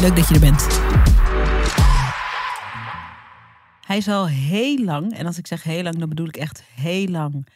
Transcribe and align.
Leuk 0.00 0.16
dat 0.16 0.28
je 0.28 0.34
er 0.34 0.40
bent. 0.40 0.66
Hij 3.86 3.96
is 3.96 4.08
al 4.08 4.28
heel 4.28 4.78
lang, 4.78 5.12
en 5.12 5.26
als 5.26 5.38
ik 5.38 5.46
zeg 5.46 5.62
heel 5.62 5.82
lang, 5.82 5.96
dan 5.96 6.08
bedoel 6.08 6.28
ik 6.28 6.36
echt 6.36 6.62
heel 6.62 7.06
lang, 7.06 7.48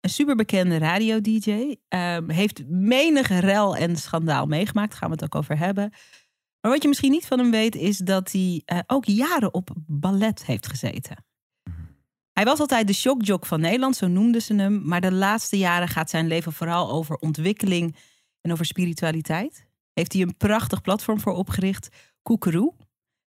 een 0.00 0.10
superbekende 0.10 0.78
radio-dj. 0.78 1.76
Ehm, 1.88 2.30
heeft 2.30 2.68
menig 2.68 3.28
rel 3.28 3.76
en 3.76 3.96
schandaal 3.96 4.46
meegemaakt, 4.46 4.90
daar 4.90 4.98
gaan 4.98 5.08
we 5.08 5.14
het 5.14 5.24
ook 5.24 5.34
over 5.34 5.58
hebben. 5.58 5.92
Maar 6.60 6.70
wat 6.70 6.82
je 6.82 6.88
misschien 6.88 7.10
niet 7.10 7.26
van 7.26 7.38
hem 7.38 7.50
weet, 7.50 7.74
is 7.74 7.98
dat 7.98 8.32
hij 8.32 8.62
uh, 8.66 8.78
ook 8.86 9.04
jaren 9.04 9.54
op 9.54 9.70
ballet 9.86 10.44
heeft 10.44 10.66
gezeten. 10.66 11.24
Hij 12.32 12.44
was 12.44 12.58
altijd 12.58 12.86
de 12.86 12.92
shockjock 12.92 13.46
van 13.46 13.60
Nederland, 13.60 13.96
zo 13.96 14.06
noemden 14.06 14.42
ze 14.42 14.54
hem. 14.54 14.82
Maar 14.84 15.00
de 15.00 15.12
laatste 15.12 15.58
jaren 15.58 15.88
gaat 15.88 16.10
zijn 16.10 16.26
leven 16.26 16.52
vooral 16.52 16.90
over 16.90 17.16
ontwikkeling 17.16 17.96
en 18.40 18.52
over 18.52 18.64
spiritualiteit. 18.64 19.69
Heeft 20.00 20.12
hij 20.12 20.22
een 20.22 20.36
prachtig 20.36 20.80
platform 20.80 21.20
voor 21.20 21.32
opgericht, 21.32 21.88
Koekeroe. 22.22 22.74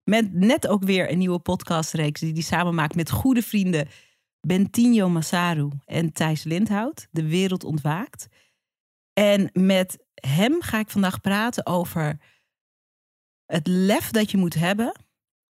Met 0.04 0.32
net 0.32 0.66
ook 0.66 0.84
weer 0.84 1.10
een 1.10 1.18
nieuwe 1.18 1.38
podcastreeks 1.38 2.20
die 2.20 2.32
hij 2.32 2.42
samen 2.42 2.74
maakt 2.74 2.94
met 2.94 3.10
goede 3.10 3.42
vrienden 3.42 3.88
Bentinho 4.40 5.08
Massaru 5.08 5.68
en 5.84 6.12
Thijs 6.12 6.44
Lindhout. 6.44 7.06
De 7.10 7.28
wereld 7.28 7.64
ontwaakt. 7.64 8.28
En 9.12 9.50
met 9.52 9.98
hem 10.14 10.62
ga 10.62 10.78
ik 10.78 10.90
vandaag 10.90 11.20
praten 11.20 11.66
over 11.66 12.18
het 13.46 13.66
lef 13.66 14.10
dat 14.10 14.30
je 14.30 14.36
moet 14.36 14.54
hebben 14.54 15.00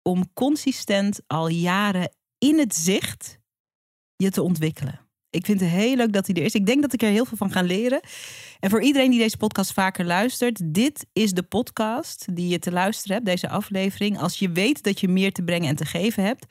om 0.01 0.33
consistent 0.33 1.21
al 1.27 1.47
jaren 1.47 2.15
in 2.37 2.59
het 2.59 2.75
zicht 2.75 3.39
je 4.15 4.29
te 4.29 4.41
ontwikkelen. 4.41 4.99
Ik 5.29 5.45
vind 5.45 5.59
het 5.59 5.69
heel 5.69 5.95
leuk 5.95 6.13
dat 6.13 6.27
hij 6.27 6.35
er 6.35 6.43
is. 6.43 6.55
Ik 6.55 6.65
denk 6.65 6.81
dat 6.81 6.93
ik 6.93 7.01
er 7.01 7.09
heel 7.09 7.25
veel 7.25 7.37
van 7.37 7.51
ga 7.51 7.61
leren. 7.61 8.01
En 8.63 8.69
voor 8.69 8.81
iedereen 8.81 9.09
die 9.09 9.19
deze 9.19 9.37
podcast 9.37 9.73
vaker 9.73 10.05
luistert, 10.05 10.73
dit 10.73 11.05
is 11.13 11.31
de 11.31 11.43
podcast 11.43 12.35
die 12.35 12.47
je 12.47 12.59
te 12.59 12.71
luisteren 12.71 13.15
hebt, 13.15 13.27
deze 13.27 13.49
aflevering. 13.49 14.19
Als 14.19 14.39
je 14.39 14.51
weet 14.51 14.83
dat 14.83 14.99
je 14.99 15.07
meer 15.07 15.31
te 15.31 15.43
brengen 15.43 15.69
en 15.69 15.75
te 15.75 15.85
geven 15.85 16.23
hebt, 16.23 16.45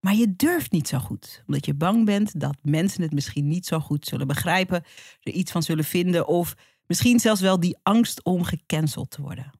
maar 0.00 0.14
je 0.14 0.36
durft 0.36 0.72
niet 0.72 0.88
zo 0.88 0.98
goed. 0.98 1.42
Omdat 1.46 1.66
je 1.66 1.74
bang 1.74 2.04
bent 2.04 2.40
dat 2.40 2.56
mensen 2.62 3.02
het 3.02 3.12
misschien 3.12 3.48
niet 3.48 3.66
zo 3.66 3.80
goed 3.80 4.06
zullen 4.06 4.26
begrijpen, 4.26 4.84
er 5.22 5.32
iets 5.32 5.52
van 5.52 5.62
zullen 5.62 5.84
vinden 5.84 6.26
of 6.26 6.54
misschien 6.86 7.20
zelfs 7.20 7.40
wel 7.40 7.60
die 7.60 7.78
angst 7.82 8.24
om 8.24 8.44
gecanceld 8.44 9.10
te 9.10 9.22
worden. 9.22 9.50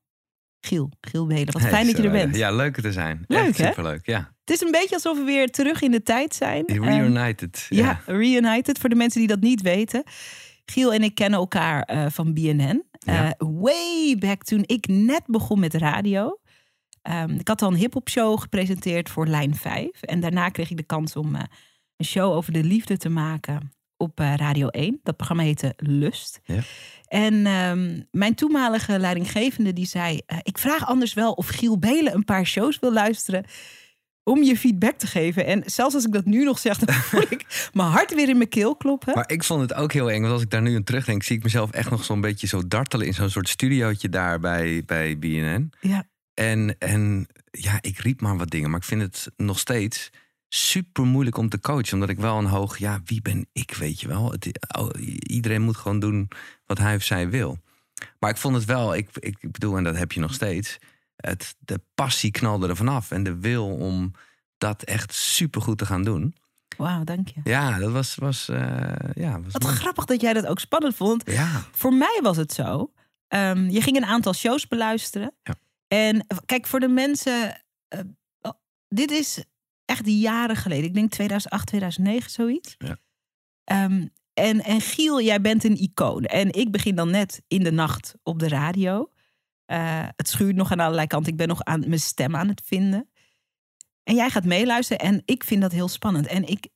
Giel, 0.61 0.91
Giel 1.01 1.27
Belen, 1.27 1.53
wat 1.53 1.63
fijn 1.63 1.87
dat 1.87 1.97
je 1.97 2.03
er 2.03 2.11
bent. 2.11 2.37
Ja, 2.37 2.51
leuk 2.51 2.81
te 2.81 2.93
zijn. 2.93 3.25
Leuk, 3.27 3.47
Echt 3.47 3.59
hè? 3.59 3.67
superleuk, 3.67 4.07
ja. 4.07 4.35
Het 4.45 4.55
is 4.55 4.61
een 4.61 4.71
beetje 4.71 4.95
alsof 4.95 5.19
we 5.19 5.25
weer 5.25 5.51
terug 5.51 5.83
in 5.83 5.91
de 5.91 6.03
tijd 6.03 6.35
zijn. 6.35 6.67
Ehm, 6.67 6.85
Reunited. 6.85 7.67
ja, 7.69 8.01
reunited. 8.07 8.79
Voor 8.79 8.89
de 8.89 8.95
mensen 8.95 9.21
die 9.21 9.29
dat 9.29 9.41
niet 9.41 9.63
weten. 9.63 10.03
Giel 10.67 10.93
en 10.93 11.03
ik 11.03 11.15
kennen 11.15 11.39
elkaar 11.39 11.83
eh, 11.83 12.07
van 12.09 12.35
BNN. 12.35 12.85
Ja. 12.99 13.25
Eh, 13.25 13.49
way 13.61 14.17
back 14.19 14.43
toen 14.43 14.63
ik 14.67 14.87
net 14.87 15.23
begon 15.27 15.61
met 15.61 15.75
radio. 15.75 16.39
Ehm, 17.03 17.31
ik 17.31 17.49
had 17.49 17.63
al 17.63 17.69
een 17.69 17.77
hip-hop 17.77 18.09
show 18.09 18.41
gepresenteerd 18.41 19.11
voor 19.11 19.27
Lijn 19.27 19.55
5. 19.55 20.03
En 20.03 20.21
daarna 20.21 20.49
kreeg 20.49 20.71
ik 20.71 20.77
de 20.77 20.83
kans 20.83 21.17
om 21.17 21.35
eh, 21.35 21.43
een 21.97 22.05
show 22.05 22.33
over 22.33 22.53
de 22.53 22.65
liefde 22.65 22.97
te 22.97 23.09
maken 23.09 23.73
op 23.97 24.19
Radio 24.19 24.69
1. 24.69 25.01
Dat 25.03 25.17
programma 25.17 25.43
heette 25.43 25.73
Lust. 25.77 26.41
Ja. 26.45 26.61
En 27.07 27.47
ehm, 27.47 28.01
mijn 28.11 28.35
toenmalige 28.35 28.99
leidinggevende 28.99 29.73
die 29.73 29.87
zei... 29.87 30.21
ik 30.43 30.59
vraag 30.59 30.87
anders 30.87 31.15
wel 31.15 31.33
of 31.33 31.49
Giel 31.49 31.79
Belen 31.79 32.15
een 32.15 32.25
paar 32.25 32.47
shows 32.47 32.79
wil 32.79 32.93
luisteren... 32.93 33.45
om 34.29 34.43
je 34.43 34.57
feedback 34.57 34.99
te 34.99 35.07
geven. 35.07 35.47
En 35.47 35.63
zelfs 35.67 35.95
als 35.95 36.07
ik 36.07 36.13
dat 36.13 36.25
nu 36.25 36.45
nog 36.45 36.59
zeg... 36.59 36.79
dan 36.79 36.95
voel 37.11 37.27
ik 37.29 37.71
mijn 37.73 37.89
hart 37.89 38.15
weer 38.15 38.29
in 38.29 38.37
mijn 38.37 38.49
keel 38.49 38.77
kloppen. 38.77 39.15
Maar 39.15 39.31
ik 39.31 39.45
vond 39.45 39.61
het 39.61 39.75
ook 39.75 39.93
heel 39.93 40.11
eng, 40.11 40.21
want 40.21 40.33
als 40.33 40.43
ik 40.43 40.51
daar 40.51 40.63
nu 40.63 40.75
aan 40.75 40.85
terugdenk, 40.85 41.23
zie 41.23 41.37
ik 41.37 41.43
mezelf 41.43 41.71
echt 41.71 41.91
nog 41.91 42.05
zo'n 42.05 42.21
beetje 42.21 42.47
zo 42.47 42.69
dartelen 42.69 43.07
in 43.07 43.15
zo'n 43.15 43.31
soort 43.31 43.49
studiootje 43.49 44.09
daar 44.09 44.41
bij, 44.41 44.83
bij 44.87 45.19
BNN. 45.19 45.73
Ja, 45.81 46.07
En, 46.35 46.77
en 46.79 47.27
ja, 47.51 47.79
ik 47.81 47.99
riep 47.99 48.21
maar 48.21 48.37
wat 48.37 48.51
dingen, 48.51 48.71
maar 48.71 48.79
ik 48.79 48.87
vind 48.87 49.03
het 49.03 49.31
nog 49.37 49.59
steeds 49.59 50.11
super 50.49 51.05
moeilijk 51.05 51.37
om 51.37 51.49
te 51.49 51.61
coachen, 51.61 51.95
omdat 51.95 52.09
ik 52.09 52.19
wel 52.19 52.39
een 52.39 52.47
hoog, 52.47 52.79
ja, 52.79 53.01
wie 53.05 53.23
ben 53.23 53.47
ik, 53.53 53.75
weet 53.75 54.01
je 54.01 54.09
wel? 54.09 54.31
Het, 54.31 54.69
oh, 54.79 54.89
iedereen 55.19 55.63
moet 55.63 55.77
gewoon 55.77 55.99
doen 55.99 56.29
wat 56.67 56.79
hij 56.79 56.95
of 56.95 57.03
zij 57.03 57.31
wil. 57.31 57.59
Maar 58.19 58.31
ik 58.31 58.37
vond 58.37 58.55
het 58.55 58.65
wel, 58.65 58.95
ik, 58.95 59.09
ik 59.19 59.39
bedoel, 59.41 59.77
en 59.77 59.85
dat 59.85 59.97
heb 59.97 60.13
je 60.13 60.21
nog 60.21 60.35
steeds, 60.35 60.79
het, 61.29 61.57
de 61.59 61.81
passie 61.95 62.31
knalde 62.31 62.69
er 62.69 62.77
vanaf 62.77 63.11
en 63.11 63.23
de 63.23 63.37
wil 63.39 63.67
om 63.77 64.13
dat 64.59 64.83
echt 64.83 65.15
super 65.15 65.61
goed 65.63 65.79
te 65.79 65.87
gaan 65.87 66.03
doen. 66.05 66.35
wauw, 66.77 67.05
dank 67.05 67.29
je. 67.29 67.41
Ja, 67.45 67.79
dat 67.79 67.93
was, 67.93 68.15
was, 68.15 68.49
eh, 68.49 68.59
ja, 69.15 69.41
was 69.41 69.53
Wat 69.53 69.63
mooi. 69.63 69.75
grappig 69.75 70.05
dat 70.05 70.21
jij 70.21 70.33
dat 70.33 70.47
ook 70.47 70.59
spannend 70.61 70.95
vond. 70.95 71.31
Ja, 71.31 71.63
Voor 71.73 71.93
mij 71.95 72.19
was 72.23 72.37
het 72.37 72.53
zo. 72.53 72.93
ehm, 73.29 73.69
je 73.69 73.81
ging 73.81 73.97
een 73.97 74.05
aantal 74.05 74.33
shows 74.35 74.69
beluisteren. 74.69 75.35
Ja. 75.43 75.55
En 75.89 76.27
kijk, 76.47 76.67
voor 76.67 76.81
de 76.81 76.89
mensen. 76.89 77.63
eh, 77.89 78.01
dit 78.89 79.11
is 79.11 79.45
echt 79.85 80.03
jaren 80.09 80.57
geleden. 80.57 80.85
Ik 80.85 80.95
denk 80.95 81.11
2008, 81.11 81.67
2009, 81.67 82.31
zoiets. 82.31 82.75
Ja. 82.79 82.97
Ehm, 83.65 84.07
en, 84.35 84.63
en 84.65 84.81
Giel, 84.81 85.21
jij 85.21 85.41
bent 85.41 85.65
een 85.65 85.77
icoon. 85.83 86.25
En 86.25 86.53
ik 86.53 86.71
begin 86.71 86.95
dan 86.95 87.11
net 87.11 87.43
in 87.49 87.63
de 87.63 87.73
nacht 87.73 88.15
op 88.23 88.39
de 88.39 88.49
radio. 88.49 89.11
Eh, 89.67 90.09
het 90.17 90.29
schuurt 90.29 90.57
nog 90.57 90.73
aan 90.73 90.81
allerlei 90.81 91.07
kanten. 91.07 91.33
Ik 91.33 91.39
ben 91.39 91.49
nog 91.49 91.65
aan 91.65 91.81
mijn 91.81 92.01
stem 92.01 92.37
aan 92.37 92.49
het 92.49 92.63
vinden. 92.65 93.11
En 94.03 94.15
jij 94.15 94.31
gaat 94.31 94.45
meeluisteren. 94.45 95.07
En 95.07 95.23
ik 95.25 95.45
vind 95.45 95.63
dat 95.63 95.73
heel 95.73 95.89
spannend. 95.89 96.27
En 96.27 96.49
ik 96.49 96.69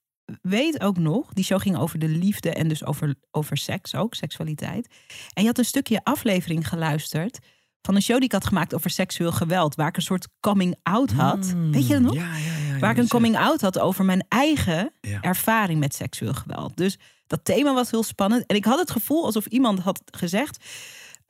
weet 0.42 0.80
ook 0.80 0.98
nog, 0.98 1.32
die 1.32 1.44
show 1.44 1.60
ging 1.60 1.76
over 1.76 1.98
de 1.98 2.08
liefde 2.08 2.50
en 2.50 2.68
dus 2.68 2.84
over, 2.84 3.14
over 3.30 3.56
seks 3.56 3.94
ook, 3.94 4.14
seksualiteit. 4.14 4.88
En 5.32 5.42
je 5.42 5.48
had 5.48 5.58
een 5.58 5.64
stukje 5.64 6.00
aflevering 6.04 6.68
geluisterd 6.68 7.38
van 7.82 7.94
een 7.94 8.02
show 8.02 8.16
die 8.16 8.24
ik 8.24 8.32
had 8.32 8.46
gemaakt 8.46 8.74
over 8.74 8.90
seksueel 8.90 9.32
geweld, 9.32 9.74
waar 9.74 9.88
ik 9.88 9.96
een 9.96 10.02
soort 10.02 10.28
coming 10.40 10.76
out 10.82 11.12
had. 11.12 11.54
Mm, 11.54 11.72
weet 11.72 11.86
je 11.86 11.92
dat 11.92 12.02
nog? 12.02 12.14
Ja, 12.14 12.36
ja, 12.36 12.72
ja. 12.72 12.78
waar 12.78 12.90
ik 12.90 12.96
een 12.96 13.08
coming 13.08 13.36
out 13.36 13.60
had 13.60 13.78
over 13.78 14.04
mijn 14.04 14.24
eigen 14.28 14.92
ervaring 15.20 15.80
met 15.80 15.94
seksueel 15.94 16.34
geweld. 16.34 16.76
Dus 16.76 16.98
dat 17.26 17.44
thema 17.44 17.74
was 17.74 17.90
heel 17.90 18.02
spannend. 18.02 18.46
En 18.46 18.56
ik 18.56 18.64
had 18.64 18.78
het 18.78 18.90
gevoel 18.90 19.24
alsof 19.24 19.46
iemand 19.46 19.78
had 19.78 20.02
gezegd. 20.10 20.64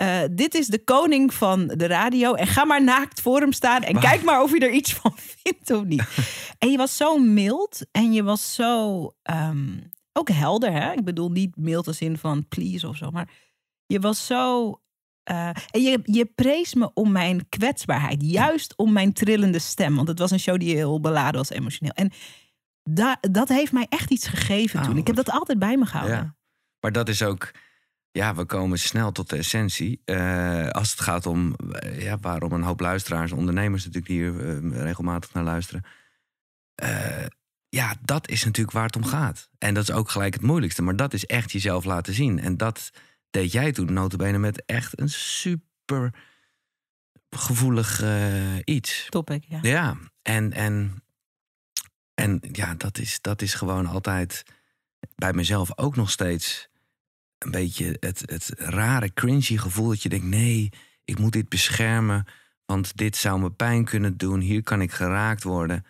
Eh, 0.01 0.21
dit 0.31 0.55
is 0.55 0.67
de 0.67 0.85
koning 0.85 1.35
van 1.35 1.67
de 1.67 1.87
radio. 1.87 2.35
En 2.35 2.47
ga 2.47 2.65
maar 2.65 2.85
naakt 2.85 3.21
voor 3.21 3.41
hem 3.41 3.53
staan. 3.53 3.83
En 3.83 4.01
kijk 4.01 4.23
maar 4.23 4.43
of 4.43 4.53
je 4.53 4.59
er 4.59 4.71
iets 4.73 4.95
van 4.95 5.13
vindt 5.43 5.71
of 5.71 5.85
niet. 5.85 6.05
en 6.59 6.71
je 6.71 6.77
was 6.77 6.97
zo 6.97 7.19
mild. 7.19 7.81
En 7.93 8.13
je 8.13 8.23
was 8.23 8.55
zo 8.55 9.07
ehm, 9.23 9.79
ook 10.13 10.29
helder. 10.31 10.73
Hè? 10.73 10.93
Ik 10.93 11.05
bedoel 11.05 11.31
niet 11.31 11.57
mild 11.57 11.87
als 11.87 12.01
in 12.01 12.19
van 12.19 12.49
please 12.49 12.89
of 12.89 12.97
zo. 12.97 13.11
Maar 13.11 13.29
je 13.87 14.01
was 14.01 14.27
zo. 14.27 14.75
eh, 15.23 15.49
en 15.71 15.83
je, 15.83 16.01
je 16.05 16.25
prees 16.35 16.75
me 16.75 16.91
om 16.95 17.13
mijn 17.13 17.49
kwetsbaarheid. 17.49 18.23
Juist 18.23 18.77
om 18.77 18.93
mijn 18.93 19.13
trillende 19.13 19.59
stem. 19.59 19.97
Want 19.97 20.09
het 20.09 20.19
was 20.19 20.31
een 20.31 20.41
show 20.41 20.59
die 20.61 20.75
heel 20.75 21.01
beladen 21.01 21.41
was, 21.41 21.51
emotioneel. 21.51 21.95
En 21.95 22.11
da, 22.83 23.19
dat 23.21 23.49
heeft 23.49 23.73
mij 23.73 23.87
echt 23.89 24.11
iets 24.11 24.27
gegeven 24.27 24.81
Ah, 24.81 24.87
toen. 24.87 24.97
Ik 24.97 25.07
heb 25.07 25.17
dat 25.17 25.31
altijd 25.31 25.59
bij 25.59 25.77
me 25.77 25.87
gehouden. 25.87 26.17
Ja. 26.17 26.37
Maar 26.81 26.93
dat 26.93 27.09
is 27.09 27.23
ook, 27.23 27.51
ja, 28.13 28.35
we 28.35 28.45
komen 28.45 28.79
snel 28.79 29.13
tot 29.13 29.29
de 29.29 29.37
essentie. 29.37 30.03
Eh, 30.05 30.69
als 30.69 30.91
het 30.91 31.01
gaat 31.01 31.27
om, 31.27 31.55
eh, 31.55 32.03
ja, 32.03 32.19
waarom 32.19 32.53
een 32.53 32.63
hoop 32.63 32.81
luisteraars, 32.81 33.33
ondernemers 33.33 33.85
natuurlijk 33.85 34.13
hier 34.13 34.49
eh, 34.49 34.83
regelmatig 34.83 35.33
naar 35.33 35.45
luisteren. 35.45 35.85
Ja, 37.69 37.95
dat 38.05 38.29
is 38.29 38.45
natuurlijk 38.45 38.77
waar 38.77 38.87
het 38.87 38.97
om 38.97 39.05
gaat. 39.05 39.51
En 39.59 39.75
dat 39.75 39.83
is 39.83 39.91
ook 39.91 40.11
gelijk 40.11 40.35
het 40.35 40.43
moeilijkste. 40.43 40.83
Maar 40.83 40.97
dat 40.97 41.13
is 41.13 41.27
echt 41.27 41.53
jezelf 41.53 41.85
laten 41.85 42.15
zien. 42.15 42.39
En 42.39 42.57
dat 42.57 42.91
deed 43.31 43.53
jij 43.53 43.73
toen 43.73 43.93
notabene 43.93 44.39
met 44.39 44.63
echt 44.67 45.01
een 45.01 45.09
super 45.09 46.15
gevoelig 47.31 48.03
iets. 48.65 49.07
Topic, 49.09 49.45
ja. 49.49 49.59
Ja, 49.63 49.97
en, 50.23 50.53
en, 50.53 51.03
en 52.15 52.41
ja, 52.53 52.75
dat 52.75 52.99
is, 52.99 53.21
dat 53.21 53.43
is 53.43 53.55
gewoon 53.55 53.87
altijd 53.87 54.43
bij 55.15 55.33
mezelf 55.33 55.79
ook 55.79 55.97
nog 55.97 56.11
steeds 56.11 56.70
een 57.45 57.51
beetje 57.51 57.97
het, 58.01 58.23
het 58.25 58.53
rare, 58.57 59.13
cringy 59.13 59.57
gevoel 59.57 59.89
dat 59.89 60.03
je 60.03 60.09
denkt: 60.09 60.27
nee, 60.27 60.73
ik 61.05 61.19
moet 61.19 61.33
dit 61.33 61.49
beschermen, 61.49 62.25
want 62.65 62.97
dit 62.97 63.17
zou 63.17 63.41
me 63.41 63.51
pijn 63.51 63.85
kunnen 63.85 64.17
doen, 64.17 64.41
hier 64.41 64.63
kan 64.63 64.81
ik 64.81 64.93
geraakt 64.93 65.43
worden. 65.43 65.85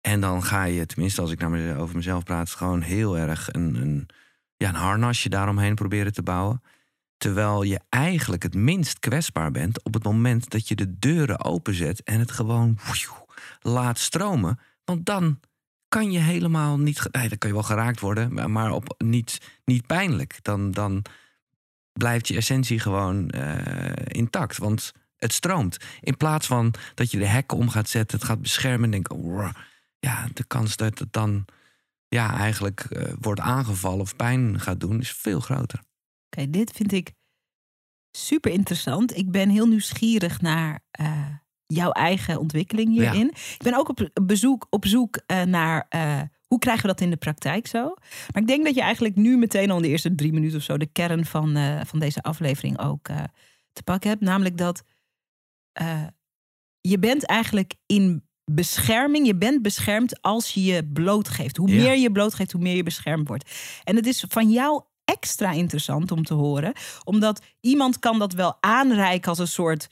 En 0.00 0.20
dan 0.20 0.42
ga 0.42 0.64
je, 0.64 0.86
tenminste 0.86 1.20
als 1.20 1.30
ik 1.30 1.38
naar 1.38 1.50
mez- 1.50 1.76
over 1.76 1.96
mezelf 1.96 2.24
praat, 2.24 2.50
gewoon 2.50 2.80
heel 2.80 3.18
erg 3.18 3.52
een, 3.52 3.74
een, 3.74 4.08
ja, 4.56 4.68
een 4.68 4.74
harnasje 4.74 5.28
daaromheen 5.28 5.74
proberen 5.74 6.12
te 6.12 6.22
bouwen. 6.22 6.62
Terwijl 7.16 7.62
je 7.62 7.80
eigenlijk 7.88 8.42
het 8.42 8.54
minst 8.54 8.98
kwetsbaar 8.98 9.50
bent 9.50 9.82
op 9.82 9.94
het 9.94 10.02
moment 10.04 10.50
dat 10.50 10.68
je 10.68 10.74
de 10.74 10.98
deuren 10.98 11.44
openzet 11.44 12.02
en 12.02 12.18
het 12.18 12.30
gewoon 12.30 12.78
laat 13.60 13.98
stromen. 13.98 14.60
Want 14.84 15.06
dan 15.06 15.40
kan 15.88 16.12
je 16.12 16.18
helemaal 16.18 16.78
niet. 16.78 17.08
Nee, 17.10 17.28
dan 17.28 17.38
kan 17.38 17.48
je 17.48 17.54
wel 17.54 17.64
geraakt 17.64 18.00
worden, 18.00 18.52
maar 18.52 18.72
op, 18.72 18.94
niet, 18.98 19.40
niet 19.64 19.86
pijnlijk. 19.86 20.38
Dan, 20.42 20.70
dan 20.70 21.04
blijft 21.92 22.28
je 22.28 22.36
essentie 22.36 22.78
gewoon 22.78 23.32
uh, 23.34 23.92
intact. 24.06 24.58
Want 24.58 24.92
het 25.16 25.32
stroomt. 25.32 25.76
In 26.00 26.16
plaats 26.16 26.46
van 26.46 26.74
dat 26.94 27.10
je 27.10 27.18
de 27.18 27.26
hekken 27.26 27.58
om 27.58 27.68
gaat 27.68 27.88
zetten, 27.88 28.18
het 28.18 28.26
gaat 28.26 28.42
beschermen 28.42 28.84
en 28.84 28.90
denk, 28.90 29.12
oh, 29.12 29.50
ja, 29.98 30.28
de 30.32 30.44
kans 30.44 30.76
dat 30.76 30.98
het 30.98 31.12
dan 31.12 31.44
ja, 32.08 32.36
eigenlijk 32.36 32.86
uh, 32.90 33.12
wordt 33.20 33.40
aangevallen 33.40 34.00
of 34.00 34.16
pijn 34.16 34.60
gaat 34.60 34.80
doen, 34.80 35.00
is 35.00 35.12
veel 35.12 35.40
groter. 35.40 35.82
Oké, 36.26 36.50
dit 36.50 36.70
vind 36.70 36.92
ik 36.92 37.12
super 38.10 38.52
interessant. 38.52 39.16
Ik 39.16 39.30
ben 39.30 39.48
heel 39.48 39.66
nieuwsgierig 39.66 40.40
naar 40.40 40.80
uh, 41.00 41.26
jouw 41.74 41.90
eigen 41.90 42.38
ontwikkeling 42.38 42.88
hierin. 42.88 43.28
Ik 43.28 43.62
ben 43.62 43.74
ook 43.74 43.88
op 43.88 44.08
bezoek, 44.22 44.66
op 44.70 44.86
zoek 44.86 45.20
uh, 45.26 45.42
naar 45.42 45.88
hoe 46.46 46.58
krijgen 46.58 46.82
we 46.82 46.88
dat 46.88 47.00
in 47.00 47.10
de 47.10 47.16
praktijk 47.16 47.66
zo. 47.66 47.94
Maar 48.32 48.42
ik 48.42 48.46
denk 48.46 48.64
dat 48.64 48.74
je 48.74 48.80
eigenlijk 48.80 49.16
nu 49.16 49.36
meteen 49.36 49.70
al 49.70 49.76
in 49.76 49.82
de 49.82 49.88
eerste 49.88 50.14
drie 50.14 50.32
minuten 50.32 50.58
of 50.58 50.64
zo 50.64 50.76
de 50.76 50.92
kern 50.92 51.24
van, 51.24 51.58
van 51.86 51.98
deze 51.98 52.22
aflevering 52.22 52.80
ook 52.80 53.06
te 53.72 53.82
pakken 53.84 54.10
hebt. 54.10 54.22
Namelijk 54.22 54.58
dat 54.58 54.82
je 56.80 56.98
bent 56.98 57.24
eigenlijk 57.24 57.74
in 57.86 58.28
bescherming. 58.44 59.26
Je 59.26 59.36
bent 59.36 59.62
beschermd 59.62 60.22
als 60.22 60.54
je 60.54 60.64
je 60.64 60.86
blootgeeft. 60.86 61.56
Hoe 61.56 61.70
meer 61.70 61.96
je 61.96 62.12
blootgeeft, 62.12 62.52
hoe 62.52 62.62
meer 62.62 62.76
je 62.76 62.82
beschermd 62.82 63.28
wordt. 63.28 63.50
En 63.84 63.96
het 63.96 64.06
is 64.06 64.24
van 64.28 64.50
jou 64.50 64.82
extra 65.04 65.50
interessant 65.50 66.10
om 66.10 66.24
te 66.24 66.34
horen. 66.34 66.72
Omdat 67.04 67.42
iemand 67.60 67.98
kan 67.98 68.18
dat 68.18 68.32
wel 68.32 68.56
aanreiken 68.60 69.28
als 69.28 69.38
een 69.38 69.48
soort 69.48 69.88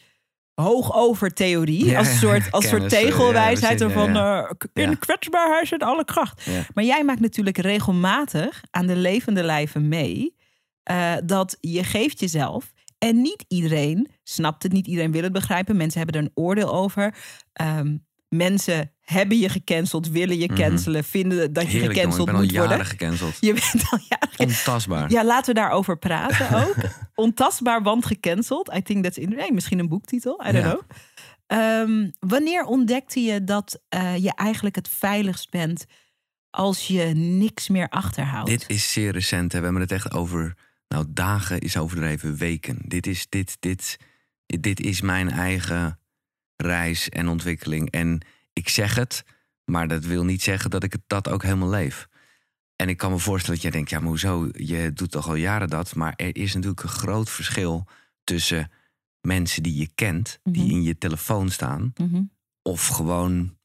hoogover 0.63 1.33
theorie. 1.35 1.99
als 1.99 2.09
een 2.09 2.17
soort, 2.17 2.51
als 2.51 2.69
soort 2.69 2.89
tegelwijsheid. 2.89 3.81
Ja, 3.81 3.89
van 3.91 4.17
uh, 4.17 4.51
in 4.73 4.99
kwetsbaarheid 4.99 5.69
zit 5.69 5.83
alle 5.83 6.05
kracht. 6.05 6.47
Maar 6.75 6.85
jij 6.85 7.05
maakt 7.05 7.21
natuurlijk 7.21 7.59
regelmatig 7.59 8.63
aan 8.71 8.87
de 8.87 8.97
levende 8.97 9.43
lijven 9.43 9.89
mee. 9.89 10.37
Uh, 10.91 11.15
dat 11.25 11.57
je 11.61 11.85
geeft 11.85 12.21
jezelf. 12.21 12.73
En 12.99 13.21
niet 13.21 13.45
iedereen 13.49 14.11
snapt 14.23 14.63
het, 14.63 14.73
niet 14.73 14.87
iedereen 14.87 15.13
wil 15.13 15.23
het 15.23 15.33
begrijpen. 15.33 15.77
Mensen 15.77 16.01
hebben 16.01 16.21
er 16.21 16.27
een 16.27 16.45
oordeel 16.45 16.75
over. 16.75 17.15
Um, 17.63 18.07
mensen 18.29 18.93
hebben 19.13 19.39
je 19.39 19.49
gecanceld, 19.49 20.09
willen 20.09 20.39
je 20.39 20.47
mhm. 20.47 20.55
cancelen, 20.55 21.05
vinden 21.05 21.53
dat 21.53 21.65
je 21.65 21.71
Heerlijk, 21.71 21.93
gecanceld 21.93 22.29
jongen, 22.29 22.43
moet 22.43 22.53
worden. 22.53 22.71
jaren 22.71 22.87
gecanceld. 22.87 23.37
Je 23.41 23.53
bent 23.53 23.85
al 23.91 23.99
jaren 24.09 24.39
Ontastbaar. 24.39 25.11
Ja, 25.11 25.25
laten 25.25 25.55
we 25.55 25.61
daarover 25.61 25.99
praten 25.99 26.67
ook. 26.67 26.77
Ontastbaar, 27.15 27.83
want 27.83 28.07
gecanceld. 28.07 28.73
I 28.75 28.83
think 28.83 29.05
that's 29.05 29.19
in, 29.19 29.55
misschien 29.55 29.79
een 29.79 29.89
boektitel. 29.89 30.45
I 30.47 30.53
don't 30.53 30.65
know. 30.65 30.81
Um, 31.47 32.13
wanneer 32.21 32.65
ontdekte 32.65 33.21
je 33.21 33.45
dat 33.45 33.81
uh, 33.95 34.17
je 34.17 34.35
eigenlijk 34.35 34.77
het 34.77 34.89
veiligst 34.89 35.51
bent 35.51 35.85
als 36.51 36.87
je 36.87 37.05
niks 37.15 37.69
meer 37.69 37.89
achterhoudt? 37.89 38.51
Dit 38.51 38.65
is 38.67 38.93
zeer 38.93 39.13
recent. 39.13 39.53
Hè. 39.53 39.59
We 39.59 39.65
hebben 39.65 39.83
het 39.83 39.93
echt 39.93 40.13
over, 40.13 40.55
nou 40.89 41.05
dagen 41.09 41.59
is 41.59 41.77
overdreven, 41.77 42.37
weken. 42.37 42.79
Dit 42.85 43.07
is, 43.07 43.27
dit, 43.29 43.57
dit, 43.61 43.97
dit 44.47 44.81
is 44.81 45.01
mijn 45.01 45.31
eigen 45.31 45.99
reis 46.57 47.09
en 47.09 47.29
ontwikkeling. 47.29 47.91
En 47.91 48.21
ik 48.59 48.69
zeg 48.69 48.95
het, 48.95 49.25
maar 49.65 49.89
dat 49.89 50.05
wil 50.05 50.25
niet 50.25 50.43
zeggen 50.43 50.71
dat 50.71 50.83
ik 50.83 50.93
het, 50.93 51.03
dat 51.07 51.29
ook 51.29 51.43
helemaal 51.43 51.69
leef. 51.69 52.09
En 52.77 52.89
ik 52.89 52.97
kan 52.97 53.11
me 53.11 53.19
voorstellen 53.19 53.55
dat 53.55 53.63
jij 53.63 53.71
denkt, 53.71 53.91
ja, 53.91 53.99
maar 53.99 54.09
hoezo? 54.09 54.49
Je 54.53 54.93
doet 54.93 55.11
toch 55.11 55.29
al 55.29 55.35
jaren 55.35 55.69
dat. 55.69 55.95
Maar 55.95 56.15
er 56.17 56.37
is 56.37 56.55
natuurlijk 56.55 56.83
een 56.83 56.89
groot 56.89 57.31
verschil 57.31 57.87
tussen 58.25 58.71
mensen 59.21 59.63
die 59.63 59.77
je 59.77 59.91
kent, 59.95 60.39
die 60.43 60.63
mhm. 60.63 60.71
in 60.71 60.83
je 60.83 60.99
telefoon 60.99 61.51
staan, 61.51 61.93
mhm. 61.97 62.23
of 62.63 62.87
gewoon 62.87 63.59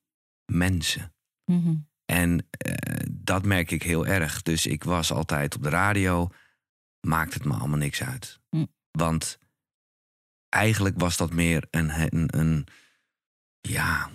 mensen. 0.45 1.13
Mhm. 1.45 1.75
En 2.05 2.31
uh, 2.67 2.73
dat 3.11 3.45
merk 3.45 3.71
ik 3.71 3.83
heel 3.83 4.05
erg. 4.05 4.41
Dus 4.41 4.65
ik 4.65 4.83
was 4.83 5.11
altijd 5.11 5.55
op 5.55 5.63
de 5.63 5.69
radio, 5.69 6.29
maakt 6.99 7.33
het 7.33 7.45
me 7.45 7.53
allemaal 7.53 7.77
niks 7.77 8.03
uit. 8.03 8.39
Want 8.91 9.39
eigenlijk 10.49 10.99
was 10.99 11.17
dat 11.17 11.33
meer 11.33 11.67
een, 11.69 12.15
een, 12.15 12.39
een 12.39 12.67
ja, 13.61 14.09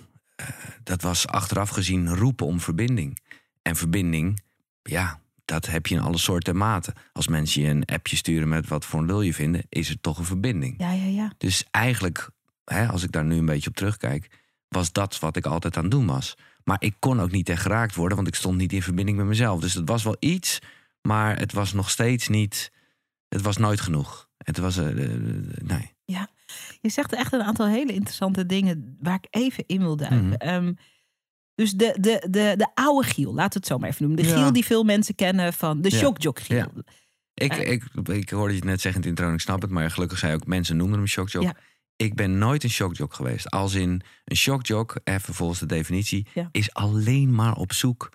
dat 0.83 1.01
was 1.01 1.27
achteraf 1.27 1.69
gezien 1.69 2.15
roepen 2.15 2.45
om 2.45 2.59
verbinding. 2.59 3.19
En 3.61 3.75
verbinding, 3.75 4.41
ja, 4.83 5.19
dat 5.45 5.65
heb 5.65 5.87
je 5.87 5.95
in 5.95 6.01
alle 6.01 6.17
soorten 6.17 6.53
en 6.53 6.59
maten. 6.59 6.93
Als 7.13 7.27
mensen 7.27 7.61
je 7.61 7.69
een 7.69 7.85
appje 7.85 8.15
sturen 8.15 8.49
met 8.49 8.67
wat 8.67 8.85
voor 8.85 8.99
een 8.99 9.05
lul 9.05 9.21
je 9.21 9.33
vinden, 9.33 9.65
is 9.69 9.89
het 9.89 10.03
toch 10.03 10.17
een 10.17 10.25
verbinding. 10.25 10.75
Ja, 10.77 10.91
ja, 10.91 11.05
ja. 11.05 11.31
Dus 11.37 11.65
eigenlijk, 11.71 12.29
hè, 12.65 12.87
als 12.87 13.03
ik 13.03 13.11
daar 13.11 13.25
nu 13.25 13.37
een 13.37 13.45
beetje 13.45 13.69
op 13.69 13.75
terugkijk, 13.75 14.29
was 14.67 14.91
dat 14.91 15.19
wat 15.19 15.35
ik 15.35 15.45
altijd 15.45 15.77
aan 15.77 15.83
het 15.83 15.91
doen 15.91 16.05
was. 16.05 16.37
Maar 16.63 16.77
ik 16.79 16.95
kon 16.99 17.21
ook 17.21 17.31
niet 17.31 17.49
echt 17.49 17.61
geraakt 17.61 17.95
worden, 17.95 18.15
want 18.15 18.29
ik 18.29 18.35
stond 18.35 18.57
niet 18.57 18.73
in 18.73 18.81
verbinding 18.81 19.17
met 19.17 19.25
mezelf. 19.25 19.59
Dus 19.59 19.73
het 19.73 19.89
was 19.89 20.03
wel 20.03 20.15
iets, 20.19 20.59
maar 21.01 21.37
het 21.37 21.53
was 21.53 21.73
nog 21.73 21.89
steeds 21.89 22.27
niet. 22.27 22.71
Het 23.27 23.41
was 23.41 23.57
nooit 23.57 23.81
genoeg. 23.81 24.29
Het 24.37 24.57
was. 24.57 24.77
Uh, 24.77 24.85
nee. 25.63 25.93
Ja, 26.05 26.29
je 26.81 26.89
zegt 26.89 27.13
echt 27.13 27.33
een 27.33 27.41
aantal 27.41 27.67
hele 27.67 27.93
interessante 27.93 28.45
dingen 28.45 28.97
waar 28.99 29.19
ik 29.21 29.27
even 29.29 29.63
in 29.67 29.79
wil 29.79 29.95
duiken. 29.95 30.27
Mhm. 30.27 30.33
Ehm, 30.33 30.73
dus 31.55 31.71
de, 31.71 31.97
de, 31.99 32.27
de, 32.29 32.53
de 32.57 32.67
oude 32.73 33.07
Giel, 33.07 33.33
laten 33.33 33.51
we 33.51 33.57
het 33.57 33.67
zo 33.67 33.77
maar 33.77 33.89
even 33.89 34.07
noemen. 34.07 34.23
De 34.23 34.29
Giel 34.29 34.53
die 34.53 34.65
veel 34.65 34.83
mensen 34.83 35.15
kennen 35.15 35.53
van 35.53 35.81
de 35.81 35.91
shockjock 35.91 36.39
Giel. 36.39 36.57
Ja. 36.57 36.71
Ik, 37.33 37.57
uh, 37.57 37.71
ik, 37.71 37.83
ik 38.07 38.29
hoorde 38.29 38.53
je 38.53 38.59
het 38.59 38.67
net 38.67 38.81
zeggen 38.81 39.01
in 39.03 39.09
het 39.09 39.19
intro 39.19 39.33
ik 39.33 39.39
snap 39.39 39.61
het. 39.61 39.71
Maar 39.71 39.91
gelukkig 39.91 40.17
zei 40.17 40.33
ook 40.33 40.45
mensen 40.45 40.77
noemen 40.77 40.97
hem 40.97 41.07
shockjock. 41.07 41.43
Ja. 41.43 41.55
Ik 41.95 42.15
ben 42.15 42.37
nooit 42.37 42.63
een 42.63 42.69
shockjock 42.69 43.13
geweest. 43.13 43.49
Als 43.49 43.73
in 43.73 44.01
een 44.25 44.35
shockjock, 44.35 44.99
even 45.03 45.33
volgens 45.33 45.59
de 45.59 45.65
definitie, 45.65 46.27
is 46.51 46.73
alleen 46.73 47.35
maar 47.35 47.55
op 47.55 47.73
zoek 47.73 48.11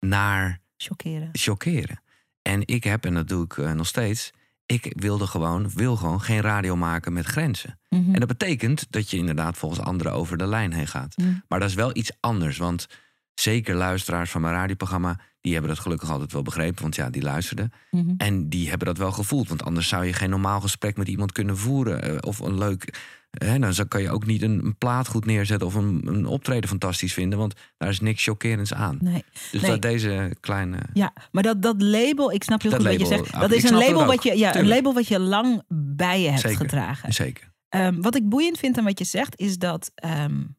naar 0.00 0.60
shockeren. 0.76 1.30
shockeren. 1.38 2.02
En 2.42 2.66
ik 2.66 2.84
heb, 2.84 3.04
en 3.04 3.14
dat 3.14 3.28
doe 3.28 3.44
ik 3.44 3.56
uh, 3.56 3.72
nog 3.72 3.86
steeds, 3.86 4.30
ik 4.72 4.92
wilde 4.96 5.26
gewoon, 5.26 5.70
wil 5.74 5.96
gewoon 5.96 6.20
geen 6.20 6.40
radio 6.40 6.76
maken 6.76 7.12
met 7.12 7.26
grenzen. 7.26 7.78
Mhm. 7.88 8.14
En 8.14 8.20
dat 8.20 8.28
betekent 8.28 8.86
dat 8.90 9.10
je 9.10 9.16
inderdaad 9.16 9.56
volgens 9.56 9.80
anderen 9.80 10.12
over 10.12 10.36
de 10.36 10.46
lijn 10.46 10.72
heen 10.72 10.86
gaat. 10.86 11.16
Mhm. 11.16 11.32
Maar 11.48 11.60
dat 11.60 11.68
is 11.68 11.74
wel 11.74 11.96
iets 11.96 12.12
anders. 12.20 12.58
Want 12.58 12.86
zeker 13.34 13.74
luisteraars 13.74 14.30
van 14.30 14.40
mijn 14.40 14.54
radioprogramma, 14.54 15.20
die 15.40 15.52
hebben 15.52 15.70
dat 15.70 15.80
gelukkig 15.80 16.10
altijd 16.10 16.32
wel 16.32 16.42
begrepen. 16.42 16.82
Want 16.82 16.96
ja, 16.96 17.10
die 17.10 17.22
luisterden. 17.22 17.72
Mhm. 17.90 18.14
En 18.16 18.48
die 18.48 18.68
hebben 18.68 18.86
dat 18.86 18.98
wel 18.98 19.12
gevoeld. 19.12 19.48
Want 19.48 19.64
anders 19.64 19.88
zou 19.88 20.04
je 20.04 20.12
geen 20.12 20.30
normaal 20.30 20.60
gesprek 20.60 20.96
met 20.96 21.08
iemand 21.08 21.32
kunnen 21.32 21.58
voeren. 21.58 22.02
Eh, 22.02 22.16
of 22.20 22.38
een 22.38 22.58
leuk 22.58 22.92
Hè, 23.38 23.58
dan 23.58 23.88
kan 23.88 24.02
je 24.02 24.10
ook 24.10 24.26
niet 24.26 24.42
een, 24.42 24.64
een 24.64 24.76
plaat 24.76 25.08
goed 25.08 25.24
neerzetten 25.24 25.66
of 25.66 25.74
een, 25.74 26.02
een, 26.04 26.26
optreden 26.26 26.68
fantastisch 26.68 27.12
vinden, 27.12 27.38
want 27.38 27.54
daar 27.78 27.88
is 27.88 28.00
niks 28.00 28.24
chockerends 28.24 28.74
aan. 28.74 28.98
Nee. 29.00 29.24
Dus 29.50 29.62
dat 29.62 29.82
deze 29.82 30.36
kleine. 30.40 30.78
Ja, 30.92 31.12
maar 31.30 31.42
dat, 31.42 31.62
dat 31.62 31.82
label, 31.82 32.32
ik 32.32 32.44
snap 32.44 32.62
heel 32.62 32.70
goed 32.70 32.82
wat 32.82 33.00
je 33.00 33.06
zegt. 33.06 33.32
Dat 33.40 33.52
is 33.52 33.70
een 33.70 33.76
label, 33.76 34.06
wat 34.06 34.22
je, 34.22 34.38
ja, 34.38 34.56
een 34.56 34.68
label 34.68 34.94
wat 34.94 35.08
je 35.08 35.20
lang 35.20 35.62
bij 35.68 36.20
je 36.20 36.28
hebt 36.28 36.40
Zeker. 36.40 36.58
gedragen. 36.58 37.12
Zeker. 37.12 37.52
Um, 37.70 38.02
wat 38.02 38.16
ik 38.16 38.28
boeiend 38.28 38.58
vind 38.58 38.78
aan 38.78 38.84
wat 38.84 38.98
je 38.98 39.04
zegt, 39.04 39.38
is 39.38 39.58
dat 39.58 39.92
um, 40.04 40.56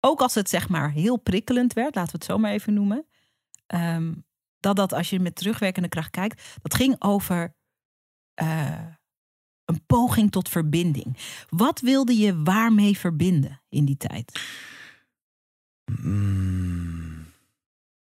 ook 0.00 0.20
als 0.20 0.34
het 0.34 0.48
zeg 0.48 0.68
maar 0.68 0.90
heel 0.90 1.16
prikkelend 1.16 1.72
werd, 1.72 1.94
laten 1.94 2.12
we 2.12 2.18
het 2.18 2.26
zo 2.26 2.38
maar 2.38 2.50
even 2.50 2.74
noemen, 2.74 3.06
um, 3.74 4.24
dat 4.60 4.76
dat 4.76 4.92
als 4.92 5.10
je 5.10 5.20
met 5.20 5.36
terugwerkende 5.36 5.88
kracht 5.88 6.10
kijkt, 6.10 6.58
dat 6.62 6.74
ging 6.74 6.96
over. 6.98 7.54
Uh, 8.42 8.86
een 9.66 9.86
poging 9.86 10.30
tot 10.30 10.48
verbinding. 10.48 11.16
Wat 11.48 11.80
wilde 11.80 12.16
je 12.16 12.42
waarmee 12.42 12.98
verbinden 12.98 13.62
in 13.68 13.84
die 13.84 13.96
tijd? 13.96 14.40
Mm, 16.02 17.26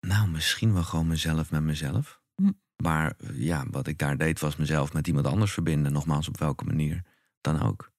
nou, 0.00 0.28
misschien 0.28 0.72
wel 0.72 0.82
gewoon 0.82 1.06
mezelf 1.06 1.50
met 1.50 1.62
mezelf. 1.62 2.20
Hm. 2.34 2.50
Maar 2.76 3.16
ja, 3.32 3.64
wat 3.70 3.86
ik 3.86 3.98
daar 3.98 4.16
deed 4.16 4.40
was 4.40 4.56
mezelf 4.56 4.92
met 4.92 5.06
iemand 5.06 5.26
anders 5.26 5.52
verbinden. 5.52 5.92
Nogmaals, 5.92 6.28
op 6.28 6.38
welke 6.38 6.64
manier 6.64 7.02
dan 7.40 7.62
ook. 7.62 7.91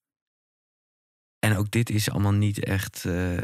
En 1.44 1.58
ook 1.58 1.72
dit 1.72 1.90
is 1.90 2.10
allemaal 2.10 2.32
niet 2.32 2.64
echt 2.64 3.04
uh, 3.04 3.38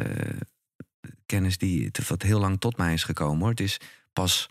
kennis 1.26 1.58
die 1.58 1.92
wat 2.08 2.22
heel 2.22 2.40
lang 2.40 2.60
tot 2.60 2.78
mij 2.78 2.94
is 2.94 3.04
gekomen 3.04 3.40
hoor. 3.40 3.50
Het 3.50 3.60
is 3.60 3.78
pas, 4.14 4.50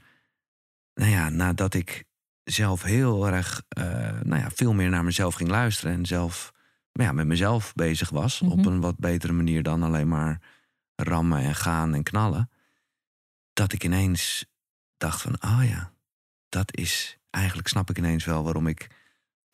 nou 0.94 1.10
ja, 1.10 1.28
nadat 1.28 1.74
ik 1.74 2.04
zelf 2.44 2.82
heel 2.82 3.26
erg, 3.26 3.62
uh, 3.78 3.84
nou 4.22 4.36
ja, 4.40 4.50
veel 4.50 4.72
meer 4.72 4.90
naar 4.90 5.04
mezelf 5.04 5.34
ging 5.34 5.50
luisteren. 5.50 5.92
En 5.92 6.06
zelf 6.06 6.52
ja, 6.92 7.12
met 7.12 7.26
mezelf 7.26 7.74
bezig 7.74 8.10
was. 8.10 8.42
Op 8.42 8.56
mhm. 8.56 8.68
een 8.68 8.80
wat 8.80 8.98
betere 8.98 9.32
manier 9.32 9.62
dan 9.62 9.82
alleen 9.82 10.08
maar 10.08 10.40
rammen 10.94 11.42
en 11.42 11.54
gaan 11.54 11.94
en 11.94 12.02
knallen. 12.02 12.50
Dat 13.52 13.72
ik 13.72 13.84
ineens 13.84 14.44
dacht 14.96 15.22
van, 15.22 15.36
oh 15.40 15.60
ja, 15.64 15.92
dat 16.48 16.76
is, 16.76 17.18
eigenlijk 17.30 17.68
snap 17.68 17.90
ik 17.90 17.98
ineens 17.98 18.24
wel 18.24 18.42
waarom 18.42 18.66
ik 18.66 18.90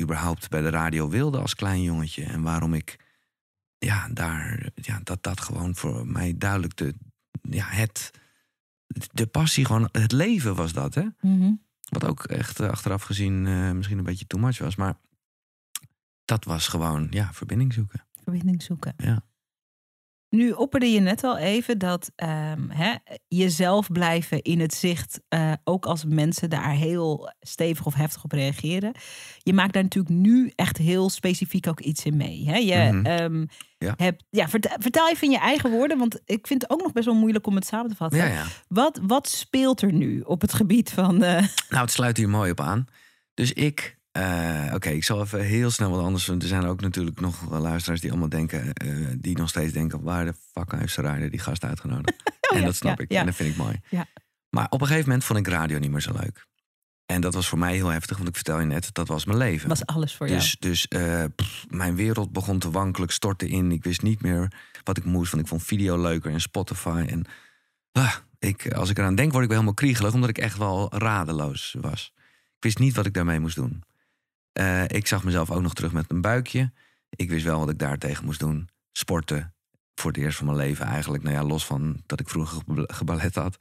überhaupt 0.03 0.49
bij 0.51 0.61
de 0.61 0.71
radio 0.71 1.09
wilde 1.09 1.39
als 1.39 1.55
klein 1.55 1.83
jongetje. 1.83 2.25
En 2.25 2.43
waarom 2.43 2.75
ik, 2.75 3.04
ja, 3.85 4.09
daar, 4.09 4.71
ja, 4.75 5.01
dat 5.03 5.23
dat 5.23 5.41
gewoon 5.41 5.75
voor 5.75 6.07
mij 6.07 6.35
duidelijk 6.39 6.77
de, 6.77 6.95
ja, 7.43 7.67
het, 7.67 8.11
de 9.13 9.27
passie, 9.27 9.65
gewoon 9.65 9.89
het 9.93 10.13
leven 10.13 10.55
was 10.55 10.73
dat, 10.73 10.95
hè. 10.95 11.05
Mm 11.21 11.63
wat 11.89 12.05
ook 12.05 12.25
echt 12.25 12.61
eh, 12.61 12.69
achteraf 12.69 13.03
gezien 13.03 13.47
uh, 13.47 13.71
misschien 13.71 13.99
een 13.99 14.05
beetje 14.05 14.27
too 14.27 14.41
much 14.41 14.59
was. 14.59 14.77
Maar 14.77 14.97
dat 16.25 16.45
was 16.45 16.69
gewoon, 16.69 17.07
ja, 17.11 17.33
verbinding 17.33 17.73
zoeken. 17.73 18.05
Verbinding 18.23 18.63
zoeken. 18.63 18.95
Ja. 18.97 19.23
Nu 20.35 20.51
opperde 20.53 20.91
je 20.91 21.01
net 21.01 21.25
al 21.25 21.37
even 21.37 21.79
dat 21.79 22.11
ehm, 22.17 22.69
hè, 22.69 22.95
jezelf 23.29 23.89
blijven 23.93 24.43
in 24.43 24.61
het 24.61 24.75
zicht, 24.75 25.21
eh, 25.29 25.53
ook 25.65 25.87
als 25.87 26.05
mensen 26.05 26.51
daar 26.51 26.71
heel 26.73 27.33
stevig 27.41 27.87
of 27.87 27.95
heftig 27.95 28.25
op 28.25 28.33
reageren. 28.33 28.93
Je 29.39 29.53
maakt 29.53 29.73
daar 29.73 29.83
natuurlijk 29.83 30.15
nu 30.15 30.53
echt 30.55 30.77
heel 30.79 31.11
specifiek 31.11 31.67
ook 31.69 31.81
iets 31.81 32.05
in 32.05 32.17
mee. 32.17 32.45
Hè? 32.49 32.57
Je 32.57 32.93
Mhm. 32.93 33.07
ehm, 33.07 33.45
Ja. 33.79 33.95
hebt, 33.97 34.25
ja, 34.31 34.49
vertel, 34.49 34.77
vertel 34.81 35.09
even 35.11 35.23
in 35.27 35.31
je 35.33 35.39
eigen 35.39 35.71
woorden, 35.71 35.99
want 35.99 36.21
ik 36.25 36.47
vind 36.47 36.63
het 36.63 36.71
ook 36.71 36.83
nog 36.83 36.93
best 36.93 37.07
wel 37.07 37.15
moeilijk 37.15 37.47
om 37.47 37.55
het 37.55 37.67
samen 37.67 37.91
te 37.91 37.97
vatten. 37.97 38.19
Ja, 38.19 38.27
ja. 38.27 38.45
Wat, 38.69 39.01
wat 39.03 39.29
speelt 39.29 39.83
er 39.83 39.93
nu 39.93 40.21
op 40.21 40.41
het 40.41 40.53
gebied 40.55 40.91
van. 40.91 41.23
eh, 41.23 41.47
Nou, 41.69 41.83
het 41.83 41.91
sluit 41.91 42.17
hier 42.17 42.29
mooi 42.29 42.51
op 42.51 42.61
aan. 42.61 42.85
Dus 43.35 43.53
ik, 43.53 43.99
eh, 44.15 44.75
oké, 44.75 44.89
ik 44.89 45.05
zal 45.05 45.21
even 45.21 45.41
heel 45.41 45.71
snel 45.71 45.91
wat 45.91 46.05
anders 46.05 46.25
doen. 46.25 46.41
Er 46.41 46.47
zijn 46.47 46.65
ook 46.65 46.81
natuurlijk 46.81 47.21
nog 47.21 47.51
luisteraars 47.51 48.01
die 48.01 48.11
allemaal 48.11 48.29
denken, 48.29 48.73
eh, 48.73 48.89
die 49.19 49.37
nog 49.37 49.49
steeds 49.49 49.73
denken, 49.73 50.03
waar 50.03 50.25
de 50.25 50.35
fuck 50.53 50.73
heeft 50.73 50.93
Sarayda 50.93 51.29
die 51.29 51.39
gast 51.39 51.65
uitgenodigd? 51.65 52.23
en 52.55 52.59
ja, 52.59 52.65
dat 52.65 52.75
snap 52.75 52.99
ja, 52.99 53.05
ik 53.05 53.13
ja. 53.13 53.21
en 53.21 53.27
dat 53.27 53.35
vind 53.35 53.51
ik 53.51 53.57
mooi. 53.57 53.81
Ja. 53.89 54.07
Maar 54.49 54.67
op 54.71 54.81
een 54.81 54.87
gegeven 54.87 55.09
moment 55.09 55.25
vond 55.27 55.39
ik 55.39 55.49
radio 55.49 55.79
niet 55.79 55.91
meer 55.91 56.01
zo 56.01 56.13
leuk. 56.13 56.47
En 57.07 57.21
dat 57.21 57.35
was 57.35 57.49
voor 57.49 57.59
mij 57.59 57.75
heel 57.75 57.89
heftig, 57.89 58.17
want 58.17 58.29
ik 58.29 58.35
vertel 58.35 58.61
je 58.61 58.67
net, 58.67 58.89
dat 58.93 59.09
was 59.09 59.25
mijn 59.25 59.39
leven. 59.39 59.69
was 59.69 59.87
alles 59.87 60.15
voor 60.15 60.27
Dus, 60.27 60.57
dus 60.59 60.89
eh, 60.89 61.25
pff, 61.37 61.67
mijn 61.69 61.97
wereld 61.97 62.33
begon 62.33 62.59
te 62.59 62.71
wankelen, 62.71 63.09
stortte 63.09 63.49
in. 63.49 63.73
Ik 63.73 63.85
wist 63.85 64.03
niet 64.03 64.23
meer 64.23 64.53
wat 64.85 64.97
ik 64.97 65.05
moest, 65.05 65.31
want 65.31 65.43
ik 65.43 65.49
vond 65.49 65.63
video 65.63 66.01
leuker 66.01 66.33
en 66.33 66.41
Spotify. 66.41 67.05
En 67.09 67.25
ah, 67.93 68.15
ik, 68.39 68.73
als 68.73 68.91
ik 68.91 68.99
eraan 68.99 69.15
denk, 69.15 69.31
word 69.31 69.43
ik 69.43 69.51
wel 69.51 69.59
helemaal 69.59 69.81
kriegelig, 69.81 70.13
omdat 70.15 70.29
ik 70.29 70.39
echt 70.39 70.59
wel 70.59 70.95
radeloos 70.95 71.77
was. 71.81 72.13
Ik 72.57 72.63
wist 72.63 72.79
niet 72.79 72.95
wat 72.95 73.07
ik 73.07 73.15
daarmee 73.15 73.41
moest 73.41 73.57
doen. 73.57 73.83
Eh, 74.55 74.83
ik 74.89 75.07
zag 75.07 75.25
mezelf 75.25 75.51
ook 75.51 75.63
nog 75.63 75.75
terug 75.75 75.93
met 75.93 76.11
een 76.11 76.21
buikje. 76.21 76.73
Ik 77.11 77.31
wist 77.31 77.45
wel 77.45 77.59
wat 77.59 77.71
ik 77.71 77.79
daartegen 77.79 78.25
moest 78.25 78.41
doen. 78.41 78.69
Sporten. 78.93 79.55
Voor 79.95 80.11
het 80.11 80.21
eerst 80.21 80.37
van 80.37 80.47
mijn 80.47 80.59
leven 80.59 80.87
eigenlijk. 80.87 81.23
Nou 81.23 81.35
ja, 81.35 81.45
los 81.45 81.67
van 81.67 82.03
dat 82.07 82.21
ik 82.21 82.29
vroeger 82.29 82.63
geba- 82.67 82.95
geballet 82.95 83.35
had. 83.35 83.57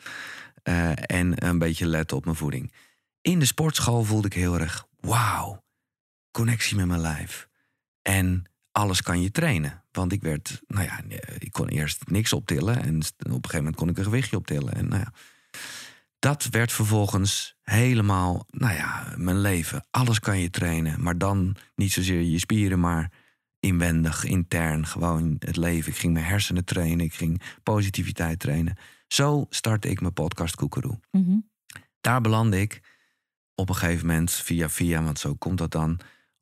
Eh, 0.64 0.92
en 0.96 1.46
een 1.46 1.58
beetje 1.58 1.86
letten 1.86 2.18
op 2.18 2.26
mijn 2.26 2.38
voeding. 2.38 2.72
In 3.22 3.40
de 3.40 3.46
sportschool 3.46 4.04
voelde 4.04 4.28
ik 4.28 4.34
heel 4.34 4.60
erg... 4.60 4.86
Wauw, 5.00 5.64
connectie 6.32 6.76
met 6.76 6.86
mijn 6.86 7.00
lijf. 7.02 7.48
En 8.02 8.44
alles 8.72 9.02
kan 9.02 9.22
je 9.22 9.32
trainen. 9.32 9.84
Want 9.92 10.12
ik 10.12 10.22
werd, 10.22 10.62
nou 10.68 10.84
ja, 10.86 11.02
ik 11.38 11.52
kon 11.52 11.68
eerst 11.68 12.08
niks 12.08 12.34
optillen. 12.34 12.76
En 12.82 12.96
op 12.98 13.20
een 13.20 13.34
gegeven 13.34 13.58
moment 13.58 13.76
kon 13.76 13.90
ik 13.90 13.98
een 13.98 14.04
gewichtje 14.04 14.38
optillen. 14.38 14.74
En 14.74 14.88
nou 14.88 15.02
ja, 15.02 15.14
dat 16.24 16.48
werd 16.50 16.72
vervolgens 16.72 17.56
helemaal, 17.62 18.46
nou 18.50 18.74
ja, 18.74 19.13
mijn 19.18 19.39
leven. 19.39 19.86
Alles 19.92 20.20
kan 20.20 20.39
je 20.39 20.50
trainen. 20.50 21.01
Maar 21.03 21.18
dan 21.18 21.56
niet 21.75 21.92
zozeer 21.92 22.22
je 22.22 22.39
spieren, 22.39 22.80
maar 22.80 23.12
inwendig, 23.60 24.24
intern. 24.24 24.86
Gewoon 24.86 25.36
het 25.39 25.56
leven. 25.56 25.92
Ik 25.92 25.98
ging 25.98 26.13
mijn 26.13 26.25
hersenen 26.25 26.65
trainen. 26.65 27.06
Ik 27.06 27.13
ging 27.13 27.42
positiviteit 27.63 28.39
trainen. 28.39 28.77
Zo 29.08 29.46
startte 29.50 29.89
ik 29.89 30.01
mijn 30.01 30.13
podcast 30.13 30.56
Koekeroe 30.56 31.00
Mhm. 31.12 31.38
daar 32.01 32.22
belandde 32.22 32.62
ik 32.62 32.82
op 33.56 33.70
een 33.70 33.75
gegeven 33.75 34.08
moment 34.08 34.32
via 34.32 34.70
via, 34.70 35.03
want 35.03 35.20
zo 35.20 35.36
komt 35.36 35.58
dat 35.58 35.72
dan, 35.72 36.00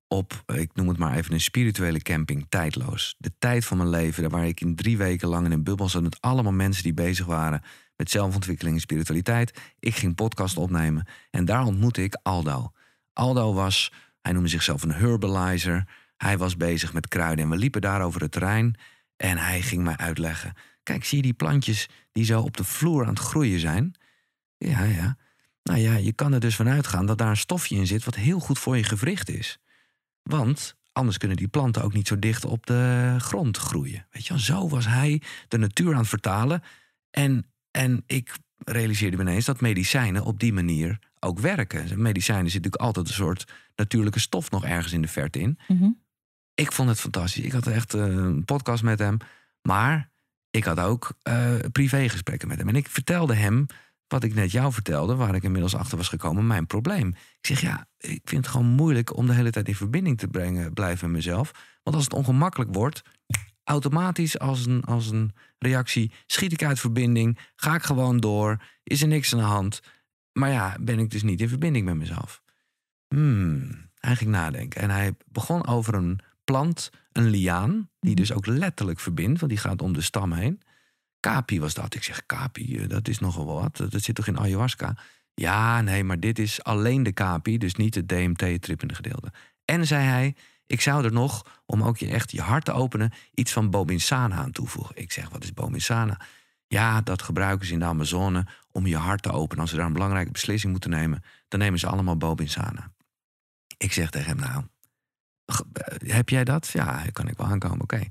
op, 0.08 0.44
ik 0.46 0.76
noem 0.76 0.88
het 0.88 0.98
maar 0.98 1.16
even 1.16 1.34
een 1.34 1.42
spirituele 1.42 2.02
camping, 2.02 2.46
tijdloos. 2.50 3.16
De 3.18 3.32
tijd 3.40 3.66
van 3.66 3.78
mijn 3.78 3.90
leven, 3.90 4.30
waar 4.30 4.48
ik 4.48 4.62
in 4.62 4.76
drie 4.76 4.98
weken 4.98 5.28
lang 5.28 5.46
in 5.46 5.52
een 5.52 5.64
bubbel 5.64 5.90
zat 5.90 6.04
met 6.04 6.22
allemaal 6.22 6.52
mensen 6.52 6.84
die 6.84 6.94
bezig 6.94 7.26
waren 7.26 7.62
met 8.02 8.12
zelfontwikkeling 8.12 8.76
en 8.76 8.82
spiritualiteit. 8.82 9.60
Ik 9.80 9.96
ging 9.96 10.16
podcast 10.16 10.58
opnemen 10.58 11.08
en 11.32 11.46
daar 11.46 11.66
ontmoette 11.66 12.04
ik 12.04 12.18
Aldo. 12.24 12.72
Aldo 13.14 13.54
was, 13.54 13.92
hij 14.22 14.32
noemde 14.32 14.50
zichzelf 14.50 14.84
een 14.84 14.92
herbalizer. 14.92 15.88
Hij 16.18 16.38
was 16.38 16.58
bezig 16.58 16.94
met 16.94 17.08
kruiden 17.08 17.46
en 17.46 17.52
we 17.52 17.58
liepen 17.58 17.82
daar 17.82 18.02
over 18.02 18.22
het 18.22 18.32
terrein 18.32 18.76
en 19.18 19.38
hij 19.38 19.62
ging 19.62 19.84
mij 19.84 19.98
uitleggen. 19.98 20.54
Kijk, 20.84 21.06
zie 21.06 21.18
je 21.18 21.24
die 21.24 21.34
plantjes 21.34 21.90
die 22.12 22.24
zo 22.24 22.42
op 22.42 22.58
de 22.58 22.64
vloer 22.64 23.04
aan 23.04 23.10
het 23.10 23.20
groeien 23.20 23.60
zijn? 23.60 23.94
Ja, 24.58 24.84
ja. 24.84 25.18
Nou 25.64 25.80
ja, 25.80 25.96
je 25.96 26.14
kan 26.14 26.34
er 26.34 26.40
dus 26.40 26.56
vanuit 26.56 26.88
gaan 26.88 27.06
dat 27.06 27.18
daar 27.18 27.30
een 27.30 27.38
stofje 27.38 27.76
in 27.76 27.88
zit 27.88 28.04
wat 28.04 28.16
heel 28.16 28.40
goed 28.40 28.60
voor 28.60 28.78
je 28.78 28.84
gewricht 28.84 29.30
is. 29.30 29.60
Want 30.24 30.76
anders 30.92 31.18
kunnen 31.18 31.38
die 31.38 31.48
planten 31.48 31.84
ook 31.84 31.94
niet 31.94 32.08
zo 32.08 32.20
dicht 32.20 32.46
op 32.46 32.66
de 32.66 33.16
grond 33.18 33.58
groeien. 33.58 34.08
Weet 34.12 34.28
je 34.28 34.42
zo 34.42 34.70
was 34.70 34.88
hij 34.88 35.22
de 35.48 35.58
natuur 35.58 35.94
aan 35.94 36.00
het 36.00 36.08
vertalen. 36.08 36.64
En, 37.12 37.51
en 37.72 38.04
ik 38.06 38.38
realiseerde 38.58 39.18
me 39.18 39.24
ineens 39.24 39.46
dat 39.46 39.62
medicijnen 39.62 40.24
op 40.24 40.40
die 40.40 40.54
manier 40.54 41.00
ook 41.20 41.40
werken. 41.40 42.02
Medicijnen 42.02 42.52
zit 42.52 42.64
natuurlijk 42.64 42.84
altijd 42.84 43.08
een 43.08 43.14
soort 43.14 43.52
natuurlijke 43.76 44.20
stof 44.20 44.52
nog 44.52 44.66
ergens 44.66 44.94
in 44.94 45.02
de 45.02 45.08
verte 45.08 45.40
in. 45.40 45.60
Mhm. 45.68 45.90
Ik 46.54 46.72
vond 46.72 46.90
het 46.90 47.00
fantastisch. 47.00 47.44
Ik 47.44 47.52
had 47.52 47.68
echt 47.68 47.94
eh, 47.94 48.02
een 48.02 48.46
podcast 48.46 48.84
met 48.84 49.00
hem. 49.00 49.18
Maar 49.62 50.10
ik 50.50 50.64
had 50.64 50.80
ook 50.80 51.14
eh 51.22 51.56
privégesprekken 51.72 52.48
met 52.48 52.58
hem. 52.58 52.68
En 52.68 52.76
ik 52.76 52.88
vertelde 52.88 53.36
hem 53.36 53.66
wat 54.08 54.24
ik 54.24 54.34
net 54.34 54.52
jou 54.52 54.74
vertelde, 54.74 55.16
waar 55.16 55.36
ik 55.36 55.44
inmiddels 55.44 55.76
achter 55.76 55.98
was 55.98 56.08
gekomen, 56.08 56.48
mijn 56.48 56.68
probleem. 56.68 57.08
Ik 57.08 57.46
zeg 57.46 57.62
ja, 57.62 57.88
ik 57.98 58.22
vind 58.24 58.46
het 58.46 58.56
gewoon 58.56 58.68
moeilijk 58.68 59.16
om 59.18 59.28
de 59.28 59.34
hele 59.34 59.52
tijd 59.52 59.68
in 59.68 59.76
verbinding 59.76 60.18
te 60.18 60.28
brengen, 60.28 60.74
blijven 60.74 61.08
met 61.08 61.16
mezelf. 61.16 61.52
Want 61.84 61.96
als 61.96 62.06
het 62.06 62.14
ongemakkelijk 62.14 62.74
wordt, 62.74 63.02
automatisch 63.72 64.40
als 64.40 64.66
een, 64.66 64.84
als 64.84 65.10
een 65.10 65.32
reactie 65.58 66.12
schiet 66.26 66.52
ik 66.52 66.64
uit 66.64 66.80
verbinding, 66.80 67.40
ga 67.56 67.76
ik 67.76 67.84
gewoon 67.84 68.20
door, 68.20 68.64
is 68.84 69.02
er 69.02 69.08
niks 69.08 69.34
aan 69.34 69.40
de 69.40 69.46
hand. 69.46 69.82
Maar 70.32 70.50
ja, 70.50 70.78
ben 70.80 71.00
ik 71.00 71.10
dus 71.10 71.24
niet 71.24 71.42
in 71.42 71.50
verbinding 71.50 71.86
met 71.86 71.96
mezelf. 71.96 72.42
Hmm, 73.08 73.90
hij 74.00 74.28
nadenken 74.28 74.82
en 74.82 74.90
hij 74.90 75.16
begon 75.26 75.68
over 75.68 75.94
een 75.94 76.20
plant, 76.44 76.90
een 77.12 77.30
liaan, 77.30 77.90
die 78.00 78.16
dus 78.16 78.34
ook 78.34 78.46
letterlijk 78.46 79.00
verbindt, 79.00 79.40
want 79.40 79.52
die 79.52 79.62
gaat 79.62 79.82
om 79.82 79.94
de 79.94 80.02
stam 80.02 80.32
heen. 80.32 80.62
Kapi 81.20 81.60
was 81.60 81.74
dat. 81.74 81.96
Ik 81.96 82.04
zeg, 82.04 82.26
kapi, 82.26 82.78
eh, 82.78 82.90
dat 82.90 83.08
is 83.08 83.20
nogal 83.20 83.46
wat. 83.46 83.78
Dat 83.78 84.02
zit 84.02 84.16
toch 84.16 84.28
in 84.28 84.40
ayahuasca? 84.40 84.98
Ja, 85.34 85.82
nee, 85.82 86.04
maar 86.04 86.20
dit 86.20 86.40
is 86.40 86.64
alleen 86.64 87.04
de 87.04 87.12
kapi, 87.12 87.58
dus 87.58 87.76
niet 87.76 87.96
het 87.96 88.08
DMT-trippende 88.08 88.96
gedeelte. 88.96 89.32
En 89.66 89.88
zei 89.88 90.06
hij, 90.06 90.36
ik 90.72 90.82
zou 90.82 91.06
er 91.06 91.12
nog, 91.12 91.62
om 91.66 91.84
ook 91.84 91.98
je 91.98 92.10
echt 92.10 92.32
je 92.32 92.42
hart 92.42 92.66
te 92.66 92.72
openen, 92.72 93.12
iets 93.34 93.52
van 93.52 93.70
bobinsana 93.70 94.36
aan 94.36 94.52
toevoegen. 94.52 94.96
Ik 94.96 95.12
zeg, 95.12 95.30
wat 95.30 95.44
is 95.44 95.54
bobinsana? 95.54 96.20
Ja, 96.68 97.02
dat 97.02 97.22
gebruiken 97.22 97.68
ze 97.68 97.74
in 97.74 97.80
de 97.80 97.86
Amazone 97.86 98.46
om 98.72 98.88
je 98.88 98.98
hart 98.98 99.22
te 99.22 99.32
openen. 99.32 99.62
Als 99.62 99.70
ze 99.70 99.76
daar 99.76 99.86
een 99.86 99.94
belangrijke 99.94 100.32
beslissing 100.32 100.72
moeten 100.72 100.90
nemen, 100.90 101.24
dan 101.48 101.60
nemen 101.60 101.80
ze 101.80 101.88
allemaal 101.88 102.18
bobinsana. 102.18 102.92
Ik 103.78 103.94
zeg 103.94 104.10
tegen 104.10 104.28
hem, 104.28 104.40
nou, 104.40 104.64
eh, 105.46 106.14
heb 106.16 106.30
jij 106.30 106.44
dat? 106.44 106.68
Ja, 106.68 107.04
kan 107.12 107.28
ik 107.28 107.38
wel 107.38 107.48
aankomen, 107.48 107.82
oké. 107.82 108.02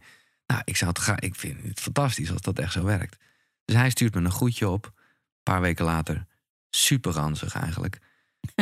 Nou, 0.47 0.63
ik, 0.65 0.77
zou 0.77 0.91
het 0.91 0.99
ga 0.99 1.21
ik 1.21 1.35
vind 1.35 1.63
het 1.63 1.81
fantastisch 1.81 2.33
als 2.33 2.41
dat 2.41 2.59
echt 2.59 2.73
zo 2.73 2.85
werkt. 2.85 3.17
Dus 3.65 3.77
hij 3.77 3.91
stuurt 3.91 4.15
me 4.15 4.21
een 4.21 4.31
goedje 4.31 4.69
op. 4.69 4.85
Een 4.85 5.43
paar 5.43 5.61
weken 5.61 5.85
later, 5.85 6.27
super 6.71 7.13
ranzig 7.13 7.55
eigenlijk. 7.55 7.99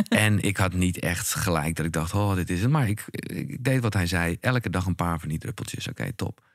En 0.09 0.39
ik 0.39 0.57
had 0.57 0.73
niet 0.73 0.99
echt 0.99 1.33
gelijk 1.33 1.75
dat 1.75 1.85
ik 1.85 1.91
dacht, 1.91 2.13
oh, 2.13 2.35
dit 2.35 2.49
is 2.49 2.61
het. 2.61 2.71
Maar 2.71 2.89
ik, 2.89 3.05
ik 3.09 3.63
deed 3.63 3.81
wat 3.81 3.93
hij 3.93 4.07
zei. 4.07 4.37
Elke 4.39 4.69
dag 4.69 4.85
een 4.85 4.95
paar 4.95 5.19
van 5.19 5.29
die 5.29 5.39
druppeltjes. 5.39 5.87
Oké, 5.87 6.13
top. 6.13 6.45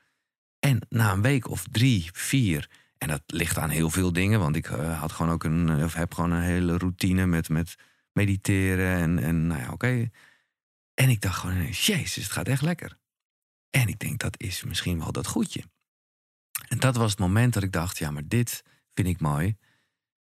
En 0.59 0.79
na 0.89 1.11
een 1.11 1.21
week 1.21 1.49
of 1.49 1.65
drie, 1.71 2.09
vier... 2.13 2.69
En 2.97 3.07
dat 3.07 3.21
ligt 3.27 3.57
aan 3.57 3.69
heel 3.69 3.89
veel 3.89 4.13
dingen. 4.13 4.39
Want 4.39 4.55
ik 4.55 4.67
eh, 4.67 4.99
had 4.99 5.11
gewoon 5.11 5.31
ook 5.31 5.43
een, 5.43 5.83
of 5.83 5.93
heb 5.93 6.13
gewoon 6.13 6.31
een 6.31 6.41
hele 6.41 6.77
routine 6.77 7.25
met, 7.25 7.49
met 7.49 7.75
mediteren. 8.11 8.97
En, 8.97 9.19
en 9.19 9.47
nou 9.47 9.61
ja, 9.61 9.71
oké. 9.71 10.09
En 10.93 11.09
ik 11.09 11.21
dacht 11.21 11.39
gewoon, 11.39 11.63
jezus, 11.63 12.15
het 12.15 12.31
gaat 12.31 12.47
echt 12.47 12.61
lekker. 12.61 12.97
En 13.69 13.87
ik 13.87 13.99
denk, 13.99 14.19
dat 14.19 14.41
is 14.41 14.63
misschien 14.63 14.99
wel 14.99 15.11
dat 15.11 15.27
goedje. 15.27 15.63
En 16.67 16.79
dat 16.79 16.95
was 16.95 17.11
het 17.11 17.19
moment 17.19 17.53
dat 17.53 17.63
ik 17.63 17.71
dacht, 17.71 17.97
ja, 17.97 18.11
maar 18.11 18.27
dit 18.27 18.63
vind 18.93 19.07
ik 19.07 19.19
mooi. 19.19 19.55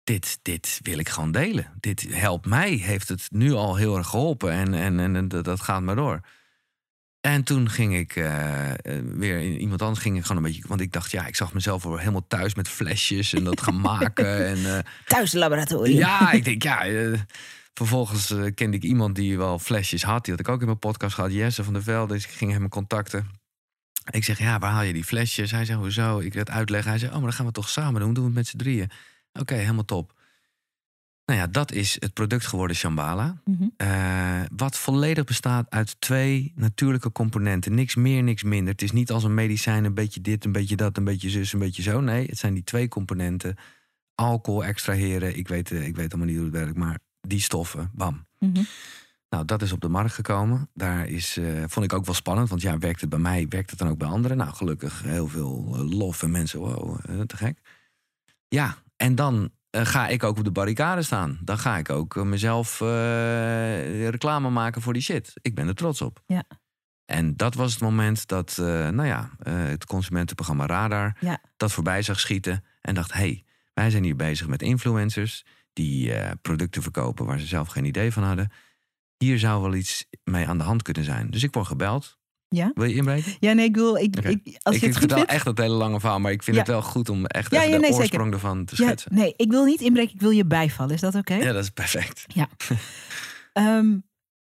Dit, 0.09 0.39
dit 0.41 0.79
wil 0.83 0.97
ik 0.97 1.09
gewoon 1.09 1.31
delen. 1.31 1.67
Dit 1.79 2.05
helpt 2.09 2.45
mij, 2.45 2.69
heeft 2.69 3.09
het 3.09 3.27
nu 3.31 3.53
al 3.53 3.75
heel 3.75 3.97
erg 3.97 4.07
geholpen. 4.07 4.51
En, 4.51 4.73
en, 4.73 4.99
en, 4.99 5.15
en 5.15 5.27
dat 5.27 5.45
dat 5.45 5.61
gaat 5.61 5.81
maar 5.81 5.95
door. 5.95 6.21
En 7.21 7.43
toen 7.43 7.69
ging 7.69 7.95
ik 7.95 8.15
eh, 8.15 8.71
weer 9.03 9.39
in 9.39 9.59
iemand 9.59 9.81
anders 9.81 9.99
ging 10.01 10.17
ik 10.17 10.25
gewoon 10.25 10.37
een 10.37 10.51
beetje. 10.51 10.67
Want 10.67 10.81
ik 10.81 10.91
dacht, 10.91 11.11
ja, 11.11 11.25
ik 11.25 11.35
zag 11.35 11.53
mezelf 11.53 11.83
helemaal 11.83 12.27
thuis 12.27 12.55
met 12.55 12.67
flesjes 12.67 13.33
en 13.33 13.43
dat 13.43 13.61
gaan 13.61 13.81
maken. 13.91 14.45
En, 14.47 14.75
eh, 14.75 14.83
Thuislaboratorium. 15.05 15.97
ja, 15.97 16.31
ik 16.31 16.43
denk, 16.43 16.63
ja. 16.63 16.85
eh, 16.85 17.19
vervolgens 17.73 18.33
kende 18.55 18.77
ik 18.77 18.83
iemand 18.83 19.15
die 19.15 19.37
wel 19.37 19.59
flesjes 19.59 20.03
had. 20.03 20.23
Die 20.23 20.33
had 20.33 20.41
ik 20.47 20.49
ook 20.49 20.59
in 20.59 20.65
mijn 20.65 20.79
podcast 20.79 21.15
gehad, 21.15 21.31
Jesse 21.31 21.63
van 21.63 21.73
der 21.73 21.83
Velde. 21.83 22.13
Dus 22.13 22.23
ik 22.23 22.31
ging 22.31 22.51
hem 22.51 22.69
contacten. 22.69 23.29
Ik 24.11 24.23
zeg, 24.23 24.39
ja, 24.39 24.59
waar 24.59 24.71
haal 24.71 24.83
je 24.83 24.93
die 24.93 25.03
flesjes? 25.03 25.51
Hij 25.51 25.65
zei, 25.65 25.77
hoezo? 25.77 26.19
Ik 26.19 26.33
werd 26.33 26.49
uitleggen. 26.49 26.89
Hij 26.89 26.99
zei, 26.99 27.11
oh, 27.11 27.17
maar 27.17 27.25
dan 27.25 27.33
gaan 27.33 27.45
we 27.45 27.51
toch 27.51 27.69
samen 27.69 28.01
doen. 28.01 28.13
Doen 28.13 28.23
we 28.23 28.29
het 28.29 28.37
met 28.37 28.47
z'n 28.47 28.57
drieën. 28.57 28.89
Oké, 29.33 29.53
helemaal 29.53 29.85
top. 29.85 30.17
Nou 31.29 31.41
ja, 31.41 31.47
dat 31.47 31.71
is 31.71 31.97
het 31.99 32.13
product 32.13 32.45
geworden 32.45 32.75
Shambhala. 32.75 33.41
Mhm. 33.45 33.67
Eh, 33.77 34.41
wat 34.55 34.77
volledig 34.77 35.23
bestaat 35.23 35.69
uit 35.69 36.01
twee 36.01 36.53
natuurlijke 36.55 37.11
componenten. 37.11 37.73
Niks 37.73 37.95
meer, 37.95 38.23
niks 38.23 38.43
minder. 38.43 38.71
Het 38.71 38.81
is 38.81 38.91
niet 38.91 39.11
als 39.11 39.23
een 39.23 39.33
medicijn, 39.33 39.83
een 39.83 39.93
beetje 39.93 40.21
dit, 40.21 40.45
een 40.45 40.51
beetje 40.51 40.75
dat, 40.75 40.97
een 40.97 41.03
beetje 41.03 41.29
zus, 41.29 41.53
een 41.53 41.59
beetje 41.59 41.81
zo. 41.81 42.01
Nee, 42.01 42.25
het 42.25 42.37
zijn 42.37 42.53
die 42.53 42.63
twee 42.63 42.87
componenten. 42.87 43.55
Alcohol 44.15 44.65
extraheren. 44.65 45.37
Ik 45.37 45.47
weet, 45.47 45.71
eh, 45.71 45.87
ik 45.87 45.95
weet 45.95 46.13
allemaal 46.13 46.27
niet 46.27 46.37
hoe 46.37 46.45
het 46.45 46.55
werkt, 46.55 46.77
maar 46.77 46.99
die 47.21 47.41
stoffen, 47.41 47.91
bam. 47.93 48.25
Mhm. 48.39 48.63
Nou, 49.29 49.45
dat 49.45 49.61
is 49.61 49.71
op 49.71 49.81
de 49.81 49.89
markt 49.89 50.13
gekomen. 50.13 50.69
Daar 50.73 51.07
is, 51.07 51.37
eh, 51.37 51.63
vond 51.67 51.85
ik 51.85 51.93
ook 51.93 52.05
wel 52.05 52.15
spannend. 52.15 52.49
Want 52.49 52.61
ja, 52.61 52.77
werkt 52.77 53.01
het 53.01 53.09
bij 53.09 53.19
mij, 53.19 53.45
werkt 53.49 53.69
het 53.69 53.79
dan 53.79 53.89
ook 53.89 53.97
bij 53.97 54.07
anderen? 54.07 54.37
Nou, 54.37 54.53
gelukkig 54.53 55.03
heel 55.03 55.27
veel 55.27 55.77
lof 55.77 56.23
en 56.23 56.31
mensen, 56.31 56.59
wow, 56.59 56.99
te 57.25 57.37
gek. 57.37 57.59
Ja, 58.47 58.77
en 58.99 59.15
dan 59.15 59.51
eh, 59.69 59.85
ga 59.85 60.07
ik 60.07 60.23
ook 60.23 60.37
op 60.37 60.43
de 60.43 60.51
barricade 60.51 61.01
staan. 61.01 61.39
Dan 61.41 61.57
ga 61.57 61.77
ik 61.77 61.89
ook 61.89 62.15
eh, 62.15 62.23
mezelf 62.23 62.81
eh, 62.81 64.09
reclame 64.09 64.49
maken 64.49 64.81
voor 64.81 64.93
die 64.93 65.01
shit. 65.01 65.33
Ik 65.41 65.55
ben 65.55 65.67
er 65.67 65.75
trots 65.75 66.01
op. 66.01 66.23
Ja. 66.25 66.43
En 67.05 67.35
dat 67.35 67.53
was 67.55 67.71
het 67.71 67.81
moment 67.81 68.27
dat, 68.27 68.55
nou 68.57 69.05
ja, 69.05 69.29
het 69.49 69.85
consumentenprogramma 69.85 70.65
Radar 70.65 71.17
Ja. 71.19 71.41
dat 71.57 71.71
voorbij 71.71 72.01
zag 72.01 72.19
schieten. 72.19 72.63
En 72.81 72.95
dacht, 72.95 73.13
hé, 73.13 73.19
hey, 73.19 73.43
wij 73.73 73.89
zijn 73.89 74.03
hier 74.03 74.15
bezig 74.15 74.47
met 74.47 74.61
influencers 74.61 75.45
die 75.73 76.13
producten 76.41 76.81
verkopen 76.81 77.25
waar 77.25 77.39
ze 77.39 77.45
zelf 77.45 77.67
geen 77.67 77.85
idee 77.85 78.11
van 78.13 78.23
hadden. 78.23 78.51
Hier 79.17 79.39
zou 79.39 79.61
wel 79.61 79.73
iets 79.73 80.05
mee 80.23 80.47
aan 80.47 80.57
de 80.57 80.63
hand 80.63 80.81
kunnen 80.81 81.03
zijn. 81.03 81.29
Dus 81.29 81.43
ik 81.43 81.53
word 81.53 81.67
gebeld. 81.67 82.18
Ja? 82.49 82.71
Wil 82.73 82.83
je 82.85 82.95
inbreken? 82.95 83.33
Ja, 83.39 83.53
nee, 83.53 83.65
ik 83.65 83.75
wil, 83.75 83.95
ik, 83.95 84.15
ik, 84.19 84.57
als 84.61 84.75
ik 84.75 84.81
je 84.81 84.87
het 84.87 84.97
goed 84.97 85.13
vindt. 85.13 85.29
echt 85.29 85.45
dat 85.45 85.57
hele 85.57 85.73
lange 85.75 85.99
verhaal, 85.99 86.19
maar 86.19 86.31
ik 86.31 86.43
vind 86.43 86.55
Ja. 86.55 86.61
het 86.61 86.71
wel 86.71 86.81
goed 86.81 87.09
om 87.09 87.25
echt 87.25 87.51
Ja, 87.51 87.61
ja, 87.61 87.77
de 87.77 87.83
zeker. 87.83 87.99
oorsprong 87.99 88.33
ervan 88.33 88.65
te 88.65 88.73
Ja, 88.77 88.83
schetsen. 88.87 89.15
nee, 89.15 89.33
ik 89.37 89.49
wil 89.51 89.65
niet 89.65 89.81
inbreken, 89.81 90.13
ik 90.13 90.21
wil 90.21 90.29
je 90.29 90.45
bijvallen. 90.45 90.93
Is 90.93 91.01
dat 91.01 91.15
oké? 91.15 91.33
Ja, 91.33 91.51
dat 91.51 91.63
is 91.63 91.69
perfect. 91.69 92.25
Ehm, 93.53 93.97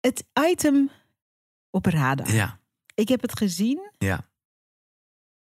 het 0.01 0.25
item 0.51 0.91
op 1.71 1.87
radar. 1.87 2.33
Ja, 2.33 2.59
Ik 2.95 3.09
heb 3.09 3.21
het 3.23 3.39
gezien 3.39 3.91
ja. 3.99 4.29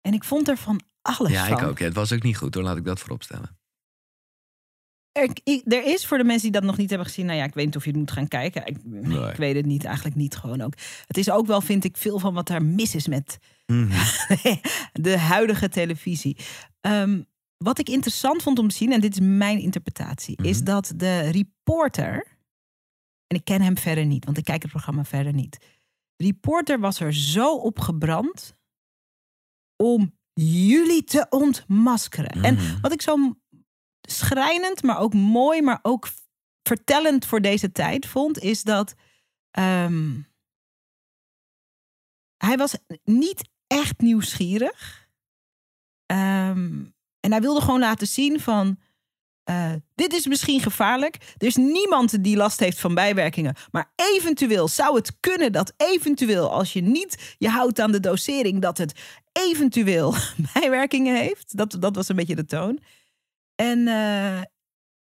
en 0.01 0.13
ik 0.13 0.25
vond 0.25 0.49
er 0.49 0.57
van 0.57 0.81
alles 1.03 1.33
ja 1.33 1.47
van. 1.47 1.59
ik 1.59 1.65
ook. 1.65 1.79
Ja, 1.79 1.85
het 1.85 1.95
was 1.95 2.13
ook 2.13 2.23
niet 2.23 2.37
goed 2.37 2.55
hoor, 2.55 2.63
laat 2.63 2.77
ik 2.77 2.85
dat 2.85 3.01
voorop 3.01 3.23
stellen. 3.23 3.58
Er, 5.13 5.31
er 5.65 5.85
is 5.85 6.07
voor 6.07 6.19
de 6.19 6.25
mensen 6.25 6.43
die 6.43 6.61
dat 6.61 6.63
nog 6.69 6.77
niet 6.77 6.89
hebben 6.89 7.07
gezien, 7.09 7.27
nou 7.27 7.39
ja, 7.39 7.45
ik 7.45 7.55
weet 7.55 7.65
niet 7.67 7.77
of 7.77 7.85
je 7.85 7.91
het 7.91 7.99
moet 7.99 8.11
gaan 8.11 8.29
kijken. 8.29 8.67
Ik, 8.67 8.77
Nee. 8.85 9.29
ik 9.31 9.37
weet 9.37 9.57
het 9.57 9.67
niet, 9.67 9.85
eigenlijk 9.85 10.17
niet 10.17 10.37
gewoon 10.37 10.61
ook. 10.61 10.73
Het 11.07 11.17
is 11.19 11.31
ook 11.31 11.47
wel, 11.47 11.61
vind 11.61 11.85
ik, 11.85 11.97
veel 11.97 12.19
van 12.19 12.35
wat 12.35 12.47
daar 12.47 12.63
mis 12.65 12.95
is 12.95 13.07
met 13.09 13.39
Mhm. 13.67 14.07
de 14.93 15.19
huidige 15.19 15.69
televisie. 15.69 16.37
Ehm, 16.81 17.23
wat 17.57 17.79
ik 17.79 17.89
interessant 17.89 18.43
vond 18.43 18.59
om 18.59 18.69
te 18.69 18.75
zien, 18.75 18.93
en 18.93 19.01
dit 19.01 19.13
is 19.13 19.27
mijn 19.27 19.59
interpretatie, 19.59 20.37
is 20.43 20.57
Mhm. 20.57 20.65
dat 20.65 20.93
de 20.97 21.21
reporter, 21.21 22.27
en 23.27 23.37
ik 23.37 23.45
ken 23.45 23.61
hem 23.63 23.79
verder 23.79 24.07
niet, 24.07 24.25
want 24.25 24.39
ik 24.39 24.45
kijk 24.45 24.63
het 24.63 24.71
programma 24.71 25.05
verder 25.05 25.33
niet. 25.33 25.59
De 26.17 26.25
reporter 26.25 26.81
was 26.81 27.01
er 27.01 27.15
zo 27.15 27.55
op 27.57 27.79
gebrand 27.79 28.55
om 29.77 30.17
jullie 30.35 31.05
te 31.05 31.27
ontmaskeren. 31.31 32.43
En 32.43 32.55
Mhm. 32.55 32.81
wat 32.81 32.93
ik 32.93 33.03
zo 33.03 33.35
schrijnend, 34.11 34.83
maar 34.83 34.99
ook 34.99 35.15
mooi, 35.15 35.63
maar 35.63 35.79
ook 35.83 36.09
vertellend 36.63 37.27
voor 37.27 37.41
deze 37.41 37.73
tijd 37.73 38.07
vond, 38.07 38.39
is 38.39 38.63
dat 38.63 38.95
ehm, 39.51 40.21
hij 42.37 42.57
was 42.57 42.77
niet 43.05 43.49
echt 43.67 44.01
nieuwsgierig. 44.01 45.09
Ehm, 46.07 46.85
en 47.21 47.31
hij 47.31 47.41
wilde 47.41 47.61
gewoon 47.61 47.81
laten 47.81 48.07
zien 48.07 48.41
van. 48.41 48.79
eh, 49.45 49.73
dit 49.95 50.13
is 50.13 50.27
misschien 50.27 50.61
gevaarlijk. 50.61 51.35
Er 51.39 51.47
is 51.47 51.57
niemand 51.57 52.25
die 52.25 52.37
last 52.37 52.61
heeft 52.61 52.81
van 52.81 52.95
bijwerkingen. 52.95 53.57
Maar 53.71 53.93
eventueel 54.15 54.69
zou 54.69 54.97
het 54.97 55.17
kunnen 55.21 55.53
dat 55.53 55.73
eventueel, 55.77 56.51
als 56.51 56.73
je 56.73 56.81
niet 56.81 57.35
je 57.39 57.49
houdt 57.49 57.81
aan 57.81 57.93
de 57.93 58.01
dosering, 58.01 58.63
dat 58.63 58.79
het 58.79 59.01
eventueel 59.33 60.15
bijwerkingen 60.55 61.17
heeft. 61.17 61.57
Dat, 61.57 61.77
dat 61.81 61.95
was 61.95 62.09
een 62.09 62.17
beetje 62.17 62.35
de 62.35 62.45
toon. 62.45 62.81
En, 63.61 63.89
eh, 63.89 64.39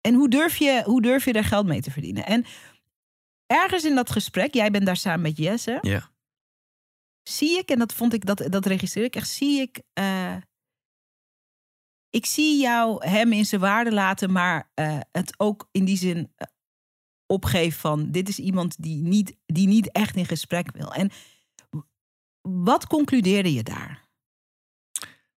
en 0.01 0.15
hoe, 0.15 0.29
durf 0.29 0.57
je, 0.57 0.83
hoe 0.85 1.03
durf 1.03 1.25
je 1.25 1.33
daar 1.33 1.45
geld 1.45 1.67
mee 1.67 1.81
te 1.81 1.91
verdienen? 1.91 2.27
En 2.27 2.45
ergens 3.47 3.85
in 3.85 3.95
dat 3.95 4.11
gesprek, 4.11 4.55
jij 4.55 4.71
bent 4.71 4.87
daar 4.87 4.97
samen 4.97 5.21
met 5.21 5.37
Jesse, 5.37 5.79
Ja. 5.81 6.11
zie 7.23 7.59
ik, 7.59 7.69
en 7.71 7.79
dat 7.79 7.93
vond 7.95 8.13
ik, 8.13 8.27
dat, 8.27 8.47
dat 8.51 8.67
registreer 8.67 9.05
ik 9.05 9.17
echt, 9.17 9.29
zie 9.31 9.61
ik. 9.61 9.81
eh, 9.93 10.37
ik 12.11 12.27
zie 12.27 12.61
jou 12.61 13.07
hem 13.07 13.33
in 13.33 13.45
zijn 13.45 13.61
waarde 13.61 13.93
laten, 13.93 14.33
maar 14.33 14.71
eh, 14.75 15.01
het 15.13 15.35
ook 15.41 15.69
in 15.73 15.85
die 15.85 15.97
zin 15.97 16.35
opgeven 17.27 17.79
van: 17.81 18.11
dit 18.11 18.29
is 18.29 18.39
iemand 18.39 18.83
die 18.83 19.03
niet, 19.03 19.37
die 19.47 19.67
niet 19.67 19.93
echt 19.93 20.17
in 20.17 20.27
gesprek 20.27 20.71
wil. 20.73 20.93
En 20.93 21.11
wat 22.41 22.87
concludeerde 22.87 23.53
je 23.55 23.63
daar? 23.63 24.08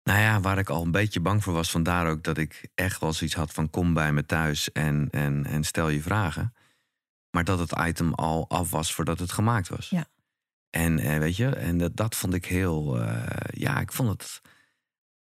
Nou 0.09 0.21
ja, 0.21 0.39
waar 0.39 0.57
ik 0.57 0.69
al 0.69 0.83
een 0.83 0.91
beetje 0.91 1.19
bang 1.19 1.43
voor 1.43 1.53
was, 1.53 1.71
vandaar 1.71 2.09
ook 2.09 2.23
dat 2.23 2.37
ik 2.37 2.69
echt 2.75 2.99
wel 2.99 3.13
zoiets 3.13 3.35
had 3.35 3.53
van 3.53 3.69
kom 3.69 3.93
bij 3.93 4.13
me 4.13 4.25
thuis 4.25 4.71
en, 4.71 5.07
en, 5.11 5.45
en 5.45 5.63
stel 5.63 5.89
je 5.89 6.01
vragen. 6.01 6.53
Maar 7.31 7.43
dat 7.43 7.59
het 7.59 7.75
item 7.79 8.13
al 8.13 8.49
af 8.49 8.71
was 8.71 8.93
voordat 8.93 9.19
het 9.19 9.31
gemaakt 9.31 9.67
was. 9.67 9.89
Ja. 9.89 10.05
En 10.69 10.99
eh, 10.99 11.17
weet 11.17 11.35
je, 11.35 11.47
en 11.49 11.77
dat, 11.77 11.95
dat 11.95 12.15
vond 12.15 12.33
ik 12.33 12.45
heel, 12.45 13.01
eh, 13.01 13.23
ja, 13.49 13.79
ik 13.79 13.91
vond 13.91 14.09
het 14.09 14.41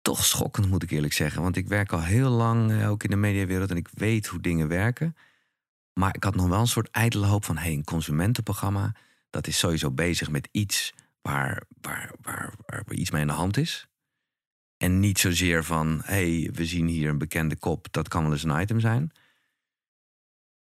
toch 0.03 0.25
schokkend 0.25 0.69
moet 0.69 0.83
ik 0.83 0.91
eerlijk 0.91 1.13
zeggen. 1.13 1.43
Want 1.43 1.57
ik 1.57 1.69
werk 1.69 1.93
al 1.93 2.03
heel 2.03 2.31
lang 2.31 2.71
eh, 2.73 2.91
ook 2.91 3.03
in 3.03 3.11
de 3.11 3.17
mediawereld 3.17 3.71
en 3.71 3.77
ik 3.77 3.89
weet 3.93 4.27
hoe 4.27 4.41
dingen 4.41 4.69
werken. 4.69 5.17
Maar 5.93 6.15
ik 6.15 6.25
had 6.25 6.35
nog 6.35 6.49
wel 6.49 6.61
een 6.61 6.67
soort 6.67 6.91
ijdele 6.91 7.27
hoop 7.27 7.45
van, 7.45 7.57
hé, 7.57 7.63
hey, 7.63 7.73
een 7.73 7.85
consumentenprogramma, 7.85 8.95
dat 9.31 9.47
is 9.47 9.59
sowieso 9.59 9.91
bezig 9.91 10.31
met 10.31 10.49
iets 10.53 10.93
waar, 11.23 11.63
waar, 11.81 12.13
waar, 12.21 12.55
waar 12.67 12.85
iets 12.91 13.11
mee 13.11 13.21
aan 13.21 13.27
de 13.27 13.33
hand 13.33 13.57
is. 13.57 13.89
En 14.77 15.01
niet 15.01 15.19
zozeer 15.19 15.65
van, 15.65 16.01
hé, 16.05 16.41
hey, 16.41 16.51
we 16.53 16.67
zien 16.67 16.87
hier 16.87 17.09
een 17.09 17.19
bekende 17.19 17.57
kop, 17.57 17.87
dat 17.91 18.09
kan 18.09 18.23
wel 18.23 18.33
eens 18.33 18.43
een 18.43 18.61
item 18.61 18.81
zijn. 18.81 19.11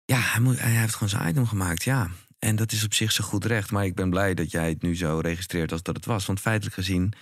Ja, 0.04 0.18
hij, 0.18 0.40
moet, 0.40 0.60
hij 0.60 0.70
heeft 0.70 0.92
gewoon 0.92 1.08
zijn 1.08 1.28
item 1.28 1.46
gemaakt, 1.46 1.82
ja. 1.82 2.10
En 2.38 2.56
dat 2.56 2.72
is 2.72 2.84
op 2.84 2.94
zich 2.94 3.12
zo 3.12 3.24
goed 3.24 3.44
recht. 3.44 3.70
Maar 3.70 3.84
ik 3.84 3.94
ben 3.94 4.10
blij 4.10 4.34
dat 4.34 4.50
jij 4.50 4.68
het 4.68 4.82
nu 4.82 4.96
zo 4.96 5.18
registreert 5.18 5.72
als 5.72 5.82
dat 5.82 5.96
het 5.96 6.04
was. 6.04 6.26
Want 6.26 6.40
feitelijk 6.40 6.74
gezien, 6.74 7.12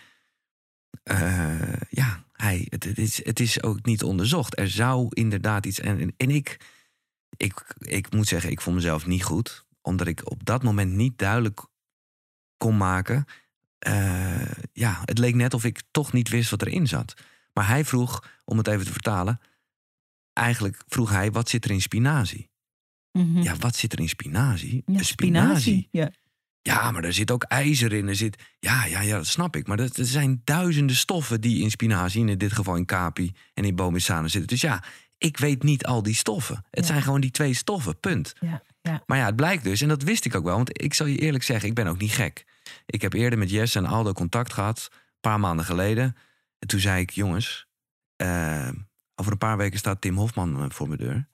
eh, 1.02 1.72
ja, 1.88 2.24
hij, 2.32 2.66
het, 2.68 2.98
is, 2.98 3.24
het 3.24 3.40
is 3.40 3.62
ook 3.62 3.84
niet 3.84 4.02
onderzocht. 4.02 4.58
Er 4.58 4.70
zou 4.70 5.06
inderdaad 5.10 5.66
iets... 5.66 5.80
En, 5.80 6.14
en 6.16 6.30
ik, 6.30 6.60
ik, 7.36 7.74
ik 7.78 8.12
moet 8.12 8.28
zeggen, 8.28 8.50
ik 8.50 8.60
vond 8.60 8.76
mezelf 8.76 9.06
niet 9.06 9.24
goed. 9.24 9.64
Omdat 9.80 10.06
ik 10.06 10.30
op 10.30 10.44
dat 10.44 10.62
moment 10.62 10.92
niet 10.92 11.18
duidelijk 11.18 11.66
kon 12.56 12.76
maken... 12.76 13.24
eh, 13.84 14.50
ja, 14.72 15.02
het 15.04 15.18
leek 15.18 15.34
net 15.34 15.54
of 15.54 15.64
ik 15.64 15.82
toch 15.90 16.12
niet 16.12 16.28
wist 16.28 16.50
wat 16.50 16.62
erin 16.62 16.86
zat. 16.86 17.14
Maar 17.52 17.68
hij 17.68 17.84
vroeg, 17.84 18.24
om 18.44 18.58
het 18.58 18.66
even 18.66 18.84
te 18.84 18.92
vertalen... 18.92 19.40
Eigenlijk 20.32 20.82
vroeg 20.88 21.10
hij, 21.10 21.30
wat 21.30 21.48
zit 21.48 21.64
er 21.64 21.70
in 21.70 21.80
spinazie? 21.80 22.50
Mhm. 23.12 23.42
Ja, 23.42 23.56
wat 23.56 23.76
zit 23.76 23.92
er 23.92 24.00
in 24.00 24.08
spinazie? 24.08 24.82
Ja, 24.86 24.98
Een 24.98 25.04
spinazie. 25.04 25.88
Ja. 25.90 26.10
Ja, 26.62 26.90
maar 26.90 27.04
er 27.04 27.12
zit 27.12 27.30
ook 27.30 27.42
ijzer 27.42 27.92
in. 27.92 28.08
Er 28.08 28.16
zit, 28.16 28.42
ja, 28.60 28.84
ja, 28.84 29.00
ja, 29.00 29.16
dat 29.16 29.26
snap 29.26 29.56
ik. 29.56 29.66
Maar 29.66 29.76
dat, 29.76 29.96
er 29.96 30.06
zijn 30.06 30.40
duizenden 30.44 30.96
stoffen 30.96 31.40
die 31.40 31.62
in 31.62 31.70
spinazie, 31.70 32.26
in 32.26 32.38
dit 32.38 32.52
geval 32.52 32.76
in 32.76 32.84
capi 32.84 33.32
en 33.54 33.64
in 33.64 33.74
bomissane 33.74 34.28
zitten. 34.28 34.48
Dus 34.48 34.60
ja, 34.60 34.82
ik 35.18 35.38
weet 35.38 35.62
niet 35.62 35.86
al 35.86 36.02
die 36.02 36.14
stoffen. 36.14 36.64
Het 36.70 36.84
Ja. 36.86 36.90
zijn 36.90 37.02
gewoon 37.02 37.20
die 37.20 37.30
twee 37.30 37.54
stoffen, 37.54 38.00
punt. 38.00 38.32
Ja, 38.40 38.62
ja. 38.82 39.02
Maar 39.06 39.18
ja, 39.18 39.26
het 39.26 39.36
blijkt 39.36 39.64
dus, 39.64 39.80
en 39.80 39.88
dat 39.88 40.02
wist 40.02 40.24
ik 40.24 40.34
ook 40.34 40.44
wel, 40.44 40.56
want 40.56 40.82
ik 40.82 40.94
zal 40.94 41.06
je 41.06 41.18
eerlijk 41.18 41.44
zeggen, 41.44 41.68
ik 41.68 41.74
ben 41.74 41.86
ook 41.86 41.98
niet 41.98 42.12
gek. 42.12 42.44
Ik 42.86 43.02
heb 43.02 43.12
eerder 43.12 43.38
met 43.38 43.50
Jesse 43.50 43.78
en 43.78 43.86
Aldo 43.86 44.12
contact 44.12 44.52
gehad, 44.52 44.88
een 44.90 44.98
paar 45.20 45.40
maanden 45.40 45.64
geleden. 45.64 46.16
En 46.58 46.68
toen 46.68 46.80
zei 46.80 47.00
ik, 47.00 47.10
jongens, 47.10 47.66
eh, 48.16 48.68
over 49.14 49.32
een 49.32 49.38
paar 49.38 49.56
weken 49.56 49.78
staat 49.78 50.00
Tim 50.00 50.16
Hofman 50.16 50.62
eh, 50.62 50.70
voor 50.70 50.88
mijn 50.88 51.00
deur. 51.00 51.28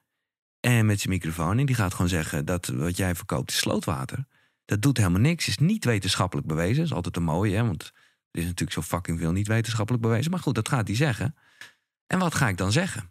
En 0.60 0.86
met 0.86 1.00
zijn 1.00 1.12
microfoon. 1.12 1.58
En 1.58 1.66
die 1.66 1.74
gaat 1.74 1.92
gewoon 1.92 2.08
zeggen 2.08 2.44
dat 2.44 2.66
wat 2.66 2.96
jij 2.96 3.14
verkoopt 3.14 3.50
is 3.50 3.58
slootwater. 3.58 4.26
Dat 4.64 4.82
doet 4.82 4.96
helemaal 4.96 5.20
niks. 5.20 5.48
Is 5.48 5.58
niet 5.58 5.84
wetenschappelijk 5.84 6.46
bewezen. 6.46 6.76
Dat 6.76 6.84
is 6.84 6.92
altijd 6.92 7.16
een 7.16 7.22
mooie, 7.22 7.56
hè? 7.56 7.66
Want 7.66 7.82
er 8.30 8.40
is 8.40 8.44
natuurlijk 8.44 8.72
zo 8.72 8.82
fucking 8.82 9.18
veel 9.18 9.32
niet 9.32 9.48
wetenschappelijk 9.48 10.02
bewezen. 10.02 10.30
Maar 10.30 10.40
goed, 10.40 10.54
dat 10.54 10.68
gaat 10.68 10.86
hij 10.86 10.96
zeggen. 10.96 11.34
En 12.06 12.18
wat 12.18 12.34
ga 12.34 12.48
ik 12.48 12.56
dan 12.56 12.72
zeggen? 12.72 13.10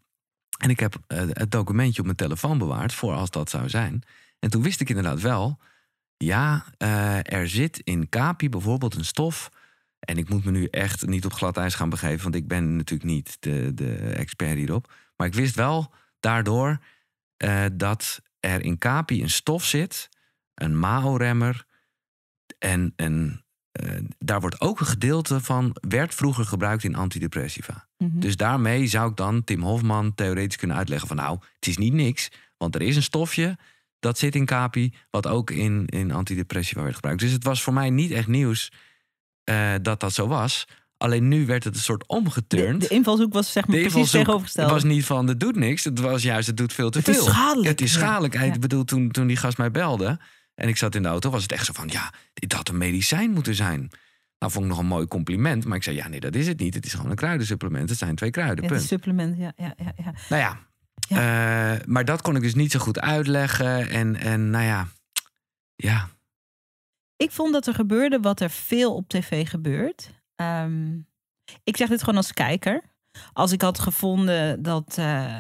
En 0.60 0.69
ik 0.69 0.80
heb 0.80 0.95
eh, 1.08 1.23
het 1.30 1.52
documentje 1.52 1.99
op 1.99 2.06
mijn 2.06 2.17
telefoon 2.17 2.58
bewaard 2.58 2.93
voor 2.93 3.13
als 3.13 3.30
dat 3.30 3.49
zou 3.49 3.69
zijn. 3.69 4.04
En 4.39 4.49
toen 4.49 4.62
wist 4.62 4.82
ik 4.82 4.89
inderdaad 4.89 5.21
wel. 5.21 5.60
Ja, 6.24 6.66
eh, 6.78 7.34
er 7.34 7.50
zit 7.50 7.82
in 7.84 8.10
Capi 8.10 8.50
bijvoorbeeld 8.50 8.96
een 8.96 9.06
stof. 9.06 9.50
En 10.00 10.18
ik 10.18 10.30
moet 10.30 10.46
me 10.46 10.52
nu 10.52 10.66
echt 10.66 11.06
niet 11.06 11.26
op 11.26 11.34
glad 11.34 11.58
ijs 11.58 11.76
gaan 11.76 11.90
begeven, 11.90 12.24
want 12.24 12.36
ik 12.36 12.48
ben 12.48 12.76
natuurlijk 12.76 13.10
niet 13.10 13.38
de, 13.40 13.72
de 13.74 13.96
expert 13.96 14.56
hierop. 14.56 14.94
Maar 15.16 15.28
ik 15.28 15.34
wist 15.34 15.56
wel 15.56 15.94
daardoor 16.20 16.80
eh, 17.38 17.66
dat 17.74 18.22
er 18.40 18.62
in 18.62 18.78
Capi 18.78 19.22
een 19.22 19.30
stof 19.30 19.64
zit, 19.66 20.10
een 20.54 20.80
MAO-remmer. 20.80 21.66
En, 22.58 22.94
en 22.96 23.46
eh, 23.72 23.96
daar 24.18 24.40
wordt 24.40 24.62
ook 24.62 24.80
een 24.80 24.86
gedeelte 24.86 25.40
van, 25.42 25.76
werd 25.88 26.16
vroeger 26.16 26.46
gebruikt 26.46 26.84
in 26.84 26.96
antidepressiva. 26.96 27.88
Mhm. 27.98 28.20
Dus 28.20 28.36
daarmee 28.36 28.88
zou 28.88 29.10
ik 29.10 29.16
dan 29.16 29.44
Tim 29.44 29.62
Hofman 29.62 30.16
theoretisch 30.16 30.58
kunnen 30.58 30.78
uitleggen 30.78 31.08
van 31.08 31.18
nou, 31.18 31.40
het 31.56 31.68
is 31.68 31.78
niet 31.78 31.94
niks, 31.94 32.32
want 32.58 32.76
er 32.76 32.82
is 32.82 32.96
een 32.96 33.04
stofje 33.04 33.58
dat 34.00 34.18
zit 34.18 34.36
in 34.36 34.46
Capi, 34.46 34.94
wat 35.10 35.28
ook 35.28 35.52
in, 35.52 35.86
in 35.86 36.12
antidepressiva 36.12 36.82
werd 36.82 36.96
gebruikt. 36.96 37.20
Dus 37.22 37.32
het 37.32 37.44
was 37.44 37.62
voor 37.64 37.74
mij 37.74 37.90
niet 37.90 38.12
echt 38.12 38.28
nieuws 38.28 38.72
eh, 39.44 39.74
dat 39.82 40.00
dat 40.00 40.14
zo 40.14 40.28
was. 40.28 40.66
Alleen 40.98 41.28
nu 41.28 41.46
werd 41.46 41.64
het 41.64 41.76
een 41.76 41.82
soort 41.82 42.08
omgeturnd. 42.08 42.82
de 42.82 42.88
invalshoek 42.88 43.34
was 43.34 43.52
zeg 43.52 43.68
maar 43.68 43.78
precies 43.80 44.12
tegenovergesteld. 44.12 44.72
was 44.72 44.84
niet 44.84 45.06
van 45.06 45.28
het 45.28 45.40
doet 45.40 45.56
niks, 45.56 45.84
het 45.84 46.00
was 46.00 46.24
juist 46.24 46.48
het 46.48 46.58
doet 46.58 46.74
veel 46.74 46.90
te 46.90 46.98
Het 46.98 47.10
veel. 47.10 47.26
is 47.28 47.32
schadelijk. 47.32 47.68
Het 47.68 47.82
is 47.82 47.92
schadelijk. 47.94 48.34
Ja. 48.34 48.42
Ik 48.42 48.60
bedoel, 48.60 48.84
toen, 48.84 49.12
toen 49.12 49.28
die 49.28 49.38
gast 49.38 49.58
mij 49.58 49.72
belde, 49.72 50.20
En 50.56 50.68
ik 50.68 50.78
zat 50.78 50.96
in 50.96 51.02
de 51.02 51.08
auto, 51.08 51.30
was 51.30 51.42
het 51.42 51.52
echt 51.52 51.66
zo 51.66 51.74
van, 51.74 51.88
ja, 51.92 52.14
dit 52.34 52.54
had 52.54 52.70
een 52.70 52.78
medicijn 52.78 53.32
moeten 53.32 53.56
zijn. 53.56 53.90
Nou, 54.40 54.52
vond 54.52 54.66
ik 54.66 54.72
nog 54.72 54.80
een 54.80 54.86
mooi 54.86 55.08
compliment. 55.08 55.66
Maar 55.66 55.78
ik 55.78 55.84
zei, 55.84 55.96
ja, 55.96 56.08
nee, 56.08 56.20
dat 56.20 56.36
is 56.36 56.48
het 56.48 56.60
niet. 56.60 56.74
Het 56.74 56.86
is 56.86 56.94
gewoon 56.94 57.10
een 57.10 57.16
kruidensupplement. 57.16 57.90
Het 57.90 57.98
zijn 57.98 58.16
twee 58.16 58.30
kruiden, 58.30 58.64
Ja, 58.64 58.70
het 58.70 58.78
punt. 58.78 58.88
supplement, 58.90 59.38
ja, 59.38 59.54
ja, 59.58 59.74
ja, 59.78 59.92
ja. 59.98 60.14
Nou 60.30 60.42
ja, 60.42 60.60
eh, 61.10 61.86
maar 61.86 62.06
dat 62.06 62.22
kon 62.22 62.36
ik 62.36 62.41
dus 62.41 62.56
niet 62.56 62.72
zo 62.72 62.80
goed 62.80 63.00
uitleggen. 63.00 63.89
En, 63.89 64.15
en 64.15 64.50
nou 64.50 64.65
ja, 64.65 64.88
ja, 65.76 66.10
Ik 67.17 67.32
vond 67.32 67.54
dat 67.54 67.67
er 67.67 67.74
gebeurde 67.74 68.19
wat 68.19 68.39
er 68.39 68.50
veel 68.50 68.95
op 68.95 69.08
tv 69.08 69.50
gebeurt. 69.50 70.10
Ehm, 70.36 70.98
ik 71.63 71.78
zeg 71.78 71.89
dit 71.89 72.00
gewoon 72.00 72.17
als 72.17 72.34
kijker. 72.34 72.82
Als 73.34 73.52
ik 73.52 73.62
had 73.62 73.80
gevonden 73.80 74.62
dat. 74.62 74.98
eh, 74.98 75.38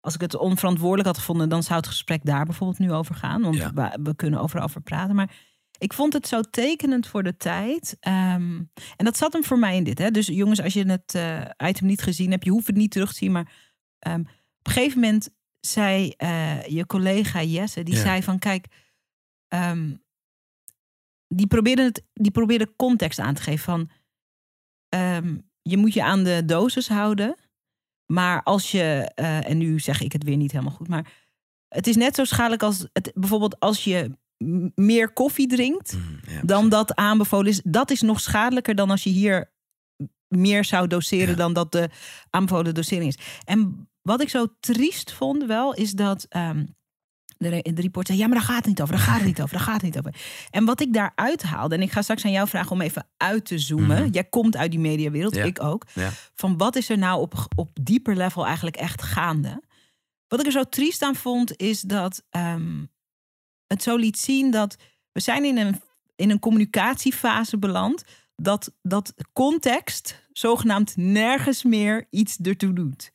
als 0.00 0.14
ik 0.14 0.20
het 0.20 0.34
onverantwoordelijk 0.36 1.06
had 1.08 1.18
gevonden, 1.18 1.48
dan 1.48 1.62
zou 1.62 1.78
het 1.78 1.88
gesprek 1.88 2.24
daar 2.24 2.44
bijvoorbeeld 2.44 2.78
nu 2.78 2.92
over 2.92 3.14
gaan. 3.14 3.42
Want 3.42 3.56
Ja. 3.56 3.72
we, 3.72 3.98
we 4.02 4.16
kunnen 4.16 4.40
overal 4.40 4.64
over 4.64 4.80
praten. 4.80 5.14
Maar 5.14 5.30
ik 5.78 5.92
vond 5.92 6.12
het 6.12 6.26
zo 6.28 6.40
tekenend 6.40 7.06
voor 7.06 7.22
de 7.22 7.36
tijd. 7.36 7.96
Ehm, 8.00 8.56
en 8.96 9.04
dat 9.04 9.16
zat 9.16 9.32
hem 9.32 9.44
voor 9.44 9.58
mij 9.58 9.76
in 9.76 9.84
dit. 9.84 9.98
Hè? 9.98 10.10
Dus 10.10 10.26
jongens, 10.26 10.62
als 10.62 10.72
je 10.72 10.84
het 10.90 11.14
eh, 11.14 11.68
item 11.68 11.86
niet 11.86 12.02
gezien 12.02 12.30
hebt, 12.30 12.44
je 12.44 12.50
hoeft 12.50 12.66
het 12.66 12.76
niet 12.76 12.90
terug 12.90 13.10
te 13.10 13.16
zien. 13.18 13.32
Maar 13.32 13.52
ehm, 13.98 14.22
op 14.60 14.66
een 14.66 14.72
gegeven 14.72 15.00
moment 15.00 15.28
zei 15.60 16.10
eh, 16.16 16.62
je 16.66 16.86
collega 16.86 17.42
Jesse, 17.42 17.82
die 17.82 17.94
Ja. 17.94 18.00
zei 18.00 18.22
van 18.22 18.38
kijk, 18.38 18.66
ehm, 19.48 19.94
die, 21.28 21.46
probeerde 21.46 21.82
het, 21.82 22.02
die 22.12 22.30
probeerde 22.30 22.76
context 22.76 23.18
aan 23.18 23.34
te 23.34 23.42
geven 23.42 23.64
van 23.64 23.90
ehm, 24.88 25.38
je 25.62 25.76
moet 25.76 25.94
je 25.94 26.02
aan 26.04 26.24
de 26.24 26.42
dosis 26.44 26.88
houden. 26.88 27.36
Maar 28.06 28.42
als 28.42 28.70
je, 28.70 29.12
eh, 29.14 29.48
en 29.48 29.58
nu 29.58 29.78
zeg 29.80 30.00
ik 30.00 30.12
het 30.12 30.24
weer 30.24 30.36
niet 30.36 30.52
helemaal 30.52 30.72
goed, 30.74 30.88
maar 30.88 31.12
het 31.68 31.86
is 31.86 31.96
net 31.96 32.14
zo 32.14 32.24
schadelijk 32.24 32.62
als 32.62 32.86
het, 32.92 33.10
bijvoorbeeld 33.14 33.60
als 33.60 33.84
je 33.84 34.18
meer 34.74 35.12
koffie 35.12 35.46
drinkt 35.48 35.92
mm, 35.92 36.20
ja 36.26 36.40
dan 36.42 36.68
dat 36.68 36.94
aanbevolen 36.94 37.46
is. 37.50 37.60
Dat 37.64 37.90
is 37.90 38.00
nog 38.00 38.20
schadelijker 38.20 38.74
dan 38.74 38.90
als 38.90 39.02
je 39.04 39.10
hier 39.10 39.52
meer 40.28 40.64
zou 40.64 40.86
doseren 40.86 41.28
Ja. 41.28 41.34
dan 41.34 41.52
dat 41.52 41.72
de 41.72 41.88
aanbevolen 42.30 42.74
dosering 42.74 43.14
is. 43.16 43.18
En 43.44 43.89
wat 44.02 44.20
ik 44.20 44.28
zo 44.28 44.46
triest 44.60 45.12
vond 45.12 45.44
wel, 45.44 45.74
is 45.74 45.92
dat 45.92 46.26
ehm, 46.28 46.64
de, 47.36 47.72
de 47.74 47.80
report 47.82 48.06
zei... 48.06 48.18
ja, 48.18 48.26
maar 48.26 48.36
daar 48.36 48.46
gaat 48.46 48.56
het 48.56 48.66
niet 48.66 48.80
over, 48.82 48.94
daar 48.94 49.04
gaat 49.04 49.16
het 49.16 49.26
niet 49.26 49.40
over, 49.42 49.56
daar 49.56 49.64
gaat 49.66 49.74
het 49.74 49.82
niet 49.82 49.98
over. 49.98 50.14
En 50.50 50.64
wat 50.64 50.80
ik 50.80 50.92
daaruit 50.92 51.42
haalde, 51.42 51.74
en 51.74 51.82
ik 51.82 51.92
ga 51.92 52.02
straks 52.02 52.24
aan 52.24 52.30
jou 52.30 52.48
vragen 52.48 52.70
om 52.70 52.80
even 52.80 53.06
uit 53.16 53.44
te 53.44 53.58
zoomen. 53.58 54.02
Mhm. 54.02 54.12
Jij 54.12 54.24
komt 54.24 54.56
uit 54.56 54.70
die 54.70 54.80
mediawereld, 54.80 55.34
Ja. 55.34 55.44
ik 55.44 55.62
ook. 55.62 55.86
Ja. 55.94 56.10
Van 56.34 56.56
wat 56.56 56.76
is 56.76 56.88
er 56.88 56.98
nou 56.98 57.20
op, 57.20 57.34
op 57.56 57.70
dieper 57.82 58.16
level 58.16 58.46
eigenlijk 58.46 58.76
echt 58.76 59.02
gaande? 59.02 59.62
Wat 60.28 60.40
ik 60.40 60.46
er 60.46 60.52
zo 60.52 60.64
triest 60.64 61.02
aan 61.02 61.14
vond, 61.16 61.56
is 61.56 61.80
dat 61.80 62.22
ehm, 62.30 62.84
het 63.66 63.82
zo 63.82 63.96
liet 63.96 64.18
zien 64.18 64.50
dat 64.50 64.76
we 65.12 65.20
zijn 65.20 65.44
in 65.44 65.58
een, 65.58 65.82
in 66.16 66.30
een 66.30 66.38
communicatiefase 66.38 67.58
beland. 67.58 68.04
Dat, 68.36 68.72
dat 68.82 69.14
context 69.32 70.26
zogenaamd 70.32 70.96
nergens 70.96 71.64
meer 71.64 72.06
iets 72.10 72.36
ertoe 72.36 72.72
doet. 72.72 73.10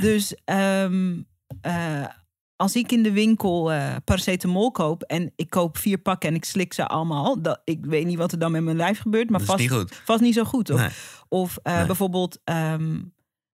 Dus 0.00 0.34
ehm, 0.44 1.20
eh, 1.60 2.04
als 2.56 2.76
ik 2.76 2.92
in 2.92 3.02
de 3.02 3.12
winkel 3.12 3.72
eh 3.72 3.96
paracetamol 4.04 4.70
koop 4.70 5.02
en 5.02 5.32
ik 5.36 5.50
koop 5.50 5.78
vier 5.78 5.98
pakken 5.98 6.28
en 6.28 6.34
ik 6.34 6.44
slik 6.44 6.72
ze 6.72 6.86
allemaal, 6.86 7.42
dat, 7.42 7.60
ik 7.64 7.84
weet 7.86 8.06
niet 8.06 8.18
wat 8.18 8.32
er 8.32 8.38
dan 8.38 8.52
met 8.52 8.62
mijn 8.62 8.76
lijf 8.76 8.98
gebeurt, 8.98 9.30
maar 9.30 9.40
vast, 9.40 9.58
niet 9.58 10.00
vast 10.04 10.20
niet 10.20 10.34
zo 10.34 10.44
goed. 10.44 10.70
Of, 10.70 10.80
Nee. 10.80 10.88
of 11.28 11.58
eh, 11.62 11.76
Nee. 11.76 11.86
bijvoorbeeld 11.86 12.38
ehm, 12.44 13.00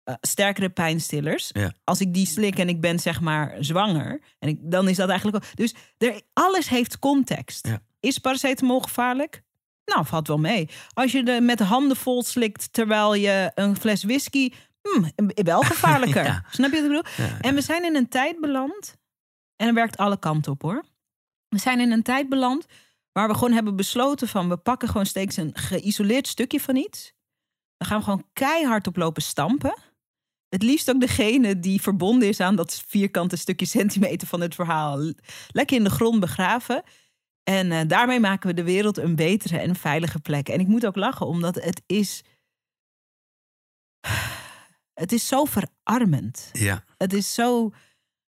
eh, 0.04 0.14
sterkere 0.20 0.68
pijnstillers. 0.68 1.50
Ja. 1.52 1.72
Als 1.84 2.00
ik 2.00 2.14
die 2.14 2.26
slik 2.26 2.58
en 2.58 2.68
ik 2.68 2.80
ben 2.80 2.98
zeg 2.98 3.20
maar 3.20 3.56
zwanger, 3.60 4.20
en 4.38 4.48
ik, 4.48 4.58
dan 4.62 4.88
is 4.88 4.96
dat 4.96 5.08
eigenlijk 5.08 5.44
ook. 5.44 5.56
Dus 5.56 5.74
er, 5.98 6.20
alles 6.32 6.68
heeft 6.68 6.98
context. 6.98 7.66
Ja. 7.66 7.80
Is 8.00 8.18
paracetamol 8.18 8.80
gevaarlijk? 8.80 9.44
Nou, 9.84 10.06
valt 10.06 10.28
wel 10.28 10.38
mee. 10.38 10.68
Als 10.94 11.12
je 11.12 11.22
er 11.22 11.42
met 11.42 11.58
de 11.58 11.64
handen 11.64 11.96
vol 11.96 12.22
slikt 12.22 12.72
terwijl 12.72 13.14
je 13.14 13.50
een 13.54 13.76
fles 13.76 14.04
whisky. 14.04 14.50
Hmm, 14.92 15.30
wel 15.44 15.60
gevaarlijker. 15.72 16.24
Ja. 16.24 16.44
Snap 16.50 16.70
je 16.72 16.76
wat 16.76 16.90
ik 16.90 17.04
bedoel? 17.04 17.26
Ja, 17.26 17.40
En 17.40 17.54
we 17.54 17.60
zijn 17.60 17.84
in 17.84 17.96
een 17.96 18.08
tijd 18.08 18.40
beland. 18.40 18.96
En 19.56 19.66
er 19.66 19.74
werkt 19.74 19.96
alle 19.96 20.18
kanten 20.18 20.52
op 20.52 20.62
hoor. 20.62 20.84
We 21.48 21.58
zijn 21.58 21.80
in 21.80 21.92
een 21.92 22.02
tijd 22.02 22.28
beland 22.28 22.66
waar 23.12 23.28
we 23.28 23.34
gewoon 23.34 23.52
hebben 23.52 23.76
besloten 23.76 24.28
van 24.28 24.48
we 24.48 24.56
pakken 24.56 24.88
gewoon 24.88 25.06
steeds 25.06 25.36
een 25.36 25.50
geïsoleerd 25.54 26.26
stukje 26.26 26.60
van 26.60 26.76
iets. 26.76 27.12
Dan 27.76 27.88
gaan 27.88 27.98
we 27.98 28.04
gewoon 28.04 28.26
keihard 28.32 28.86
op 28.86 28.96
lopen 28.96 29.22
stampen. 29.22 29.78
Het 30.48 30.62
liefst 30.62 30.90
ook 30.90 31.00
degene 31.00 31.58
die 31.58 31.82
verbonden 31.82 32.28
is 32.28 32.40
aan 32.40 32.56
dat 32.56 32.82
vierkante 32.86 33.36
stukje 33.36 33.66
centimeter 33.66 34.28
van 34.28 34.40
het 34.40 34.54
verhaal. 34.54 35.12
Lekker 35.48 35.76
in 35.76 35.84
de 35.84 35.90
grond 35.90 36.20
begraven. 36.20 36.82
En 37.42 37.72
eh, 37.72 37.80
daarmee 37.86 38.20
maken 38.20 38.48
we 38.48 38.54
de 38.54 38.62
wereld 38.62 38.98
een 38.98 39.16
betere 39.16 39.58
en 39.58 39.76
veilige 39.76 40.18
plek. 40.18 40.48
En 40.48 40.60
ik 40.60 40.66
moet 40.66 40.86
ook 40.86 40.96
lachen, 40.96 41.26
omdat 41.26 41.54
het 41.54 41.82
is. 41.86 42.22
Het 44.96 45.12
is 45.12 45.26
zo 45.28 45.44
verarmend. 45.44 46.48
ja, 46.52 46.84
Het 46.96 47.12
is 47.12 47.34
zo 47.34 47.70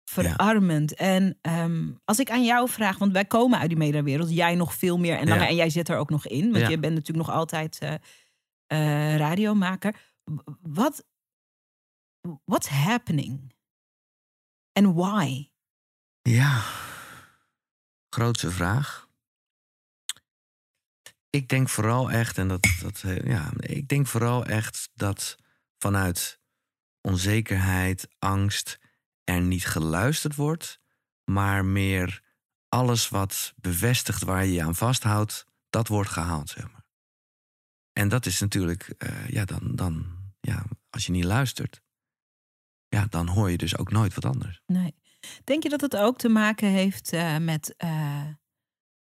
verarmend. 0.04 0.94
En 0.94 1.38
ehm, 1.40 1.92
als 2.04 2.18
ik 2.18 2.30
aan 2.30 2.44
jou 2.44 2.68
vraag, 2.68 2.98
want 2.98 3.12
wij 3.12 3.24
komen 3.24 3.58
uit 3.58 3.68
die 3.68 3.78
mediawereld, 3.78 4.30
jij 4.30 4.54
nog 4.54 4.74
veel 4.74 4.98
meer 4.98 5.16
en 5.18 5.28
langer, 5.28 5.42
Ja. 5.42 5.48
en 5.48 5.54
jij 5.54 5.70
zit 5.70 5.88
er 5.88 5.96
ook 5.96 6.10
nog 6.10 6.26
in, 6.26 6.44
want 6.50 6.64
Ja. 6.64 6.68
je 6.68 6.78
bent 6.78 6.94
natuurlijk 6.94 7.26
nog 7.26 7.36
altijd 7.36 7.78
eh, 7.78 7.94
eh, 8.66 9.16
radiomaker. 9.16 10.00
Wat 10.60 11.04
what's 12.44 12.68
happening? 12.68 13.54
And 14.72 14.94
why? 14.94 15.48
ja. 16.22 16.62
Grootste 18.14 18.50
vraag. 18.50 19.08
Ik 21.30 21.48
denk 21.48 21.68
vooral 21.68 22.10
echt, 22.10 22.38
en 22.38 22.48
dat, 22.48 22.66
dat 22.82 23.02
eh, 23.04 23.24
ja, 23.24 23.50
ik 23.56 23.88
denk 23.88 24.06
vooral 24.06 24.44
echt 24.44 24.88
dat 24.94 25.36
vanuit 25.78 26.39
onzekerheid, 27.00 28.08
angst 28.18 28.78
er 29.24 29.40
niet 29.40 29.66
geluisterd 29.66 30.34
wordt, 30.34 30.80
maar 31.24 31.64
meer 31.64 32.22
alles 32.68 33.08
wat 33.08 33.52
bevestigt 33.56 34.22
waar 34.22 34.44
je 34.44 34.52
je 34.52 34.62
aan 34.62 34.74
vasthoudt, 34.74 35.46
dat 35.70 35.88
wordt 35.88 36.10
gehaald, 36.10 36.48
zeg 36.48 36.72
maar. 36.72 36.84
En 37.92 38.08
dat 38.08 38.26
is 38.26 38.40
natuurlijk, 38.40 38.94
eh, 38.98 39.28
ja, 39.28 39.44
dan, 39.44 39.74
dan, 39.76 40.06
ja, 40.40 40.64
als 40.90 41.06
je 41.06 41.12
niet 41.12 41.24
luistert, 41.24 41.82
ja, 42.88 43.06
dan 43.06 43.28
hoor 43.28 43.50
je 43.50 43.56
dus 43.56 43.76
ook 43.78 43.90
nooit 43.90 44.14
wat 44.14 44.24
anders. 44.24 44.60
Nee. 44.66 44.94
Denk 45.44 45.62
je 45.62 45.68
dat 45.68 45.80
het 45.80 45.96
ook 45.96 46.18
te 46.18 46.28
maken 46.28 46.68
heeft 46.68 47.12
eh, 47.12 47.36
met. 47.38 47.74
eh, 47.76 48.24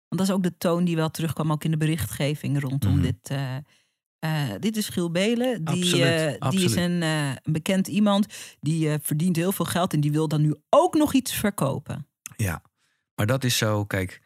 want 0.09 0.21
dat 0.23 0.29
is 0.29 0.31
ook 0.31 0.43
de 0.43 0.57
toon 0.57 0.85
die 0.85 0.97
wel 0.97 1.11
terugkwam, 1.11 1.53
ook 1.53 1.65
in 1.65 1.71
de 1.71 1.77
berichtgeving 1.77 2.61
rondom 2.61 2.93
Mhm. 2.93 3.03
dit. 3.03 3.31
Eh, 4.21 4.51
dit 4.59 4.77
is 4.77 4.89
Giel 4.89 5.11
Belen. 5.11 5.65
Die, 5.65 5.83
Absoluut, 5.83 6.39
eh, 6.39 6.51
die 6.51 6.65
is 6.65 6.75
een, 6.75 7.03
eh, 7.03 7.29
een 7.29 7.53
bekend 7.53 7.89
iemand. 7.89 8.27
Die 8.61 8.99
verdient 9.03 9.37
heel 9.37 9.53
veel 9.53 9.65
geld 9.65 9.93
en 9.93 10.01
die 10.01 10.13
wil 10.13 10.29
dan 10.29 10.41
nu 10.41 10.55
ook 10.69 10.95
nog 10.95 11.13
iets 11.13 11.33
verkopen. 11.33 12.07
Ja, 12.37 12.63
maar 13.15 13.27
dat 13.27 13.45
is 13.45 13.57
zo, 13.57 13.85
kijk, 13.85 14.21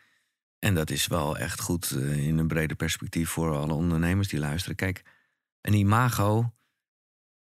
en 0.59 0.75
dat 0.75 0.91
is 0.91 1.07
wel 1.07 1.39
echt 1.39 1.61
goed 1.61 1.91
in 1.91 2.39
een 2.39 2.47
breder 2.47 2.77
perspectief 2.77 3.31
voor 3.31 3.57
alle 3.57 3.73
ondernemers 3.73 4.29
die 4.29 4.39
luisteren. 4.39 4.77
Kijk, 4.77 5.03
een 5.61 5.75
imago 5.75 6.53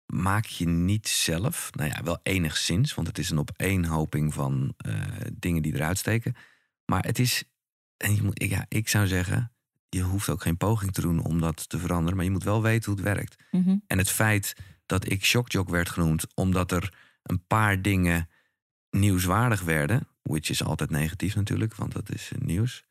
maak 0.05 0.45
je 0.45 0.67
niet 0.67 1.07
zelf. 1.07 1.69
Nou 1.71 1.89
ja, 1.89 2.03
wel 2.03 2.19
enigszins, 2.23 2.93
want 2.93 3.07
het 3.07 3.17
is 3.17 3.29
een 3.29 3.39
opeenhoping 3.39 4.33
van 4.33 4.75
dingen 5.33 5.61
die 5.61 5.73
eruit 5.73 5.97
steken. 5.97 6.35
Maar 6.85 7.03
het 7.05 7.19
is, 7.19 7.43
en 7.97 8.15
je 8.15 8.23
moet, 8.23 8.43
ja, 8.43 8.65
ik 8.67 8.89
zou 8.89 9.07
zeggen, 9.07 9.50
je 9.95 10.01
hoeft 10.01 10.29
ook 10.29 10.41
geen 10.41 10.57
poging 10.57 10.91
te 10.91 11.01
doen 11.01 11.19
om 11.19 11.39
dat 11.39 11.69
te 11.69 11.79
veranderen, 11.79 12.15
maar 12.15 12.25
je 12.25 12.31
moet 12.31 12.43
wel 12.43 12.61
weten 12.61 12.91
hoe 12.91 13.01
het 13.01 13.15
werkt. 13.15 13.35
Mhm. 13.51 13.75
En 13.87 13.97
het 13.97 14.09
feit 14.09 14.55
dat 14.85 15.11
ik 15.11 15.25
shockjock 15.25 15.69
werd 15.69 15.89
genoemd 15.89 16.25
omdat 16.33 16.71
er 16.71 16.93
een 17.23 17.45
paar 17.47 17.81
dingen 17.81 18.29
nieuwswaardig 18.89 19.61
werden, 19.61 20.07
which 20.21 20.49
is 20.49 20.63
altijd 20.63 20.89
negatief 20.89 21.35
natuurlijk, 21.35 21.75
want 21.75 21.91
dat 21.93 22.09
is 22.13 22.31
nieuws. 22.39 22.83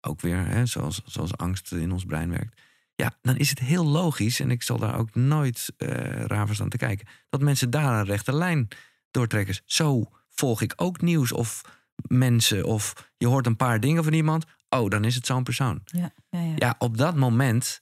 Ook 0.00 0.20
weer, 0.20 0.46
hè, 0.46 0.66
zoals, 0.66 1.02
zoals 1.04 1.36
angst 1.36 1.72
in 1.72 1.92
ons 1.92 2.04
brein 2.04 2.30
werkt. 2.30 2.60
Ja, 2.94 3.12
dan 3.22 3.36
is 3.36 3.50
het 3.50 3.58
heel 3.58 3.86
logisch, 3.86 4.40
en 4.40 4.50
ik 4.50 4.62
zal 4.62 4.78
daar 4.78 4.98
ook 4.98 5.14
nooit 5.14 5.72
eh 5.76 5.88
raar 6.24 6.46
van 6.46 6.54
staan 6.54 6.68
te 6.68 6.76
kijken, 6.76 7.06
dat 7.28 7.40
mensen 7.40 7.70
daar 7.70 7.98
een 7.98 8.04
rechte 8.04 8.34
lijn 8.34 8.68
doortrekken. 9.10 9.58
Zo 9.64 10.10
volg 10.28 10.60
ik 10.60 10.72
ook 10.76 11.00
nieuws 11.00 11.32
of 11.32 11.62
mensen, 12.06 12.64
of 12.64 13.10
je 13.16 13.26
hoort 13.26 13.46
een 13.46 13.56
paar 13.56 13.80
dingen 13.80 14.04
van 14.04 14.12
iemand, 14.12 14.44
oh, 14.70 14.88
dan 14.90 15.04
is 15.04 15.14
het 15.14 15.26
zo'n 15.26 15.42
persoon. 15.42 15.80
Ja, 15.84 16.12
ja, 16.30 16.40
ja. 16.40 16.52
Ja, 16.56 16.74
op 16.78 16.96
dat 16.96 17.16
moment 17.16 17.80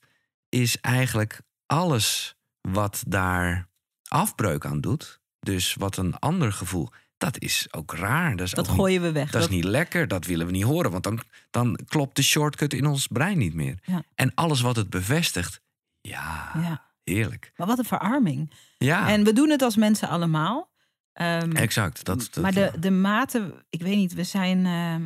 is 0.48 0.80
eigenlijk 0.80 1.40
alles 1.66 2.36
wat 2.60 3.02
daar 3.06 3.68
afbreuk 4.08 4.66
aan 4.66 4.80
doet, 4.80 5.20
dus 5.40 5.74
wat 5.74 5.96
een 5.96 6.18
ander 6.18 6.52
gevoel, 6.52 6.88
dat 7.16 7.38
is 7.40 7.66
ook 7.70 7.94
raar. 7.94 8.36
Dat 8.36 8.46
is, 8.46 8.52
dat 8.52 8.64
ook 8.64 8.70
niet, 8.70 8.80
gooien 8.80 9.02
we 9.02 9.12
weg. 9.12 9.30
dat 9.30 9.42
is 9.42 9.48
niet 9.48 9.64
lekker, 9.64 10.08
dat 10.08 10.26
willen 10.26 10.46
we 10.46 10.52
niet 10.52 10.64
horen, 10.64 10.90
want 10.90 11.02
dan, 11.04 11.20
dan 11.50 11.78
klopt 11.86 12.16
de 12.16 12.22
shortcut 12.22 12.72
in 12.72 12.86
ons 12.86 13.06
brein 13.06 13.38
niet 13.38 13.54
meer. 13.54 13.78
Ja. 13.82 14.02
En 14.14 14.34
alles 14.34 14.60
wat 14.60 14.76
het 14.76 14.90
bevestigt, 14.90 15.60
ja, 16.00 16.50
ja. 16.54 16.84
heerlijk. 17.04 17.52
Maar 17.56 17.66
wat 17.66 17.78
een 17.78 17.84
verarming. 17.84 18.52
Ja, 18.78 19.08
En 19.08 19.24
we 19.24 19.32
doen 19.32 19.50
het 19.50 19.62
als 19.62 19.76
mensen 19.76 20.08
allemaal. 20.08 20.70
Ehm, 21.12 21.52
exact. 21.52 22.04
Dat, 22.04 22.28
dat, 22.30 22.42
maar 22.42 22.52
de, 22.52 22.72
de 22.80 22.90
mate, 22.90 23.64
ik 23.70 23.82
weet 23.82 23.96
niet, 23.96 24.14
we 24.14 24.24
zijn. 24.24 24.66
ehm, 24.66 25.02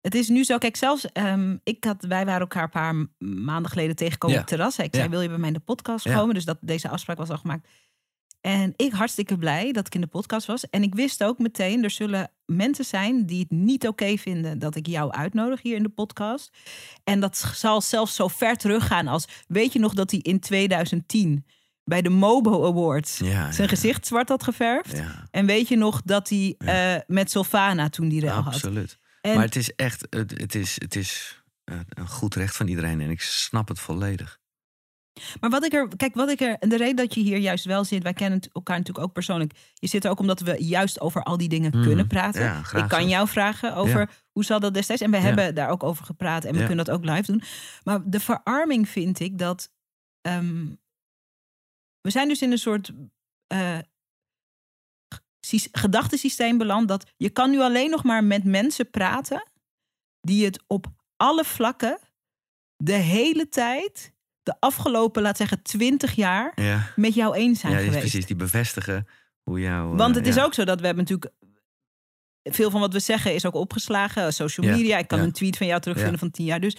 Het 0.00 0.14
is 0.14 0.28
nu 0.28 0.44
zo, 0.44 0.58
kijk, 0.58 0.76
zelfs 0.76 1.12
ehm, 1.12 1.56
ik 1.64 1.84
had, 1.84 2.04
wij 2.08 2.24
waren 2.24 2.40
elkaar 2.40 2.62
een 2.62 2.70
paar 2.70 2.94
maanden 3.28 3.70
geleden 3.70 3.96
tegengekomen 3.96 4.36
Ja. 4.36 4.42
op 4.42 4.48
het 4.48 4.56
terras. 4.58 4.78
Ik 4.78 4.94
Ja. 4.94 4.98
zei, 5.00 5.10
wil 5.10 5.20
je 5.20 5.28
bij 5.28 5.38
mij 5.38 5.48
in 5.48 5.54
de 5.54 5.60
podcast 5.60 6.04
Ja. 6.04 6.14
komen? 6.14 6.34
Dus 6.34 6.44
dat, 6.44 6.58
deze 6.60 6.88
afspraak 6.88 7.16
was 7.16 7.28
al 7.30 7.38
gemaakt. 7.38 7.68
En 8.40 8.72
ik 8.76 8.92
hartstikke 8.92 9.38
blij 9.38 9.72
dat 9.72 9.86
ik 9.86 9.94
in 9.94 10.00
de 10.00 10.06
podcast 10.06 10.46
was. 10.46 10.70
En 10.70 10.82
ik 10.82 10.94
wist 10.94 11.24
ook 11.24 11.38
meteen, 11.38 11.84
er 11.84 11.90
zullen 11.90 12.30
mensen 12.46 12.84
zijn 12.84 13.26
die 13.26 13.40
het 13.40 13.50
niet 13.50 13.86
oké 13.88 14.16
vinden 14.16 14.58
dat 14.58 14.74
ik 14.76 14.86
jou 14.86 15.10
uitnodig 15.12 15.62
hier 15.62 15.76
in 15.76 15.82
de 15.82 15.88
podcast. 15.88 16.56
En 17.04 17.20
dat 17.20 17.36
zal 17.54 17.80
zelfs 17.80 18.14
zo 18.14 18.28
ver 18.28 18.56
teruggaan 18.56 19.06
als, 19.06 19.24
weet 19.48 19.72
je 19.72 19.78
nog 19.78 19.94
dat 19.94 20.10
hij 20.10 20.20
in 20.20 20.40
2010 20.40 21.46
bij 21.84 22.02
de 22.02 22.08
Mobo 22.08 22.66
Awards 22.66 23.18
Ja, 23.18 23.52
zijn 23.52 23.68
ja, 23.68 23.74
gezicht 23.74 24.06
zwart 24.06 24.28
had 24.28 24.42
geverfd? 24.42 24.96
Ja, 24.96 25.26
En 25.30 25.46
weet 25.46 25.68
je 25.68 25.76
nog 25.76 26.02
dat 26.04 26.28
hij 26.28 26.54
eh, 26.58 27.00
met 27.06 27.30
Sylvana 27.30 27.88
toen 27.88 28.08
die 28.08 28.20
rel 28.20 28.32
had? 28.34 28.46
absoluut. 28.54 28.98
En 29.28 29.34
Maar 29.34 29.44
het 29.44 29.56
is 29.56 29.74
echt, 29.74 30.06
het, 30.10 30.30
het 30.40 30.54
is, 30.54 30.74
het 30.80 30.96
is 30.96 31.42
een 31.88 32.08
goed 32.08 32.34
recht 32.34 32.56
van 32.56 32.68
iedereen 32.68 33.00
en 33.00 33.10
ik 33.10 33.20
snap 33.20 33.68
het 33.68 33.80
volledig. 33.80 34.38
Maar 35.40 35.50
wat 35.50 35.64
ik 35.64 35.72
er, 35.72 35.88
kijk, 35.96 36.14
wat 36.14 36.30
ik 36.30 36.40
er, 36.40 36.56
en 36.58 36.68
de 36.68 36.76
reden 36.76 36.96
dat 36.96 37.14
je 37.14 37.20
hier 37.20 37.38
juist 37.38 37.64
wel 37.64 37.84
zit, 37.84 38.02
wij 38.02 38.12
kennen 38.12 38.40
elkaar 38.52 38.76
natuurlijk 38.78 39.06
ook 39.06 39.12
persoonlijk. 39.12 39.52
Je 39.74 39.86
zit 39.86 40.04
er 40.04 40.10
ook 40.10 40.18
omdat 40.20 40.40
we 40.40 40.64
juist 40.64 41.00
over 41.00 41.22
al 41.22 41.36
die 41.36 41.48
dingen 41.48 41.70
Mhm. 41.76 41.82
kunnen 41.86 42.06
praten. 42.06 42.42
Ja, 42.42 42.62
graag 42.62 42.82
ik 42.82 42.88
kan 42.88 43.08
jou 43.08 43.28
vragen 43.28 43.74
over 43.74 43.98
Ja. 44.00 44.08
hoe 44.32 44.44
zat 44.44 44.60
dat 44.60 44.74
destijds. 44.74 45.02
En 45.02 45.10
we 45.10 45.16
Ja. 45.16 45.22
hebben 45.22 45.54
daar 45.54 45.68
ook 45.68 45.82
over 45.82 46.04
gepraat 46.04 46.44
en 46.44 46.52
we 46.52 46.58
kunnen 46.66 46.84
dat 46.84 46.90
ook 46.90 47.04
live 47.04 47.32
doen. 47.32 47.42
Maar 47.84 48.00
de 48.10 48.20
verarming 48.20 48.88
vind 48.88 49.20
ik 49.20 49.38
dat. 49.38 49.70
ehm, 50.20 50.66
we 52.00 52.10
zijn 52.10 52.28
dus 52.28 52.42
in 52.42 52.50
een 52.52 52.58
soort. 52.58 52.90
eh 53.46 53.78
gedachtesysteem 55.72 56.58
beland 56.58 56.88
dat 56.88 57.12
je 57.16 57.30
kan 57.30 57.50
nu 57.50 57.60
alleen 57.60 57.90
nog 57.90 58.04
maar 58.04 58.24
met 58.24 58.44
mensen 58.44 58.90
praten 58.90 59.48
die 60.20 60.44
het 60.44 60.62
op 60.66 60.86
alle 61.16 61.44
vlakken 61.44 61.98
de 62.76 62.92
hele 62.92 63.48
tijd 63.48 64.12
de 64.42 64.54
afgelopen, 64.60 65.22
laat 65.22 65.36
zeggen, 65.36 65.62
twintig 65.62 66.14
jaar 66.14 66.52
Ja, 66.62 66.92
met 66.96 67.14
jou 67.14 67.34
eens 67.34 67.60
zijn 67.60 67.72
ja 67.72 67.78
geweest. 67.78 67.98
precies. 67.98 68.26
Die 68.26 68.36
bevestigen 68.36 69.06
hoe 69.42 69.60
jouw... 69.60 69.94
Want 69.94 70.10
eh, 70.10 70.16
het 70.16 70.26
is 70.26 70.34
ja. 70.34 70.44
ook 70.44 70.54
zo 70.54 70.64
dat 70.64 70.80
we 70.80 70.86
hebben 70.86 71.04
natuurlijk 71.04 71.34
veel 72.42 72.70
van 72.70 72.80
wat 72.80 72.92
we 72.92 73.00
zeggen 73.00 73.34
is 73.34 73.46
ook 73.46 73.54
opgeslagen, 73.54 74.32
social 74.32 74.66
media. 74.66 74.98
Ik 74.98 75.08
kan 75.08 75.18
een 75.18 75.32
tweet 75.32 75.56
van 75.56 75.66
jou 75.66 75.80
terugvinden 75.80 76.18
van 76.18 76.30
tien 76.30 76.44
jaar. 76.44 76.60
Dus 76.60 76.76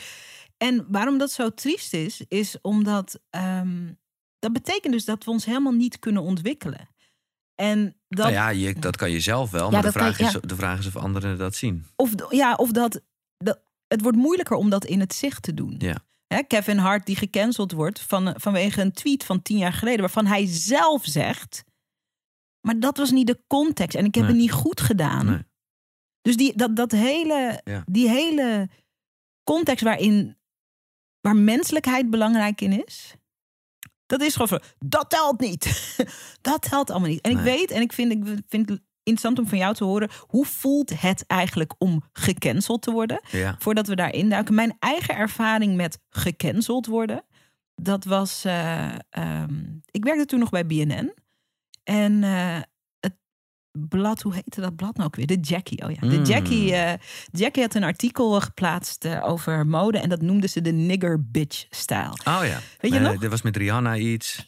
en 0.58 0.86
waarom 0.88 1.18
dat 1.18 1.32
zo 1.32 1.50
triest 1.50 1.94
is, 1.94 2.22
is 2.28 2.58
omdat 2.62 3.20
ehm, 3.30 3.94
dat 4.40 4.54
betekent 4.54 4.94
dus 4.94 5.06
dat 5.06 5.24
we 5.24 5.32
ons 5.32 5.46
helemaal 5.46 5.74
niet 5.74 6.00
kunnen 6.00 6.22
ontwikkelen. 6.22 6.90
En 7.60 7.96
dat, 8.08 8.20
Nou 8.26 8.32
ja, 8.32 8.50
je, 8.50 8.74
dat 8.80 8.96
kan 8.96 9.12
je 9.12 9.20
zelf 9.20 9.52
wel, 9.52 9.66
Ja, 9.66 9.72
maar 9.72 9.82
de 9.82 9.92
vraag, 9.92 10.20
is, 10.20 10.36
de 10.42 10.56
vraag 10.56 10.80
is 10.80 10.88
of 10.88 10.96
anderen 10.96 11.38
dat 11.38 11.56
zien. 11.56 11.86
of, 11.96 12.12
ja, 12.30 12.54
of 12.56 12.72
dat, 12.72 13.02
dat 13.38 13.60
het 13.88 14.02
wordt 14.02 14.18
moeilijker 14.18 14.56
om 14.58 14.70
dat 14.70 14.86
in 14.86 15.00
het 15.00 15.14
zicht 15.14 15.44
te 15.44 15.54
doen. 15.54 15.76
Ja. 15.78 15.98
Hè, 16.28 16.44
Kevin 16.44 16.78
Hart 16.78 17.06
die 17.06 17.16
gecanceld 17.16 17.72
wordt 17.72 18.00
van, 18.02 18.34
vanwege 18.38 18.82
een 18.82 18.92
tweet 18.92 19.24
van 19.24 19.42
tien 19.42 19.58
jaar 19.58 19.74
geleden, 19.74 20.00
waarvan 20.00 20.26
hij 20.26 20.46
zelf 20.48 21.06
zegt. 21.06 21.64
Maar 22.62 22.80
dat 22.80 22.98
was 22.98 23.12
niet 23.12 23.28
de 23.28 23.44
context 23.48 23.98
en 23.98 24.06
ik 24.06 24.16
heb 24.16 24.24
Nee. 24.24 24.34
het 24.34 24.42
niet 24.42 24.52
goed 24.52 24.82
gedaan. 24.82 25.26
Nee. 25.26 25.44
Dus 26.22 26.38
die, 26.38 26.58
dat, 26.58 26.76
dat 26.76 26.92
hele, 26.92 27.62
Ja. 27.64 27.84
die 27.86 28.10
hele 28.10 28.70
context 29.44 29.84
waarin 29.84 30.38
waar 31.22 31.36
menselijkheid 31.36 32.10
belangrijk 32.10 32.62
in 32.62 32.86
is. 32.86 33.14
Dat 34.10 34.22
is 34.22 34.34
gewoon 34.34 34.48
van, 34.48 34.62
dat 34.80 35.10
telt 35.10 35.40
niet. 35.40 35.96
dat 36.42 36.62
telt 36.62 36.90
allemaal 36.90 37.10
niet. 37.10 37.22
En 37.22 37.32
ik 37.32 37.38
weet, 37.38 37.72
en 37.72 37.82
ik 37.82 37.94
vind, 37.94 38.12
ik 38.12 38.24
vind 38.48 38.70
het 38.70 38.82
interessant 39.04 39.40
om 39.40 39.48
van 39.48 39.58
jou 39.58 39.74
te 39.74 39.84
horen, 39.84 40.10
hoe 40.28 40.46
voelt 40.46 41.02
het 41.02 41.24
eigenlijk 41.28 41.74
om 41.78 42.04
gecanceld 42.14 42.82
te 42.82 42.92
worden? 42.92 43.22
Ja. 43.32 43.56
Voordat 43.60 43.88
we 43.88 43.96
daarin 43.96 44.30
duiken. 44.30 44.56
Mijn 44.56 44.76
eigen 44.80 45.16
ervaring 45.16 45.76
met 45.76 46.00
gecanceld 46.10 46.86
worden, 46.86 47.24
dat 47.76 48.04
was, 48.04 48.46
eh, 48.46 48.90
ehm, 49.10 49.64
ik 49.92 50.04
werkte 50.04 50.26
toen 50.26 50.40
nog 50.40 50.50
bij 50.50 50.66
BNN. 50.66 51.14
En 51.84 52.24
eh, 52.24 52.60
blad, 53.72 54.22
hoe 54.22 54.34
heette 54.34 54.62
dat 54.62 54.76
blad 54.76 54.96
nou 54.96 55.08
ook 55.08 55.16
weer? 55.16 55.26
De 55.28 55.40
Jackie, 55.40 55.84
oh 55.86 55.92
ja. 55.92 56.00
De 56.10 56.18
Mm. 56.18 56.24
Jackie, 56.24 56.74
eh, 56.76 56.94
Jackie 57.32 57.62
had 57.62 57.76
een 57.76 57.84
artikel 57.84 58.42
geplaatst 58.42 59.06
eh, 59.06 59.24
over 59.26 59.68
mode 59.68 60.00
en 60.00 60.10
dat 60.10 60.22
noemde 60.22 60.48
ze 60.48 60.62
de 60.62 60.72
nigger 60.72 61.30
bitch 61.32 61.66
stijl. 61.70 62.12
Oh 62.12 62.40
ja. 62.44 62.60
Weet 62.80 62.94
je 62.94 63.00
nog? 63.00 63.24
Er 63.24 63.30
was 63.30 63.42
met 63.42 63.58
Rihanna 63.58 63.96
iets. 63.98 64.44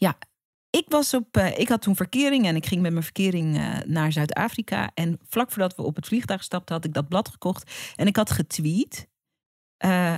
Ik, 0.69 0.85
was 0.87 1.13
op, 1.13 1.37
eh, 1.37 1.57
ik 1.59 1.69
had 1.69 1.81
toen 1.81 1.95
verkering 1.95 2.45
en 2.45 2.55
ik 2.55 2.65
ging 2.65 2.81
met 2.81 2.91
mijn 2.91 3.03
verkering 3.03 3.61
naar 3.85 4.11
Zuid-Afrika. 4.11 4.91
En 4.93 5.19
vlak 5.27 5.51
voordat 5.51 5.75
we 5.75 5.81
op 5.81 5.95
het 5.95 6.05
vliegtuig 6.07 6.43
stapten, 6.43 6.75
had 6.75 6.85
ik 6.85 6.93
dat 6.93 7.07
blad 7.07 7.29
gekocht. 7.29 7.71
En 7.95 8.07
ik 8.07 8.15
had 8.15 8.31
getweet. 8.31 9.07
eh, 9.77 10.17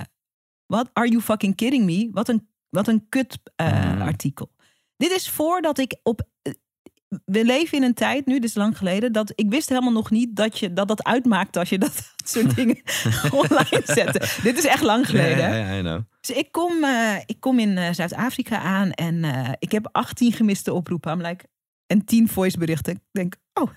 What 0.66 0.90
are 0.92 1.08
you 1.08 1.20
fucking 1.22 1.54
kidding 1.56 1.84
me? 1.84 2.08
Wat 2.12 2.28
een, 2.28 2.48
wat 2.68 2.88
een 2.88 3.08
kut 3.08 3.38
eh, 3.56 3.94
Mm. 3.94 4.00
artikel. 4.02 4.52
Dit 4.96 5.10
is 5.10 5.30
voordat 5.30 5.78
ik 5.78 5.96
op. 6.02 6.22
We 7.24 7.44
leven 7.44 7.78
in 7.78 7.84
een 7.84 7.94
tijd, 7.94 8.26
nu, 8.26 8.34
dit 8.34 8.48
is 8.48 8.54
lang 8.54 8.78
geleden, 8.78 9.12
dat 9.12 9.32
ik 9.34 9.50
wist 9.50 9.68
helemaal 9.68 9.92
nog 9.92 10.10
niet 10.10 10.36
dat 10.36 10.58
je, 10.58 10.72
dat, 10.72 10.88
dat 10.88 11.04
uitmaakte 11.04 11.58
als 11.58 11.68
je 11.68 11.78
dat 11.78 12.12
soort 12.24 12.54
dingen 12.54 12.82
online 13.42 13.82
zette. 13.84 14.40
Dit 14.42 14.58
is 14.58 14.64
echt 14.64 14.82
lang 14.82 15.06
geleden. 15.06 15.38
Ja, 15.38 15.54
ja, 15.54 15.72
ja. 15.72 16.04
Dus 16.20 16.36
ik 16.36 16.52
kom, 16.52 16.84
eh, 16.84 17.16
ik 17.26 17.40
kom 17.40 17.58
in 17.58 17.78
eh, 17.78 17.92
Zuid-Afrika 17.92 18.58
aan 18.58 18.90
en 18.90 19.24
eh, 19.24 19.52
ik 19.58 19.72
heb 19.72 19.88
18 19.92 20.32
gemiste 20.32 20.72
oproepen. 20.72 21.12
I'm 21.12 21.22
like, 21.22 21.44
en 21.86 22.04
10 22.04 22.28
voiceberichten. 22.28 22.94
Ik 22.94 23.00
denk, 23.10 23.34
oh, 23.52 23.70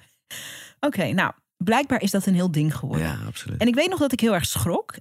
oké, 0.80 1.12
nou, 1.12 1.32
blijkbaar 1.58 2.02
is 2.02 2.12
dat 2.12 2.26
een 2.26 2.34
heel 2.34 2.52
ding 2.52 2.76
geworden. 2.76 3.08
Ja, 3.08 3.18
absoluut. 3.28 3.62
En 3.62 3.68
ik 3.68 3.76
weet 3.76 3.90
nog 3.90 4.00
dat 4.00 4.12
ik 4.12 4.20
heel 4.20 4.34
erg 4.34 4.46
schrok. 4.46 4.96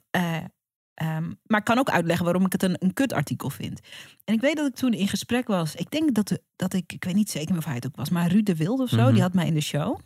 Eh, 0.97 1.07
ehm, 1.17 1.33
maar 1.47 1.59
ik 1.59 1.65
kan 1.65 1.79
ook 1.79 1.91
uitleggen 1.91 2.25
waarom 2.25 2.45
ik 2.47 2.53
het 2.53 2.63
een, 2.63 2.77
een 2.79 2.93
kutartikel 2.93 3.51
vind. 3.51 3.81
En 4.25 4.35
ik 4.35 4.41
weet 4.41 4.57
dat 4.57 4.67
ik 4.67 4.75
toen 4.75 4.93
in 4.93 5.09
gesprek 5.09 5.47
was. 5.47 5.75
Ik 5.75 5.91
denk 5.91 6.15
dat, 6.15 6.29
de, 6.29 6.43
dat 6.57 6.73
ik, 6.73 6.93
ik 6.93 7.05
weet 7.05 7.15
niet 7.15 7.31
zeker 7.31 7.57
of 7.57 7.65
hij 7.65 7.75
het 7.75 7.87
ook 7.87 7.97
was, 7.97 8.11
maar 8.11 8.29
Ruud 8.31 8.47
de 8.47 8.57
Wilde 8.57 8.83
of 8.83 8.89
zo, 8.89 8.97
Mhm. 9.03 9.13
die 9.13 9.23
had 9.23 9.35
mij 9.35 9.47
in 9.47 9.55
de 9.55 9.61
show. 9.61 9.99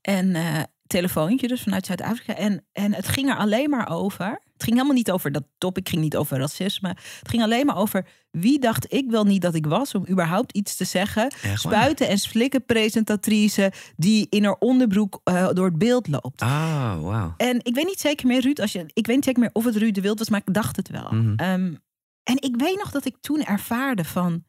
En 0.00 0.34
eh 0.34 0.62
telefoontje 0.86 1.48
dus 1.48 1.62
vanuit 1.62 1.86
Zuid-Afrika. 1.86 2.34
En, 2.34 2.64
en 2.72 2.94
het 2.94 3.08
ging 3.08 3.28
er 3.30 3.36
alleen 3.36 3.70
maar 3.70 3.88
over. 3.90 4.40
Het 4.60 4.68
ging 4.68 4.76
helemaal 4.80 5.02
niet 5.02 5.10
over 5.10 5.32
dat 5.32 5.44
topic, 5.58 5.88
ging 5.88 6.02
niet 6.02 6.16
over 6.16 6.38
racisme. 6.38 6.88
Het 6.88 7.28
ging 7.28 7.42
alleen 7.42 7.66
maar 7.66 7.76
over 7.76 8.06
wie 8.30 8.58
dacht 8.58 8.92
ik 8.92 9.10
wel 9.10 9.24
niet 9.24 9.42
dat 9.42 9.54
ik 9.54 9.66
was 9.66 9.94
om 9.94 10.06
überhaupt 10.08 10.52
iets 10.52 10.76
te 10.76 10.84
zeggen. 10.84 11.32
Spuiten 11.54 12.08
en 12.08 12.18
slikken 12.18 12.64
presentatrice 12.64 13.72
die 13.96 14.26
in 14.30 14.44
haar 14.44 14.56
onderbroek 14.58 15.20
eh, 15.24 15.48
door 15.52 15.64
het 15.64 15.78
beeld 15.78 16.08
loopt. 16.08 16.42
Ah, 16.42 17.02
wauw. 17.02 17.34
En 17.36 17.58
ik 17.62 17.74
weet 17.74 17.86
niet 17.86 18.00
zeker 18.00 18.26
meer, 18.26 18.40
Ruud, 18.40 18.60
als 18.60 18.72
je, 18.72 18.90
ik 18.92 19.06
weet 19.06 19.16
niet 19.16 19.24
zeker 19.24 19.40
meer 19.40 19.50
of 19.52 19.64
het 19.64 19.76
Ruud 19.76 19.94
de 19.94 20.00
Wild 20.00 20.18
was, 20.18 20.28
maar 20.28 20.42
ik 20.44 20.54
dacht 20.54 20.76
het 20.76 20.88
wel. 20.88 21.10
Mhm. 21.10 21.34
Ehm, 21.36 21.74
en 22.22 22.36
ik 22.40 22.56
weet 22.56 22.76
nog 22.76 22.90
dat 22.90 23.04
ik 23.04 23.16
toen 23.20 23.44
ervaarde 23.44 24.04
van, 24.04 24.44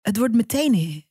het 0.00 0.16
wordt 0.16 0.34
meteen, 0.34 1.04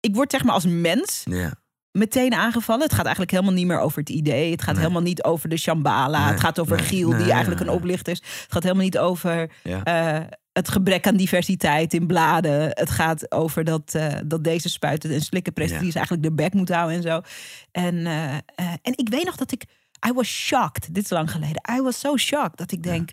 ik 0.00 0.14
word 0.14 0.30
zeg 0.30 0.44
maar 0.44 0.54
als 0.54 0.66
mens 0.66 1.22
Ja. 1.24 1.61
Meteen 1.92 2.34
aangevallen. 2.34 2.82
Het 2.82 2.92
gaat 2.92 3.04
eigenlijk 3.04 3.30
helemaal 3.30 3.54
niet 3.54 3.66
meer 3.66 3.78
over 3.80 3.98
het 3.98 4.08
idee. 4.08 4.50
Het 4.50 4.62
gaat 4.62 4.74
Nee. 4.74 4.80
helemaal 4.82 5.02
niet 5.02 5.22
over 5.22 5.48
de 5.48 5.56
Shambhala. 5.56 6.22
Nee, 6.22 6.30
Het 6.32 6.40
gaat 6.40 6.58
over 6.58 6.76
nee, 6.76 6.86
Giel, 6.86 7.08
die 7.08 7.30
eigenlijk 7.30 7.60
ja, 7.60 7.66
een 7.66 7.72
ja. 7.72 7.78
oplichter 7.78 8.12
is. 8.12 8.18
Het 8.18 8.46
gaat 8.52 8.62
helemaal 8.62 8.84
niet 8.84 8.98
over 8.98 9.50
Ja. 9.62 9.82
eh, 9.84 10.26
het 10.52 10.68
gebrek 10.68 11.06
aan 11.06 11.16
diversiteit 11.16 11.94
in 11.94 12.06
bladen. 12.06 12.60
Het 12.68 12.90
gaat 12.90 13.32
over 13.32 13.64
dat, 13.64 13.94
eh, 13.94 14.14
dat 14.26 14.44
deze 14.44 14.68
spuiten 14.68 15.10
en 15.10 15.20
slikken 15.20 15.52
presentatrice 15.52 15.96
eigenlijk 15.96 16.26
de 16.28 16.34
bek 16.34 16.52
moet 16.52 16.68
houden 16.68 16.96
en 16.96 17.02
zo. 17.02 17.20
En, 17.70 18.06
eh, 18.06 18.34
en 18.82 18.92
ik 18.96 19.08
weet 19.08 19.24
nog 19.24 19.36
dat 19.36 19.52
ik... 19.52 19.64
I 20.08 20.12
was 20.12 20.28
shocked. 20.28 20.94
Dit 20.94 21.04
is 21.04 21.10
lang 21.10 21.30
geleden. 21.30 21.62
I 21.78 21.80
was 21.80 21.98
so 22.00 22.16
shocked 22.16 22.56
dat 22.58 22.72
ik 22.72 22.82
denk... 22.82 23.10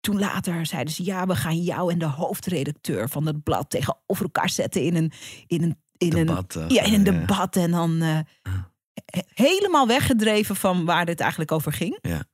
Toen 0.00 0.18
later 0.18 0.66
zeiden 0.66 0.94
ze, 0.94 1.04
ja, 1.04 1.26
we 1.26 1.36
gaan 1.36 1.56
jou 1.58 1.92
en 1.92 1.98
de 1.98 2.04
hoofdredacteur 2.06 3.08
van 3.08 3.26
het 3.26 3.42
blad 3.42 3.70
tegenover 3.70 4.22
elkaar 4.24 4.50
zetten 4.50 4.82
in 4.82 4.96
een, 4.96 5.12
in 5.46 5.62
een, 5.62 5.76
in 6.06 6.16
een, 6.18 6.26
Debat, 6.26 6.56
eh, 6.56 6.68
ja, 6.68 6.82
in 6.82 6.94
een 6.94 7.02
debat. 7.04 7.56
En 7.56 7.70
dan 7.70 8.02
eh, 8.02 8.18
he- 9.04 9.20
helemaal 9.34 9.86
weggedreven 9.86 10.56
van 10.56 10.84
waar 10.84 11.04
dit 11.06 11.20
eigenlijk 11.20 11.52
over 11.52 11.72
ging. 11.72 11.98
Ja. 12.02 12.24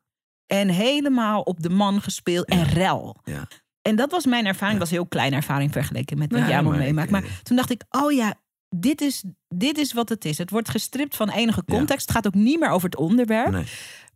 En 0.47 0.69
helemaal 0.69 1.41
op 1.43 1.63
de 1.63 1.71
man 1.71 2.01
gespeeld 2.03 2.47
en 2.47 2.65
rel. 2.65 3.17
Ja. 3.25 3.49
En 3.83 3.97
dat 3.97 4.11
was 4.11 4.27
mijn 4.27 4.47
ervaring. 4.47 4.79
was 4.79 4.89
een 4.91 4.95
heel 4.97 5.07
kleine 5.07 5.37
ervaring 5.37 5.73
vergeleken 5.73 6.19
met 6.19 6.33
wat 6.33 6.41
jij 6.41 6.55
allemaal 6.55 6.79
meemaakt. 6.79 7.11
Maar 7.11 7.23
eh, 7.25 7.31
toen 7.43 7.57
dacht 7.57 7.71
ik, 7.71 7.85
oh 7.91 8.13
ja, 8.13 8.35
dit 8.77 9.01
is, 9.01 9.25
dit 9.49 9.79
is 9.79 9.93
wat 9.93 10.09
het 10.09 10.25
is. 10.25 10.39
Het 10.39 10.51
wordt 10.51 10.69
gestript 10.69 11.17
van 11.17 11.31
enige 11.31 11.65
context. 11.65 12.07
Het 12.09 12.17
gaat 12.17 12.27
ook 12.27 12.35
niet 12.35 12.61
meer 12.61 12.71
over 12.71 12.89
het 12.89 12.99
onderwerp. 12.99 13.51
Nee. 13.51 13.65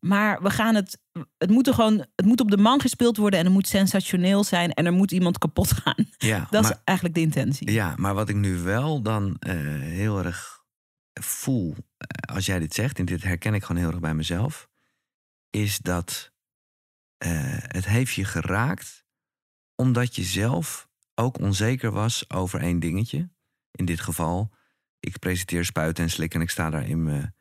Maar 0.04 0.42
we 0.42 0.50
gaan 0.50 0.74
het. 0.74 1.00
Het 1.38 1.50
moet 1.50 1.66
er 1.66 1.74
gewoon. 1.74 2.06
Het 2.16 2.26
moet 2.26 2.40
op 2.40 2.50
de 2.50 2.56
man 2.56 2.80
gespeeld 2.80 3.16
worden. 3.16 3.38
En 3.38 3.44
het 3.44 3.54
moet 3.54 3.68
sensationeel 3.68 4.44
zijn. 4.44 4.72
En 4.72 4.86
er 4.86 4.92
moet 4.92 5.12
iemand 5.12 5.38
kapot 5.38 5.72
gaan. 5.72 6.06
Ja, 6.18 6.46
Dat 6.50 6.62
maar, 6.62 6.70
is 6.70 6.78
eigenlijk 6.84 7.16
de 7.16 7.22
intentie. 7.22 7.70
ja, 7.70 7.94
maar 7.96 8.14
wat 8.14 8.28
ik 8.28 8.36
nu 8.36 8.58
wel 8.58 9.02
dan 9.02 9.36
eh, 9.38 9.54
heel 9.80 10.24
erg 10.24 10.64
voel, 11.20 11.74
eh, 11.96 12.34
als 12.34 12.46
jij 12.46 12.58
dit 12.58 12.74
zegt, 12.74 12.98
en 12.98 13.04
dit 13.04 13.22
herken 13.22 13.54
ik 13.54 13.64
gewoon 13.64 13.82
heel 13.82 13.90
erg 13.90 14.00
bij 14.00 14.14
mezelf, 14.14 14.68
is 15.50 15.78
dat 15.78 16.32
eh, 17.18 17.30
het 17.58 17.86
heeft 17.86 18.14
je 18.14 18.24
geraakt 18.24 19.04
omdat 19.74 20.16
je 20.16 20.22
zelf 20.22 20.88
ook 21.14 21.38
onzeker 21.38 21.90
was 21.90 22.30
over 22.30 22.60
één 22.60 22.80
dingetje. 22.80 23.30
In 23.70 23.84
dit 23.84 24.00
geval, 24.00 24.50
ik 25.00 25.18
presenteer 25.18 25.64
spuiten 25.64 26.04
en 26.04 26.10
slikken 26.10 26.38
en 26.38 26.44
ik 26.44 26.52
sta 26.52 26.70
daar 26.70 26.88
in 26.88 27.02
mijn, 27.02 27.34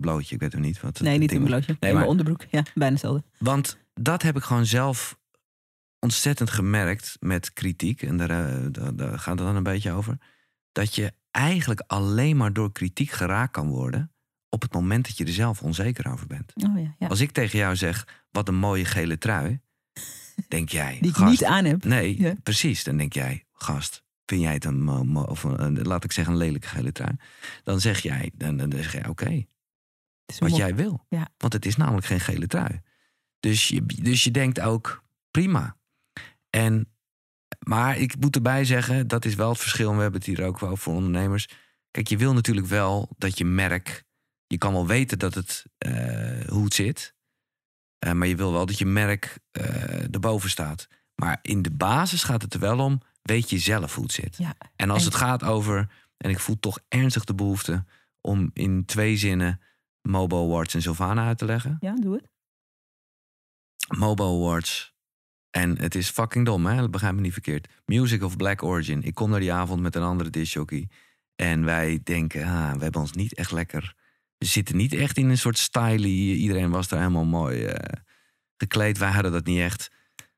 blootje, 0.00 0.34
ik 0.34 0.40
weet 0.40 0.52
het 0.52 0.60
niet. 0.60 0.80
Wat 0.80 1.00
Nee, 1.00 1.18
niet 1.18 1.32
in 1.32 1.44
blootje. 1.44 1.66
Nee, 1.66 1.76
in 1.78 1.78
mijn 1.80 1.94
maar- 1.94 2.06
onderbroek. 2.06 2.44
Ja, 2.50 2.62
bijna 2.74 2.92
hetzelfde. 2.92 3.22
Want 3.38 3.78
dat 3.94 4.22
heb 4.22 4.36
ik 4.36 4.42
gewoon 4.42 4.66
zelf 4.66 5.18
ontzettend 5.98 6.50
gemerkt 6.50 7.16
met 7.20 7.52
kritiek. 7.52 8.02
En 8.02 8.16
daar, 8.16 8.30
eh, 8.30 8.66
daar, 8.70 8.96
daar 8.96 9.18
gaat 9.18 9.38
het 9.38 9.46
dan 9.46 9.56
een 9.56 9.62
beetje 9.62 9.92
over. 9.92 10.18
Dat 10.72 10.94
je 10.94 11.12
eigenlijk 11.30 11.80
alleen 11.86 12.36
maar 12.36 12.52
door 12.52 12.72
kritiek 12.72 13.10
geraakt 13.10 13.52
kan 13.52 13.68
worden. 13.68 14.12
op 14.50 14.62
het 14.62 14.72
moment 14.72 15.06
dat 15.06 15.16
je 15.16 15.24
er 15.24 15.32
zelf 15.32 15.62
onzeker 15.62 16.12
over 16.12 16.26
bent. 16.26 16.52
Oh 16.56 16.78
ja, 16.80 16.94
ja. 16.98 17.06
Als 17.06 17.20
ik 17.20 17.30
tegen 17.30 17.58
jou 17.58 17.76
zeg: 17.76 18.06
wat 18.30 18.48
een 18.48 18.54
mooie 18.54 18.84
gele 18.84 19.18
trui. 19.18 19.60
denk 20.48 20.68
jij. 20.68 20.98
Die 21.00 21.10
ik 21.10 21.16
gast, 21.16 21.30
niet 21.30 21.44
aan 21.44 21.64
heb. 21.64 21.84
Nee, 21.84 22.20
Ja. 22.20 22.34
precies. 22.42 22.84
Dan 22.84 22.96
denk 22.96 23.12
jij: 23.12 23.44
gast, 23.52 24.02
vind 24.26 24.40
jij 24.40 24.52
het 24.52 24.64
een, 24.64 24.88
of 25.16 25.42
een, 25.42 25.82
laat 25.82 26.04
ik 26.04 26.12
zeggen, 26.12 26.32
een 26.32 26.38
lelijke 26.38 26.68
gele 26.68 26.92
trui? 26.92 27.12
Dan 27.64 27.80
zeg 27.80 28.00
jij: 28.00 28.30
dan, 28.34 28.56
dan 28.56 28.72
zeg 28.72 28.92
jij 28.92 29.06
oké 29.08 29.44
wat 30.38 30.56
jij 30.56 30.74
wil. 30.74 31.04
Ja. 31.08 31.28
Want 31.36 31.52
het 31.52 31.66
is 31.66 31.76
namelijk 31.76 32.06
geen 32.06 32.20
gele 32.20 32.46
trui. 32.46 32.80
Dus 33.40 33.68
je, 33.68 33.82
dus 33.86 34.24
je 34.24 34.30
denkt 34.30 34.60
ook, 34.60 35.04
prima. 35.30 35.76
En, 36.50 36.88
maar 37.58 37.98
ik 37.98 38.16
moet 38.20 38.34
erbij 38.36 38.64
zeggen, 38.64 39.08
dat 39.08 39.24
is 39.24 39.34
wel 39.34 39.48
het 39.48 39.58
verschil. 39.58 39.94
We 39.94 40.00
hebben 40.02 40.20
het 40.20 40.28
hier 40.28 40.44
ook 40.46 40.58
wel 40.58 40.76
voor 40.76 40.94
ondernemers. 40.94 41.48
Kijk, 41.90 42.08
je 42.08 42.16
wil 42.16 42.32
natuurlijk 42.32 42.66
wel 42.66 43.08
dat 43.18 43.38
je 43.38 43.44
merk... 43.44 44.06
Je 44.46 44.58
kan 44.58 44.72
wel 44.72 44.86
weten 44.86 45.18
dat 45.18 45.34
het, 45.34 45.64
eh, 45.78 45.92
hoe 46.48 46.64
het 46.64 46.74
zit. 46.74 47.14
eh, 47.98 48.12
maar 48.12 48.26
je 48.26 48.36
wil 48.36 48.52
wel 48.52 48.66
dat 48.66 48.78
je 48.78 48.86
merk 48.86 49.38
eh 49.50 50.14
erboven 50.14 50.50
staat. 50.50 50.88
Maar 51.14 51.38
in 51.42 51.62
de 51.62 51.70
basis 51.70 52.22
gaat 52.24 52.42
het 52.42 52.54
er 52.54 52.60
wel 52.60 52.78
om... 52.78 53.00
weet 53.22 53.50
je 53.50 53.58
zelf 53.58 53.94
hoe 53.94 54.04
het 54.04 54.12
zit. 54.12 54.36
Ja. 54.36 54.54
En 54.76 54.90
als 54.90 55.02
En- 55.02 55.08
het 55.08 55.14
gaat 55.16 55.42
over... 55.44 55.88
en 56.16 56.30
ik 56.30 56.38
voel 56.38 56.58
toch 56.60 56.78
ernstig 56.88 57.24
de 57.24 57.34
behoefte... 57.34 57.84
om 58.20 58.50
in 58.52 58.84
twee 58.84 59.16
zinnen 59.16 59.60
Mobile 60.08 60.40
Awards 60.40 60.74
en 60.74 60.82
Sylvana 60.82 61.26
uit 61.26 61.38
te 61.38 61.44
leggen. 61.44 61.76
Ja, 61.80 61.94
doe 61.94 62.14
het. 62.14 62.28
Mobile 63.98 64.28
Awards. 64.28 64.96
En 65.50 65.78
het 65.78 65.94
is 65.94 66.10
fucking 66.10 66.44
dom, 66.44 66.66
hè? 66.66 66.76
Dat 66.76 66.90
begrijp 66.90 67.14
me 67.14 67.20
niet 67.20 67.32
verkeerd. 67.32 67.68
Music 67.84 68.22
of 68.22 68.36
Black 68.36 68.62
Origin. 68.62 69.02
Ik 69.02 69.14
kom 69.14 69.30
naar 69.30 69.40
die 69.40 69.52
avond 69.52 69.80
met 69.80 69.94
een 69.94 70.02
andere 70.02 70.30
discjockey. 70.30 70.88
En 71.34 71.64
wij 71.64 72.00
denken, 72.02 72.44
ah, 72.44 72.72
we 72.72 72.82
hebben 72.82 73.00
ons 73.00 73.12
niet 73.12 73.34
echt 73.34 73.50
lekker... 73.50 73.96
We 74.38 74.46
zitten 74.46 74.76
niet 74.76 74.92
echt 74.92 75.16
in 75.16 75.28
een 75.28 75.38
soort 75.38 75.58
style. 75.58 76.08
Iedereen 76.36 76.70
was 76.70 76.88
daar 76.88 76.98
helemaal 76.98 77.24
mooi 77.24 77.64
eh, 77.64 78.00
gekleed. 78.56 78.98
Wij 78.98 79.10
hadden 79.10 79.32
dat 79.32 79.44
niet 79.44 79.58
echt. 79.58 79.90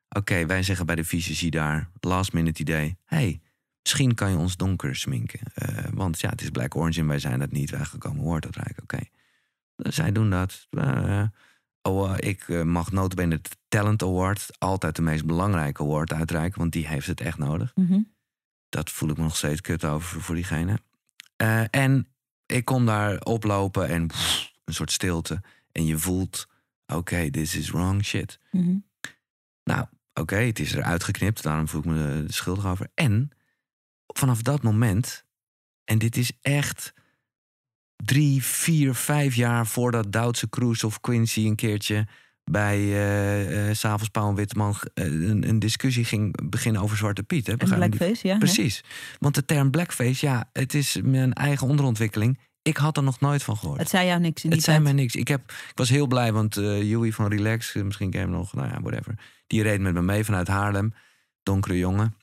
Oké, 0.09 0.47
wij 0.47 0.63
zeggen 0.63 0.87
bij 0.87 0.95
de 0.95 1.05
visagie 1.05 1.51
daar, 1.51 1.91
last 2.01 2.33
minute 2.33 2.61
idee. 2.61 2.97
hey, 3.05 3.41
misschien 3.83 4.15
kan 4.15 4.31
je 4.31 4.37
ons 4.37 4.57
donker 4.57 4.97
sminken. 4.97 5.41
Eh, 5.55 5.85
want 5.95 6.21
ja, 6.21 6.29
het 6.29 6.43
is 6.43 6.51
Black 6.51 6.77
Origin, 6.77 7.07
wij 7.07 7.19
zijn 7.19 7.39
dat 7.39 7.51
niet. 7.51 7.71
Wij 7.71 7.85
gekomen 7.85 8.23
woord 8.23 8.45
uitreiken, 8.45 8.83
oké. 8.83 8.99
Zij 9.83 10.13
doen 10.13 10.31
dat. 10.31 10.67
Eh, 10.71 11.23
Oh, 11.83 12.13
eh, 12.13 12.29
ik 12.29 12.49
eh, 12.49 12.63
mag 12.63 12.93
notabene 12.93 13.35
het 13.35 13.57
Talent 13.69 14.03
Award, 14.03 14.51
altijd 14.59 14.97
de 14.97 15.03
meest 15.03 15.25
belangrijke 15.27 15.83
award, 15.83 16.13
uitreiken. 16.13 16.59
Want 16.59 16.73
die 16.73 16.87
heeft 16.87 17.07
het 17.07 17.21
echt 17.21 17.39
nodig. 17.39 17.73
Mhm. 17.75 18.01
Dat 18.69 18.91
voel 18.91 19.09
ik 19.09 19.17
me 19.17 19.23
nog 19.23 19.37
steeds 19.37 19.61
kut 19.61 19.85
over 19.85 20.21
voor 20.21 20.35
diegene. 20.35 20.79
En 21.71 22.09
ik 22.47 22.65
kom 22.65 22.87
daar 22.87 23.21
oplopen 23.21 23.89
en 23.89 24.07
pff, 24.07 24.53
een 24.65 24.75
soort 24.75 24.93
stilte. 24.93 25.43
En 25.73 25.87
je 25.87 25.99
voelt, 25.99 26.49
oké, 26.87 27.31
this 27.31 27.57
is 27.57 27.71
wrong 27.71 28.05
shit. 28.05 28.39
Mhm. 28.51 28.77
Nou, 29.65 29.87
oké, 30.15 30.37
het 30.37 30.59
is 30.59 30.75
eruit 30.75 31.05
geknipt. 31.05 31.43
Daarom 31.43 31.69
voel 31.69 31.81
ik 31.81 31.87
me 31.87 32.25
schuldig 32.29 32.67
over. 32.67 32.91
En 32.95 33.31
vanaf 34.07 34.43
dat 34.43 34.63
moment, 34.63 35.25
en 35.85 35.99
dit 35.99 36.17
is 36.17 36.33
echt 36.41 36.93
drie, 38.05 38.45
vier, 38.45 38.95
vijf 38.95 39.35
jaar 39.35 39.67
voordat 39.67 40.13
Duitse 40.13 40.49
Kroes 40.49 40.85
of 40.85 41.01
Quincy 41.01 41.47
een 41.47 41.57
keertje 41.57 42.07
bij 42.45 42.79
eh 42.79 43.69
eh, 43.69 43.75
S'avonds 43.75 44.09
Pauw 44.09 44.29
en 44.29 44.35
Witteman 44.35 44.75
eh, 44.95 45.05
een, 45.05 45.49
een 45.49 45.59
discussie 45.59 46.05
ging 46.05 46.49
beginnen 46.49 46.83
over 46.83 46.97
Zwarte 46.97 47.23
Piet. 47.23 47.47
Hè? 47.47 47.57
Blackface, 47.57 48.29
ja. 48.29 48.39
Precies. 48.39 48.85
Want 49.19 49.35
de 49.35 49.45
term 49.45 49.71
blackface, 49.71 50.27
ja, 50.27 50.51
het 50.53 50.75
is 50.75 50.99
mijn 51.03 51.33
eigen 51.33 51.67
onderontwikkeling. 51.67 52.39
Ik 52.63 52.77
had 52.77 52.97
er 52.97 53.03
nog 53.03 53.21
nooit 53.21 53.43
van 53.43 53.57
gehoord. 53.57 53.79
Het 53.79 53.89
zei 53.89 54.07
jou 54.07 54.21
niks 54.21 54.45
in 54.45 54.51
die 54.51 54.59
Het 54.59 54.69
zei 54.69 54.79
mij 54.79 54.93
niks. 54.93 55.15
Ik, 55.15 55.29
heb, 55.29 55.41
ik 55.51 55.73
was 55.75 55.89
heel 55.89 56.07
blij, 56.07 56.33
want 56.33 56.57
eh 56.57 56.83
Joey 56.91 57.13
van 57.13 57.29
Relax, 57.29 57.75
misschien 57.75 58.11
ken 58.11 58.21
je 58.21 58.27
hem 58.27 58.35
nog, 58.35 58.55
nou 58.55 58.69
ja, 58.69 58.81
whatever. 58.81 59.15
Die 59.47 59.63
reed 59.63 59.81
met 59.81 59.95
me 59.95 60.03
mee 60.03 60.25
vanuit 60.25 60.49
Haarlem. 60.49 60.95
Donkere 61.43 61.79
jongen. 61.79 62.15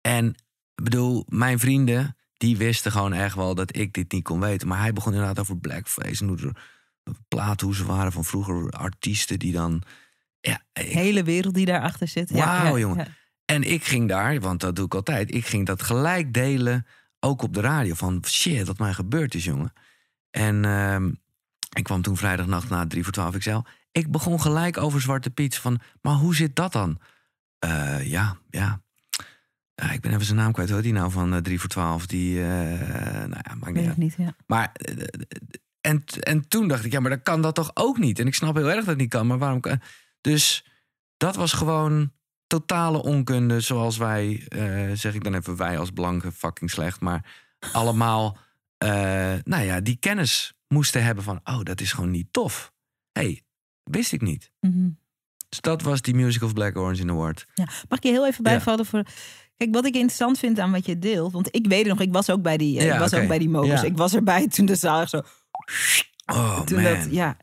En 0.00 0.28
ik 0.74 0.84
bedoel, 0.84 1.24
mijn 1.28 1.58
vrienden, 1.58 2.16
die 2.36 2.56
wisten 2.56 2.92
gewoon 2.92 3.12
echt 3.12 3.34
wel 3.34 3.54
dat 3.54 3.76
ik 3.76 3.92
dit 3.92 4.12
niet 4.12 4.24
kon 4.24 4.40
weten. 4.40 4.68
Maar 4.68 4.80
hij 4.80 4.92
begon 4.92 5.12
inderdaad 5.12 5.38
over 5.38 5.58
blackface 5.58 6.22
en 6.22 6.28
hoe 6.28 6.38
er 6.38 7.74
ze 7.74 7.84
waren 7.84 8.12
van 8.12 8.24
vroeger 8.24 8.70
artiesten 8.70 9.38
die 9.38 9.52
dan. 9.52 9.82
Ja, 10.40 10.60
ik- 10.72 10.86
hele 10.86 11.22
wereld 11.22 11.54
die 11.54 11.66
daarachter 11.66 12.08
zit. 12.08 12.30
Wauw, 12.30 12.72
ja, 12.74 12.78
jongen. 12.78 13.04
ja. 13.04 13.12
en 13.44 13.62
ik 13.62 13.84
ging 13.84 14.08
daar, 14.08 14.40
want 14.40 14.60
dat 14.60 14.76
doe 14.76 14.84
ik 14.84 14.94
altijd. 14.94 15.34
Ik 15.34 15.46
ging 15.46 15.66
dat 15.66 15.82
gelijk 15.82 16.32
delen, 16.34 16.86
ook 17.20 17.42
op 17.42 17.54
de 17.54 17.60
radio. 17.60 17.94
Van 17.94 18.24
shit, 18.26 18.66
wat 18.66 18.78
mij 18.78 18.92
gebeurd 18.92 19.34
is, 19.34 19.44
jongen. 19.44 19.72
En 20.30 20.64
ehm, 20.64 21.12
ik 21.76 21.84
kwam 21.84 22.02
toen 22.02 22.16
vrijdagnacht 22.16 22.68
na 22.68 22.86
3 22.86 23.02
voor 23.04 23.12
12 23.12 23.36
XL. 23.38 23.58
Ik 23.92 24.10
begon 24.10 24.40
gelijk 24.40 24.76
over 24.78 25.00
Zwarte 25.00 25.30
Piet. 25.30 25.56
Van, 25.58 25.80
maar 26.00 26.14
hoe 26.14 26.34
zit 26.34 26.56
dat 26.56 26.72
dan? 26.72 26.98
Eh, 27.58 28.06
ja, 28.10 28.36
ja. 28.50 28.82
Ja, 29.74 29.90
ik 29.90 30.00
ben 30.00 30.12
even 30.12 30.24
zijn 30.24 30.38
naam 30.38 30.52
kwijt. 30.52 30.70
Hoor, 30.70 30.82
die 30.82 30.92
nou 30.92 31.10
van 31.10 31.34
eh, 31.34 31.40
3 31.40 31.60
voor 31.60 31.68
12. 31.68 32.06
Die, 32.06 32.40
eh, 32.40 32.46
nou 32.46 33.40
ja, 33.42 33.54
maakt 33.60 33.74
niet 33.74 33.96
niet, 33.96 34.14
ja. 34.18 34.36
Maar, 34.46 34.70
eh, 34.72 35.06
en, 35.80 36.04
en 36.20 36.48
toen 36.48 36.68
dacht 36.68 36.84
ik, 36.84 36.92
ja, 36.92 37.00
maar 37.00 37.10
dat 37.10 37.22
kan 37.22 37.42
dat 37.42 37.54
toch 37.54 37.70
ook 37.74 37.98
niet? 37.98 38.18
En 38.18 38.26
ik 38.26 38.34
snap 38.34 38.54
heel 38.54 38.68
erg 38.68 38.78
dat 38.78 38.86
het 38.86 38.98
niet 38.98 39.10
kan, 39.10 39.26
maar 39.26 39.38
waarom 39.38 39.60
kan... 39.60 39.80
Dus 40.20 40.66
dat 41.16 41.36
was 41.36 41.52
gewoon 41.52 42.12
totale 42.46 43.02
onkunde, 43.02 43.60
zoals 43.60 43.96
wij, 43.96 44.46
eh, 44.48 44.90
zeg 44.92 45.14
ik 45.14 45.24
dan 45.24 45.34
even 45.34 45.56
wij 45.56 45.78
als 45.78 45.90
blanke, 45.90 46.32
fucking 46.32 46.70
slecht, 46.70 47.00
maar 47.00 47.24
allemaal, 47.72 48.38
eh, 48.78 48.88
nou 49.42 49.64
ja, 49.64 49.80
die 49.80 49.96
kennis 49.96 50.54
moesten 50.68 51.04
hebben 51.04 51.24
van, 51.24 51.40
oh, 51.44 51.62
dat 51.62 51.80
is 51.80 51.92
gewoon 51.92 52.10
niet 52.10 52.32
tof. 52.32 52.72
hey, 53.12 53.42
wist 53.82 54.12
ik 54.12 54.20
niet. 54.20 54.50
Mhm. 54.60 54.88
Dus 55.48 55.60
dat 55.60 55.82
was 55.82 56.02
die 56.02 56.14
Music 56.14 56.42
of 56.42 56.52
Black 56.52 56.76
Orange 56.76 57.00
in 57.00 57.10
Award. 57.10 57.46
Ja, 57.54 57.64
mag 57.64 57.98
ik 57.98 58.04
je 58.04 58.10
heel 58.10 58.26
even 58.26 58.42
bijvallen 58.42 58.86
voor. 58.86 59.02
Kijk, 59.56 59.74
wat 59.74 59.86
ik 59.86 59.94
interessant 59.94 60.38
vind 60.38 60.58
aan 60.58 60.72
wat 60.72 60.86
je 60.86 60.98
deelt, 60.98 61.32
want 61.32 61.54
ik 61.56 61.66
weet 61.66 61.78
het 61.78 61.88
nog, 61.88 62.00
ik 62.00 62.12
was 62.12 62.30
ook 62.30 62.42
bij 62.42 62.56
die, 62.56 62.78
eh, 62.78 62.84
Ja, 62.86 62.92
ik 62.92 62.98
was 62.98 63.14
ook 63.14 63.28
bij 63.28 63.38
die. 63.38 63.50
Ja. 63.50 63.82
Ik 63.82 63.96
was 63.96 64.14
erbij 64.14 64.48
toen 64.54 64.66
de 64.66 64.74
zaal 64.74 65.00
echt 65.00 65.10
zo. 65.10 65.22
Oh 66.26 66.60
toen 66.60 66.82
man. 66.82 66.94
dat, 66.94 67.10
ja. 67.10 67.36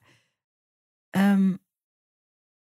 Ehm, 1.10 1.56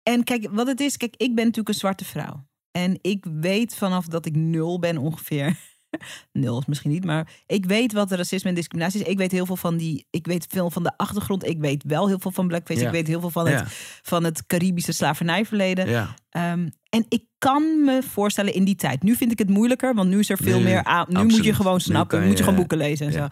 en 0.03 0.25
kijk, 0.25 0.49
wat 0.51 0.67
het 0.67 0.81
is, 0.81 0.97
kijk, 0.97 1.15
ik 1.17 1.35
ben 1.35 1.45
natuurlijk 1.45 1.69
een 1.69 1.75
zwarte 1.75 2.05
vrouw. 2.05 2.47
En 2.71 2.99
ik 3.01 3.25
weet 3.25 3.75
vanaf 3.75 4.07
dat 4.07 4.27
ik 4.27 4.37
nul 4.37 4.79
ben 4.79 4.99
ongeveer. 4.99 5.59
nul 6.33 6.59
is 6.59 6.67
misschien 6.67 6.91
niet, 6.91 7.05
maar 7.05 7.29
ik 7.47 7.67
weet 7.67 7.93
wat 7.93 8.13
racisme 8.13 8.49
en 8.49 8.55
discriminatie 8.55 9.01
is. 9.01 9.07
Ik 9.07 9.19
weet 9.19 9.33
heel 9.33 9.47
veel 9.47 9.57
van 9.57 9.77
die, 9.77 10.07
ik 10.11 10.27
weet 10.27 10.47
veel 10.49 10.71
van 10.71 10.83
de 10.83 10.93
achtergrond. 10.97 11.47
Ik 11.47 11.61
weet 11.61 11.83
wel 11.87 12.09
heel 12.09 12.19
veel 12.19 12.31
van 12.31 12.47
blackface. 12.47 12.81
Ja. 12.81 12.87
Ik 12.87 12.93
weet 12.93 13.07
heel 13.07 13.21
veel 13.21 13.31
van 13.31 13.47
het, 13.47 13.63
van 14.03 14.25
het 14.25 14.47
Caribische 14.47 14.93
slavernijverleden. 14.93 15.89
Ja, 15.89 16.15
Ehm, 16.33 16.69
en 16.89 17.07
ik 17.09 17.25
kan 17.39 17.85
me 17.85 18.03
voorstellen 18.03 18.55
in 18.55 18.65
die 18.65 18.75
tijd. 18.75 19.03
Nu 19.03 19.15
vind 19.15 19.33
ik 19.33 19.39
het 19.39 19.49
moeilijker, 19.49 19.95
want 19.95 20.09
nu 20.09 20.19
is 20.19 20.31
er 20.31 20.37
veel 20.37 20.61
meer 20.61 20.85
aan. 20.85 21.07
Nu 21.09 21.25
moet 21.25 21.45
je 21.45 21.55
gewoon 21.55 21.81
snappen, 21.81 22.27
moet 22.27 22.39
je 22.39 22.45
gewoon 22.45 22.59
boeken 22.59 22.79
lezen 22.79 23.07
en 23.07 23.13
zo. 23.13 23.27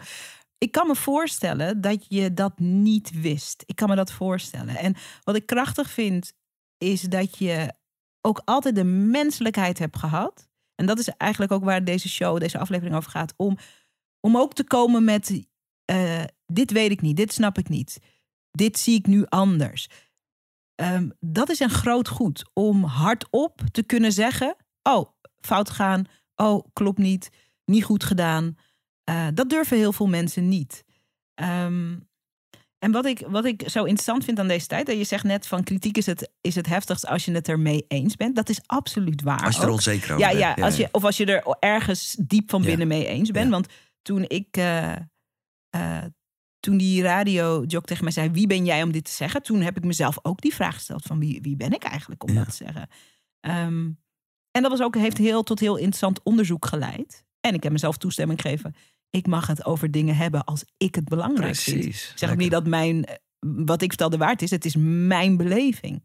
Ik 0.57 0.71
kan 0.71 0.87
me 0.87 0.95
voorstellen 0.95 1.81
dat 1.81 2.05
je 2.07 2.33
dat 2.33 2.59
niet 2.59 3.21
wist. 3.21 3.63
Ik 3.65 3.75
kan 3.75 3.89
me 3.89 3.95
dat 3.95 4.11
voorstellen. 4.11 4.77
En 4.77 4.95
wat 5.23 5.35
ik 5.35 5.45
krachtig 5.45 5.89
vind, 5.89 6.33
is 6.77 7.01
dat 7.01 7.37
je 7.37 7.73
ook 8.21 8.41
altijd 8.45 8.75
de 8.75 8.83
menselijkheid 8.83 9.79
hebt 9.79 9.97
gehad. 9.97 10.49
En 10.81 10.87
dat 10.87 10.99
is 10.99 11.09
eigenlijk 11.09 11.51
ook 11.51 11.63
waar 11.63 11.83
deze 11.83 12.09
show, 12.09 12.39
deze 12.39 12.57
aflevering 12.57 12.95
over 12.95 13.11
gaat. 13.11 13.33
Om, 13.37 13.57
om 14.19 14.37
ook 14.37 14.53
te 14.53 14.63
komen 14.63 15.03
met: 15.03 15.45
eh, 15.85 16.23
dit 16.45 16.71
weet 16.71 16.91
ik 16.91 17.01
niet, 17.01 17.17
dit 17.17 17.33
snap 17.33 17.57
ik 17.57 17.69
niet. 17.69 17.99
Dit 18.51 18.79
zie 18.79 18.97
ik 18.97 19.05
nu 19.07 19.25
anders. 19.25 19.87
Ehm, 20.75 21.09
dat 21.19 21.49
is 21.49 21.59
een 21.59 21.69
groot 21.69 22.07
goed 22.07 22.49
om 22.53 22.83
hardop 22.83 23.61
te 23.71 23.83
kunnen 23.83 24.11
zeggen: 24.11 24.55
Oh, 24.83 25.09
fout 25.39 25.69
gaan. 25.69 26.05
Oh, 26.35 26.65
klopt 26.73 26.97
niet. 26.97 27.29
Niet 27.65 27.83
goed 27.83 28.03
gedaan. 28.03 28.57
Eh, 29.03 29.27
dat 29.33 29.49
durven 29.49 29.77
heel 29.77 29.93
veel 29.93 30.07
mensen 30.07 30.47
niet. 30.47 30.83
Ehm, 31.33 31.97
en 32.81 32.91
wat 32.91 33.05
ik, 33.05 33.23
wat 33.27 33.45
ik 33.45 33.63
zo 33.69 33.79
interessant 33.83 34.23
vind 34.23 34.39
aan 34.39 34.47
deze 34.47 34.67
tijd, 34.67 34.85
dat 34.85 34.97
je 34.97 35.03
zegt 35.03 35.23
net 35.23 35.47
van 35.47 35.63
kritiek 35.63 35.97
is 35.97 36.05
het, 36.05 36.29
is 36.41 36.55
het 36.55 36.65
heftigst 36.65 37.07
als 37.07 37.25
je 37.25 37.31
het 37.31 37.47
ermee 37.47 37.85
eens 37.87 38.15
bent. 38.15 38.35
Dat 38.35 38.49
is 38.49 38.59
absoluut 38.65 39.21
waar. 39.21 39.45
als 39.45 39.55
je 39.55 39.61
er 39.61 39.67
ook. 39.67 39.73
onzeker 39.73 40.13
over 40.13 40.19
Ja, 40.19 40.27
bent. 40.27 40.57
ja, 40.57 40.65
als 40.65 40.75
je, 40.75 40.87
of 40.91 41.03
als 41.03 41.17
je 41.17 41.25
er 41.25 41.55
ergens 41.59 42.15
diep 42.19 42.49
van 42.49 42.61
binnen 42.61 42.87
mee 42.87 43.07
eens 43.07 43.31
bent. 43.31 43.49
Want 43.49 43.67
toen 44.01 44.25
ik, 44.27 44.47
eh, 44.57 44.95
eh, 45.69 46.03
toen 46.59 46.77
die 46.77 47.01
radiojock 47.01 47.85
tegen 47.85 48.03
mij 48.03 48.13
zei, 48.13 48.29
wie 48.29 48.47
ben 48.47 48.65
jij 48.65 48.83
om 48.83 48.91
dit 48.91 49.05
te 49.05 49.11
zeggen? 49.11 49.43
Toen 49.43 49.61
heb 49.61 49.77
ik 49.77 49.83
mezelf 49.83 50.17
ook 50.21 50.41
die 50.41 50.53
vraag 50.53 50.75
gesteld 50.75 51.03
van 51.03 51.19
wie, 51.19 51.41
wie 51.41 51.55
ben 51.55 51.71
ik 51.71 51.83
eigenlijk 51.83 52.23
om 52.23 52.35
dat 52.35 52.49
te 52.49 52.55
zeggen? 52.55 52.87
Ehm, 53.39 53.89
en 54.51 54.61
dat 54.61 54.71
was 54.71 54.81
ook, 54.81 54.95
heeft 54.95 55.17
heel, 55.17 55.43
tot 55.43 55.59
heel 55.59 55.75
interessant 55.75 56.23
onderzoek 56.23 56.65
geleid. 56.65 57.25
En 57.39 57.53
ik 57.53 57.63
heb 57.63 57.71
mezelf 57.71 57.97
toestemming 57.97 58.41
gegeven. 58.41 58.75
Ik 59.11 59.27
mag 59.27 59.47
het 59.47 59.65
over 59.65 59.91
dingen 59.91 60.15
hebben 60.15 60.43
als 60.43 60.63
ik 60.77 60.95
het 60.95 61.03
belangrijk 61.03 61.55
vind. 61.55 61.79
Precies. 61.79 62.11
Ik 62.11 62.17
zeg 62.17 62.31
ook 62.31 62.37
niet 62.37 62.51
dat 62.51 62.67
mijn, 62.67 63.05
eh, 63.05 63.15
wat 63.65 63.81
ik 63.81 63.89
vertelde 63.89 64.17
waard 64.17 64.41
is. 64.41 64.49
Het 64.49 64.65
is 64.65 64.75
mijn 64.79 65.37
beleving. 65.37 66.03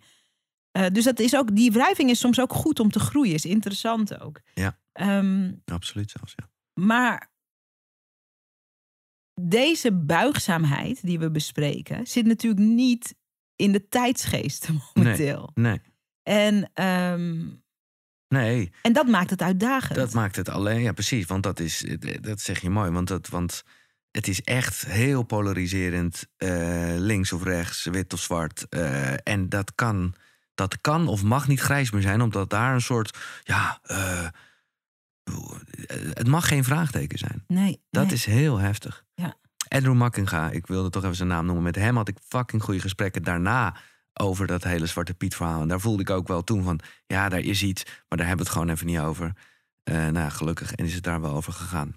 Eh, 0.70 0.86
dus 0.92 1.04
dat 1.04 1.18
is 1.18 1.36
ook, 1.36 1.57
die 1.57 1.72
wrijving 1.72 2.11
is 2.11 2.18
soms 2.18 2.40
ook 2.40 2.52
goed 2.52 2.80
om 2.80 2.90
te 2.90 3.00
groeien. 3.00 3.34
Is 3.34 3.44
interessant 3.44 4.20
ook. 4.20 4.40
Ja. 4.54 4.78
Ehm, 4.92 5.52
Absoluut 5.64 6.11
zelfs, 6.11 6.34
ja. 6.36 6.50
maar 6.84 7.34
deze 9.40 9.92
buigzaamheid 9.92 11.02
die 11.02 11.18
we 11.18 11.30
bespreken... 11.30 12.07
zit 12.07 12.26
natuurlijk 12.26 12.66
niet 12.66 13.14
in 13.57 13.72
de 13.72 13.88
tijdsgeest 13.88 14.68
momenteel. 14.94 15.50
Nee, 15.54 15.80
En, 16.22 16.70
ehm, 16.74 17.48
nee. 18.29 18.72
en 18.83 18.93
dat 18.93 19.07
maakt 19.07 19.31
het 19.31 19.43
uitdagend. 19.43 19.95
Dat 19.95 20.12
maakt 20.14 20.37
het 20.37 20.49
alleen, 20.49 20.81
ja 20.81 20.93
precies, 20.93 21.27
want 21.27 21.43
dat 21.43 21.61
is, 21.61 21.85
dat 22.20 22.41
zeg 22.41 22.61
je 22.61 22.70
mooi, 22.70 22.91
want, 22.91 23.09
dat, 23.09 23.29
want 23.29 23.62
het 24.11 24.29
is 24.29 24.43
echt 24.43 24.87
heel 24.87 25.22
polariserend, 25.22 26.27
eh, 26.37 26.95
links 26.97 27.33
of 27.33 27.43
rechts, 27.45 27.85
wit 27.85 28.12
of 28.12 28.20
zwart. 28.20 28.66
eh, 28.68 29.12
en 29.29 29.49
dat 29.49 29.74
kan, 29.74 30.14
dat 30.55 30.81
kan 30.81 31.09
of 31.09 31.22
mag 31.22 31.49
niet 31.49 31.61
grijs 31.61 31.91
meer 31.91 32.03
zijn, 32.03 32.20
omdat 32.20 32.51
daar 32.51 32.74
een 32.74 32.81
soort, 32.81 33.18
ja, 33.45 33.79
eh, 33.83 34.27
het 36.12 36.27
mag 36.27 36.49
geen 36.49 36.64
vraagteken 36.64 37.18
zijn. 37.18 37.45
Nee, 37.47 37.81
Dat 37.91 38.05
nee. 38.05 38.14
is 38.14 38.24
heel 38.24 38.59
heftig. 38.59 39.05
Ja. 39.14 39.37
Andrew 39.68 39.95
Makkinga, 39.95 40.51
ik 40.51 40.66
wilde 40.66 40.91
toch 40.91 41.03
even 41.05 41.16
zijn 41.16 41.29
naam 41.29 41.45
noemen. 41.47 41.64
Met 41.64 41.74
hem 41.77 41.97
had 41.97 42.09
ik 42.09 42.18
fucking 42.29 42.62
goede 42.62 42.81
gesprekken 42.81 43.22
daarna 43.22 43.77
over 44.19 44.47
dat 44.47 44.64
hele 44.64 44.87
Zwarte 44.87 45.14
Piet 45.14 45.35
verhaal. 45.37 45.61
En 45.61 45.69
daar 45.69 45.81
voelde 45.81 46.03
ik 46.03 46.11
ook 46.11 46.29
wel 46.29 46.45
toen 46.45 46.62
van, 46.62 46.81
ja, 47.07 47.29
daar 47.29 47.41
is 47.41 47.62
iets, 47.62 47.85
maar 47.85 48.19
daar 48.19 48.27
hebben 48.27 48.47
we 48.47 48.51
het 48.51 48.61
gewoon 48.61 48.75
even 48.75 48.87
niet 48.87 48.99
over. 48.99 49.33
Eh 49.83 50.09
nou, 50.09 50.31
gelukkig 50.31 50.75
en 50.75 50.85
is 50.85 50.95
het 50.95 51.05
daar 51.05 51.21
wel 51.21 51.35
over 51.35 51.53
gegaan. 51.53 51.97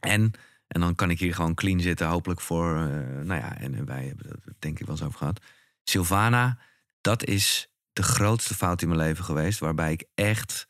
En, 0.00 0.32
en 0.66 0.80
dan 0.80 0.94
kan 0.94 1.10
ik 1.10 1.18
hier 1.18 1.34
gewoon 1.34 1.54
clean 1.54 1.80
zitten, 1.80 2.06
hopelijk 2.06 2.40
voor, 2.40 2.76
eh, 2.76 2.84
nou 3.24 3.40
ja, 3.40 3.56
en 3.56 3.84
wij 3.84 4.06
hebben 4.06 4.26
het 4.44 4.54
denk 4.58 4.78
ik 4.80 4.86
wel 4.86 4.94
eens 4.94 5.04
over 5.04 5.18
gehad. 5.18 5.40
Sylvana, 5.82 6.58
dat 7.00 7.24
is 7.24 7.70
de 7.92 8.02
grootste 8.02 8.54
fout 8.54 8.82
in 8.82 8.88
mijn 8.88 9.00
leven 9.00 9.24
geweest, 9.24 9.58
waarbij 9.58 9.92
ik 9.92 10.04
echt 10.14 10.66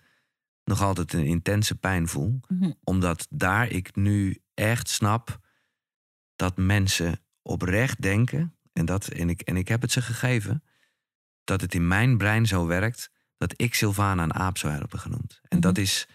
nog 0.65 0.83
altijd 0.83 1.13
een 1.13 1.27
intense 1.27 1.75
pijn 1.75 2.09
voel 2.09 2.41
Mhm. 2.49 2.71
omdat 2.85 3.27
daar 3.31 3.69
ik 3.69 3.97
nu 3.97 4.43
echt 4.55 4.89
snap 4.89 5.39
dat 6.37 6.57
mensen 6.57 7.21
oprecht 7.43 8.03
denken, 8.03 8.55
en, 8.73 8.85
dat, 8.85 9.07
en, 9.09 9.29
ik, 9.31 9.41
en 9.41 9.57
ik 9.57 9.69
heb 9.69 9.83
het 9.83 9.93
ze 9.93 10.03
gegeven, 10.03 10.63
dat 11.45 11.61
het 11.61 11.75
in 11.75 11.89
mijn 11.89 12.19
brein 12.19 12.47
zo 12.47 12.67
werkt 12.67 13.11
dat 13.37 13.53
ik 13.57 13.75
Sylvana 13.75 14.23
een 14.23 14.35
aap 14.35 14.59
zou 14.59 14.73
hebben 14.73 14.99
genoemd. 14.99 15.41
En 15.43 15.59
Mhm. 15.59 15.61
dat 15.61 15.79
is, 15.79 16.07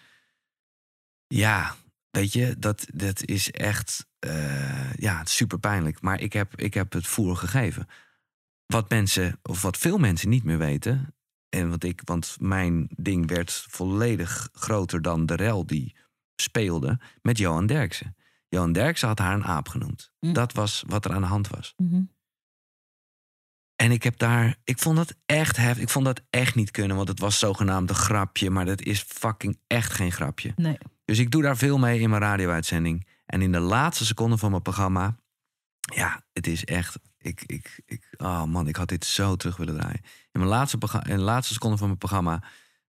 ja, 1.26 1.76
weet 2.10 2.32
je, 2.32 2.56
dat, 2.58 2.86
dat 2.94 3.24
is 3.24 3.50
echt, 3.50 4.06
eh, 4.18 4.92
ja, 4.94 5.24
super 5.24 5.58
pijnlijk. 5.58 6.00
Maar 6.00 6.20
ik 6.20 6.32
heb, 6.32 6.60
ik 6.60 6.74
heb 6.74 6.92
het 6.92 7.06
voer 7.06 7.36
gegeven. 7.36 7.86
Wat 8.66 8.90
mensen, 8.90 9.38
of 9.42 9.62
wat 9.62 9.76
veel 9.76 9.98
mensen 9.98 10.28
niet 10.28 10.44
meer 10.44 10.58
weten, 10.58 11.14
en 11.48 11.68
want, 11.68 11.84
ik, 11.84 12.00
want 12.04 12.36
mijn 12.40 12.88
ding 12.96 13.28
werd 13.28 13.52
volledig 13.68 14.48
groter 14.52 15.02
dan 15.02 15.26
de 15.26 15.34
rel 15.34 15.66
die 15.66 15.96
speelde 16.36 17.00
met 17.22 17.38
Johan 17.38 17.66
Derksen. 17.66 18.16
Johan 18.48 18.72
Derksen 18.72 19.08
had 19.08 19.18
haar 19.18 19.34
een 19.34 19.44
aap 19.44 19.68
genoemd. 19.68 20.12
Mm. 20.20 20.32
Dat 20.32 20.52
was 20.52 20.84
wat 20.86 21.04
er 21.04 21.12
aan 21.12 21.20
de 21.20 21.26
hand 21.26 21.48
was. 21.48 21.74
Mhm. 21.76 22.02
En 23.76 23.90
ik 23.90 24.02
heb 24.02 24.18
daar, 24.18 24.56
ik 24.64 24.78
vond 24.78 24.96
dat 24.96 25.14
echt 25.26 25.56
heftig. 25.56 25.82
Ik 25.82 25.88
vond 25.88 26.04
dat 26.04 26.22
echt 26.30 26.54
niet 26.54 26.70
kunnen, 26.70 26.96
want 26.96 27.08
het 27.08 27.20
was 27.20 27.38
zogenaamd 27.38 27.90
een 27.90 27.96
grapje, 27.96 28.50
maar 28.50 28.64
dat 28.64 28.82
is 28.82 29.04
fucking 29.08 29.58
echt 29.66 29.92
geen 29.92 30.12
grapje. 30.12 30.52
Nee. 30.56 30.78
Dus 31.04 31.18
ik 31.18 31.30
doe 31.30 31.42
daar 31.42 31.56
veel 31.56 31.78
mee 31.78 32.00
in 32.00 32.10
mijn 32.10 32.22
radio-uitzending. 32.22 33.06
En 33.26 33.42
in 33.42 33.52
de 33.52 33.60
laatste 33.60 34.04
seconde 34.04 34.36
van 34.36 34.50
mijn 34.50 34.62
programma, 34.62 35.16
ja, 35.94 36.22
het 36.32 36.46
is 36.46 36.64
echt. 36.64 36.98
Ik, 37.18 37.42
ik, 37.46 37.80
ik, 37.86 38.14
oh 38.16 38.44
man, 38.44 38.68
ik 38.68 38.76
had 38.76 38.88
dit 38.88 39.04
zo 39.04 39.36
terug 39.36 39.56
willen 39.56 39.74
draaien. 39.74 40.00
In, 40.32 40.40
mijn 40.40 40.46
laatste, 40.46 40.78
in 41.02 41.16
de 41.16 41.22
laatste 41.22 41.52
seconde 41.52 41.76
van 41.76 41.86
mijn 41.86 41.98
programma 41.98 42.42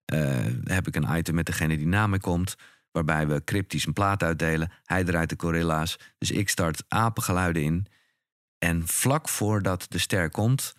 eh, 0.05 0.45
heb 0.63 0.87
ik 0.87 0.95
een 0.95 1.17
item 1.17 1.35
met 1.35 1.45
degene 1.45 1.77
die 1.77 1.87
na 1.87 2.07
me 2.07 2.19
komt. 2.19 2.55
Waarbij 2.91 3.27
we 3.27 3.43
cryptisch 3.43 3.85
een 3.85 3.93
plaat 3.93 4.23
uitdelen. 4.23 4.71
Hij 4.83 5.03
draait 5.03 5.29
de 5.29 5.35
gorilla's. 5.37 5.99
Dus 6.17 6.31
ik 6.31 6.49
start 6.49 6.83
apengeluiden 6.87 7.63
in. 7.63 7.87
En 8.57 8.87
vlak 8.87 9.29
voordat 9.29 9.85
de 9.89 9.97
ster 9.97 10.29
komt, 10.29 10.73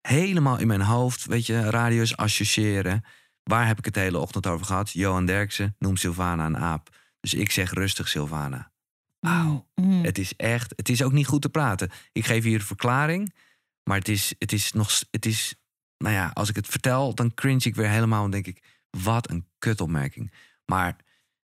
helemaal 0.00 0.58
in 0.58 0.66
mijn 0.66 0.80
hoofd, 0.80 1.24
weet 1.24 1.46
je, 1.46 1.70
radius 1.70 2.16
associëren. 2.16 3.04
Waar 3.42 3.66
heb 3.66 3.78
ik 3.78 3.84
het 3.84 3.94
de 3.94 4.00
hele 4.00 4.18
ochtend 4.18 4.46
over 4.46 4.66
gehad? 4.66 4.90
Johan 4.90 5.26
Derksen 5.26 5.76
noemt 5.78 6.00
Sylvana 6.00 6.46
een 6.46 6.58
aap. 6.58 6.96
Dus 7.20 7.34
ik 7.34 7.50
zeg 7.50 7.72
rustig 7.72 8.08
Sylvana. 8.08 8.72
Auw. 9.20 9.68
Mhm. 9.74 10.04
Het 10.04 10.18
is 10.18 10.36
echt, 10.36 10.72
het 10.76 10.88
is 10.88 11.02
ook 11.02 11.12
niet 11.12 11.26
goed 11.26 11.42
te 11.42 11.48
praten. 11.48 11.90
Ik 12.12 12.26
geef 12.26 12.44
hier 12.44 12.54
een 12.54 12.66
verklaring, 12.66 13.34
maar 13.82 13.98
het 13.98 14.08
is, 14.08 14.34
het 14.38 14.52
is 14.52 14.72
nog, 14.72 15.02
het 15.10 15.26
is, 15.26 15.54
nou 15.98 16.14
ja, 16.14 16.30
als 16.34 16.48
ik 16.48 16.56
het 16.56 16.68
vertel, 16.68 17.14
dan 17.14 17.34
cringe 17.34 17.64
ik 17.64 17.74
weer 17.74 17.88
helemaal 17.88 18.24
en 18.24 18.30
denk 18.30 18.46
ik, 18.46 18.62
wat 18.90 19.30
een 19.30 19.46
kutopmerking. 19.58 20.32
Maar 20.64 20.96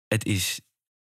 het 0.08 0.26
is, 0.26 0.62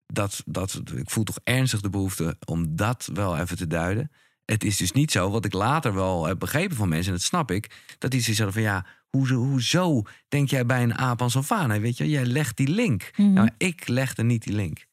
dat, 0.07 0.43
dat, 0.47 0.81
ik 0.95 1.11
voel 1.11 1.25
toch 1.25 1.39
ernstig 1.45 1.81
de 1.81 1.91
behoefte 1.91 2.37
om 2.45 2.77
dat 2.77 3.09
wel 3.13 3.39
even 3.39 3.57
te 3.57 3.67
duiden. 3.67 4.11
Het 4.45 4.65
is 4.65 4.77
dus 4.77 4.93
niet 4.93 5.11
zo, 5.11 5.31
wat 5.31 5.45
ik 5.45 5.53
later 5.53 5.95
wel 5.95 6.27
heb 6.27 6.39
begrepen 6.39 6.77
van 6.77 6.89
mensen, 6.89 7.13
en 7.13 7.19
dat 7.19 7.27
snap 7.27 7.51
ik, 7.51 7.95
dat 7.99 8.11
die 8.11 8.21
zoiets 8.21 8.43
hadden 8.43 8.63
van 8.63 8.73
ja, 8.73 8.87
hoezo, 9.09 9.35
hoezo 9.35 10.03
denk 10.29 10.49
jij 10.51 10.67
bij 10.67 10.83
een 10.83 10.99
aap 10.99 11.23
aan? 11.49 11.81
Weet 11.81 11.97
je, 11.97 12.09
jij 12.09 12.25
legt 12.25 12.57
die 12.57 12.69
link. 12.69 13.11
Mhm. 13.17 13.33
Nou, 13.33 13.51
ik 13.59 13.89
legde 13.89 14.23
niet 14.23 14.43
die 14.43 14.55
link. 14.55 14.87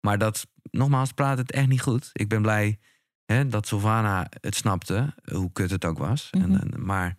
Maar 0.00 0.18
dat, 0.18 0.46
nogmaals, 0.70 1.12
praat 1.12 1.38
het 1.38 1.50
echt 1.52 1.68
niet 1.68 1.80
goed. 1.82 2.10
Ik 2.12 2.28
ben 2.28 2.42
blij 2.42 2.78
hè, 3.24 3.46
dat 3.48 3.66
Sylvana 3.66 4.26
het 4.40 4.54
snapte, 4.54 5.14
hoe 5.32 5.52
kut 5.52 5.70
het 5.70 5.84
ook 5.84 5.98
was. 5.98 6.28
Mhm. 6.30 6.44
en, 6.44 6.60
en- 6.60 6.84
maar 6.84 7.16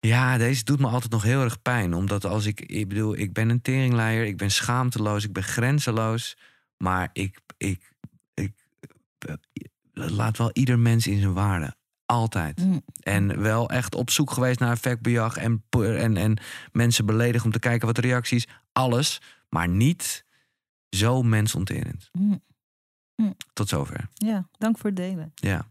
ja, 0.00 0.38
deze 0.38 0.64
doet 0.64 0.78
me 0.80 0.86
altijd 0.86 1.12
nog 1.12 1.22
heel 1.22 1.42
erg 1.42 1.62
pijn. 1.62 1.94
Omdat 1.94 2.24
als 2.24 2.46
ik, 2.46 2.60
ik 2.60 2.88
bedoel, 2.88 3.16
ik 3.16 3.32
ben 3.32 3.48
een 3.48 3.60
teringleier, 3.62 4.24
ik 4.24 4.36
ben 4.36 4.50
schaamteloos, 4.50 5.24
ik 5.24 5.32
ben 5.32 5.42
grenzeloos. 5.42 6.36
Maar 6.76 7.10
ik, 7.12 7.40
ik, 7.56 7.92
ik, 8.34 8.52
laat 10.08 10.38
wel 10.38 10.50
ieder 10.52 10.78
mens 10.78 11.06
in 11.06 11.20
zijn 11.20 11.32
waarde. 11.32 11.76
Altijd. 12.06 12.58
Mhm. 12.58 12.78
En 13.00 13.40
wel 13.40 13.70
echt 13.70 13.94
op 13.94 14.10
zoek 14.10 14.30
geweest 14.30 14.58
naar 14.58 14.72
effectbejag 14.72 15.36
en, 15.36 15.64
en, 15.70 16.16
en 16.16 16.38
mensen 16.72 17.06
beledigen 17.06 17.46
om 17.46 17.52
te 17.52 17.58
kijken 17.58 17.86
wat 17.86 17.96
de 17.96 18.00
reacties. 18.00 18.46
Alles, 18.72 19.20
maar 19.48 19.68
niet 19.68 20.24
zo 20.96 21.22
mensonterend. 21.22 22.08
Mhm. 22.12 22.36
Tot 23.52 23.68
zover. 23.68 24.08
Ja, 24.14 24.48
dank 24.58 24.78
voor 24.78 24.90
het 24.90 24.98
delen. 24.98 25.32
Ja. 25.34 25.70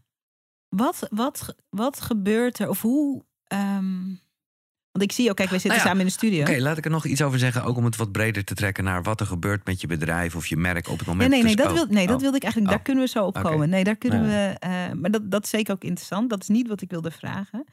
Wat, 0.68 1.06
wat, 1.10 1.54
wat 1.68 2.00
gebeurt 2.00 2.58
er, 2.58 2.68
of 2.68 2.82
hoe... 2.82 3.24
ehm, 3.44 4.14
want 4.92 5.04
ik 5.04 5.12
zie 5.12 5.30
ook, 5.30 5.36
kijk, 5.36 5.50
wij 5.50 5.58
zitten 5.58 5.80
Nou 5.80 5.82
ja, 5.82 5.86
samen 5.86 6.00
in 6.00 6.06
de 6.06 6.26
studio. 6.26 6.40
Oké, 6.40 6.62
laat 6.62 6.78
ik 6.78 6.84
er 6.84 6.90
nog 6.90 7.06
iets 7.06 7.22
over 7.22 7.38
zeggen. 7.38 7.62
Ook 7.62 7.76
om 7.76 7.84
het 7.84 7.96
wat 7.96 8.12
breder 8.12 8.44
te 8.44 8.54
trekken 8.54 8.84
naar 8.84 9.02
wat 9.02 9.20
er 9.20 9.26
gebeurt 9.26 9.66
met 9.66 9.80
je 9.80 9.86
bedrijf 9.86 10.36
of 10.36 10.46
je 10.46 10.56
merk 10.56 10.88
op 10.88 10.98
het 10.98 11.06
moment. 11.06 11.30
nee, 11.30 11.42
nee, 11.42 11.56
Dus- 11.56 11.64
dat, 11.64 11.72
oh, 11.72 11.78
wil, 11.78 11.86
nee 11.86 12.06
dat 12.06 12.16
oh. 12.16 12.22
wilde 12.22 12.36
ik 12.36 12.42
eigenlijk. 12.42 12.72
Oh. 12.72 12.76
Daar 12.76 12.86
kunnen 12.86 13.04
we 13.04 13.10
zo 13.10 13.24
op 13.24 13.42
komen. 13.42 13.68
Nee, 13.68 13.84
daar 13.84 13.96
kunnen 13.96 14.22
we. 14.22 14.56
eh, 14.58 14.92
maar 14.92 15.10
dat, 15.10 15.30
dat 15.30 15.44
is 15.44 15.50
zeker 15.50 15.74
ook 15.74 15.84
interessant. 15.84 16.30
Dat 16.30 16.42
is 16.42 16.48
niet 16.48 16.68
wat 16.68 16.80
ik 16.80 16.90
wilde 16.90 17.10
vragen. 17.10 17.64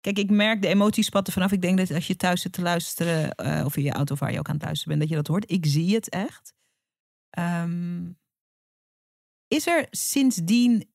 Kijk, 0.00 0.18
ik 0.18 0.30
merk 0.30 0.62
de 0.62 0.68
emoties 0.68 1.06
spatten 1.06 1.32
vanaf. 1.32 1.52
Ik 1.52 1.62
denk 1.62 1.78
dat 1.78 1.90
als 1.90 2.06
je 2.06 2.16
thuis 2.16 2.42
zit 2.42 2.52
te 2.52 2.62
luisteren, 2.62 3.34
eh, 3.34 3.64
of 3.64 3.76
in 3.76 3.82
je 3.82 3.92
auto 3.92 4.12
of 4.14 4.20
waar 4.20 4.32
je 4.32 4.38
ook 4.38 4.48
aan 4.48 4.56
luisteren 4.60 4.88
bent, 4.88 5.00
dat 5.00 5.08
je 5.08 5.24
dat 5.24 5.26
hoort. 5.26 5.50
Ik 5.50 5.66
zie 5.66 5.94
het 5.94 6.08
echt. 6.08 6.54
Ehm, 7.30 8.02
is 9.48 9.66
er 9.66 9.86
sindsdien. 9.90 10.90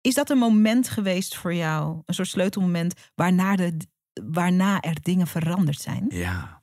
Is 0.00 0.14
dat 0.14 0.30
een 0.30 0.38
moment 0.38 0.88
geweest 0.88 1.36
voor 1.36 1.54
jou? 1.54 2.02
Een 2.06 2.14
soort 2.14 2.28
sleutelmoment 2.28 2.94
waarna, 3.14 3.56
de, 3.56 3.76
waarna 4.12 4.80
er 4.80 5.02
dingen 5.02 5.26
veranderd 5.26 5.80
zijn? 5.80 6.06
Ja. 6.08 6.62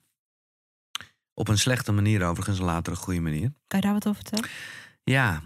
Op 1.34 1.48
een 1.48 1.58
slechte 1.58 1.92
manier 1.92 2.24
overigens, 2.24 2.58
later 2.58 2.92
een 2.92 2.98
goede 2.98 3.20
manier. 3.20 3.52
Kan 3.66 3.80
je 3.80 3.84
daar 3.84 3.94
wat 3.94 4.06
over 4.06 4.22
vertellen? 4.22 4.50
Ja, 5.04 5.42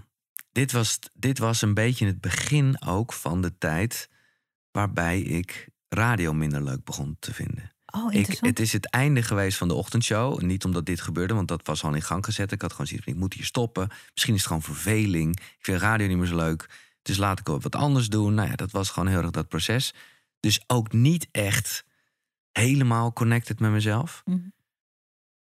dit 0.52 0.72
was, 0.72 0.98
dit 1.12 1.38
was 1.38 1.62
een 1.62 1.74
beetje 1.74 2.06
het 2.06 2.20
begin 2.20 2.82
ook 2.82 3.12
van 3.12 3.40
de 3.40 3.58
tijd 3.58 4.08
waarbij 4.70 5.20
ik 5.20 5.68
radio 5.88 6.32
minder 6.32 6.62
leuk 6.62 6.84
begon 6.84 7.16
te 7.18 7.34
vinden. 7.34 7.72
Oh, 7.94 8.14
Ik, 8.14 8.38
het 8.40 8.60
is 8.60 8.72
het 8.72 8.90
einde 8.90 9.22
geweest 9.22 9.58
van 9.58 9.68
de 9.68 9.74
ochtendshow. 9.74 10.40
Niet 10.40 10.64
omdat 10.64 10.86
dit 10.86 11.00
gebeurde, 11.00 11.34
want 11.34 11.48
dat 11.48 11.66
was 11.66 11.84
al 11.84 11.94
in 11.94 12.02
gang 12.02 12.24
gezet. 12.24 12.52
Ik 12.52 12.62
had 12.62 12.70
gewoon 12.70 12.86
zoiets 12.86 13.04
van, 13.04 13.14
ik 13.14 13.20
moet 13.20 13.34
hier 13.34 13.44
stoppen. 13.44 13.88
Misschien 14.12 14.34
is 14.34 14.40
het 14.40 14.48
gewoon 14.48 14.62
verveling. 14.62 15.36
Ik 15.36 15.56
vind 15.58 15.80
radio 15.80 16.06
niet 16.06 16.16
meer 16.16 16.26
zo 16.26 16.36
leuk. 16.36 16.68
Dus 17.02 17.16
laat 17.16 17.38
ik 17.38 17.46
wat 17.46 17.76
anders 17.76 18.08
doen. 18.08 18.34
Nou 18.34 18.48
ja, 18.48 18.56
dat 18.56 18.70
was 18.70 18.90
gewoon 18.90 19.08
heel 19.08 19.18
erg 19.22 19.30
dat 19.30 19.48
proces. 19.48 19.94
Dus 20.40 20.64
ook 20.66 20.92
niet 20.92 21.28
echt 21.30 21.84
helemaal 22.52 23.12
connected 23.12 23.60
met 23.60 23.70
mezelf. 23.70 24.22
Mhm. 24.24 24.38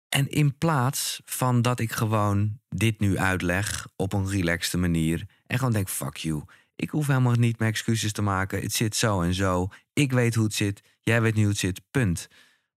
En 0.09 0.29
in 0.29 0.59
plaats 0.59 1.21
van 1.25 1.63
dat 1.63 1.81
ik 1.81 1.93
gewoon 1.93 2.61
dit 2.69 3.01
nu 3.01 3.19
uitleg 3.19 3.89
op 3.97 4.13
een 4.13 4.29
relaxte 4.29 4.79
manier. 4.79 5.27
En 5.47 5.59
gewoon 5.59 5.73
denk, 5.73 5.89
fuck 5.89 6.17
you. 6.17 6.45
Ik 6.77 6.91
hoef 6.91 7.07
helemaal 7.07 7.35
niet 7.35 7.59
meer 7.59 7.69
excuses 7.69 8.13
te 8.13 8.23
maken. 8.23 8.61
Het 8.61 8.73
zit 8.73 8.97
zo 8.97 9.23
en 9.23 9.35
zo. 9.35 9.69
Ik 9.93 10.13
weet 10.13 10.35
hoe 10.35 10.45
het 10.45 10.55
zit. 10.55 10.83
Jij 11.01 11.23
weet 11.23 11.35
nu 11.35 11.41
hoe 11.41 11.51
het 11.51 11.59
zit. 11.59 11.81
Punt. 11.91 12.29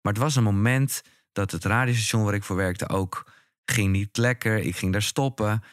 Maar 0.01 0.13
het 0.13 0.21
was 0.21 0.35
een 0.35 0.43
moment 0.43 1.01
dat 1.31 1.51
het 1.51 1.65
radiostation 1.65 2.23
waar 2.23 2.33
ik 2.33 2.43
voor 2.43 2.55
werkte 2.55 2.89
ook 2.89 3.31
ging 3.65 3.91
niet 3.91 4.17
lekker. 4.17 4.57
Ik 4.57 4.75
ging 4.75 4.91
daar 4.91 5.01
stoppen. 5.01 5.63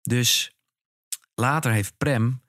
Dus 0.00 0.56
later 1.34 1.72
heeft 1.72 1.96
Prem 1.96 2.42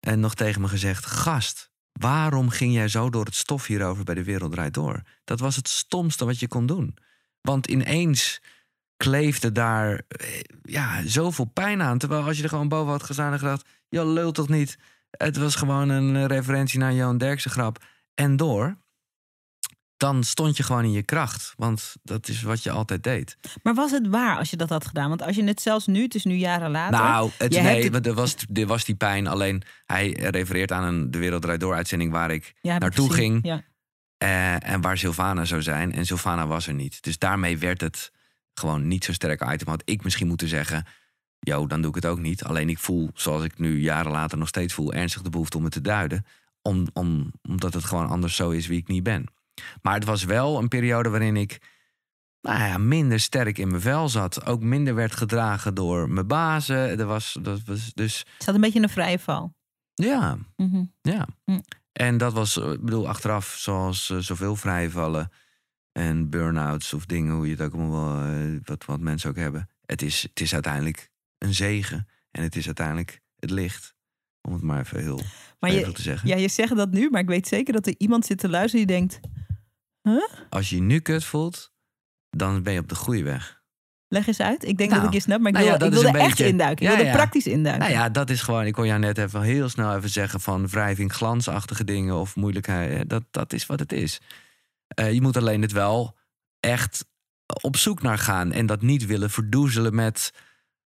eh, 0.00 0.14
nog 0.14 0.34
tegen 0.34 0.60
me 0.60 0.68
gezegd: 0.68 1.06
Gast, 1.06 1.69
waarom 1.92 2.48
ging 2.48 2.72
jij 2.72 2.88
zo 2.88 3.10
door 3.10 3.24
het 3.24 3.34
stof 3.34 3.66
hierover 3.66 4.04
bij 4.04 4.14
de 4.14 4.24
Wereld 4.24 4.52
Draait 4.52 4.74
Door? 4.74 5.02
Dat 5.24 5.40
was 5.40 5.56
het 5.56 5.68
stomste 5.68 6.24
wat 6.24 6.38
je 6.38 6.48
kon 6.48 6.66
doen. 6.66 6.96
Want 7.40 7.66
ineens 7.66 8.40
kleefde 8.96 9.52
daar 9.52 10.02
eh, 10.08 10.40
ja, 10.62 11.06
zoveel 11.06 11.44
pijn 11.44 11.82
aan. 11.82 11.98
Terwijl 11.98 12.24
als 12.24 12.36
je 12.36 12.42
er 12.42 12.48
gewoon 12.48 12.68
boven 12.68 12.92
had 12.92 13.02
gestaan 13.02 13.32
en 13.32 13.38
gedacht... 13.38 13.68
je 13.88 14.06
lult 14.06 14.34
toch 14.34 14.48
niet? 14.48 14.78
Het 15.10 15.36
was 15.36 15.54
gewoon 15.54 15.88
een 15.88 16.26
referentie 16.26 16.78
naar 16.78 16.92
Johan 16.92 17.18
Derksen 17.18 17.50
grap. 17.50 17.84
En 18.14 18.36
door, 18.36 18.76
dan 20.00 20.24
stond 20.24 20.56
je 20.56 20.62
gewoon 20.62 20.84
in 20.84 20.92
je 20.92 21.02
kracht. 21.02 21.52
Want 21.56 21.94
dat 22.02 22.28
is 22.28 22.42
wat 22.42 22.62
je 22.62 22.70
altijd 22.70 23.02
deed. 23.02 23.36
Maar 23.62 23.74
was 23.74 23.90
het 23.90 24.06
waar 24.06 24.38
als 24.38 24.50
je 24.50 24.56
dat 24.56 24.68
had 24.68 24.86
gedaan? 24.86 25.08
Want 25.08 25.22
als 25.22 25.36
je 25.36 25.44
het 25.44 25.60
zelfs 25.60 25.86
nu, 25.86 26.02
het 26.02 26.14
is 26.14 26.24
nu 26.24 26.34
jaren 26.34 26.70
later... 26.70 26.98
Nou, 26.98 27.30
het, 27.38 27.54
je 27.54 27.60
nee, 27.60 27.90
er 27.90 28.14
was, 28.14 28.36
er 28.52 28.66
was 28.66 28.84
die 28.84 28.94
pijn. 28.94 29.26
Alleen 29.26 29.62
hij 29.86 30.10
refereert 30.10 30.72
aan 30.72 30.84
een 30.84 31.10
De 31.10 31.18
Wereld 31.18 31.42
Draait 31.42 31.60
Door 31.60 31.74
uitzending... 31.74 32.12
waar 32.12 32.30
ik 32.30 32.54
Ja, 32.60 32.74
ik 32.74 32.80
naartoe 32.80 33.12
ging. 33.12 33.38
Ja. 33.42 33.62
Eh, 34.16 34.70
en 34.70 34.80
waar 34.80 34.98
Sylvana 34.98 35.44
zou 35.44 35.62
zijn. 35.62 35.92
En 35.92 36.06
Sylvana 36.06 36.46
was 36.46 36.66
er 36.66 36.74
niet. 36.74 37.02
Dus 37.02 37.18
daarmee 37.18 37.58
werd 37.58 37.80
het 37.80 38.12
gewoon 38.54 38.88
niet 38.88 39.04
zo'n 39.04 39.14
sterk 39.14 39.52
item. 39.52 39.68
Had 39.68 39.82
ik 39.84 40.04
misschien 40.04 40.26
moeten 40.26 40.48
zeggen... 40.48 40.86
Yo, 41.38 41.66
dan 41.66 41.80
doe 41.80 41.90
ik 41.90 41.96
het 42.02 42.06
ook 42.06 42.20
niet. 42.20 42.44
Alleen 42.44 42.68
ik 42.68 42.78
voel, 42.78 43.10
zoals 43.14 43.44
ik 43.44 43.58
nu 43.58 43.80
jaren 43.80 44.12
later 44.12 44.38
nog 44.38 44.48
steeds 44.48 44.74
voel... 44.74 44.92
ernstig 44.92 45.22
de 45.22 45.30
behoefte 45.30 45.56
om 45.56 45.64
het 45.64 45.72
te 45.72 45.80
duiden. 45.80 46.26
Om, 46.62 46.86
om, 46.92 47.32
omdat 47.48 47.74
het 47.74 47.84
gewoon 47.84 48.08
anders 48.08 48.36
zo 48.36 48.50
is 48.50 48.66
wie 48.66 48.78
ik 48.78 48.88
niet 48.88 49.02
ben. 49.02 49.26
Maar 49.82 49.94
het 49.94 50.04
was 50.04 50.24
wel 50.24 50.58
een 50.58 50.68
periode 50.68 51.08
waarin 51.08 51.36
ik... 51.36 51.58
Nou 52.40 52.58
ja, 52.58 52.78
minder 52.78 53.20
sterk 53.20 53.58
in 53.58 53.68
mijn 53.68 53.80
vel 53.80 54.08
zat. 54.08 54.46
Ook 54.46 54.62
minder 54.62 54.94
werd 54.94 55.14
gedragen 55.14 55.74
door 55.74 56.08
mijn 56.10 56.26
bazen. 56.26 56.76
Er 56.98 57.06
was, 57.06 57.38
dat 57.42 57.62
was 57.64 57.92
dus... 57.94 58.18
Het 58.18 58.42
zat 58.42 58.54
een 58.54 58.60
beetje 58.60 58.76
in 58.78 58.82
een 58.84 58.88
vrije 58.90 59.18
val. 59.18 59.54
Ja, 59.94 60.38
Mhm. 60.56 60.84
ja. 61.00 61.26
Hm. 61.44 61.58
En 61.92 62.18
dat 62.18 62.32
was, 62.32 62.58
eh, 62.60 62.72
ik 62.72 62.80
bedoel, 62.84 63.08
achteraf, 63.08 63.54
zoals 63.58 64.10
eh, 64.10 64.18
zoveel 64.18 64.56
vrijvallen 64.56 65.30
en 65.92 66.30
burn-outs 66.30 66.92
of 66.94 67.06
dingen, 67.06 67.34
hoe 67.34 67.44
je 67.46 67.52
het 67.52 67.60
ook 67.60 67.72
allemaal 67.74 68.16
wel, 68.16 68.24
eh, 68.32 68.60
wat, 68.64 68.84
wat 68.84 69.00
mensen 69.00 69.30
ook 69.30 69.36
hebben. 69.36 69.68
Het 69.86 70.02
is, 70.02 70.22
het 70.22 70.40
is 70.40 70.52
uiteindelijk 70.54 71.10
een 71.38 71.54
zegen 71.54 72.08
en 72.30 72.42
het 72.42 72.56
is 72.56 72.66
uiteindelijk 72.66 73.20
het 73.36 73.50
licht. 73.50 73.94
Om 74.42 74.52
het 74.52 74.62
maar 74.62 74.80
even 74.80 75.00
heel 75.00 75.20
Maar 75.58 75.72
je, 75.72 75.92
te 75.92 76.02
zeggen. 76.02 76.28
ja, 76.28 76.36
je 76.36 76.48
zegt 76.48 76.76
dat 76.76 76.90
nu, 76.90 77.10
maar 77.10 77.20
ik 77.20 77.28
weet 77.28 77.48
zeker 77.48 77.72
dat 77.72 77.86
er 77.86 77.94
iemand 77.98 78.26
zit 78.26 78.38
te 78.38 78.48
luisteren 78.48 78.86
die 78.86 78.96
denkt... 78.96 79.20
Als 80.48 80.70
je 80.70 80.76
je 80.76 80.82
nu 80.82 81.00
kut 81.00 81.24
voelt, 81.24 81.72
dan 82.30 82.62
ben 82.62 82.72
je 82.72 82.78
op 82.80 82.88
de 82.88 82.94
goede 82.94 83.22
weg. 83.22 83.58
Leg 84.08 84.26
eens 84.26 84.40
uit. 84.40 84.64
Ik 84.64 84.76
denk 84.78 84.90
Nou, 84.90 85.02
dat 85.02 85.10
ik 85.10 85.16
je 85.16 85.22
snap, 85.24 85.38
maar 85.40 85.48
ik 85.48 85.54
nou 85.54 85.66
ja, 85.66 85.76
wil, 85.76 85.86
ik 85.86 85.92
dat 85.92 86.02
is 86.02 86.04
wil 86.04 86.14
er 86.14 86.20
een 86.20 86.26
echt 86.26 86.36
beetje- 86.38 86.52
induiken. 86.52 86.84
Ik 86.84 86.90
Ja, 86.90 86.96
wil 86.96 87.04
er 87.06 87.10
ja. 87.10 87.16
praktisch 87.16 87.46
induiken. 87.46 87.82
Nou 87.82 87.92
ja, 87.92 88.08
dat 88.08 88.30
is 88.30 88.42
gewoon, 88.42 88.64
ik 88.66 88.72
kon 88.72 88.86
jou 88.86 88.98
net 89.00 89.18
even 89.18 89.42
heel 89.42 89.68
snel 89.68 89.96
even 89.96 90.08
zeggen 90.08 90.40
van 90.40 90.68
wrijving, 90.68 91.12
glansachtige 91.12 91.84
dingen 91.84 92.14
of 92.14 92.36
moeilijkheid. 92.36 92.92
Eh, 92.92 93.00
Dat, 93.06 93.22
dat 93.30 93.52
is 93.52 93.66
wat 93.66 93.78
het 93.80 93.92
is. 93.92 94.20
Eh, 94.86 95.12
je 95.12 95.20
moet 95.20 95.36
alleen 95.36 95.62
het 95.62 95.72
wel 95.72 96.16
echt 96.60 97.06
op 97.62 97.76
zoek 97.76 98.02
naar 98.02 98.18
gaan 98.18 98.52
en 98.52 98.66
dat 98.66 98.82
niet 98.82 99.06
willen 99.06 99.30
verdoezelen 99.30 99.94
met, 99.94 100.32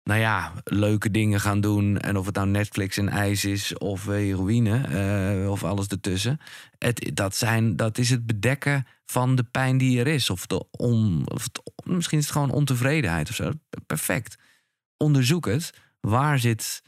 nou 0.07 0.21
ja, 0.21 0.53
leuke 0.65 1.11
dingen 1.11 1.41
gaan 1.41 1.61
doen. 1.61 1.99
En 1.99 2.17
of 2.17 2.27
het 2.27 2.35
nou 2.35 2.47
Netflix 2.49 2.97
en 2.97 3.09
ijs 3.09 3.45
is 3.45 3.79
of 3.79 4.09
eh, 4.09 4.15
heroïne 4.15 4.81
eh, 5.43 5.51
of 5.51 5.65
alles 5.65 5.87
ertussen. 5.87 6.39
Het, 6.79 7.11
dat, 7.15 7.37
zijn, 7.37 7.77
dat 7.77 7.99
is 7.99 8.11
het 8.11 8.27
bedekken 8.27 8.87
van 9.05 9.35
de 9.35 9.45
pijn 9.45 9.79
die 9.79 9.99
er 10.01 10.07
is. 10.07 10.31
Of, 10.31 10.47
de 10.47 10.65
on, 10.71 11.23
of 11.31 11.43
het- 11.43 11.73
misschien 11.85 12.19
is 12.19 12.25
het 12.25 12.33
gewoon 12.33 12.51
ontevredenheid 12.51 13.29
of 13.29 13.35
zo. 13.35 13.51
Perfect. 13.87 14.39
Onderzoek 14.97 15.47
het. 15.47 15.73
Waar 16.01 16.39
zit 16.39 16.83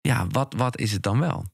ja, 0.00 0.26
wat, 0.26 0.54
wat 0.56 0.78
is 0.78 0.92
het 0.92 1.02
dan 1.02 1.18
wel? 1.20 1.44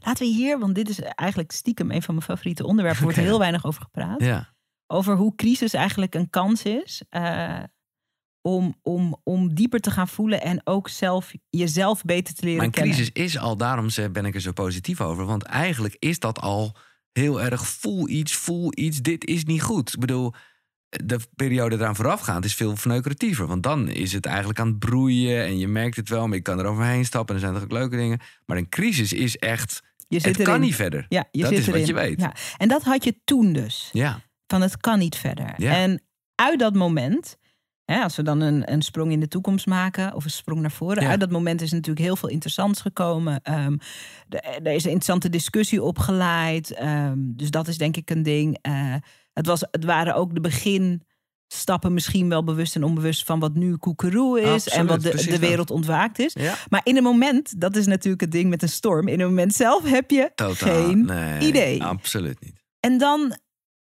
Laten 0.00 0.26
we 0.26 0.32
hier, 0.32 0.58
want 0.58 0.74
dit 0.74 0.88
is 0.88 1.00
eigenlijk 1.00 1.50
stiekem 1.52 1.90
een 1.90 2.02
van 2.02 2.14
mijn 2.14 2.26
favoriete 2.26 2.66
onderwerpen. 2.66 3.00
Er 3.02 3.06
wordt 3.12 3.22
heel 3.28 3.38
weinig 3.38 3.64
over 3.64 3.82
gepraat. 3.82 4.20
Ja, 4.22 4.54
Over 4.86 5.16
hoe 5.16 5.34
crisis 5.34 5.74
eigenlijk 5.74 6.14
een 6.14 6.30
kans 6.30 6.62
is. 6.62 7.02
eh, 7.08 7.58
om, 8.42 8.74
om, 8.82 9.16
om 9.24 9.54
dieper 9.54 9.80
te 9.80 9.90
gaan 9.90 10.08
voelen 10.08 10.42
en 10.42 10.60
ook 10.64 10.88
zelf, 10.88 11.32
jezelf 11.50 12.02
beter 12.02 12.34
te 12.34 12.42
leren 12.42 12.58
mijn 12.58 12.70
kennen. 12.70 12.94
crisis 12.94 13.12
is 13.12 13.38
al, 13.38 13.56
daarom 13.56 13.88
ben 14.12 14.24
ik 14.24 14.34
er 14.34 14.40
zo 14.40 14.52
positief 14.52 15.00
over. 15.00 15.24
Want 15.24 15.42
eigenlijk 15.42 15.96
is 15.98 16.18
dat 16.18 16.40
al 16.40 16.76
heel 17.12 17.42
erg 17.42 17.66
voel 17.66 18.08
iets, 18.08 18.34
voel 18.34 18.72
iets, 18.74 19.00
dit 19.00 19.26
is 19.26 19.44
niet 19.44 19.62
goed. 19.62 19.92
Ik 19.92 20.00
bedoel, 20.00 20.32
de 20.88 21.18
periode 21.36 21.76
eraan 21.76 21.96
voorafgaand 21.96 22.44
is 22.44 22.54
veel 22.54 22.76
verneukeratiever. 22.76 23.46
Want 23.46 23.62
dan 23.62 23.88
is 23.88 24.12
het 24.12 24.26
eigenlijk 24.26 24.58
aan 24.60 24.66
het 24.66 24.78
broeien 24.78 25.44
en 25.44 25.58
je 25.58 25.68
merkt 25.68 25.96
het 25.96 26.08
wel, 26.08 26.26
maar 26.26 26.36
je 26.36 26.42
kan 26.42 26.58
er 26.58 26.66
overheen 26.66 27.04
stappen 27.04 27.36
en 27.36 27.40
er 27.42 27.48
zijn 27.48 27.60
toch 27.60 27.70
ook 27.70 27.78
leuke 27.78 27.96
dingen. 27.96 28.20
Maar 28.46 28.56
een 28.56 28.68
crisis 28.68 29.12
is 29.12 29.36
echt, 29.36 29.82
Je 30.08 30.20
zit 30.20 30.36
het 30.36 30.46
kan 30.46 30.60
niet 30.60 30.74
verder. 30.74 31.06
Ja, 31.08 31.28
je 31.30 31.42
Dat 31.42 31.50
zit 31.50 31.58
is 31.58 31.66
wat 31.66 31.86
je 31.86 31.94
weet. 31.94 32.20
Ja. 32.20 32.34
En 32.56 32.68
dat 32.68 32.82
had 32.82 33.04
je 33.04 33.14
toen 33.24 33.52
dus. 33.52 33.88
Ja, 33.92 34.20
Van 34.46 34.62
het 34.62 34.76
kan 34.76 34.98
niet 34.98 35.16
verder. 35.16 35.54
Ja. 35.56 35.72
En 35.76 36.02
uit 36.34 36.58
dat 36.58 36.74
moment, 36.74 37.36
hè, 37.92 38.02
als 38.02 38.16
we 38.16 38.22
dan 38.22 38.40
een, 38.40 38.72
een 38.72 38.82
sprong 38.82 39.12
in 39.12 39.20
de 39.20 39.28
toekomst 39.28 39.66
maken, 39.66 40.14
of 40.14 40.24
een 40.24 40.30
sprong 40.30 40.60
naar 40.60 40.70
voren, 40.70 41.02
Ja. 41.02 41.08
uit 41.08 41.20
dat 41.20 41.30
moment 41.30 41.60
is 41.60 41.70
natuurlijk 41.72 42.06
heel 42.06 42.16
veel 42.16 42.28
interessants 42.28 42.80
gekomen. 42.80 43.40
Ehm, 43.42 43.76
de- 44.28 44.40
er 44.40 44.72
is 44.72 44.84
een 44.84 44.90
interessante 44.90 45.28
discussie 45.28 45.82
opgeleid. 45.82 46.70
ehm, 46.72 47.18
dus 47.18 47.50
dat 47.50 47.68
is 47.68 47.78
denk 47.78 47.96
ik 47.96 48.10
een 48.10 48.22
ding. 48.22 48.58
Eh, 48.62 48.94
het, 49.32 49.46
was, 49.46 49.60
het 49.70 49.84
waren 49.84 50.14
ook 50.14 50.34
de 50.34 50.40
beginstappen, 50.40 51.92
misschien 51.94 52.28
wel 52.28 52.44
bewust 52.44 52.74
en 52.76 52.84
onbewust, 52.84 53.24
van 53.24 53.40
wat 53.40 53.54
nu 53.54 53.76
koekeroe 53.76 54.40
is 54.40 54.68
en 54.68 54.86
wat 54.86 55.02
de, 55.02 55.24
de 55.26 55.38
wereld 55.38 55.70
ontwaakt 55.70 56.18
is. 56.18 56.32
ja. 56.32 56.54
Maar 56.68 56.80
in 56.84 56.96
een 56.96 57.02
moment, 57.02 57.60
dat 57.60 57.76
is 57.76 57.86
natuurlijk 57.86 58.22
het 58.22 58.32
ding 58.32 58.48
met 58.50 58.62
een 58.62 58.68
storm. 58.68 59.08
In 59.08 59.20
een 59.20 59.26
moment 59.28 59.54
zelf 59.54 59.84
heb 59.90 60.10
je 60.10 60.30
totaal. 60.34 60.54
geen 60.54 61.04
nee, 61.04 61.40
idee. 61.40 61.82
Absoluut 61.84 62.40
niet. 62.40 62.60
En 62.80 62.98
dan 62.98 63.36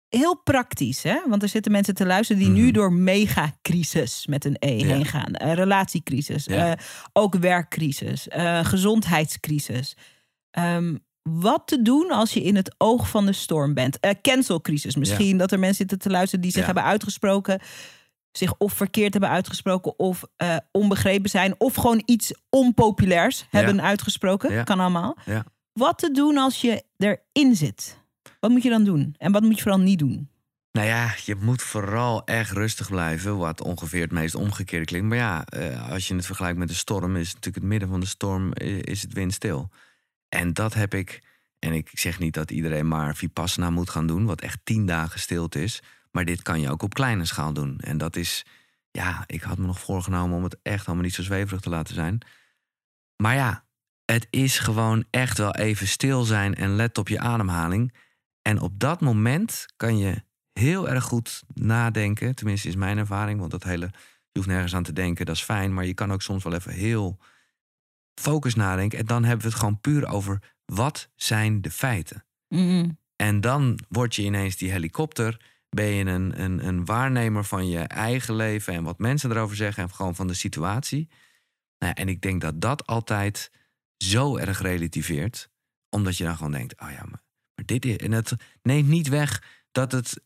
heel 0.10 0.42
praktisch, 0.44 1.04
hè? 1.04 1.20
want 1.28 1.44
er 1.44 1.50
zitten 1.50 1.72
mensen 1.72 1.94
te 1.96 2.06
luisteren 2.06 2.42
die 2.42 2.52
nu 2.52 2.64
Mhm. 2.64 2.72
door 2.74 2.94
megacrisis 2.94 4.28
met 4.28 4.46
een 4.46 4.56
E 4.60 4.78
Ja. 4.78 4.86
heen 4.86 5.06
gaan. 5.06 5.34
Eh, 5.34 5.54
relatiecrisis, 5.54 6.46
Ja. 6.46 6.72
eh, 6.72 6.84
ook 7.14 7.36
werkcrisis, 7.36 8.28
eh, 8.28 8.66
gezondheidscrisis. 8.66 9.96
Ehm, 10.52 10.96
wat 11.22 11.62
te 11.68 11.82
doen 11.82 12.12
als 12.12 12.34
je 12.34 12.42
in 12.44 12.56
het 12.56 12.76
oog 12.78 13.10
van 13.10 13.26
de 13.26 13.34
storm 13.34 13.74
bent? 13.74 14.00
Cancelcrisis 14.22 14.96
misschien, 14.96 15.38
dat 15.38 15.52
er 15.52 15.60
mensen 15.60 15.78
zitten 15.78 16.00
te 16.00 16.10
luisteren 16.10 16.42
die 16.42 16.52
zich 16.52 16.66
hebben 16.66 16.84
uitgesproken, 16.84 17.60
zich 18.32 18.54
of 18.58 18.74
verkeerd 18.74 19.12
hebben 19.12 19.32
uitgesproken, 19.32 20.00
of 20.00 20.24
onbegrepen 20.72 21.30
zijn, 21.30 21.56
of 21.58 21.76
gewoon 21.76 22.02
iets 22.06 22.34
onpopulairs 22.50 23.46
hebben 23.50 23.82
uitgesproken. 23.82 24.64
Kan 24.64 24.80
allemaal. 24.80 25.18
Wat 25.74 25.98
te 25.98 26.12
doen 26.12 26.38
als 26.38 26.62
je 26.62 26.84
erin 26.98 27.56
zit? 27.56 27.99
Wat 28.40 28.52
moet 28.52 28.64
je 28.64 28.70
dan 28.70 28.84
doen? 28.84 29.16
En 29.18 29.32
wat 29.32 29.42
moet 29.42 29.56
je 29.56 29.62
vooral 29.62 29.80
niet 29.80 30.00
doen? 30.00 30.30
Nou 30.72 30.88
ja, 30.88 31.16
je 31.26 31.36
moet 31.36 31.62
vooral 31.62 32.26
echt 32.26 32.52
rustig 32.52 32.90
blijven. 32.90 33.38
Wat 33.38 33.62
ongeveer 33.62 34.02
het 34.02 34.12
meest 34.12 34.36
omgekeerde 34.36 34.86
klinkt. 34.86 35.08
Maar 35.08 35.18
ja, 35.18 35.46
eh, 35.46 35.92
als 35.92 36.08
je 36.08 36.16
het 36.16 36.26
vergelijkt 36.26 36.58
met 36.58 36.68
de 36.68 36.74
storm, 36.74 37.16
is 37.16 37.28
natuurlijk 37.28 37.56
het 37.56 37.66
midden 37.66 37.90
van 37.90 38.00
de 38.00 38.06
storm 38.06 38.54
eh, 38.54 38.82
is 38.82 39.02
het 39.02 39.14
windstil. 39.14 39.70
En 40.30 40.54
dat 40.54 40.74
heb 40.74 40.94
ik. 40.94 41.24
En 41.60 41.74
ik 41.74 41.90
zeg 41.94 42.20
niet 42.20 42.34
dat 42.34 42.52
iedereen 42.52 42.88
maar 42.88 43.16
Vipassana 43.16 43.70
moet 43.70 43.90
gaan 43.90 44.08
doen, 44.08 44.26
wat 44.26 44.42
echt 44.42 44.60
tien 44.64 44.86
dagen 44.86 45.20
stilte 45.20 45.64
is. 45.64 45.82
Maar 46.12 46.26
dit 46.26 46.42
kan 46.42 46.62
je 46.62 46.70
ook 46.70 46.84
op 46.84 46.94
kleine 46.94 47.26
schaal 47.26 47.54
doen. 47.54 47.80
En 47.80 47.98
dat 47.98 48.16
is, 48.16 48.46
ja, 48.92 49.24
ik 49.26 49.42
had 49.42 49.58
me 49.58 49.66
nog 49.66 49.80
voorgenomen 49.80 50.38
om 50.38 50.44
het 50.44 50.58
echt 50.64 50.86
allemaal 50.86 51.04
niet 51.04 51.14
zo 51.14 51.24
zweverig 51.24 51.62
te 51.62 51.70
laten 51.70 51.96
zijn. 51.96 52.20
Maar 53.16 53.36
ja, 53.36 53.66
het 54.06 54.28
is 54.30 54.60
gewoon 54.60 55.06
echt 55.10 55.38
wel 55.38 55.56
even 55.56 55.88
stil 55.88 56.24
zijn 56.24 56.56
en 56.56 56.76
let 56.76 56.98
op 56.98 57.08
je 57.08 57.20
ademhaling. 57.20 57.94
En 58.42 58.60
op 58.60 58.80
dat 58.80 59.02
moment 59.02 59.66
kan 59.76 59.98
je 59.98 60.24
heel 60.54 60.90
erg 60.90 61.04
goed 61.04 61.44
nadenken. 61.54 62.36
Tenminste, 62.36 62.68
is 62.68 62.76
mijn 62.76 62.98
ervaring. 62.98 63.40
Want 63.40 63.52
dat 63.52 63.64
hele, 63.64 63.86
je 64.32 64.40
hoeft 64.40 64.48
nergens 64.48 64.76
aan 64.76 64.84
te 64.84 64.94
denken, 64.94 65.26
dat 65.26 65.36
is 65.36 65.44
fijn. 65.44 65.74
Maar 65.74 65.86
je 65.86 65.94
kan 65.94 66.12
ook 66.12 66.22
soms 66.22 66.44
wel 66.44 66.54
even 66.54 66.72
heel 66.72 67.20
focus 68.20 68.56
nadenken. 68.56 69.00
En 69.00 69.06
dan 69.06 69.24
hebben 69.24 69.42
we 69.46 69.52
het 69.52 69.60
gewoon 69.60 69.80
puur 69.80 70.08
over 70.08 70.56
wat 70.66 71.10
zijn 71.16 71.62
de 71.62 71.72
feiten. 71.72 72.26
En 73.16 73.42
dan 73.42 73.80
word 73.90 74.16
je 74.16 74.24
ineens 74.24 74.56
die 74.56 74.72
helikopter. 74.72 75.42
Ben 75.70 75.86
je 75.86 76.06
een, 76.06 76.42
een, 76.42 76.68
een 76.68 76.86
waarnemer 76.86 77.44
van 77.44 77.70
je 77.70 77.80
eigen 77.80 78.36
leven 78.36 78.74
en 78.74 78.84
wat 78.84 79.00
mensen 79.00 79.32
erover 79.32 79.56
zeggen 79.56 79.84
en 79.84 79.90
gewoon 79.90 80.16
van 80.16 80.28
de 80.28 80.34
situatie. 80.34 81.10
Nou 81.78 81.94
en 81.94 82.08
ik 82.10 82.22
denk 82.22 82.42
dat 82.42 82.62
dat 82.62 82.86
altijd 82.88 83.52
zo 83.98 84.38
erg 84.38 84.62
relativeert, 84.62 85.50
omdat 85.90 86.18
je 86.18 86.24
dan 86.24 86.36
gewoon 86.36 86.52
denkt: 86.52 86.82
oh 86.82 86.92
ja, 86.92 87.06
maar, 87.10 87.24
maar 87.60 87.68
dit 87.68 87.86
is. 87.86 87.98
En 87.98 88.12
het 88.12 88.34
neemt 88.62 88.88
niet 88.88 89.08
weg 89.08 89.44
dat 89.72 89.92
het 89.92 90.22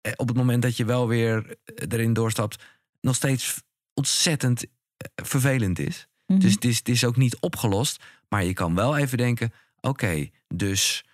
eh, 0.00 0.12
op 0.16 0.28
het 0.28 0.36
moment 0.36 0.62
dat 0.62 0.76
je 0.76 0.84
wel 0.84 1.08
weer 1.08 1.56
erin 1.88 2.12
doorstapt, 2.12 2.64
nog 3.00 3.14
steeds 3.14 3.62
ontzettend 3.94 4.64
eh, 4.64 5.24
vervelend 5.24 5.78
is. 5.78 6.06
Mhm. 6.26 6.40
Dus 6.40 6.52
het 6.52 6.64
is, 6.64 6.78
het 6.78 6.88
is 6.88 7.04
ook 7.04 7.16
niet 7.16 7.36
opgelost. 7.40 8.04
Maar 8.28 8.44
je 8.44 8.52
kan 8.52 8.74
wel 8.74 8.96
even 8.96 9.18
denken: 9.18 9.52
oké, 9.80 10.28
dus 10.48 11.04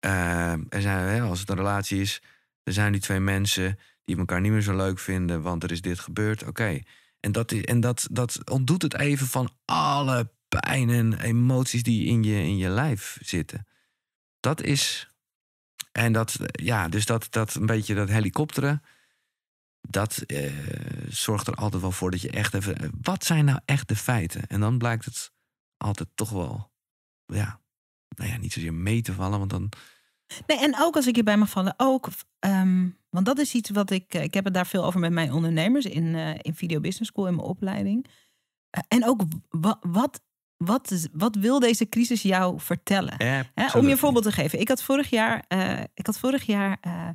eh, 0.00 0.52
er 0.52 0.80
zijn, 0.80 1.22
als 1.22 1.40
het 1.40 1.48
een 1.48 1.56
relatie 1.56 2.00
is, 2.00 2.22
er 2.62 2.72
zijn 2.72 2.92
die 2.92 3.00
twee 3.00 3.20
mensen 3.20 3.78
die 4.04 4.18
elkaar 4.18 4.40
niet 4.40 4.52
meer 4.52 4.62
zo 4.62 4.76
leuk 4.76 4.98
vinden, 4.98 5.42
want 5.42 5.62
er 5.62 5.70
is 5.70 5.80
dit 5.80 5.98
gebeurd. 5.98 6.46
Oké. 6.46 6.80
En, 7.20 7.32
dat, 7.32 7.52
is, 7.52 7.62
en 7.64 7.80
dat, 7.80 8.06
dat 8.10 8.50
ontdoet 8.50 8.82
het 8.82 8.98
even 8.98 9.26
van 9.26 9.50
alle 9.64 10.30
pijn 10.48 10.90
en 10.90 11.20
emoties 11.20 11.82
die 11.82 12.06
in 12.06 12.22
je, 12.22 12.36
in 12.36 12.56
je 12.56 12.68
lijf 12.68 13.18
zitten. 13.20 13.66
Dat 14.44 14.62
is. 14.62 15.08
En 15.92 16.12
dat, 16.12 16.36
ja, 16.52 16.88
dus 16.88 17.06
dat, 17.06 17.26
dat 17.30 17.54
een 17.54 17.66
beetje 17.66 17.94
dat 17.94 18.08
helikopteren. 18.08 18.82
Dat 19.88 20.16
eh, 20.18 20.52
zorgt 21.08 21.46
er 21.46 21.54
altijd 21.54 21.82
wel 21.82 21.92
voor 21.92 22.10
dat 22.10 22.20
je 22.20 22.30
echt 22.30 22.54
even. 22.54 22.90
Wat 23.02 23.24
zijn 23.24 23.44
nou 23.44 23.60
echt 23.64 23.88
de 23.88 23.96
feiten? 23.96 24.46
En 24.46 24.60
dan 24.60 24.78
blijkt 24.78 25.04
het 25.04 25.32
altijd 25.76 26.08
toch 26.14 26.30
wel. 26.30 26.70
Ja, 27.26 27.60
nou 28.08 28.30
ja, 28.30 28.36
niet 28.36 28.52
zozeer 28.52 28.74
mee 28.74 29.02
te 29.02 29.12
vallen, 29.12 29.38
want 29.38 29.50
dan. 29.50 29.68
Nee, 30.46 30.58
en 30.58 30.74
ook 30.78 30.96
als 30.96 31.06
ik 31.06 31.16
je 31.16 31.22
bij 31.22 31.36
mag 31.36 31.50
vallen, 31.50 31.74
ook. 31.76 32.08
ehm, 32.38 32.88
want 33.10 33.26
dat 33.26 33.38
is 33.38 33.54
iets 33.54 33.70
wat 33.70 33.90
ik. 33.90 34.14
eh, 34.14 34.22
Ik 34.22 34.34
heb 34.34 34.44
het 34.44 34.54
daar 34.54 34.66
veel 34.66 34.84
over 34.84 35.00
met 35.00 35.12
mijn 35.12 35.32
ondernemers 35.32 35.84
in, 35.84 36.14
eh, 36.14 36.34
in 36.42 36.54
Video 36.54 36.80
Business 36.80 37.10
School 37.10 37.26
in 37.26 37.34
mijn 37.34 37.46
opleiding. 37.48 38.06
Eh, 38.70 38.82
en 38.88 39.04
ook 39.06 39.22
wa- 39.48 39.78
wat, 39.80 40.22
wat, 40.56 41.08
wat 41.12 41.36
wil 41.36 41.58
deze 41.60 41.88
crisis 41.88 42.22
jou 42.22 42.60
vertellen? 42.60 43.14
Hè, 43.54 43.66
om 43.78 43.84
je 43.84 43.90
een 43.90 43.98
voorbeeld 43.98 44.24
te 44.24 44.32
geven. 44.32 44.60
Ik 44.60 44.68
had 44.68 44.82
vorig 44.82 45.10
jaar, 45.10 45.44
eh, 45.48 45.80
ik 45.94 46.06
had 46.06 46.18
vorig 46.18 46.42
jaar 46.46 46.78
eh, 46.80 47.08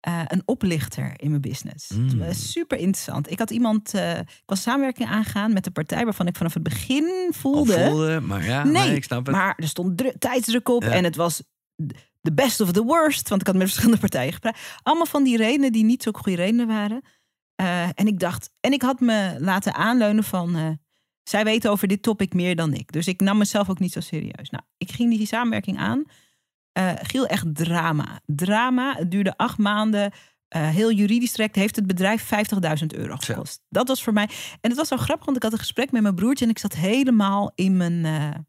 eh, 0.00 0.20
een 0.26 0.42
oplichter 0.44 1.12
in 1.16 1.30
mijn 1.30 1.40
business. 1.42 1.88
Mm. 1.90 2.32
Super 2.32 2.78
interessant. 2.78 3.30
Ik 3.30 3.38
had 3.38 3.50
iemand, 3.50 3.94
ik 3.94 4.42
was 4.46 4.62
samenwerking 4.62 5.08
aangaan 5.08 5.52
met 5.52 5.66
een 5.66 5.72
partij 5.72 6.04
waarvan 6.04 6.26
ik 6.26 6.36
vanaf 6.36 6.54
het 6.54 6.62
begin 6.62 7.04
Al 7.26 7.32
voelde. 7.32 7.84
voelde, 7.88 8.20
maar 8.20 8.44
ja, 8.44 8.64
nee, 8.64 8.94
ik 8.94 9.04
snap 9.04 9.26
het. 9.26 9.34
maar 9.34 9.54
er 9.56 9.68
stond 9.68 9.98
dru- 9.98 10.12
tijdsdruk 10.18 10.68
op 10.68 10.82
Ja. 10.82 10.90
en 10.90 11.04
het 11.04 11.16
was 11.16 11.42
de 12.20 12.32
best 12.32 12.60
of 12.60 12.72
the 12.72 12.82
worst. 12.82 13.28
Want 13.28 13.40
ik 13.40 13.46
had 13.46 13.56
met 13.56 13.66
verschillende 13.66 14.00
partijen 14.00 14.32
gepraat. 14.32 14.58
Allemaal 14.82 15.06
van 15.06 15.24
die 15.24 15.36
redenen 15.36 15.72
die 15.72 15.84
niet 15.84 16.02
zo 16.02 16.10
goede 16.12 16.36
redenen 16.36 16.66
waren. 16.66 17.02
En 17.94 18.06
ik 18.06 18.18
dacht, 18.18 18.50
en 18.60 18.72
ik 18.72 18.82
had 18.82 19.00
me 19.00 19.36
laten 19.38 19.74
aanleunen 19.74 20.24
van, 20.24 20.78
zij 21.28 21.44
weten 21.44 21.70
over 21.70 21.88
dit 21.88 22.02
topic 22.02 22.34
meer 22.34 22.56
dan 22.56 22.74
ik. 22.74 22.92
Dus 22.92 23.06
ik 23.06 23.20
nam 23.20 23.38
mezelf 23.38 23.70
ook 23.70 23.78
niet 23.78 23.92
zo 23.92 24.00
serieus. 24.00 24.50
Nou, 24.50 24.62
ik 24.78 24.92
ging 24.92 25.16
die 25.16 25.26
samenwerking 25.26 25.78
aan. 25.78 26.04
Eh 26.72 26.92
Giel, 27.02 27.26
echt 27.26 27.54
drama. 27.54 28.20
Drama. 28.26 28.94
Het 28.96 29.10
duurde 29.10 29.36
acht 29.36 29.58
maanden. 29.58 30.12
Eh, 30.48 30.68
heel 30.68 30.92
juridisch 30.92 31.32
traject 31.32 31.54
heeft 31.54 31.76
het 31.76 31.86
bedrijf 31.86 32.22
50.000 32.22 32.86
euro 32.94 33.16
gekost. 33.16 33.62
Dat 33.68 33.88
was 33.88 34.02
voor 34.02 34.12
mij. 34.12 34.28
En 34.60 34.70
het 34.70 34.76
was 34.76 34.88
zo 34.88 34.96
grappig, 34.96 35.24
want 35.24 35.36
ik 35.36 35.42
had 35.42 35.52
een 35.52 35.58
gesprek 35.58 35.90
met 35.90 36.02
mijn 36.02 36.14
broertje 36.14 36.44
en 36.44 36.50
ik 36.50 36.58
zat 36.58 36.74
helemaal 36.74 37.52
in 37.54 37.76
mijn. 37.76 38.04
eh, 38.04 38.40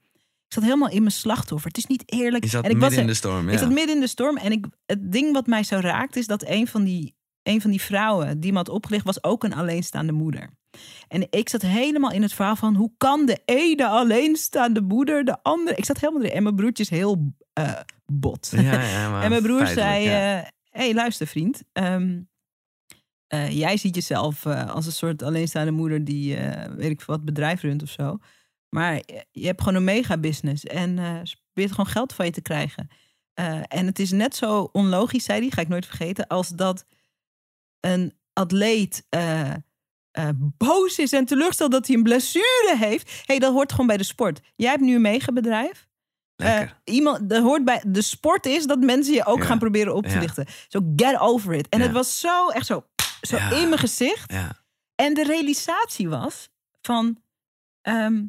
ik 0.48 0.54
zat 0.54 0.64
helemaal 0.64 0.90
in 0.90 1.00
mijn 1.00 1.12
slachtoffer. 1.12 1.68
Het 1.68 1.78
is 1.78 1.86
niet 1.86 2.04
eerlijk. 2.06 2.44
je 2.44 2.50
zat 2.50 2.64
en 2.64 2.70
ik 2.70 2.76
midden 2.76 2.94
was, 2.94 3.02
in 3.02 3.08
de 3.08 3.14
storm. 3.14 3.46
Ja. 3.46 3.52
ik 3.52 3.60
zat 3.60 3.70
midden 3.70 3.96
in 3.96 4.02
de 4.02 4.08
storm. 4.08 4.38
En 4.38 4.52
ik, 4.52 4.66
het 4.86 5.12
ding 5.12 5.34
wat 5.34 5.48
mij 5.48 5.64
zo 5.64 5.80
raakt 5.80 6.16
is 6.16 6.28
dat 6.28 6.44
een 6.48 6.68
van 6.68 6.84
die, 6.84 7.16
een 7.48 7.62
van 7.62 7.70
die 7.72 7.82
vrouwen 7.82 8.40
die 8.40 8.52
me 8.52 8.58
had 8.58 8.70
opgelicht 8.70 9.06
was 9.06 9.24
ook 9.24 9.44
een 9.44 9.54
alleenstaande 9.54 10.12
moeder. 10.12 10.50
En 11.08 11.28
ik 11.30 11.50
zat 11.50 11.62
helemaal 11.62 12.12
in 12.12 12.22
het 12.22 12.34
verhaal 12.34 12.56
van 12.56 12.76
hoe 12.76 12.92
kan 12.98 13.26
de 13.26 13.40
ene 13.46 13.88
alleenstaande 13.88 14.82
moeder 14.82 15.26
de 15.26 15.38
andere. 15.44 15.76
Ik 15.78 15.86
zat 15.86 16.00
helemaal 16.00 16.22
erin. 16.22 16.36
En 16.36 16.44
mijn 16.44 16.56
broertje 16.56 16.84
is 16.84 16.90
heel 16.90 17.34
eh, 17.54 17.74
bot. 18.06 18.50
Ja, 18.56 18.62
ja, 18.82 19.10
maar 19.12 19.24
en 19.24 19.30
mijn 19.30 19.42
broer 19.42 19.68
zei: 19.68 20.04
ja. 20.04 20.12
Hé, 20.70 20.84
hey, 20.84 20.94
luister, 20.94 21.28
vriend. 21.28 21.64
ehm, 21.74 22.20
eh, 23.28 23.58
jij 23.58 23.78
ziet 23.78 23.96
jezelf 23.96 24.46
eh, 24.46 24.70
als 24.74 24.86
een 24.86 24.92
soort 24.92 25.24
alleenstaande 25.24 25.72
moeder 25.72 26.04
die, 26.04 26.36
eh, 26.36 26.74
weet 26.76 26.90
ik 26.92 27.02
wat, 27.02 27.26
bedrijf 27.26 27.62
runt 27.62 27.84
of 27.84 27.90
zo. 27.90 28.18
Maar 28.70 28.94
je- 29.32 29.46
hebt 29.46 29.62
gewoon 29.62 29.76
een 29.78 29.84
mega 29.84 30.18
business 30.18 30.64
en 30.64 31.00
eh 31.00 31.20
ze 31.24 31.36
probeert 31.54 31.72
gewoon 31.76 31.92
geld 31.92 32.14
van 32.14 32.26
je 32.26 32.32
te 32.32 32.42
krijgen. 32.42 32.88
Eh, 33.34 33.60
en 33.68 33.86
het 33.86 34.00
is 34.00 34.12
net 34.12 34.36
zo 34.36 34.70
onlogisch, 34.72 35.24
zei 35.24 35.40
hij, 35.40 35.50
ga 35.50 35.62
ik 35.62 35.68
nooit 35.68 35.86
vergeten, 35.86 36.28
als 36.28 36.50
dat 36.50 36.86
een 37.88 38.14
atleet 38.34 39.06
eh, 39.10 39.54
eh, 40.12 40.30
boos 40.38 41.00
is 41.00 41.12
en 41.14 41.26
teleurgesteld 41.26 41.72
dat 41.72 41.88
hij 41.88 41.96
een 41.96 42.04
blessure 42.04 42.76
heeft. 42.78 43.24
hey, 43.26 43.40
dat 43.40 43.54
hoort 43.54 43.72
gewoon 43.72 43.88
bij 43.88 43.98
de 43.98 44.04
sport. 44.04 44.40
Jij 44.56 44.70
hebt 44.70 44.82
nu 44.82 44.96
een 44.96 45.02
megabedrijf. 45.02 45.88
Lekker. 46.36 46.80
Eh, 46.84 46.94
iemand, 46.96 47.30
dat 47.30 47.44
hoort 47.44 47.66
bij 47.66 47.84
de 47.88 48.02
sport 48.02 48.46
is 48.46 48.66
dat 48.66 48.80
mensen 48.80 49.14
je 49.14 49.26
ook 49.26 49.38
Ja. 49.38 49.46
gaan 49.46 49.60
proberen 49.60 49.96
op 49.96 50.04
te 50.06 50.14
Ja. 50.14 50.20
lichten. 50.20 50.46
Zo 50.68 50.80
get 50.96 51.20
over 51.20 51.54
it. 51.54 51.70
En 51.70 51.80
Ja. 51.80 51.86
het 51.86 51.94
was 51.94 52.20
zo 52.20 52.50
echt 52.50 52.66
zo, 52.66 52.86
zo 53.22 53.36
in 53.38 53.50
mijn 53.70 53.78
gezicht. 53.78 54.32
ja. 54.32 54.66
En 54.96 55.14
de 55.14 55.24
realisatie 55.24 56.10
was 56.10 56.50
van 56.82 57.22
ehm, 57.82 58.24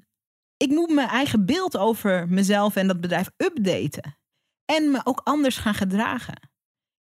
ik 0.57 0.69
moet 0.71 0.91
mijn 0.91 1.09
eigen 1.09 1.47
beeld 1.47 1.77
over 1.77 2.29
mezelf 2.29 2.77
en 2.77 2.87
dat 2.87 3.01
bedrijf 3.01 3.31
updaten. 3.37 4.19
En 4.65 4.91
me 4.91 5.01
ook 5.05 5.21
anders 5.25 5.57
gaan 5.57 5.75
gedragen. 5.75 6.48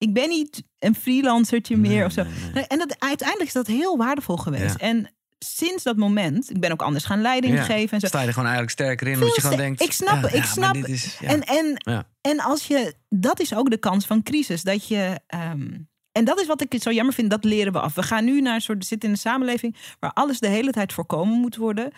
Ik 0.02 0.14
ben 0.14 0.30
niet 0.30 0.64
een 0.80 0.96
freelancertje 0.96 1.78
meer 1.78 1.92
Nee, 1.92 2.06
of 2.06 2.12
zo. 2.12 2.24
nee, 2.24 2.34
nee. 2.34 2.52
Nee, 2.54 2.64
En 2.68 2.78
dat, 2.78 2.96
uiteindelijk 3.00 3.48
is 3.48 3.54
dat 3.54 3.68
heel 3.68 3.98
waardevol 3.98 4.38
geweest. 4.38 4.80
Ja. 4.80 4.88
En 4.88 5.10
sinds 5.40 5.84
dat 5.84 5.98
moment, 5.98 6.50
ik 6.50 6.60
ben 6.60 6.72
ook 6.72 6.82
anders 6.82 7.06
gaan 7.06 7.22
leiding 7.22 7.54
Ja. 7.56 7.64
geven 7.64 7.94
en 7.94 8.00
zo. 8.00 8.08
Sta 8.08 8.20
je 8.20 8.28
er 8.28 8.34
gewoon 8.34 8.48
eigenlijk 8.50 8.80
sterker 8.80 9.08
in, 9.08 9.14
omdat 9.14 9.36
je 9.36 9.42
gewoon 9.42 9.58
denkt... 9.58 9.82
ik 9.82 9.92
snap- 9.92 10.22
ja, 10.30 10.38
ik 10.38 10.44
snap- 10.44 10.76
is. 10.76 11.18
En, 11.22 11.42
en, 11.44 11.78
en 12.22 12.40
als 12.40 12.68
je, 12.68 12.96
dat 13.10 13.40
is 13.40 13.56
ook 13.56 13.70
de 13.70 13.78
kans 13.78 14.06
van 14.06 14.24
crisis. 14.24 14.62
Dat 14.64 14.88
je, 14.88 15.20
ehm, 15.28 15.68
en 16.12 16.26
dat 16.26 16.40
is 16.40 16.48
wat 16.48 16.62
ik 16.62 16.82
zo 16.82 16.92
jammer 16.92 17.14
vind, 17.14 17.30
dat 17.30 17.44
leren 17.44 17.74
we 17.74 17.80
af. 17.80 17.94
We 17.96 18.04
gaan 18.04 18.26
nu 18.26 18.42
naar 18.42 18.56
een 18.56 18.62
soort, 18.62 18.86
zitten 18.86 19.08
in 19.10 19.16
een 19.16 19.22
samenleving 19.22 19.76
waar 20.00 20.14
alles 20.14 20.40
de 20.40 20.48
hele 20.48 20.72
tijd 20.72 20.94
voorkomen 20.94 21.40
moet 21.40 21.56
worden. 21.56 21.92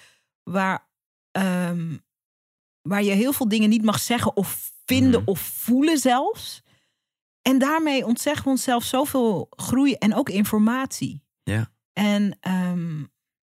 Waar, 0.44 0.88
ehm, 1.32 1.98
waar 2.82 3.04
je 3.04 3.12
heel 3.12 3.34
veel 3.34 3.48
dingen 3.48 3.70
niet 3.70 3.84
mag 3.84 4.00
zeggen 4.00 4.36
of 4.38 4.72
vinden 4.86 5.20
Mhm. 5.22 5.30
of 5.30 5.40
voelen 5.40 5.98
zelfs. 5.98 6.63
En 7.44 7.60
daarmee 7.60 8.06
ontzeggen 8.06 8.44
we 8.44 8.50
onszelf 8.50 8.84
zoveel 8.84 9.48
groei 9.50 9.94
en 9.94 10.16
ook 10.16 10.30
informatie. 10.30 11.24
Ja. 11.44 11.72
En 11.94 12.38
ehm, 12.40 12.98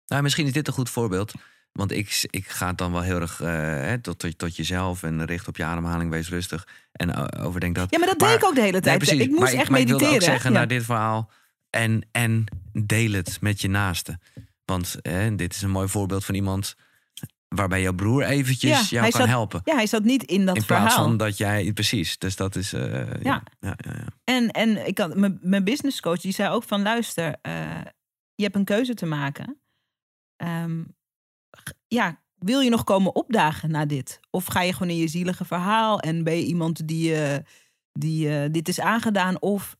Nou, 0.07 0.22
misschien 0.22 0.47
is 0.47 0.53
dit 0.53 0.66
een 0.66 0.72
goed 0.72 0.91
voorbeeld. 0.91 1.32
Want 1.72 1.93
ik, 1.93 2.26
ik 2.30 2.49
ga 2.49 2.66
het 2.66 2.78
dan 2.78 2.93
wel 2.93 3.01
heel 3.01 3.20
erg 3.20 3.41
eh, 3.41 3.49
hè, 3.62 3.99
tot, 3.99 4.18
tot, 4.18 4.38
tot 4.38 4.57
jezelf 4.57 5.03
en 5.03 5.24
richt 5.24 5.49
op 5.49 5.57
je 5.57 5.64
ademhaling, 5.64 6.11
wees 6.11 6.28
rustig. 6.28 6.66
En 6.93 7.14
eh, 7.14 7.47
overdenk 7.47 7.74
dat. 7.74 7.91
ja, 7.91 7.99
maar 7.99 8.09
dat 8.09 8.18
Maar- 8.20 8.28
deed 8.28 8.38
ik 8.38 8.45
ook 8.45 8.55
de 8.55 8.61
hele 8.61 8.72
Nee, 8.72 8.80
tijd. 8.80 8.99
precies. 8.99 9.20
ik 9.20 9.28
moest 9.28 9.41
maar 9.41 9.53
echt 9.53 9.68
maar 9.70 9.78
mediteren. 9.80 9.95
Ik 9.97 10.01
wilde 10.09 10.14
ook 10.24 10.30
zeggen 10.30 10.53
Ja. 10.53 10.59
naar 10.59 10.68
dit 10.68 10.84
verhaal. 10.84 11.30
En, 11.70 12.07
en 12.12 12.45
deel 12.72 13.12
het 13.12 13.41
met 13.41 13.61
je 13.61 13.68
naaste. 13.68 14.18
Want 14.64 14.97
hè, 15.03 15.34
dit 15.36 15.55
is 15.55 15.62
een 15.62 15.70
mooi 15.70 15.88
voorbeeld 15.88 16.24
van 16.24 16.34
iemand 16.34 16.74
waarbij 17.55 17.80
jouw 17.82 17.92
broer 17.92 18.22
eventjes 18.24 18.70
Ja, 18.90 18.98
jou 19.01 19.11
kan 19.11 19.20
zat- 19.20 19.28
helpen. 19.30 19.61
Ja, 19.64 19.74
hij 19.74 19.86
zat 19.86 20.05
niet 20.05 20.22
in 20.22 20.46
dat 20.46 20.57
in 20.57 20.62
verhaal. 20.62 20.82
plaats 20.86 21.01
van 21.01 21.16
dat 21.16 21.36
jij... 21.36 21.72
Precies, 21.72 22.18
dus 22.18 22.36
dat 22.36 22.57
is... 22.57 22.72
eh, 22.72 23.22
ja. 23.22 23.42
Ja. 23.61 23.74
Ja. 23.76 24.05
En, 24.24 24.51
en 24.51 24.86
ik 24.86 24.98
had, 24.98 25.14
mijn, 25.16 25.38
mijn 25.42 25.64
business 25.64 26.01
coach 26.01 26.20
die 26.20 26.32
zei 26.32 26.51
ook 26.55 26.62
van 26.64 26.82
luister, 26.82 27.36
eh, 27.42 27.80
je 28.34 28.42
hebt 28.42 28.57
een 28.57 28.64
keuze 28.64 28.94
te 28.94 29.07
maken. 29.07 29.61
Ehm, 30.36 30.82
ja, 31.88 32.20
wil 32.38 32.61
je 32.61 32.70
nog 32.70 32.84
komen 32.84 33.14
opdagen 33.14 33.70
na 33.70 33.86
dit? 33.86 34.20
Of 34.30 34.44
ga 34.46 34.61
je 34.62 34.72
gewoon 34.72 34.88
in 34.90 34.96
je 34.96 35.09
zielige 35.09 35.44
verhaal 35.44 36.01
en 36.01 36.24
ben 36.24 36.36
je 36.36 36.44
iemand 36.44 36.88
die, 36.88 37.14
eh, 37.14 37.38
die 37.92 38.51
dit 38.51 38.68
is 38.68 38.80
aangedaan? 38.80 39.40
Of, 39.40 39.76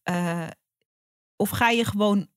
of 1.37 1.51
ga 1.51 1.69
je 1.71 1.85
gewoon 1.85 2.29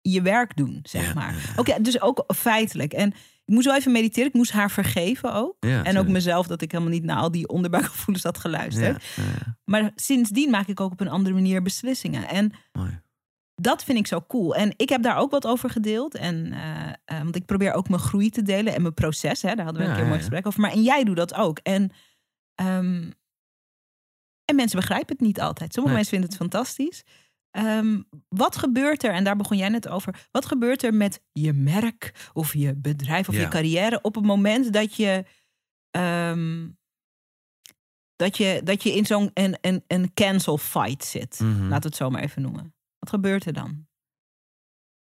je 0.00 0.22
werk 0.22 0.56
doen, 0.56 0.80
zeg 0.82 1.06
Ja, 1.06 1.14
maar. 1.14 1.52
Oké, 1.56 1.80
dus 1.82 2.00
ook 2.00 2.24
feitelijk. 2.34 2.92
En 2.92 3.12
ik 3.50 3.56
moest 3.56 3.68
wel 3.68 3.76
even 3.76 3.92
mediteren. 3.92 4.28
Ik 4.28 4.34
moest 4.34 4.52
haar 4.52 4.70
vergeven 4.70 5.32
ook. 5.34 5.56
Ja, 5.60 5.84
en 5.84 5.98
ook 5.98 6.08
mezelf 6.08 6.46
dat 6.46 6.62
ik 6.62 6.72
helemaal 6.72 6.92
niet 6.92 7.02
naar 7.04 7.16
al 7.16 7.30
die 7.30 7.48
onderbuikgevoelens 7.48 8.24
had 8.24 8.38
geluisterd. 8.38 9.04
Ja, 9.16 9.22
ja, 9.22 9.28
ja. 9.30 9.56
Maar 9.64 9.90
sindsdien 9.94 10.50
maak 10.50 10.66
ik 10.66 10.80
ook 10.80 10.92
op 10.92 11.00
een 11.00 11.08
andere 11.08 11.34
manier 11.34 11.62
beslissingen. 11.62 12.28
En 12.28 12.52
Mooi. 12.72 13.00
dat 13.54 13.84
vind 13.84 13.98
ik 13.98 14.06
zo 14.06 14.20
cool. 14.28 14.54
En 14.54 14.72
ik 14.76 14.88
heb 14.88 15.02
daar 15.02 15.16
ook 15.16 15.30
wat 15.30 15.46
over 15.46 15.70
gedeeld. 15.70 16.14
En, 16.14 16.52
eh, 16.52 16.88
eh, 17.04 17.22
want 17.22 17.36
ik 17.36 17.44
probeer 17.44 17.72
ook 17.72 17.88
mijn 17.88 18.00
groei 18.00 18.30
te 18.30 18.42
delen 18.42 18.74
en 18.74 18.82
mijn 18.82 18.94
proces. 18.94 19.42
Hè, 19.42 19.54
daar 19.54 19.64
hadden 19.64 19.82
we 19.82 19.88
een 19.88 19.94
keer 19.94 20.02
een 20.02 20.08
mooi 20.08 20.20
gesprek 20.20 20.46
over. 20.46 20.60
Maar 20.60 20.72
en 20.72 20.82
jij 20.82 21.04
doet 21.04 21.16
dat 21.16 21.34
ook. 21.34 21.58
En, 21.58 21.90
ehm, 22.54 23.10
en 24.44 24.56
mensen 24.56 24.78
begrijpen 24.78 25.16
het 25.16 25.26
niet 25.26 25.40
altijd. 25.40 25.72
Sommige 25.72 25.94
Nee. 25.96 26.04
mensen 26.04 26.18
vinden 26.20 26.28
het 26.28 26.38
fantastisch. 26.38 27.04
Ehm, 27.50 28.02
wat 28.28 28.56
gebeurt 28.56 29.02
er, 29.04 29.12
en 29.12 29.24
daar 29.24 29.36
begon 29.36 29.56
jij 29.56 29.68
net 29.68 29.88
over, 29.88 30.28
wat 30.30 30.46
gebeurt 30.46 30.82
er 30.82 30.94
met 30.94 31.22
je 31.32 31.52
merk 31.52 32.30
of 32.32 32.54
je 32.54 32.74
bedrijf 32.76 33.28
of 33.28 33.34
Ja. 33.34 33.40
je 33.40 33.48
carrière 33.48 34.00
op 34.02 34.14
het 34.14 34.24
moment 34.24 34.72
dat 34.72 34.94
je, 34.96 35.24
ehm, 35.90 36.68
dat 38.16 38.36
je, 38.36 38.60
dat 38.64 38.82
je 38.82 38.94
in 38.94 39.06
zo'n 39.06 39.30
een, 39.34 39.58
een, 39.60 39.84
een 39.86 40.14
cancel 40.14 40.58
fight 40.58 41.04
zit? 41.04 41.40
Mhm. 41.40 41.68
We 41.68 41.74
het 41.74 41.96
zo 41.96 42.10
maar 42.10 42.22
even 42.22 42.42
noemen. 42.42 42.74
Wat 42.98 43.08
gebeurt 43.08 43.46
er 43.46 43.52
dan? 43.52 43.88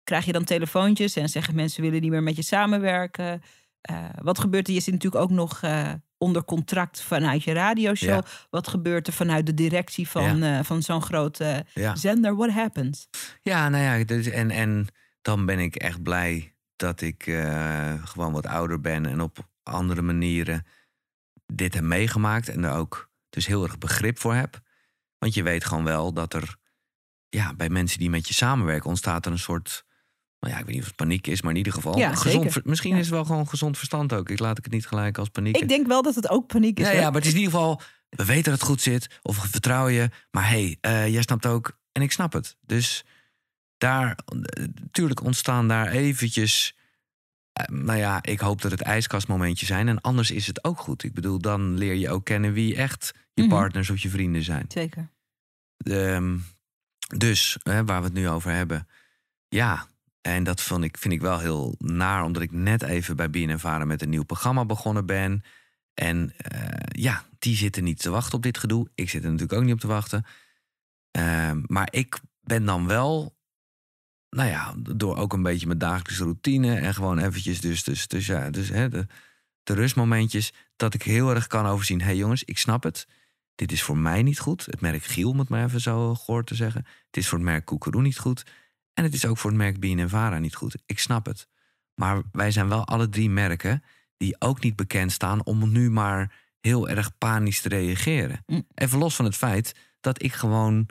Krijg 0.04 0.24
je 0.24 0.32
dan 0.32 0.44
telefoontjes 0.44 1.16
en 1.16 1.28
zeggen 1.28 1.54
mensen 1.54 1.82
willen 1.82 2.00
niet 2.00 2.10
meer 2.10 2.22
met 2.22 2.36
je 2.36 2.42
samenwerken? 2.42 3.42
Eh, 3.80 4.08
wat 4.22 4.38
gebeurt 4.38 4.68
er? 4.68 4.74
Je 4.74 4.80
zit 4.80 4.92
natuurlijk 4.92 5.22
ook 5.22 5.30
nog 5.30 5.62
eh, 5.62 5.92
onder 6.18 6.44
contract 6.44 7.02
vanuit 7.02 7.42
je 7.42 7.52
radioshow. 7.52 8.08
Ja. 8.08 8.24
Wat 8.50 8.68
gebeurt 8.68 9.06
er 9.06 9.12
vanuit 9.12 9.46
de 9.46 9.54
directie 9.54 10.08
van, 10.08 10.42
eh, 10.42 10.58
van 10.62 10.82
zo'n 10.82 11.02
grote 11.02 11.64
Ja. 11.74 11.96
zender? 11.96 12.36
What 12.36 12.50
happens? 12.50 13.08
Ja, 13.42 13.68
nou 13.68 13.82
ja, 13.98 14.04
dus, 14.04 14.26
en, 14.26 14.50
en 14.50 14.86
dan 15.22 15.46
ben 15.46 15.58
ik 15.58 15.76
echt 15.76 16.02
blij 16.02 16.54
dat 16.76 17.00
ik 17.00 17.26
eh, 17.26 17.94
gewoon 18.04 18.32
wat 18.32 18.46
ouder 18.46 18.80
ben 18.80 19.06
en 19.06 19.20
op 19.20 19.48
andere 19.62 20.02
manieren 20.02 20.66
dit 21.46 21.74
heb 21.74 21.82
meegemaakt 21.82 22.48
en 22.48 22.64
er 22.64 22.72
ook 22.72 23.10
dus 23.30 23.46
heel 23.46 23.62
erg 23.62 23.78
begrip 23.78 24.18
voor 24.18 24.34
heb. 24.34 24.60
Want 25.18 25.34
je 25.34 25.42
weet 25.42 25.64
gewoon 25.64 25.84
wel 25.84 26.12
dat 26.12 26.34
er, 26.34 26.56
ja, 27.28 27.54
bij 27.54 27.68
mensen 27.68 27.98
die 27.98 28.10
met 28.10 28.28
je 28.28 28.34
samenwerken 28.34 28.88
ontstaat 28.88 29.26
er 29.26 29.32
een 29.32 29.38
soort 29.38 29.84
Nou 30.40 30.52
ja, 30.54 30.58
ik 30.58 30.64
weet 30.64 30.74
niet 30.74 30.82
of 30.82 30.88
het 30.88 30.96
paniek 30.96 31.26
is, 31.26 31.42
maar 31.42 31.50
in 31.50 31.56
ieder 31.56 31.72
geval. 31.72 31.98
Ja, 31.98 32.14
gezond, 32.14 32.52
ver- 32.52 32.62
misschien 32.64 32.90
Ja. 32.92 32.96
is 32.98 33.06
het 33.06 33.14
wel 33.14 33.24
gewoon 33.24 33.48
gezond 33.48 33.76
verstand 33.78 34.12
ook. 34.12 34.30
Ik 34.30 34.38
laat 34.38 34.58
ik 34.58 34.64
het 34.64 34.72
niet 34.72 34.86
gelijk 34.86 35.18
als 35.18 35.28
paniek. 35.28 35.56
Ik 35.56 35.68
denk 35.68 35.86
wel 35.86 36.02
dat 36.02 36.14
het 36.14 36.28
ook 36.28 36.46
paniek 36.46 36.78
is. 36.80 36.86
ja, 36.86 36.92
ja, 36.92 37.04
maar 37.04 37.12
het 37.14 37.24
is 37.24 37.32
in 37.32 37.38
ieder 37.38 37.52
geval. 37.52 37.80
We 38.08 38.24
weten 38.24 38.44
dat 38.50 38.52
het 38.60 38.68
goed 38.68 38.80
zit. 38.80 39.18
Of 39.22 39.42
we 39.42 39.48
vertrouwen 39.48 39.92
je. 39.92 40.10
Maar 40.30 40.48
hé, 40.50 40.62
hey, 40.64 40.78
eh, 40.80 41.12
jij 41.12 41.22
snapt 41.22 41.46
ook. 41.46 41.78
En 41.92 42.02
ik 42.02 42.12
snap 42.12 42.32
het. 42.32 42.56
Dus 42.60 43.04
daar. 43.78 44.18
Natuurlijk 44.80 45.22
ontstaan 45.22 45.68
daar 45.68 45.88
eventjes. 45.88 46.76
eh, 47.52 47.66
nou 47.68 47.98
ja, 47.98 48.22
ik 48.22 48.40
hoop 48.40 48.62
dat 48.62 48.70
het 48.70 48.80
ijskastmomentje 48.80 49.66
zijn. 49.66 49.88
En 49.88 50.00
anders 50.00 50.30
is 50.30 50.46
het 50.46 50.64
ook 50.64 50.78
goed. 50.80 51.02
Ik 51.04 51.14
bedoel, 51.14 51.38
dan 51.38 51.78
leer 51.78 51.94
je 51.94 52.10
ook 52.10 52.24
kennen 52.24 52.52
wie 52.52 52.76
echt 52.76 53.12
je 53.34 53.42
Mhm. 53.42 53.50
partners 53.50 53.90
of 53.90 53.98
je 53.98 54.08
vrienden 54.08 54.42
zijn. 54.42 54.64
Zeker. 54.68 55.10
Ehm, 55.76 56.36
dus, 57.16 57.56
hè, 57.62 57.84
waar 57.84 57.98
we 58.00 58.04
het 58.06 58.14
nu 58.16 58.28
over 58.28 58.50
hebben. 58.50 58.88
Ja, 59.48 59.86
en 60.26 60.44
dat 60.44 60.60
vond 60.60 60.84
ik, 60.84 60.98
vind 60.98 61.14
ik 61.14 61.20
wel 61.20 61.38
heel 61.38 61.74
naar, 61.78 62.24
omdat 62.24 62.42
ik 62.42 62.52
net 62.52 62.82
even 62.82 63.16
bij 63.16 63.30
BNNVARA 63.30 63.84
met 63.84 64.02
een 64.02 64.08
nieuw 64.08 64.24
programma 64.24 64.64
begonnen 64.64 65.06
ben. 65.06 65.42
En 65.94 66.32
eh, 66.36 67.02
ja, 67.02 67.24
die 67.38 67.56
zitten 67.56 67.84
niet 67.84 68.00
te 68.00 68.10
wachten 68.10 68.34
op 68.34 68.42
dit 68.42 68.58
gedoe. 68.58 68.88
Ik 68.94 69.10
zit 69.10 69.24
er 69.24 69.30
natuurlijk 69.30 69.58
ook 69.58 69.64
niet 69.64 69.74
op 69.74 69.80
te 69.80 69.86
wachten. 69.86 70.24
Ehm, 71.10 71.62
maar 71.66 71.88
ik 71.90 72.20
ben 72.40 72.64
dan 72.64 72.86
wel, 72.86 73.36
nou 74.30 74.48
ja, 74.48 74.74
door 74.96 75.16
ook 75.16 75.32
een 75.32 75.42
beetje 75.42 75.66
mijn 75.66 75.78
dagelijkse 75.78 76.22
routine 76.22 76.76
en 76.76 76.94
gewoon 76.94 77.18
eventjes, 77.18 77.60
dus, 77.60 77.84
dus, 77.84 78.08
dus 78.08 78.26
ja, 78.26 78.50
dus 78.50 78.68
hè, 78.68 78.88
de, 78.88 79.06
de 79.62 79.74
rustmomentjes, 79.74 80.52
dat 80.76 80.94
ik 80.94 81.02
heel 81.02 81.30
erg 81.30 81.46
kan 81.46 81.66
overzien. 81.66 82.00
Hé 82.00 82.06
hey 82.06 82.16
jongens, 82.16 82.44
ik 82.44 82.58
snap 82.58 82.82
het. 82.82 83.06
Dit 83.54 83.72
is 83.72 83.82
voor 83.82 83.98
mij 83.98 84.22
niet 84.22 84.38
goed. 84.38 84.66
Het 84.66 84.80
merk 84.80 85.04
Giel, 85.04 85.30
om 85.30 85.38
het 85.38 85.48
maar 85.48 85.64
even 85.64 85.80
zo 85.80 86.14
gehoord 86.14 86.46
te 86.46 86.54
zeggen. 86.54 86.86
Het 87.06 87.16
is 87.16 87.28
voor 87.28 87.38
het 87.38 87.46
merk 87.46 87.64
Koekeroe 87.64 88.02
niet 88.02 88.18
goed. 88.18 88.44
En 88.96 89.04
het 89.04 89.14
is 89.14 89.26
ook 89.26 89.38
voor 89.38 89.50
het 89.50 89.58
merk 89.58 89.80
BNNVARA 89.80 90.38
niet 90.38 90.54
goed. 90.54 90.76
Ik 90.86 90.98
snap 90.98 91.26
het. 91.26 91.48
Maar 91.94 92.22
wij 92.32 92.50
zijn 92.50 92.68
wel 92.68 92.86
alle 92.86 93.08
drie 93.08 93.30
merken 93.30 93.82
die 94.16 94.36
ook 94.38 94.60
niet 94.60 94.76
bekend 94.76 95.12
staan 95.12 95.44
om 95.44 95.72
nu 95.72 95.90
maar 95.90 96.34
heel 96.60 96.88
erg 96.88 97.18
panisch 97.18 97.60
te 97.60 97.68
reageren. 97.68 98.42
Mm. 98.46 98.66
Even 98.74 98.98
los 98.98 99.16
van 99.16 99.24
het 99.24 99.36
feit 99.36 99.74
dat 100.00 100.22
ik 100.22 100.32
gewoon 100.32 100.88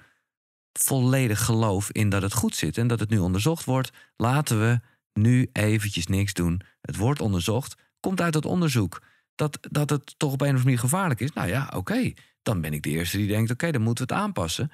volledig 0.74 1.46
geloof 1.46 1.92
in 1.92 2.10
dat 2.10 2.22
het 2.22 2.34
goed 2.34 2.56
zit 2.56 2.78
en 2.78 2.88
dat 2.88 3.00
het 3.00 3.10
nu 3.10 3.18
onderzocht 3.18 3.64
wordt. 3.64 3.92
Laten 4.16 4.60
we 4.60 4.80
nu 5.14 5.50
eventjes 5.52 6.08
niks 6.08 6.34
doen. 6.34 6.62
Het 6.82 6.96
wordt 6.96 7.22
onderzocht, 7.22 7.76
komt 8.00 8.22
uit 8.22 8.34
het 8.34 8.46
onderzoek 8.46 9.02
dat, 9.36 9.58
dat 9.62 9.90
het 9.90 10.20
toch 10.20 10.32
op 10.32 10.42
een 10.42 10.48
of 10.48 10.54
andere 10.54 10.64
manier 10.64 10.80
gevaarlijk 10.80 11.20
is. 11.20 11.34
Nou 11.34 11.48
ja, 11.48 11.72
oké, 11.76 12.14
dan 12.42 12.62
ben 12.62 12.74
ik 12.74 12.84
de 12.84 12.90
eerste 12.90 13.18
die 13.18 13.28
denkt: 13.28 13.52
oké, 13.52 13.72
dan 13.72 13.82
moeten 13.82 14.08
we 14.08 14.14
het 14.14 14.24
aanpassen. 14.24 14.72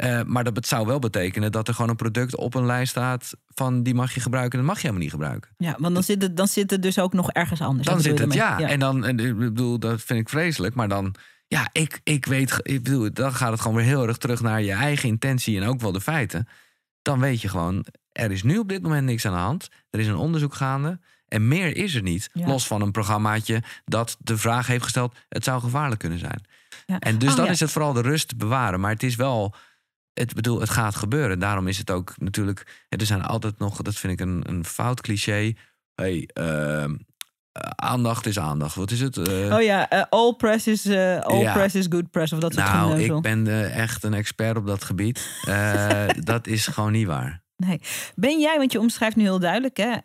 Eh, 0.00 0.22
maar 0.26 0.52
dat 0.52 0.66
zou 0.66 0.86
wel 0.86 0.98
betekenen 0.98 1.52
dat 1.52 1.68
er 1.68 1.74
gewoon 1.74 1.90
een 1.90 1.96
product 1.96 2.36
op 2.36 2.54
een 2.54 2.66
lijst 2.66 2.90
staat 2.90 3.32
van 3.46 3.82
die 3.82 3.94
mag 3.94 4.14
je 4.14 4.20
gebruiken 4.20 4.58
en 4.58 4.64
dat 4.64 4.74
mag 4.74 4.82
je 4.82 4.86
helemaal 4.86 5.02
niet 5.02 5.12
gebruiken. 5.12 5.50
Ja, 5.56 5.76
want 5.78 5.94
dan 5.94 6.02
zit, 6.02 6.22
het, 6.22 6.36
dan 6.36 6.48
zit 6.48 6.70
het 6.70 6.82
dus 6.82 6.98
ook 6.98 7.12
nog 7.12 7.30
ergens 7.30 7.60
anders. 7.60 7.88
Dan 7.88 8.00
zit 8.00 8.18
het, 8.18 8.32
ja. 8.32 8.60
En 8.60 8.78
dan, 8.78 9.04
en, 9.04 9.18
ik 9.18 9.38
bedoel, 9.38 9.78
dat 9.78 10.02
vind 10.02 10.20
ik 10.20 10.28
vreselijk. 10.28 10.74
Maar 10.74 10.88
dan, 10.88 11.14
ja, 11.46 11.68
ik, 11.72 12.00
ik 12.02 12.26
weet, 12.26 12.60
ik 12.62 12.82
bedoel, 12.82 13.12
dan 13.12 13.32
gaat 13.32 13.50
het 13.50 13.60
gewoon 13.60 13.76
weer 13.76 13.86
heel 13.86 14.06
erg 14.06 14.16
terug 14.16 14.40
naar 14.40 14.62
je 14.62 14.72
eigen 14.72 15.08
intentie 15.08 15.60
en 15.60 15.66
ook 15.66 15.80
wel 15.80 15.92
de 15.92 16.00
feiten. 16.00 16.48
Dan 17.02 17.20
weet 17.20 17.40
je 17.40 17.48
gewoon, 17.48 17.84
er 18.12 18.30
is 18.30 18.42
nu 18.42 18.58
op 18.58 18.68
dit 18.68 18.82
moment 18.82 19.06
niks 19.06 19.26
aan 19.26 19.32
de 19.32 19.38
hand. 19.38 19.68
Er 19.90 20.00
is 20.00 20.06
een 20.06 20.16
onderzoek 20.16 20.54
gaande. 20.54 21.00
En 21.28 21.48
meer 21.48 21.76
is 21.76 21.94
er 21.94 22.02
niet. 22.02 22.30
Ja. 22.32 22.46
Los 22.46 22.66
van 22.66 22.82
een 22.82 22.90
programmaatje 22.90 23.62
dat 23.84 24.16
de 24.20 24.38
vraag 24.38 24.66
heeft 24.66 24.82
gesteld: 24.82 25.16
het 25.28 25.44
zou 25.44 25.60
gevaarlijk 25.60 26.00
kunnen 26.00 26.18
zijn. 26.18 26.44
Ja. 26.86 26.98
En 26.98 27.18
dus 27.18 27.30
Oh, 27.30 27.36
dan 27.36 27.44
ja. 27.44 27.50
is 27.50 27.60
het 27.60 27.70
vooral 27.70 27.92
de 27.92 28.02
rust 28.02 28.36
bewaren. 28.36 28.80
Maar 28.80 28.90
het 28.90 29.02
is 29.02 29.16
wel, 29.16 29.54
het 30.14 30.34
bedoel, 30.34 30.60
het 30.60 30.70
gaat 30.70 30.94
gebeuren. 30.94 31.38
Daarom 31.38 31.68
is 31.68 31.78
het 31.78 31.90
ook 31.90 32.14
natuurlijk, 32.16 32.84
er 32.88 33.06
zijn 33.06 33.22
altijd 33.22 33.58
nog, 33.58 33.82
dat 33.82 33.94
vind 33.94 34.12
ik 34.12 34.20
een, 34.20 34.42
een 34.48 34.64
fout 34.64 35.00
cliché. 35.00 35.52
Hey, 35.94 36.28
ehm, 36.32 36.94
eh, 37.52 37.70
aandacht 37.76 38.26
is 38.26 38.38
aandacht. 38.38 38.74
Wat 38.74 38.90
is 38.90 39.00
het? 39.00 39.16
Eh, 39.16 39.54
Oh 39.54 39.62
ja, 39.62 39.88
eh, 39.88 40.02
all 40.10 40.34
press 40.34 40.66
is 40.66 40.86
all 41.22 41.40
Ja. 41.40 41.52
press 41.52 41.74
is 41.74 41.86
good 41.88 42.10
press 42.10 42.32
of 42.32 42.38
dat 42.38 42.54
soort 42.54 42.66
nou, 42.66 43.00
ik 43.00 43.20
ben 43.20 43.70
echt 43.72 44.04
een 44.04 44.14
expert 44.14 44.56
op 44.56 44.66
dat 44.66 44.84
gebied. 44.84 45.28
Dat 46.20 46.46
is 46.46 46.66
gewoon 46.66 46.92
niet 46.92 47.06
waar. 47.06 47.42
Nee. 47.56 47.80
Ben 48.14 48.40
jij, 48.40 48.56
want 48.58 48.72
je 48.72 48.78
omschrijft 48.80 49.16
nu 49.16 49.22
heel 49.22 49.38
duidelijk, 49.38 49.76
hè? 49.76 49.96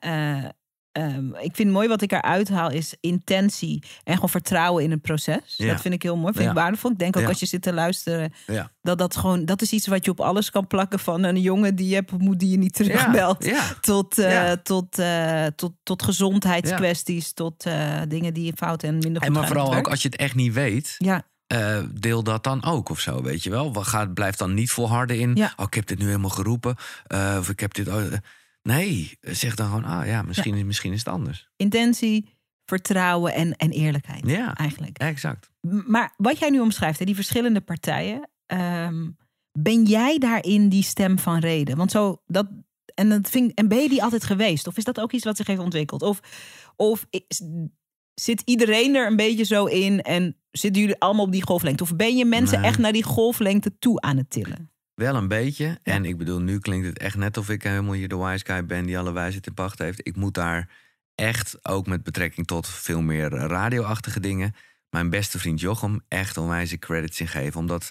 Eh, 0.96 1.04
ehm, 1.04 1.36
ik 1.36 1.56
vind 1.56 1.72
mooi 1.72 1.88
wat 1.88 2.02
ik 2.02 2.12
eruit 2.12 2.50
haal 2.50 2.72
is 2.72 2.96
intentie 3.00 3.84
en 4.04 4.14
gewoon 4.14 4.30
vertrouwen 4.30 4.84
in 4.84 4.92
het 4.92 5.02
proces. 5.02 5.54
Ja. 5.58 5.72
Dat 5.72 5.82
vind 5.82 5.94
ik 5.94 6.04
heel 6.04 6.18
mooi, 6.18 6.34
vind 6.34 6.50
ik 6.50 6.56
waardevol. 6.56 6.92
Ik 6.92 7.00
denk 7.00 7.16
ook 7.16 7.22
Ja. 7.22 7.30
als 7.30 7.40
je 7.40 7.46
zit 7.46 7.62
te 7.62 7.74
luisteren, 7.74 8.34
dat 8.82 8.98
dat 8.98 9.18
gewoon, 9.18 9.46
dat 9.46 9.62
is 9.62 9.72
iets 9.72 9.88
wat 9.88 10.06
je 10.06 10.12
op 10.12 10.20
alles 10.20 10.50
kan 10.50 10.68
plakken 10.68 11.00
van 11.00 11.24
een 11.24 11.42
jongen 11.42 11.76
die 11.76 11.88
je 11.88 11.96
hebt 11.96 12.12
ontmoet 12.12 12.40
die 12.40 12.50
je 12.50 12.58
niet 12.58 12.74
terugbelt. 12.74 13.52
Tot, 13.82 14.18
eh, 14.18 14.52
tot, 14.52 15.00
eh, 15.00 15.46
tot, 15.56 15.72
tot 15.84 16.04
gezondheidskwesties, 16.04 17.34
tot 17.34 17.66
eh, 17.66 18.02
dingen 18.08 18.34
die 18.34 18.54
fout 18.56 18.84
en 18.84 18.94
minder 18.98 19.22
goed 19.22 19.24
En 19.24 19.32
maar 19.32 19.48
vooral 19.48 19.76
ook 19.76 19.88
als 19.88 20.02
je 20.02 20.08
het 20.08 20.18
echt 20.18 20.36
niet 20.36 20.54
weet, 20.54 20.96
Ja, 20.98 21.26
deel 21.94 22.24
dat 22.24 22.44
dan 22.44 22.64
ook 22.64 22.90
of 22.90 23.00
zo, 23.00 23.22
weet 23.22 23.44
je 23.44 23.50
wel. 23.50 23.74
We 23.74 23.84
gaan, 23.84 24.14
blijf 24.14 24.36
dan 24.36 24.54
niet 24.54 24.72
volharden 24.72 25.20
in, 25.20 25.36
Ja. 25.36 25.54
oh, 25.56 25.66
ik 25.66 25.74
heb 25.74 25.86
dit 25.86 26.00
nu 26.00 26.06
helemaal 26.06 26.30
geroepen. 26.30 26.76
of 27.38 27.50
ik 27.50 27.60
heb 27.60 27.74
dit... 27.74 27.88
oh. 27.88 28.04
Nee, 28.70 29.18
zeg 29.22 29.56
dan 29.56 29.66
gewoon, 29.68 29.84
ah 29.84 30.06
ja, 30.08 30.22
misschien, 30.22 30.56
is 30.56 30.64
misschien 30.64 30.94
is 30.94 31.00
het 31.00 31.08
anders. 31.08 31.50
intentie, 31.56 32.30
vertrouwen 32.66 33.34
en, 33.34 33.56
en 33.56 33.72
eerlijkheid 33.72 34.28
Ja, 34.28 34.56
eigenlijk. 34.56 34.98
exact. 34.98 35.52
Maar 35.88 36.14
wat 36.18 36.40
jij 36.40 36.50
nu 36.50 36.60
omschrijft, 36.60 37.00
hè, 37.00 37.06
die 37.06 37.16
verschillende 37.16 37.62
partijen, 37.62 38.30
ehm, 38.46 39.10
ben 39.60 39.84
jij 39.84 40.18
daarin 40.18 40.70
die 40.70 40.84
stem 40.84 41.20
van 41.20 41.40
reden? 41.40 41.78
Want 41.78 41.92
zo 41.92 42.22
dat 42.26 42.48
en 42.96 43.10
dat 43.10 43.30
vind, 43.30 43.54
en 43.54 43.68
ben 43.68 43.82
je 43.82 43.90
die 43.90 44.04
altijd 44.04 44.24
geweest? 44.24 44.68
Of 44.68 44.78
is 44.78 44.84
dat 44.84 45.00
ook 45.00 45.12
iets 45.12 45.24
wat 45.26 45.38
zich 45.38 45.48
heeft 45.48 45.60
ontwikkeld? 45.60 46.02
Of, 46.02 46.20
of 46.76 47.06
is- 47.10 47.42
zit 48.14 48.42
iedereen 48.46 48.96
er 48.96 49.08
een 49.08 49.16
beetje 49.16 49.44
zo 49.44 49.66
in 49.66 50.02
en 50.02 50.36
zitten 50.52 50.82
jullie 50.82 51.00
allemaal 51.00 51.26
op 51.26 51.32
die 51.32 51.44
golflengte? 51.46 51.84
Of 51.84 51.96
ben 51.96 52.18
je 52.18 52.26
mensen 52.26 52.60
Nee. 52.60 52.70
echt 52.70 52.78
naar 52.78 52.92
die 52.92 53.04
golflengte 53.04 53.78
toe 53.80 54.02
aan 54.02 54.18
het 54.18 54.30
tillen? 54.30 54.72
Wel 54.96 55.16
een 55.16 55.28
beetje. 55.28 55.80
En 55.84 56.06
ik 56.06 56.18
bedoel, 56.18 56.40
nu 56.40 56.60
klinkt 56.60 56.88
het 56.88 57.00
echt 57.00 57.18
net 57.18 57.38
of 57.38 57.50
ik 57.50 57.64
helemaal 57.64 57.94
hier 57.94 58.08
de 58.08 58.18
wise 58.18 58.46
guy 58.46 58.66
ben 58.66 58.86
die 58.86 58.98
alle 58.98 59.12
wijsheid 59.12 59.48
in 59.48 59.54
pacht 59.54 59.80
heeft. 59.80 60.08
Ik 60.08 60.16
moet 60.16 60.34
daar 60.34 60.70
echt, 61.16 61.66
ook 61.66 61.88
met 61.88 62.04
betrekking 62.04 62.48
tot 62.48 62.68
veel 62.68 63.02
meer 63.02 63.30
radioachtige 63.30 64.20
dingen, 64.20 64.56
mijn 64.90 65.10
beste 65.10 65.40
vriend 65.40 65.60
Jochem 65.60 66.02
echt 66.08 66.38
onwijze 66.38 66.78
credits 66.78 67.20
in 67.20 67.28
geven. 67.28 67.60
Omdat, 67.60 67.90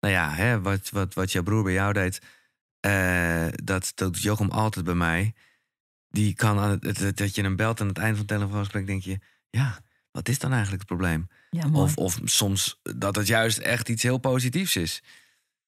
nou 0.00 0.14
ja, 0.14 0.30
hè, 0.30 0.60
wat, 0.60 0.90
wat, 0.90 1.14
wat 1.14 1.32
jouw 1.32 1.42
broer 1.42 1.62
bij 1.62 1.72
jou 1.72 1.92
deed, 1.92 2.20
eh, 2.80 3.46
dat 3.64 3.92
doet 3.94 4.22
Jochem 4.22 4.50
altijd 4.50 4.84
bij 4.84 4.94
mij. 4.94 5.34
Die 6.08 6.34
kan 6.34 6.58
aan 6.58 6.78
het, 6.80 7.16
dat 7.16 7.34
je 7.34 7.42
hem 7.42 7.56
belt 7.56 7.80
aan 7.80 7.88
het 7.88 7.98
eind 7.98 8.16
van 8.16 8.26
het 8.26 8.36
telefoongesprek, 8.36 8.86
denk 8.86 9.02
je, 9.02 9.18
ja, 9.50 9.80
wat 10.10 10.28
is 10.28 10.38
dan 10.38 10.52
eigenlijk 10.52 10.82
het 10.82 10.98
probleem? 10.98 11.28
Ja. 11.50 11.68
Of, 11.72 11.96
of 11.96 12.20
soms 12.24 12.80
dat 12.82 13.16
het 13.16 13.26
juist 13.26 13.58
echt 13.58 13.88
iets 13.88 14.02
heel 14.02 14.18
positiefs 14.18 14.76
is. 14.76 15.02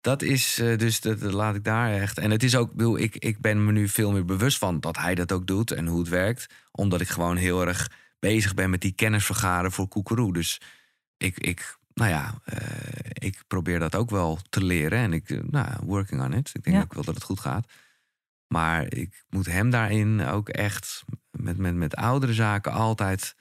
Dat 0.04 0.22
is 0.22 0.58
eh, 0.58 0.78
dus, 0.78 1.00
dat, 1.00 1.20
dat 1.20 1.32
laat 1.32 1.54
ik 1.54 1.64
daar 1.64 1.92
echt. 1.92 2.18
En 2.18 2.30
het 2.30 2.42
is 2.42 2.56
ook, 2.56 2.70
ik 2.70 2.76
bedoel, 2.76 2.98
ik, 2.98 3.16
ik 3.16 3.40
ben 3.40 3.64
me 3.64 3.72
nu 3.72 3.88
veel 3.88 4.12
meer 4.12 4.24
bewust 4.24 4.58
van 4.58 4.80
dat 4.80 4.96
hij 4.96 5.14
dat 5.14 5.32
ook 5.32 5.46
doet 5.46 5.70
en 5.70 5.86
hoe 5.86 5.98
het 5.98 6.08
werkt. 6.08 6.46
Omdat 6.70 7.00
ik 7.00 7.08
gewoon 7.08 7.36
heel 7.36 7.66
erg 7.66 7.90
bezig 8.18 8.54
ben 8.54 8.70
met 8.70 8.80
die 8.80 8.92
kennis 8.92 9.24
vergaren 9.24 9.72
voor 9.72 9.88
Koekeroe. 9.88 10.32
Dus 10.32 10.60
ik, 11.16 11.38
ik 11.38 11.78
nou 11.94 12.10
ja, 12.10 12.40
eh, 12.44 12.58
ik 13.12 13.42
probeer 13.46 13.78
dat 13.78 13.94
ook 13.94 14.10
wel 14.10 14.38
te 14.48 14.64
leren. 14.64 14.98
En 14.98 15.12
ik, 15.12 15.30
eh, 15.30 15.38
nou, 15.42 15.68
working 15.82 16.22
on 16.22 16.32
it. 16.32 16.50
Ik 16.52 16.62
denk 16.64 16.76
Ja. 16.76 16.82
ook 16.82 16.94
wel 16.94 17.04
dat 17.04 17.14
het 17.14 17.24
goed 17.24 17.40
gaat. 17.40 17.72
Maar 18.46 18.92
ik 18.94 19.24
moet 19.28 19.46
hem 19.46 19.70
daarin 19.70 20.26
ook 20.26 20.48
echt 20.48 21.04
met, 21.30 21.56
met, 21.58 21.74
met 21.74 21.96
oudere 21.96 22.34
zaken 22.34 22.72
altijd. 22.72 23.34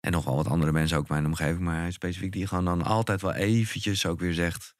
En 0.00 0.12
nog 0.12 0.24
wel 0.24 0.36
wat 0.36 0.48
andere 0.48 0.72
mensen 0.72 0.96
ook 0.98 1.08
in 1.08 1.14
mijn 1.14 1.26
omgeving, 1.26 1.60
maar 1.60 1.80
hij 1.80 1.90
specifiek 1.90 2.32
die 2.32 2.46
gewoon 2.46 2.64
dan 2.64 2.82
altijd 2.82 3.20
wel 3.20 3.34
eventjes 3.34 4.06
ook 4.06 4.20
weer 4.20 4.34
zegt 4.34 4.76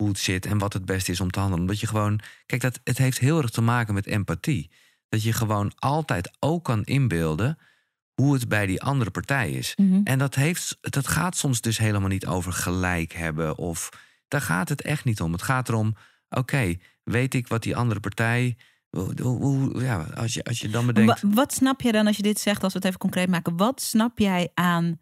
hoe 0.00 0.08
het 0.08 0.18
zit 0.18 0.46
en 0.46 0.58
wat 0.58 0.72
het 0.72 0.84
beste 0.84 1.10
is 1.10 1.20
om 1.20 1.30
te 1.30 1.38
handelen. 1.38 1.64
Omdat 1.64 1.80
je 1.80 1.86
gewoon, 1.86 2.20
kijk, 2.46 2.62
dat, 2.62 2.80
het 2.84 2.98
heeft 2.98 3.18
heel 3.18 3.42
erg 3.42 3.50
te 3.50 3.60
maken 3.60 3.94
met 3.94 4.06
empathie. 4.06 4.70
Dat 5.08 5.22
je 5.22 5.32
gewoon 5.32 5.72
altijd 5.76 6.36
ook 6.38 6.64
kan 6.64 6.84
inbeelden 6.84 7.58
hoe 8.14 8.34
het 8.34 8.48
bij 8.48 8.66
die 8.66 8.82
andere 8.82 9.10
partij 9.10 9.50
is. 9.50 9.74
Mhm. 9.76 10.00
En 10.04 10.18
dat, 10.18 10.34
heeft, 10.34 10.78
dat 10.80 11.08
gaat 11.08 11.36
soms 11.36 11.60
dus 11.60 11.78
helemaal 11.78 12.08
niet 12.08 12.26
over 12.26 12.52
gelijk 12.52 13.12
hebben. 13.12 13.58
Of 13.58 13.88
daar 14.28 14.40
gaat 14.40 14.68
het 14.68 14.82
echt 14.82 15.04
niet 15.04 15.20
om. 15.20 15.32
Het 15.32 15.42
gaat 15.42 15.68
erom, 15.68 15.94
oké, 16.28 16.76
weet 17.02 17.34
ik 17.34 17.48
wat 17.48 17.62
die 17.62 17.76
andere 17.76 18.00
partij. 18.00 18.56
Hoe, 19.20 19.80
ja, 19.82 20.06
als, 20.14 20.34
je, 20.34 20.44
als 20.44 20.60
je 20.60 20.68
dan 20.68 20.86
bedenkt. 20.86 21.22
Wa- 21.22 21.28
wat 21.28 21.52
snap 21.52 21.80
je 21.80 21.92
dan 21.92 22.06
als 22.06 22.16
je 22.16 22.22
dit 22.22 22.40
zegt, 22.40 22.62
als 22.62 22.72
we 22.72 22.78
het 22.78 22.88
even 22.88 23.00
concreet 23.00 23.28
maken? 23.28 23.56
Wat 23.56 23.80
snap 23.80 24.18
jij 24.18 24.50
aan 24.54 25.00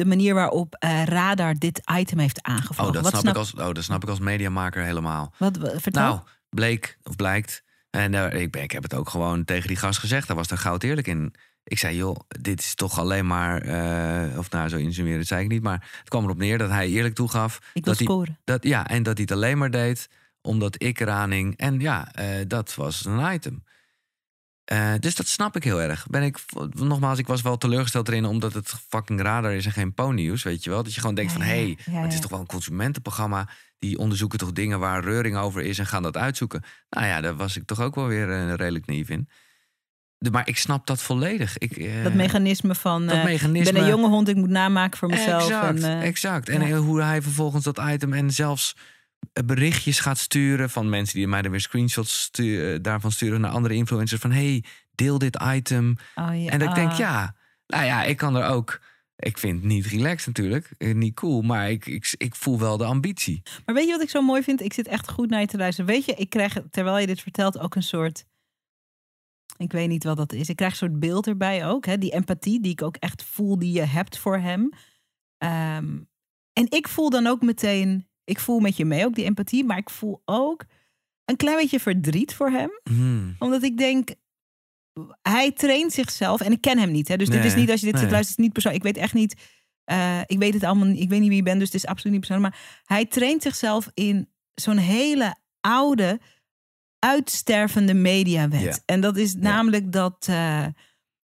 de 0.00 0.06
manier 0.06 0.34
waarop 0.34 0.74
eh, 0.74 1.04
Radar 1.04 1.54
dit 1.58 1.80
item 1.98 2.18
heeft 2.18 2.42
aangevlogen? 2.42 2.86
Oh, 2.86 2.92
dat 2.92 3.02
wat 3.02 3.20
snap, 3.20 3.32
ik 3.34 3.38
als, 3.38 3.54
oh, 3.54 3.72
dat 3.72 3.84
snap 3.84 4.02
ik 4.02 4.08
als 4.08 4.18
mediamaker 4.18 4.82
helemaal. 4.82 5.32
Wat, 5.36 5.58
vertel. 5.74 6.02
Nou, 6.02 6.20
bleek 6.48 6.98
of 7.02 7.16
blijkt. 7.16 7.62
En 7.90 8.14
eh, 8.14 8.40
ik, 8.40 8.50
ben, 8.50 8.62
ik 8.62 8.70
heb 8.70 8.82
het 8.82 8.94
ook 8.94 9.08
gewoon 9.08 9.44
tegen 9.44 9.68
die 9.68 9.76
gast 9.76 9.98
gezegd. 9.98 10.26
Daar 10.26 10.36
was 10.36 10.50
er 10.50 10.58
goud 10.58 10.82
eerlijk 10.82 11.06
in. 11.06 11.34
Ik 11.64 11.78
zei, 11.78 11.96
joh, 11.96 12.16
dit 12.28 12.60
is 12.60 12.74
toch 12.74 12.98
alleen 12.98 13.26
maar. 13.26 13.62
eh, 13.62 14.38
of 14.38 14.50
nou, 14.50 14.68
zo 14.68 14.76
insinueren 14.76 15.26
zei 15.26 15.42
ik 15.42 15.48
niet. 15.48 15.62
Maar 15.62 15.88
het 15.98 16.08
kwam 16.08 16.24
erop 16.24 16.38
neer 16.38 16.58
dat 16.58 16.70
hij 16.70 16.88
eerlijk 16.88 17.14
toegaf. 17.14 17.56
ik 17.56 17.62
wil 17.72 17.82
dat 17.82 17.96
hij, 17.96 18.06
scoren. 18.06 18.38
dat, 18.44 18.64
ja, 18.64 18.88
en 18.88 19.02
dat 19.02 19.14
hij 19.14 19.22
het 19.28 19.32
alleen 19.36 19.58
maar 19.58 19.70
deed 19.70 20.08
omdat 20.42 20.82
ik 20.82 21.00
eraan 21.00 21.30
hing. 21.30 21.56
En 21.56 21.80
ja, 21.80 22.08
dat 22.46 22.74
was 22.74 23.04
een 23.04 23.32
item. 23.32 23.62
Eh, 24.70 24.92
dus 25.00 25.14
dat 25.14 25.26
snap 25.26 25.56
ik 25.56 25.64
heel 25.64 25.82
erg. 25.82 26.06
Ben 26.10 26.22
ik, 26.22 26.38
nogmaals, 26.72 27.18
ik 27.18 27.26
was 27.26 27.42
wel 27.42 27.58
teleurgesteld 27.58 28.08
erin 28.08 28.24
omdat 28.24 28.52
het 28.52 28.74
fucking 28.88 29.20
radar 29.20 29.52
is 29.52 29.66
en 29.66 29.72
geen 29.72 29.94
ponynieuws, 29.94 30.42
weet 30.42 30.64
je 30.64 30.70
wel. 30.70 30.82
Dat 30.82 30.94
je 30.94 31.00
gewoon 31.00 31.14
denkt 31.14 31.32
Ja, 31.32 31.38
van, 31.38 31.46
hé, 31.46 31.62
hey, 31.62 31.78
Ja, 31.94 32.00
het 32.02 32.12
is 32.12 32.20
toch 32.20 32.30
wel 32.30 32.40
een 32.40 32.46
consumentenprogramma. 32.46 33.48
Die 33.78 33.98
onderzoeken 33.98 34.38
toch 34.38 34.52
dingen 34.52 34.78
waar 34.78 35.04
reuring 35.04 35.36
over 35.36 35.62
is 35.62 35.78
en 35.78 35.86
gaan 35.86 36.02
dat 36.02 36.16
uitzoeken. 36.16 36.62
Nou 36.90 37.06
ja, 37.06 37.20
daar 37.20 37.36
was 37.36 37.56
ik 37.56 37.64
toch 37.64 37.80
ook 37.80 37.94
wel 37.94 38.06
weer 38.06 38.30
eh, 38.30 38.54
redelijk 38.54 38.86
naïef 38.86 39.08
in. 39.08 39.28
De- 40.18 40.30
maar 40.30 40.48
ik 40.48 40.56
snap 40.56 40.86
dat 40.86 41.02
volledig. 41.02 41.58
Ik, 41.58 41.76
eh, 41.76 42.02
Dat 42.02 42.14
mechanisme 42.14 42.74
van, 42.74 43.06
dat 43.06 43.24
mechanisme. 43.24 43.68
ik 43.68 43.72
ben 43.74 43.82
een 43.82 43.88
jonge 43.88 44.08
hond, 44.08 44.28
ik 44.28 44.36
moet 44.36 44.48
namaken 44.48 44.98
voor 44.98 45.08
mezelf. 45.08 45.42
Exact, 45.42 45.82
en, 45.82 46.00
exact. 46.00 46.48
En 46.48 46.76
hoe 46.76 47.02
hij 47.02 47.22
vervolgens 47.22 47.64
dat 47.64 47.80
item 47.88 48.12
en 48.12 48.30
zelfs 48.30 48.76
berichtjes 49.44 50.00
gaat 50.00 50.18
sturen 50.18 50.70
van 50.70 50.88
mensen 50.88 51.16
die 51.18 51.26
mij 51.28 51.42
dan 51.42 51.50
weer 51.50 51.60
screenshots 51.60 52.22
stu- 52.22 52.72
eh, 52.74 52.78
daarvan 52.82 53.12
sturen 53.12 53.40
naar 53.40 53.50
andere 53.50 53.74
influencers 53.74 54.20
van 54.20 54.32
hey, 54.32 54.64
deel 54.94 55.18
dit 55.18 55.38
item. 55.54 55.96
oh, 56.14 56.42
ja, 56.44 56.50
En 56.50 56.58
dat 56.58 56.68
ik 56.68 56.74
denk, 56.74 56.92
ja, 56.92 57.34
nou 57.66 57.84
ja, 57.84 58.02
ik 58.04 58.16
kan 58.16 58.36
er 58.36 58.44
ook. 58.48 58.80
Ik 59.16 59.38
vind 59.38 59.54
het 59.58 59.64
niet 59.64 59.86
relaxed 59.86 60.26
natuurlijk, 60.26 60.70
eh, 60.78 60.94
niet 60.94 61.14
cool, 61.14 61.42
maar 61.42 61.70
ik, 61.70 61.86
ik, 61.86 62.14
ik 62.16 62.34
voel 62.34 62.58
wel 62.58 62.76
de 62.76 62.84
ambitie. 62.84 63.42
Maar 63.64 63.74
weet 63.74 63.84
je 63.86 63.90
wat 63.92 64.02
ik 64.02 64.10
zo 64.10 64.22
mooi 64.22 64.42
vind? 64.42 64.60
Ik 64.62 64.72
zit 64.72 64.86
echt 64.88 65.10
goed 65.10 65.30
naar 65.30 65.40
je 65.40 65.46
te 65.46 65.56
luisteren. 65.56 65.90
Weet 65.90 66.04
je, 66.04 66.14
ik 66.14 66.30
krijg 66.30 66.56
terwijl 66.70 66.98
je 66.98 67.06
dit 67.06 67.20
vertelt 67.20 67.58
ook 67.58 67.74
een 67.74 67.82
soort. 67.82 68.24
Ik 69.56 69.72
weet 69.72 69.88
niet 69.88 70.04
wat 70.04 70.16
dat 70.16 70.32
is. 70.32 70.48
Ik 70.48 70.56
krijg 70.56 70.72
een 70.72 70.78
soort 70.78 71.00
beeld 71.00 71.26
erbij 71.26 71.66
ook. 71.66 71.86
Hè? 71.86 71.98
Die 71.98 72.12
empathie 72.12 72.60
die 72.60 72.72
ik 72.72 72.82
ook 72.82 72.96
echt 72.96 73.22
voel 73.24 73.58
die 73.58 73.72
je 73.72 73.82
hebt 73.84 74.18
voor 74.18 74.38
hem. 74.38 74.70
Ehm, 75.38 75.98
en 76.52 76.66
ik 76.70 76.88
voel 76.88 77.10
dan 77.10 77.26
ook 77.26 77.42
meteen. 77.42 78.08
Ik 78.30 78.40
voel 78.40 78.60
met 78.60 78.76
je 78.76 78.84
mee 78.84 79.04
ook 79.04 79.14
die 79.14 79.24
empathie. 79.24 79.64
Maar 79.64 79.78
ik 79.78 79.90
voel 79.90 80.22
ook 80.24 80.64
een 81.24 81.36
klein 81.36 81.56
beetje 81.56 81.80
verdriet 81.80 82.34
voor 82.34 82.50
hem. 82.50 82.70
Hmm. 82.82 83.36
Omdat 83.38 83.62
ik 83.62 83.78
denk. 83.78 84.14
Hij 85.22 85.52
traint 85.52 85.92
zichzelf. 85.92 86.40
En 86.40 86.52
ik 86.52 86.60
ken 86.60 86.78
hem 86.78 86.90
niet. 86.90 87.08
Hè? 87.08 87.16
Dus 87.16 87.28
dit 87.28 87.44
is 87.44 87.54
niet 87.54 87.70
als 87.70 87.80
je 87.80 87.86
dit 87.86 87.94
nee. 87.94 88.02
zit 88.02 88.12
luistert. 88.12 88.38
is 88.38 88.44
niet 88.44 88.52
persoonlijk. 88.52 88.84
Ik 88.84 88.92
weet 88.92 89.02
echt 89.02 89.14
niet. 89.14 89.34
eh, 89.84 90.20
ik 90.26 90.38
weet 90.38 90.54
het 90.54 90.64
allemaal. 90.64 90.86
niet. 90.86 91.00
Ik 91.00 91.08
weet 91.08 91.20
niet 91.20 91.28
wie 91.28 91.36
je 91.36 91.42
bent. 91.42 91.58
Dus 91.58 91.72
het 91.72 91.82
is 91.82 91.86
absoluut 91.86 92.12
niet 92.12 92.26
persoonlijk. 92.26 92.54
Maar 92.54 92.82
hij 92.84 93.06
traint 93.06 93.42
zichzelf 93.42 93.90
in 93.94 94.28
zo'n 94.54 94.76
hele 94.76 95.36
oude, 95.60 96.20
uitstervende 96.98 97.94
mediawet. 97.94 98.82
En 98.86 99.00
dat 99.00 99.16
is 99.16 99.34
namelijk 99.34 99.92
dat, 99.92 100.26
eh, 100.28 100.66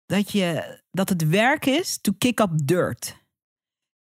dat, 0.06 0.32
je, 0.32 0.78
dat 0.90 1.08
het 1.08 1.28
werk 1.28 1.66
is 1.66 1.98
to 2.00 2.12
kick 2.18 2.40
up 2.40 2.50
dirt. 2.64 3.18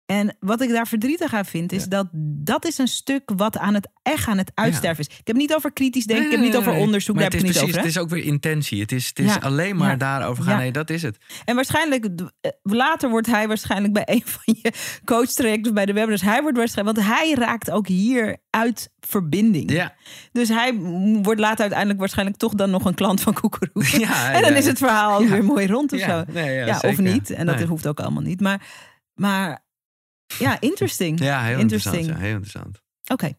En 0.07 0.36
wat 0.40 0.61
ik 0.61 0.68
daar 0.70 0.86
verdrietig 0.86 1.34
aan 1.34 1.44
vind, 1.44 1.72
is 1.72 1.82
Ja. 1.82 1.88
dat 1.88 2.07
dat 2.44 2.66
is 2.66 2.78
een 2.78 2.88
stuk 2.88 3.22
wat 3.36 3.59
aan 3.59 3.74
het, 3.74 3.88
echt 4.02 4.28
aan 4.28 4.38
het 4.38 4.50
uitsterven 4.54 5.04
is. 5.09 5.18
Ik 5.18 5.26
heb 5.26 5.36
niet 5.36 5.54
over 5.54 5.72
kritisch 5.72 6.04
denken, 6.04 6.24
ik 6.26 6.30
heb 6.32 6.40
niet 6.40 6.57
over 6.57 6.72
onderzoek, 6.72 7.14
Maar 7.14 7.24
daar 7.24 7.32
heb 7.32 7.40
ik 7.40 7.46
het 7.46 7.57
het 7.57 7.57
is 7.57 7.74
niet 7.74 7.82
precies, 7.82 7.96
over. 7.96 8.04
hè? 8.07 8.11
Het 8.11 8.20
is 8.20 8.22
ook 8.22 8.24
weer 8.24 8.32
intentie. 8.54 8.80
Het 8.80 8.92
is, 8.92 9.09
het 9.09 9.18
is 9.18 9.34
Ja, 9.34 9.40
alleen 9.40 9.76
maar 9.76 9.98
daarover 9.98 10.44
gaan. 10.44 10.59
Nee, 10.59 10.72
dat 10.72 10.90
is 10.90 11.02
het. 11.02 11.18
En 11.44 11.54
waarschijnlijk, 11.54 12.04
eh, 12.40 12.50
later 12.62 13.09
wordt 13.11 13.26
hij 13.26 13.48
waarschijnlijk 13.48 13.92
bij 13.92 14.02
een 14.07 14.22
van 14.24 14.57
je 14.62 14.72
coachtrajecten 15.04 15.74
bij 15.74 15.86
de 15.86 15.92
webinars. 15.92 16.22
Hij 16.22 16.42
wordt 16.42 16.57
waarschijnlijk, 16.57 16.96
want 16.96 17.09
hij 17.18 17.34
raakt 17.34 17.70
ook 17.70 17.86
hier 17.88 18.36
uit 18.50 18.92
verbinding. 19.00 19.70
Ja, 19.72 19.94
Dus 20.32 20.48
hij 20.48 20.74
wordt 21.22 21.40
later 21.40 21.61
uiteindelijk 21.61 21.98
waarschijnlijk 21.98 22.38
toch 22.38 22.54
dan 22.54 22.70
nog 22.70 22.84
een 22.84 22.94
klant 22.94 23.20
van 23.20 23.32
Koekeroe. 23.34 23.98
ja 24.07 24.32
en 24.32 24.42
dan 24.42 24.52
is 24.54 24.66
het 24.66 24.78
verhaal 24.78 25.26
weer 25.26 25.44
mooi 25.44 25.66
rond 25.66 25.92
of 25.92 25.98
Ja, 25.98 26.24
zo. 26.26 26.32
nee, 26.32 26.54
ja, 26.54 26.78
of 26.84 26.98
niet. 26.98 27.30
En 27.30 27.46
dat 27.46 27.57
Nee. 27.57 27.66
hoeft 27.66 27.86
ook 27.86 28.00
allemaal 28.00 28.22
niet. 28.22 28.40
Maar, 28.40 28.61
maar 29.14 29.64
ja, 30.39 30.61
interesting. 30.61 31.18
Ja, 31.18 31.43
heel 31.45 31.59
Interesting. 31.59 31.95
interessant. 31.95 32.20
Ja, 32.20 32.27
heel 32.27 32.37
interessant. 32.37 32.83
Oké. 33.07 33.33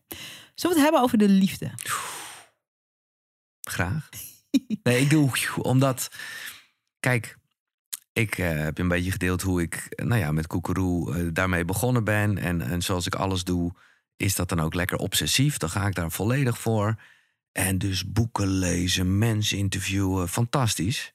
Zullen 0.55 0.75
we 0.75 0.81
het 0.81 0.91
hebben 0.91 1.01
over 1.01 1.17
de 1.17 1.29
liefde? 1.29 1.71
Graag. 3.61 4.09
Nee, 4.83 5.01
ik 5.01 5.09
doe 5.09 5.31
omdat. 5.61 6.09
Kijk, 6.99 7.37
ik 8.13 8.37
eh, 8.37 8.49
heb 8.49 8.77
een 8.77 8.87
beetje 8.87 9.11
gedeeld 9.11 9.41
hoe 9.41 9.61
ik 9.61 9.87
nou 9.95 10.19
ja, 10.19 10.31
met 10.31 10.47
Koekeroe 10.47 11.15
eh, 11.15 11.27
daarmee 11.33 11.65
begonnen 11.65 12.03
ben. 12.03 12.37
En, 12.37 12.61
en 12.61 12.81
zoals 12.81 13.05
ik 13.05 13.15
alles 13.15 13.43
doe, 13.43 13.73
is 14.15 14.35
dat 14.35 14.49
dan 14.49 14.59
ook 14.59 14.73
lekker 14.73 14.97
obsessief. 14.97 15.57
Dan 15.57 15.69
ga 15.69 15.87
ik 15.87 15.95
daar 15.95 16.11
volledig 16.11 16.59
voor. 16.59 16.95
En 17.51 17.77
dus 17.77 18.11
boeken 18.11 18.47
lezen, 18.47 19.17
mensen 19.17 19.57
interviewen, 19.57 20.29
fantastisch. 20.29 21.13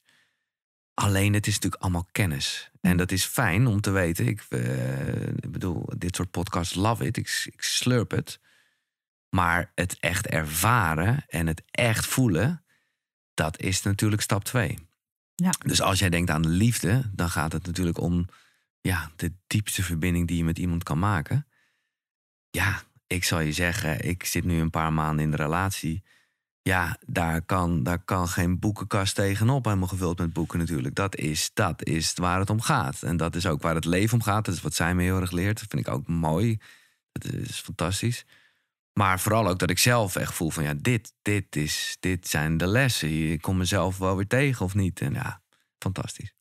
Alleen 0.93 1.33
het 1.33 1.47
is 1.47 1.53
natuurlijk 1.53 1.81
allemaal 1.81 2.07
kennis. 2.11 2.71
En 2.85 2.97
dat 2.97 3.11
is 3.11 3.25
fijn 3.25 3.67
om 3.67 3.81
te 3.81 3.91
weten. 3.91 4.27
Ik, 4.27 4.45
eh, 4.49 5.27
ik 5.27 5.51
bedoel, 5.51 5.85
dit 5.97 6.15
soort 6.15 6.31
podcasts 6.31 6.75
love 6.75 7.05
it. 7.05 7.17
Ik, 7.17 7.43
ik 7.45 7.61
slurp 7.61 8.11
het. 8.11 8.39
Maar 9.29 9.71
het 9.75 9.97
echt 9.99 10.27
ervaren 10.27 11.25
en 11.27 11.47
het 11.47 11.63
echt 11.71 12.05
voelen, 12.05 12.63
dat 13.33 13.59
is 13.59 13.81
natuurlijk 13.81 14.21
stap 14.21 14.43
twee. 14.43 14.77
Ja. 15.35 15.53
Dus 15.65 15.81
als 15.81 15.99
jij 15.99 16.09
denkt 16.09 16.29
aan 16.29 16.41
de 16.41 16.49
liefde, 16.49 17.11
dan 17.11 17.29
gaat 17.29 17.51
het 17.51 17.65
natuurlijk 17.65 17.97
om 17.97 18.27
ja, 18.81 19.11
de 19.15 19.33
diepste 19.47 19.83
verbinding 19.83 20.27
die 20.27 20.37
je 20.37 20.43
met 20.43 20.59
iemand 20.59 20.83
kan 20.83 20.99
maken. 20.99 21.47
Ja, 22.49 22.83
ik 23.07 23.23
zal 23.23 23.39
je 23.39 23.51
zeggen, 23.51 24.07
ik 24.07 24.25
zit 24.25 24.43
nu 24.43 24.59
een 24.59 24.69
paar 24.69 24.93
maanden 24.93 25.25
in 25.25 25.31
de 25.31 25.37
relatie. 25.37 26.03
Ja, 26.63 26.97
daar 27.05 27.41
kan, 27.41 27.83
daar 27.83 28.03
kan 28.03 28.27
geen 28.27 28.59
boekenkast 28.59 29.15
tegenop, 29.15 29.65
helemaal 29.65 29.87
gevuld 29.87 30.17
met 30.17 30.33
boeken 30.33 30.59
natuurlijk. 30.59 30.95
Dat 30.95 31.15
is, 31.15 31.51
dat 31.53 31.85
is 31.85 32.13
waar 32.13 32.39
het 32.39 32.49
om 32.49 32.61
gaat. 32.61 33.01
En 33.01 33.17
dat 33.17 33.35
is 33.35 33.45
ook 33.45 33.61
waar 33.61 33.75
het 33.75 33.85
leven 33.85 34.13
om 34.13 34.23
gaat. 34.23 34.45
Dat 34.45 34.55
is 34.55 34.61
wat 34.61 34.73
zij 34.73 34.95
me 34.95 35.03
heel 35.03 35.19
erg 35.21 35.31
leert. 35.31 35.59
Dat 35.59 35.69
vind 35.69 35.87
ik 35.87 35.93
ook 35.93 36.07
mooi. 36.07 36.59
Dat 37.11 37.33
is 37.33 37.59
fantastisch. 37.59 38.25
Maar 38.93 39.19
vooral 39.19 39.47
ook 39.47 39.59
dat 39.59 39.69
ik 39.69 39.79
zelf 39.79 40.15
echt 40.15 40.33
voel 40.33 40.49
van 40.49 40.63
ja, 40.63 40.73
dit, 40.77 41.13
dit, 41.21 41.55
is, 41.55 41.97
dit 41.99 42.27
zijn 42.27 42.57
de 42.57 42.67
lessen. 42.67 43.31
Ik 43.31 43.41
kom 43.41 43.57
mezelf 43.57 43.97
wel 43.97 44.15
weer 44.15 44.27
tegen 44.27 44.65
of 44.65 44.75
niet. 44.75 45.01
En 45.01 45.13
ja, 45.13 45.41
fantastisch. 45.79 46.32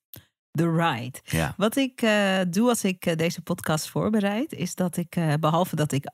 The 0.53 0.71
Ride. 0.71 1.19
Ja. 1.25 1.55
Wat 1.57 1.77
ik 1.77 2.03
eh, 2.03 2.39
doe 2.49 2.69
als 2.69 2.85
ik 2.85 3.07
eh, 3.07 3.17
deze 3.17 3.43
podcast 3.43 3.89
voorbereid, 3.89 4.53
is 4.53 4.75
dat 4.75 4.97
ik, 4.97 5.17
eh, 5.17 5.35
behalve 5.41 5.77
dat 5.77 5.93
ik 5.93 6.11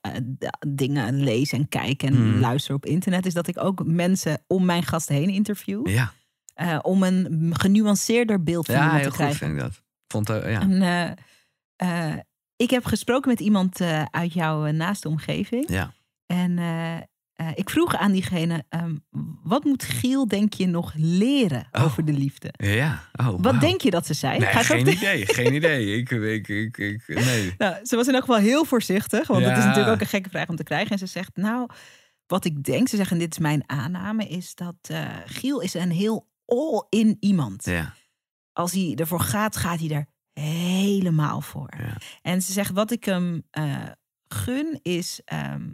dingen 0.68 1.22
lees 1.22 1.52
en 1.52 1.68
kijk 1.68 2.02
en 2.02 2.14
Hmm. 2.14 2.38
luister 2.40 2.74
op 2.74 2.86
internet, 2.86 3.26
is 3.26 3.34
dat 3.34 3.46
ik 3.46 3.58
ook 3.64 3.84
mensen 3.84 4.42
om 4.46 4.64
mijn 4.64 4.82
gast 4.82 5.08
heen 5.08 5.28
interview. 5.28 5.88
Ja, 5.88 6.12
om 6.82 7.02
een 7.02 7.54
genuanceerder 7.56 8.42
beeld 8.42 8.66
van 8.66 8.74
ja 8.74 8.80
iemand 8.80 9.00
heel 9.00 9.10
te 9.10 9.16
goed 9.16 9.26
krijgen. 9.26 9.46
vind 9.46 9.58
ik 9.58 9.64
dat. 9.64 9.82
Vond, 10.08 10.28
ja. 10.28 10.60
En, 10.60 11.16
ik 12.56 12.70
heb 12.70 12.84
gesproken 12.84 13.30
met 13.30 13.40
iemand 13.40 13.80
uit 14.10 14.32
jouw 14.32 14.70
naaste 14.70 15.08
omgeving. 15.08 15.64
ja. 15.68 15.92
En 16.26 16.58
eh, 17.38 17.48
ik 17.54 17.70
vroeg 17.70 17.96
aan 17.96 18.12
diegene, 18.12 18.64
ehm, 18.68 18.96
wat 19.42 19.64
moet 19.64 19.82
Giel, 19.82 20.28
denk 20.28 20.52
je, 20.54 20.66
nog 20.66 20.92
leren 20.96 21.68
Oh. 21.72 21.84
over 21.84 22.04
de 22.04 22.12
liefde? 22.12 22.48
Ja, 22.56 23.02
oh, 23.16 23.34
Wat 23.40 23.60
denk 23.60 23.80
je 23.80 23.90
dat 23.90 24.06
ze 24.06 24.14
zei? 24.14 24.38
Nee, 24.38 24.48
geen 24.48 24.84
de- 24.84 24.90
idee, 24.92 25.26
geen 25.26 25.54
idee. 25.54 25.96
Ik, 25.98 26.10
ik, 26.10 26.48
ik, 26.48 26.76
ik, 26.76 27.24
nee. 27.24 27.54
Nou, 27.58 27.76
ze 27.86 27.96
was 27.96 28.06
in 28.08 28.14
elk 28.14 28.24
geval 28.24 28.40
heel 28.40 28.64
voorzichtig, 28.64 29.26
want 29.26 29.42
dat 29.44 29.52
is 29.52 29.58
Ja. 29.58 29.64
natuurlijk 29.66 29.94
ook 29.94 30.00
een 30.00 30.06
gekke 30.06 30.28
vraag 30.30 30.48
om 30.48 30.56
te 30.56 30.62
krijgen. 30.62 30.90
En 30.90 30.98
ze 30.98 31.06
zegt, 31.06 31.36
nou, 31.36 31.68
wat 32.26 32.44
ik 32.44 32.64
denk, 32.64 32.88
ze 32.88 32.96
zeggen, 32.96 33.16
en 33.16 33.22
dit 33.22 33.32
is 33.32 33.38
mijn 33.38 33.62
aanname, 33.66 34.24
is 34.28 34.54
dat 34.54 34.74
eh, 34.82 35.06
Giel 35.24 35.60
is 35.60 35.74
een 35.74 35.90
heel 35.90 36.28
all-in 36.44 37.16
iemand. 37.20 37.64
Ja, 37.64 37.94
Als 38.52 38.72
hij 38.72 38.92
ervoor 38.96 39.20
gaat, 39.20 39.56
gaat 39.56 39.78
hij 39.80 39.90
er 39.90 40.06
helemaal 40.42 41.40
voor. 41.40 41.72
Ja. 41.78 41.96
En 42.22 42.42
ze 42.42 42.52
zegt, 42.52 42.70
wat 42.72 42.90
ik 42.90 43.04
hem 43.04 43.42
eh, 43.50 43.76
gun, 44.28 44.78
is 44.82 45.20
ehm, 45.24 45.66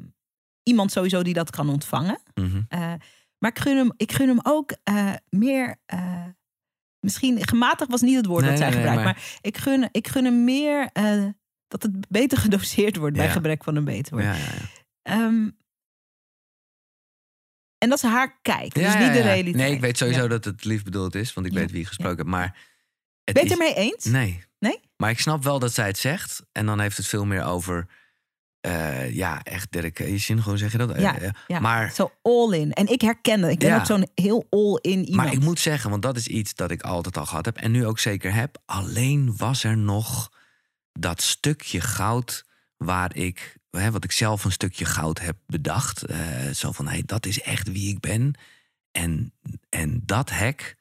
iemand 0.64 0.92
sowieso 0.92 1.22
die 1.22 1.34
dat 1.34 1.50
kan 1.50 1.68
ontvangen. 1.68 2.20
mhm. 2.34 2.62
Eh, 2.68 2.92
maar 3.38 3.50
ik 3.50 3.58
gun 3.58 3.76
hem, 3.76 3.92
ik 3.96 4.12
gun 4.12 4.28
hem 4.28 4.38
ook 4.42 4.72
eh, 4.82 5.12
meer. 5.28 5.76
eh, 5.86 6.24
misschien 7.00 7.46
gematigd 7.46 7.90
was 7.90 8.00
niet 8.00 8.16
het 8.16 8.26
woord 8.26 8.40
Nee, 8.40 8.50
dat 8.50 8.58
zij 8.58 8.68
nee, 8.70 8.78
nee, 8.78 8.86
gebruikt. 8.88 9.12
maar- 9.16 9.24
Maar... 9.32 9.38
ik, 9.40 9.56
gun, 9.56 9.88
ik 9.92 10.08
gun 10.08 10.24
hem 10.24 10.44
meer 10.44 10.90
dat 11.68 11.82
het 11.82 12.08
beter 12.08 12.38
gedoseerd 12.46 12.96
wordt 12.96 13.16
bij 13.16 13.30
gebrek 13.30 13.64
van 13.64 13.76
een 13.76 13.84
beter 13.84 14.12
woord. 14.12 14.24
ja, 14.24 14.34
ja. 14.34 14.46
Ehm, 15.02 15.48
en 17.78 17.88
dat 17.90 18.02
is 18.02 18.10
haar 18.10 18.38
kijk, 18.42 18.74
dus 18.74 18.82
Ja, 18.82 18.98
niet 18.98 19.12
de 19.12 19.20
realiteit. 19.20 19.54
Nee, 19.54 19.72
ik 19.74 19.80
weet 19.80 19.98
sowieso 19.98 20.28
dat 20.28 20.44
het 20.44 20.64
lief 20.64 20.82
bedoeld 20.84 21.14
is, 21.14 21.32
want 21.32 21.46
ik 21.46 21.52
weet 21.52 21.70
wie 21.70 21.80
je 21.80 21.86
gesproken 21.86 22.16
hebt. 22.16 22.28
Maar 22.28 22.56
het 23.24 23.34
Ben 23.34 23.44
je 23.44 23.50
is- 23.50 23.58
het 23.58 23.60
ermee 23.68 23.74
eens? 23.92 24.04
Nee. 24.04 24.44
Nee? 24.58 24.80
Maar 24.96 25.10
ik 25.10 25.18
snap 25.20 25.42
wel 25.44 25.58
dat 25.58 25.72
zij 25.74 25.86
het 25.86 25.98
zegt. 25.98 26.42
En 26.52 26.66
dan 26.66 26.80
heeft 26.80 26.96
het 26.96 27.06
veel 27.06 27.24
meer 27.24 27.44
over. 27.44 27.86
Eh, 28.64 29.14
ja, 29.14 29.42
echt 29.42 29.72
dedication, 29.72 30.42
gewoon 30.42 30.58
zeg 30.58 30.72
je 30.72 30.78
dat? 30.78 31.00
Ja, 31.00 31.16
Eh, 31.18 31.26
eh, 31.26 31.32
Ja, 31.46 31.60
Maar, 31.60 31.92
Zo 31.92 32.12
all 32.22 32.52
in. 32.58 32.72
En 32.72 32.86
ik 32.86 33.00
herken 33.00 33.40
dat. 33.40 33.50
Ik 33.50 33.58
ben 33.58 33.68
Ja. 33.68 33.76
ook 33.76 33.86
zo'n 33.86 34.06
heel 34.14 34.46
all 34.50 34.78
in 34.80 34.90
iemand. 35.04 35.14
maar 35.16 35.32
ik 35.32 35.40
moet 35.40 35.60
zeggen, 35.60 35.90
want 35.90 36.02
dat 36.02 36.16
is 36.16 36.26
iets 36.26 36.54
dat 36.54 36.70
ik 36.70 36.82
altijd 36.82 37.16
al 37.16 37.26
gehad 37.26 37.44
heb. 37.44 37.56
En 37.56 37.70
nu 37.70 37.86
ook 37.86 37.98
zeker 37.98 38.34
heb. 38.34 38.62
Alleen 38.66 39.36
was 39.36 39.64
er 39.64 39.76
nog 39.76 40.32
dat 40.92 41.22
stukje 41.22 41.80
goud 41.80 42.44
waar 42.76 43.16
ik. 43.16 43.56
Hè, 43.70 43.90
wat 43.90 44.04
ik 44.04 44.12
zelf 44.12 44.44
een 44.44 44.52
stukje 44.52 44.84
goud 44.84 45.20
heb 45.20 45.36
bedacht. 45.46 46.02
eh, 46.02 46.18
zo 46.54 46.72
van, 46.72 46.86
hé, 46.86 46.92
hey, 46.92 47.02
dat 47.06 47.26
is 47.26 47.40
echt 47.40 47.72
wie 47.72 47.88
ik 47.88 48.00
ben. 48.00 48.34
En, 48.92 49.32
en 49.68 50.02
dat 50.04 50.30
hek 50.30 50.76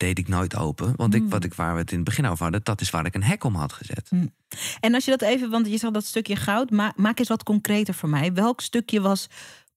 deed 0.00 0.18
ik 0.18 0.28
nooit 0.28 0.56
open. 0.56 0.92
Want 0.96 1.14
ik, 1.14 1.20
Hmm. 1.20 1.30
wat 1.30 1.44
ik, 1.44 1.54
waar 1.54 1.72
we 1.74 1.80
het 1.80 1.90
in 1.90 1.96
het 1.96 2.04
begin 2.06 2.26
over 2.26 2.42
hadden... 2.42 2.60
dat 2.64 2.80
is 2.80 2.90
waar 2.90 3.06
ik 3.06 3.14
een 3.14 3.22
hek 3.22 3.44
om 3.44 3.54
had 3.54 3.72
gezet. 3.72 4.10
En 4.80 4.94
als 4.94 5.04
je 5.04 5.10
dat 5.10 5.22
even, 5.22 5.50
want 5.50 5.66
je 5.66 5.76
zag 5.78 5.90
dat 5.90 6.04
stukje 6.04 6.36
goud, 6.36 6.70
ma 6.70 6.92
maak 6.96 7.18
eens 7.18 7.28
wat 7.28 7.42
concreter 7.42 7.94
voor 7.94 8.08
mij. 8.08 8.32
Welk 8.32 8.60
stukje 8.60 9.00
was 9.00 9.26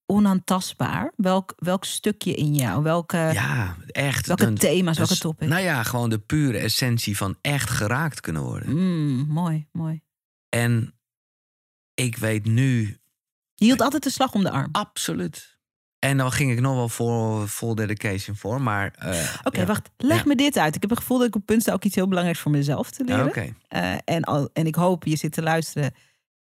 onaantastbaar? 0.05 1.11
Welk, 1.15 1.53
welk 1.57 1.85
stukje 1.85 2.33
in 2.35 2.55
jou? 2.55 2.83
Welke, 2.83 3.17
ja, 3.17 3.75
echt. 3.87 4.27
welke 4.27 4.45
een- 4.45 4.55
thema's, 4.57 4.97
welke 4.97 5.17
topics? 5.17 5.51
Nou 5.51 5.63
ja, 5.63 5.83
gewoon 5.83 6.09
de 6.09 6.19
pure 6.19 6.57
essentie 6.57 7.17
van 7.17 7.37
echt 7.41 7.69
geraakt 7.69 8.19
kunnen 8.19 8.41
worden. 8.41 8.69
Mm, 8.69 9.27
mooi, 9.27 9.67
mooi. 9.71 10.01
En 10.49 10.93
ik 11.93 12.17
weet 12.17 12.45
nu 12.45 12.97
Je 13.55 13.65
hield 13.65 13.81
altijd 13.81 14.03
de 14.03 14.09
slag 14.09 14.33
om 14.33 14.43
de 14.43 14.49
arm. 14.51 14.69
absoluut. 14.71 15.52
En 16.03 16.17
dan 16.17 16.31
ging 16.31 16.51
ik 16.51 16.59
nog 16.59 16.75
wel 16.75 16.89
voor 16.89 17.47
full 17.47 17.73
dedication 17.73 18.35
voor, 18.35 18.61
maar. 18.61 18.93
eh, 18.97 19.35
Oké, 19.43 19.59
ja. 19.59 19.65
wacht. 19.65 19.89
Leg 19.97 20.17
Ja. 20.17 20.23
me 20.25 20.35
dit 20.35 20.57
uit. 20.57 20.75
Ik 20.75 20.81
heb 20.81 20.89
het 20.89 20.99
gevoel 20.99 21.17
dat 21.17 21.27
ik 21.27 21.35
op 21.35 21.45
punt 21.45 21.61
sta 21.61 21.73
ook 21.73 21.83
iets 21.83 21.95
heel 21.95 22.07
belangrijks 22.07 22.41
voor 22.41 22.51
mezelf 22.51 22.91
te 22.91 23.03
Ja, 23.05 23.15
leren. 23.15 23.29
Oké. 23.29 23.53
Eh, 23.67 23.93
en, 24.05 24.23
al, 24.23 24.49
en 24.53 24.65
ik 24.67 24.75
hoop 24.75 25.03
je 25.05 25.15
zit 25.17 25.31
te 25.31 25.41
luisteren 25.41 25.93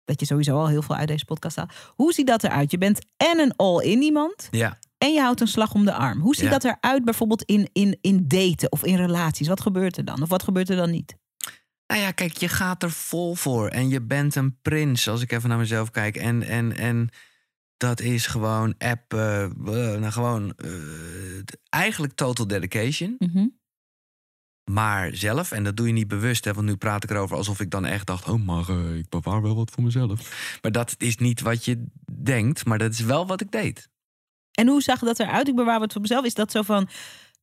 dat 0.05 0.19
je 0.19 0.25
sowieso 0.25 0.57
al 0.57 0.67
heel 0.67 0.81
veel 0.81 0.95
uit 0.95 1.07
deze 1.07 1.25
podcast 1.25 1.55
haalt. 1.55 1.73
Hoe 1.95 2.13
ziet 2.13 2.27
dat 2.27 2.43
eruit? 2.43 2.71
Je 2.71 2.77
bent 2.77 2.99
en 3.17 3.39
een 3.39 3.53
all-in 3.55 4.01
iemand 4.01 4.47
Ja. 4.51 4.77
en 4.97 5.13
je 5.13 5.21
houdt 5.21 5.41
een 5.41 5.47
slag 5.47 5.73
om 5.73 5.85
de 5.85 5.93
arm. 5.93 6.19
Hoe 6.19 6.35
ziet 6.35 6.43
Ja. 6.45 6.49
dat 6.51 6.63
eruit 6.63 7.05
bijvoorbeeld 7.05 7.43
in, 7.43 7.69
in, 7.73 7.97
in 8.01 8.27
daten 8.27 8.71
of 8.71 8.83
in 8.83 8.95
relaties? 8.95 9.47
Wat 9.47 9.61
gebeurt 9.61 9.97
er 9.97 10.05
dan? 10.05 10.21
Of 10.21 10.29
wat 10.29 10.43
gebeurt 10.43 10.69
er 10.69 10.75
dan 10.75 10.91
niet? 10.91 11.15
Nou 11.87 12.01
ja, 12.01 12.11
kijk, 12.11 12.37
je 12.37 12.47
gaat 12.47 12.83
er 12.83 12.91
vol 12.91 13.35
voor. 13.35 13.67
En 13.67 13.89
je 13.89 14.01
bent 14.01 14.35
een 14.35 14.57
prins, 14.61 15.07
als 15.07 15.21
ik 15.21 15.31
even 15.31 15.49
naar 15.49 15.57
mezelf 15.57 15.89
kijk. 15.91 16.15
En, 16.15 16.43
en, 16.43 16.77
en 16.77 17.09
dat 17.81 17.99
is 18.01 18.27
gewoon 18.27 18.75
app, 18.77 19.13
eh, 19.13 19.43
eh, 19.43 19.51
nou 19.99 20.11
gewoon 20.11 20.53
eh, 20.57 20.69
eigenlijk 21.69 22.13
total 22.13 22.47
dedication. 22.47 23.15
Mhm. 23.19 23.47
Maar 24.71 25.15
zelf, 25.15 25.51
en 25.51 25.63
dat 25.63 25.77
doe 25.77 25.87
je 25.87 25.93
niet 25.93 26.07
bewust, 26.07 26.45
hè, 26.45 26.53
want 26.53 26.67
nu 26.67 26.75
praat 26.75 27.03
ik 27.03 27.09
erover 27.09 27.37
alsof 27.37 27.59
ik 27.59 27.71
dan 27.71 27.85
echt 27.85 28.07
dacht: 28.07 28.29
oh, 28.29 28.45
maar 28.45 28.69
eh, 28.69 28.95
ik 28.95 29.09
bewaar 29.09 29.41
wel 29.41 29.55
wat 29.55 29.71
voor 29.71 29.83
mezelf. 29.83 30.57
Maar 30.61 30.71
dat 30.71 30.95
is 30.97 31.17
niet 31.17 31.41
wat 31.41 31.65
je 31.65 31.85
denkt, 32.23 32.65
maar 32.65 32.77
dat 32.77 32.91
is 32.91 32.99
wel 32.99 33.27
wat 33.27 33.41
ik 33.41 33.51
deed. 33.51 33.89
En 34.51 34.67
hoe 34.67 34.81
zag 34.81 34.99
dat 34.99 35.19
eruit? 35.19 35.47
Ik 35.47 35.55
bewaar 35.55 35.79
wat 35.79 35.91
voor 35.91 36.01
mezelf. 36.01 36.25
Is 36.25 36.33
dat 36.33 36.51
zo 36.51 36.61
van. 36.61 36.89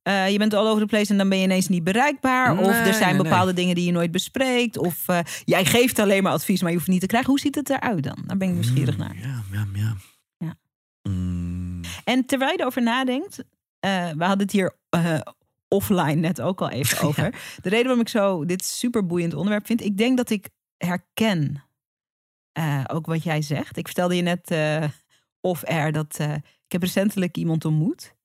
je 0.03 0.35
bent 0.37 0.53
all 0.53 0.67
over 0.67 0.81
the 0.81 0.87
place 0.87 1.11
en 1.11 1.17
dan 1.17 1.29
ben 1.29 1.37
je 1.37 1.43
ineens 1.43 1.67
niet 1.67 1.83
bereikbaar. 1.83 2.57
of 2.57 2.75
er 2.75 2.93
zijn 2.93 3.15
nee, 3.15 3.23
bepaalde 3.23 3.53
dingen 3.53 3.75
die 3.75 3.85
je 3.85 3.91
nooit 3.91 4.11
bespreekt. 4.11 4.77
Of 4.77 5.05
jij 5.45 5.65
geeft 5.65 5.99
alleen 5.99 6.23
maar 6.23 6.31
advies, 6.31 6.61
maar 6.61 6.71
je 6.71 6.77
hoeft 6.77 6.89
niet 6.89 7.01
te 7.01 7.07
krijgen. 7.07 7.29
Hoe 7.29 7.39
ziet 7.39 7.55
het 7.55 7.69
eruit 7.69 8.03
dan? 8.03 8.23
Daar 8.25 8.37
ben 8.37 8.47
ik 8.47 8.53
nieuwsgierig 8.53 8.97
Mm, 8.97 9.03
naar. 9.03 9.15
Ja, 9.21 9.43
ja, 9.51 9.67
ja. 9.73 9.95
Mm, 11.09 11.81
En 12.03 12.25
terwijl 12.25 12.51
je 12.51 12.59
erover 12.59 12.81
nadenkt, 12.81 13.43
eh, 13.79 14.09
we 14.09 14.23
hadden 14.23 14.39
het 14.45 14.51
hier 14.51 14.75
eh, 14.89 15.19
offline 15.67 16.15
net 16.15 16.41
ook 16.41 16.61
al 16.61 16.69
even 16.69 17.01
over. 17.07 17.31
De 17.61 17.69
reden 17.69 17.83
waarom 17.83 18.01
ik 18.01 18.09
zo 18.09 18.45
dit 18.45 18.65
super 18.65 19.05
boeiend 19.05 19.33
onderwerp 19.33 19.65
vind, 19.65 19.83
ik 19.83 19.97
denk 19.97 20.17
dat 20.17 20.29
ik 20.29 20.49
herken 20.77 21.63
eh, 22.51 22.83
ook 22.87 23.05
wat 23.05 23.23
jij 23.23 23.41
zegt. 23.41 23.77
Ik 23.77 23.85
vertelde 23.85 24.15
je 24.15 24.21
net 24.21 24.55
off-air 25.41 25.91
dat 25.91 26.19
ik 26.65 26.71
heb 26.71 26.81
recentelijk 26.81 27.37
iemand 27.37 27.65
ontmoet. 27.65 28.15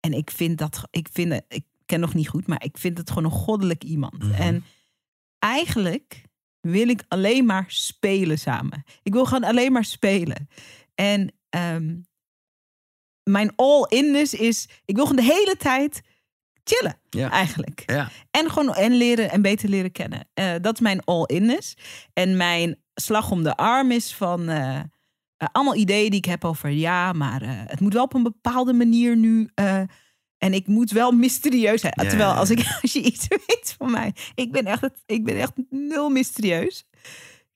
En 0.00 0.12
ik 0.12 0.30
vind 0.30 0.58
dat, 0.58 0.88
ik 0.90 1.08
vind, 1.12 1.42
ik 1.48 1.64
ken 1.86 2.00
nog 2.00 2.14
niet 2.14 2.28
goed, 2.28 2.46
maar 2.46 2.64
ik 2.64 2.78
vind 2.78 2.98
het 2.98 3.08
gewoon 3.08 3.24
een 3.24 3.38
goddelijk 3.38 3.84
iemand. 3.84 4.22
Mhm. 4.22 4.32
En 4.32 4.64
eigenlijk 5.38 6.22
wil 6.60 6.88
ik 6.88 7.04
alleen 7.08 7.46
maar 7.46 7.64
spelen 7.68 8.38
samen. 8.38 8.84
Ik 9.02 9.12
wil 9.12 9.24
gewoon 9.24 9.44
alleen 9.44 9.72
maar 9.72 9.84
spelen. 9.84 10.48
En 10.94 11.32
ehm, 11.48 11.96
mijn 13.24 13.52
all-inness 13.56 14.34
is, 14.34 14.68
ik 14.84 14.94
wil 14.96 15.06
gewoon 15.06 15.24
de 15.26 15.32
hele 15.32 15.56
tijd 15.58 16.00
chillen, 16.64 16.98
Ja. 17.10 17.30
eigenlijk. 17.30 17.82
ja. 17.86 18.10
En 18.30 18.50
gewoon 18.50 18.74
en 18.74 18.92
leren 18.92 19.30
en 19.30 19.42
beter 19.42 19.68
leren 19.68 19.92
kennen. 19.92 20.28
Eh, 20.34 20.52
dat 20.60 20.74
is 20.74 20.80
mijn 20.80 21.04
all-inness. 21.04 21.74
En 22.12 22.36
mijn 22.36 22.76
slag 22.94 23.30
om 23.30 23.42
de 23.42 23.56
arm 23.56 23.90
is 23.90 24.14
van 24.14 24.48
eh, 24.48 24.78
eh, 24.78 24.84
allemaal 25.52 25.74
ideeën 25.76 26.10
die 26.10 26.18
ik 26.18 26.24
heb 26.24 26.44
over 26.44 26.70
ja, 26.70 27.12
maar 27.12 27.40
het 27.68 27.80
moet 27.80 27.92
wel 27.92 28.02
op 28.04 28.14
een 28.14 28.22
bepaalde 28.22 28.72
manier 28.72 29.16
nu. 29.16 29.48
en 30.38 30.54
ik 30.54 30.66
moet 30.66 30.90
wel 30.90 31.12
mysterieus 31.12 31.80
zijn. 31.80 31.92
Ja, 31.96 32.08
Terwijl 32.08 32.30
als, 32.32 32.50
ik, 32.50 32.58
als 32.82 32.92
je 32.92 33.02
iets 33.02 33.26
weet 33.28 33.74
van 33.78 33.90
mij, 33.90 34.14
ik 34.34 34.52
ben 34.52 34.64
echt, 34.66 34.90
ik 35.06 35.24
ben 35.24 35.36
echt 35.40 35.52
nul 35.70 36.08
mysterieus. 36.10 36.84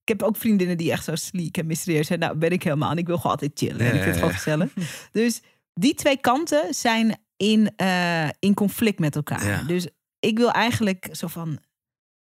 Ik 0.02 0.18
heb 0.18 0.22
ook 0.22 0.36
vriendinnen 0.36 0.76
die 0.76 0.90
echt 0.90 1.04
zo 1.04 1.14
sleek 1.14 1.56
en 1.58 1.66
mysterieus 1.66 2.06
zijn. 2.06 2.18
Nou, 2.18 2.36
ben 2.36 2.50
ik 2.50 2.62
helemaal. 2.62 2.90
En 2.90 2.98
ik 2.98 3.06
wil 3.06 3.16
gewoon 3.16 3.32
altijd 3.32 3.50
chillen. 3.54 3.80
en 3.80 3.86
ik 3.86 3.92
vind 3.92 4.04
het 4.04 4.16
gewoon 4.16 4.32
gezellig. 4.32 4.72
Dus 5.12 5.40
die 5.80 5.94
twee 5.94 6.20
kanten 6.20 6.74
zijn 6.74 7.18
in, 7.36 7.76
eh, 7.76 8.28
in 8.38 8.54
conflict 8.54 8.98
met 8.98 9.16
elkaar. 9.16 9.46
Ja. 9.46 9.62
Dus 9.62 9.88
ik 10.18 10.38
wil 10.38 10.50
eigenlijk 10.50 11.08
zo 11.12 11.26
van, 11.26 11.58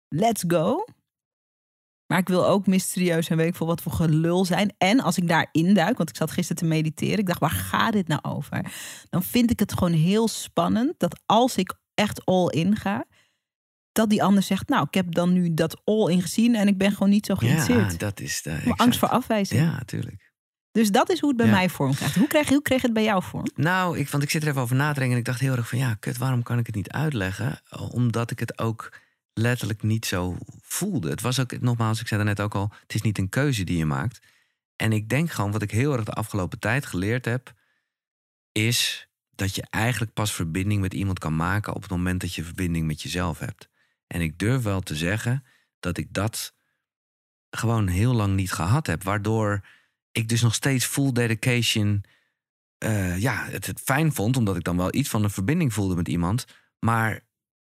let's 0.07 0.43
go. 0.47 0.85
Maar 2.07 2.19
ik 2.19 2.27
wil 2.27 2.47
ook 2.47 2.67
mysterieus 2.67 3.29
en 3.29 3.37
weet 3.37 3.47
ik 3.47 3.55
veel 3.55 3.67
wat 3.67 3.81
voor 3.81 3.91
gelul 3.91 4.45
zijn. 4.45 4.73
En 4.77 4.99
als 4.99 5.17
ik 5.17 5.27
daar 5.27 5.49
induik, 5.51 5.97
want 5.97 6.09
ik 6.09 6.15
zat 6.15 6.31
gisteren 6.31 6.61
te 6.61 6.67
mediteren. 6.67 7.17
Ik 7.17 7.25
dacht, 7.25 7.39
waar 7.39 7.49
gaat 7.49 7.93
dit 7.93 8.07
nou 8.07 8.21
over? 8.23 8.73
Dan 9.09 9.23
vind 9.23 9.51
ik 9.51 9.59
het 9.59 9.73
gewoon 9.73 9.93
heel 9.93 10.27
spannend 10.27 10.93
dat 10.97 11.21
als 11.25 11.55
ik 11.55 11.73
echt 11.93 12.25
all 12.25 12.47
in 12.47 12.75
ga... 12.75 13.05
dat 13.91 14.09
die 14.09 14.23
ander 14.23 14.43
zegt, 14.43 14.69
nou, 14.69 14.85
ik 14.87 14.93
heb 14.93 15.13
dan 15.13 15.33
nu 15.33 15.53
dat 15.53 15.81
all 15.83 16.11
in 16.11 16.21
gezien... 16.21 16.55
en 16.55 16.67
ik 16.67 16.77
ben 16.77 16.91
gewoon 16.91 17.09
niet 17.09 17.25
zo 17.25 17.35
geïnteresseerd. 17.35 17.91
ja, 17.91 17.97
dat 17.97 18.19
is 18.19 18.41
de. 18.41 18.49
Exact. 18.49 18.79
angst 18.79 18.99
voor 18.99 19.09
afwijzing. 19.09 19.61
Ja, 19.61 19.71
natuurlijk. 19.71 20.28
Dus 20.71 20.89
dat 20.91 21.09
is 21.09 21.19
hoe 21.19 21.29
het 21.29 21.37
bij 21.37 21.45
Ja. 21.45 21.51
mij 21.51 21.69
vorm 21.69 21.95
krijgt. 21.95 22.15
Hoe 22.15 22.27
kreeg, 22.27 22.49
hoe 22.49 22.61
kreeg 22.61 22.81
het 22.81 22.93
bij 22.93 23.03
jou 23.03 23.23
vorm? 23.23 23.45
Nou, 23.55 23.97
ik, 23.97 24.09
want 24.09 24.23
ik 24.23 24.29
zit 24.29 24.41
er 24.43 24.47
even 24.49 24.61
over 24.61 24.75
na 24.75 24.87
te 24.87 24.93
denken 24.93 25.11
en 25.13 25.19
ik 25.19 25.25
dacht 25.25 25.39
heel 25.39 25.55
erg 25.55 25.69
van 25.69 25.77
ja, 25.77 25.93
kut, 25.93 26.17
waarom 26.17 26.43
kan 26.43 26.57
ik 26.57 26.65
het 26.65 26.75
niet 26.75 26.91
uitleggen? 26.91 27.61
Omdat 27.91 28.31
ik 28.31 28.39
het 28.39 28.59
ook 28.59 28.93
letterlijk 29.33 29.83
niet 29.83 30.05
zo 30.05 30.37
voelde. 30.61 31.09
Het 31.09 31.21
was 31.21 31.39
ook, 31.39 31.59
nogmaals, 31.59 31.99
ik 32.01 32.07
zei 32.07 32.23
net 32.23 32.41
ook 32.41 32.55
al, 32.55 32.71
het 32.81 32.93
is 32.93 33.01
niet 33.01 33.17
een 33.17 33.29
keuze 33.29 33.63
die 33.63 33.77
je 33.77 33.85
maakt. 33.85 34.19
En 34.75 34.91
ik 34.91 35.09
denk 35.09 35.31
gewoon, 35.31 35.51
wat 35.51 35.61
ik 35.61 35.71
heel 35.71 35.93
erg 35.93 36.03
de 36.03 36.11
afgelopen 36.11 36.59
tijd 36.59 36.85
geleerd 36.85 37.25
heb, 37.25 37.53
is 38.51 39.07
dat 39.35 39.55
je 39.55 39.65
eigenlijk 39.69 40.13
pas 40.13 40.33
verbinding 40.33 40.81
met 40.81 40.93
iemand 40.93 41.19
kan 41.19 41.35
maken 41.35 41.75
op 41.75 41.81
het 41.81 41.91
moment 41.91 42.21
dat 42.21 42.33
je 42.33 42.43
verbinding 42.43 42.87
met 42.87 43.01
jezelf 43.01 43.39
hebt. 43.39 43.69
En 44.07 44.21
ik 44.21 44.39
durf 44.39 44.63
wel 44.63 44.79
te 44.81 44.95
zeggen 44.95 45.43
dat 45.79 45.97
ik 45.97 46.13
dat 46.13 46.53
gewoon 47.49 47.87
heel 47.87 48.13
lang 48.13 48.35
niet 48.35 48.51
gehad 48.51 48.87
heb, 48.87 49.03
waardoor 49.03 49.65
ik 50.19 50.29
dus 50.29 50.41
nog 50.41 50.53
steeds 50.55 50.85
full 50.85 51.11
dedication 51.11 52.03
eh, 52.77 53.17
ja, 53.19 53.45
het, 53.49 53.65
het 53.65 53.79
fijn 53.79 54.13
vond, 54.13 54.37
omdat 54.37 54.55
ik 54.55 54.63
dan 54.63 54.77
wel 54.77 54.93
iets 54.95 55.09
van 55.09 55.23
een 55.23 55.29
verbinding 55.29 55.73
voelde 55.73 55.95
met 55.95 56.07
iemand. 56.07 56.45
Maar 56.79 57.19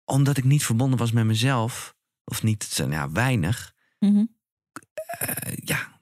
omdat 0.05 0.37
ik 0.37 0.43
niet 0.43 0.63
verbonden 0.65 0.99
was 0.99 1.11
met 1.11 1.25
mezelf, 1.25 1.95
of 2.23 2.43
niet, 2.43 2.81
ja, 2.89 3.11
weinig, 3.11 3.73
Mhm. 3.99 4.23
eh, 5.05 5.53
ja, 5.63 6.01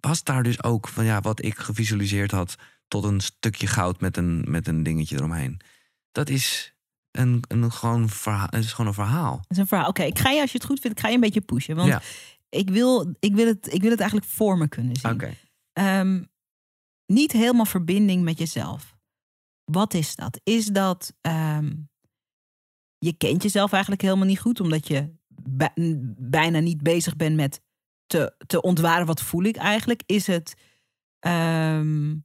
was 0.00 0.22
daar 0.24 0.42
dus 0.42 0.62
ook 0.62 0.88
van 0.88 1.04
ja, 1.04 1.20
wat 1.20 1.44
ik 1.44 1.58
gevisualiseerd 1.58 2.30
had 2.30 2.56
tot 2.88 3.04
een 3.04 3.20
stukje 3.20 3.66
goud 3.66 4.00
met 4.00 4.16
een, 4.16 4.44
met 4.48 4.68
een 4.68 4.82
dingetje 4.82 5.16
eromheen. 5.16 5.60
Dat 6.12 6.28
is 6.28 6.74
een, 7.10 7.42
een, 7.48 7.72
gewoon, 7.72 8.08
verhaal, 8.08 8.46
het 8.50 8.64
is 8.64 8.70
gewoon 8.72 8.86
een 8.86 8.94
verhaal. 8.94 9.36
Dat 9.36 9.50
is 9.50 9.56
een 9.56 9.66
verhaal. 9.66 9.88
Oké, 9.88 10.02
ik 10.02 10.18
ga 10.18 10.30
je 10.30 10.40
als 10.40 10.52
je 10.52 10.58
het 10.58 10.66
goed 10.66 10.80
vindt, 10.80 10.96
ik 10.98 11.02
ga 11.02 11.08
je 11.08 11.14
een 11.14 11.20
beetje 11.20 11.40
pushen. 11.40 11.76
Want 11.76 11.88
Ja. 11.88 12.02
ik, 12.48 12.70
wil, 12.70 13.14
ik, 13.20 13.34
wil 13.34 13.46
het, 13.46 13.72
ik 13.72 13.80
wil 13.80 13.90
het 13.90 14.00
eigenlijk 14.00 14.30
voor 14.30 14.58
me 14.58 14.68
kunnen 14.68 14.96
zien. 14.96 15.10
Oké. 15.12 15.34
Ehm, 15.78 16.22
niet 17.06 17.32
helemaal 17.32 17.64
verbinding 17.64 18.22
met 18.22 18.38
jezelf. 18.38 18.96
Wat 19.64 19.94
is 19.94 20.14
dat? 20.16 20.40
Is 20.44 20.66
dat 20.66 21.14
ehm, 21.20 21.74
je 22.98 23.12
kent 23.16 23.42
jezelf 23.42 23.72
eigenlijk 23.72 24.02
helemaal 24.02 24.26
niet 24.26 24.40
goed, 24.40 24.60
omdat 24.60 24.88
je 24.88 25.14
bij- 25.42 25.72
bijna 26.18 26.58
niet 26.58 26.82
bezig 26.82 27.16
bent 27.16 27.36
met 27.36 27.60
te, 28.06 28.34
te 28.46 28.62
ontwaren 28.62 29.06
wat 29.06 29.22
voel 29.22 29.42
ik 29.42 29.56
eigenlijk? 29.56 30.02
Is 30.06 30.26
het 30.26 30.54
ehm, 31.18 32.16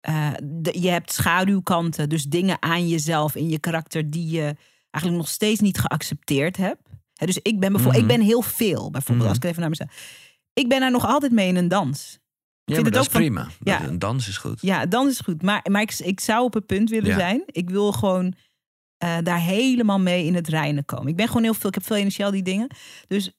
eh, 0.00 0.32
de- 0.42 0.80
je 0.80 0.88
hebt 0.88 1.12
schaduwkanten, 1.12 2.08
dus 2.08 2.24
dingen 2.24 2.62
aan 2.62 2.88
jezelf 2.88 3.34
in 3.34 3.48
je 3.48 3.58
karakter 3.58 4.10
die 4.10 4.30
je 4.30 4.56
eigenlijk 4.90 5.22
nog 5.24 5.28
steeds 5.28 5.60
niet 5.60 5.78
geaccepteerd 5.78 6.56
hebt. 6.56 6.88
Dus 7.14 7.38
ik 7.42 7.60
ben 7.60 7.72
bijvoorbeeld, 7.72 8.02
Mhm. 8.04 8.10
ik 8.12 8.18
ben 8.18 8.26
heel 8.26 8.42
veel, 8.42 8.90
bijvoorbeeld, 8.90 9.18
Mhm. 9.18 9.28
als 9.28 9.36
ik 9.36 9.44
even 9.44 9.60
naar 9.60 9.68
mezelf. 9.70 10.18
Ik 10.52 10.68
ben 10.68 10.80
daar 10.80 10.90
nog 10.90 11.06
altijd 11.06 11.32
mee 11.32 11.48
in 11.48 11.56
een 11.56 11.68
dans. 11.68 12.18
Ja, 12.70 12.76
vind 12.76 12.92
maar 12.92 13.00
het 13.02 13.10
dat 13.12 13.22
is 13.22 13.28
van- 13.30 13.44
prima. 13.44 13.48
Ja. 13.80 13.88
Een 13.88 13.98
dans 13.98 14.28
is 14.28 14.36
goed. 14.36 14.58
Ja, 14.60 14.86
dan 14.86 15.08
is 15.08 15.16
het 15.16 15.24
goed. 15.26 15.42
Maar, 15.42 15.66
maar 15.70 15.82
ik, 15.82 15.98
ik 15.98 16.20
zou 16.20 16.44
op 16.44 16.54
het 16.54 16.66
punt 16.66 16.90
willen 16.90 17.08
Ja. 17.10 17.18
zijn. 17.18 17.42
Ik 17.46 17.70
wil 17.70 17.92
gewoon 17.92 18.34
eh, 18.98 19.16
daar 19.22 19.40
helemaal 19.40 20.00
mee 20.00 20.24
in 20.24 20.34
het 20.34 20.48
reinen 20.48 20.84
komen. 20.84 21.06
Ik 21.08 21.16
ben 21.16 21.26
gewoon 21.26 21.42
heel 21.42 21.54
veel, 21.54 21.68
ik 21.68 21.74
heb 21.74 21.84
veel 21.86 21.96
energie 21.96 22.24
al 22.24 22.30
die 22.30 22.42
dingen. 22.42 22.66
Dus 23.06 23.32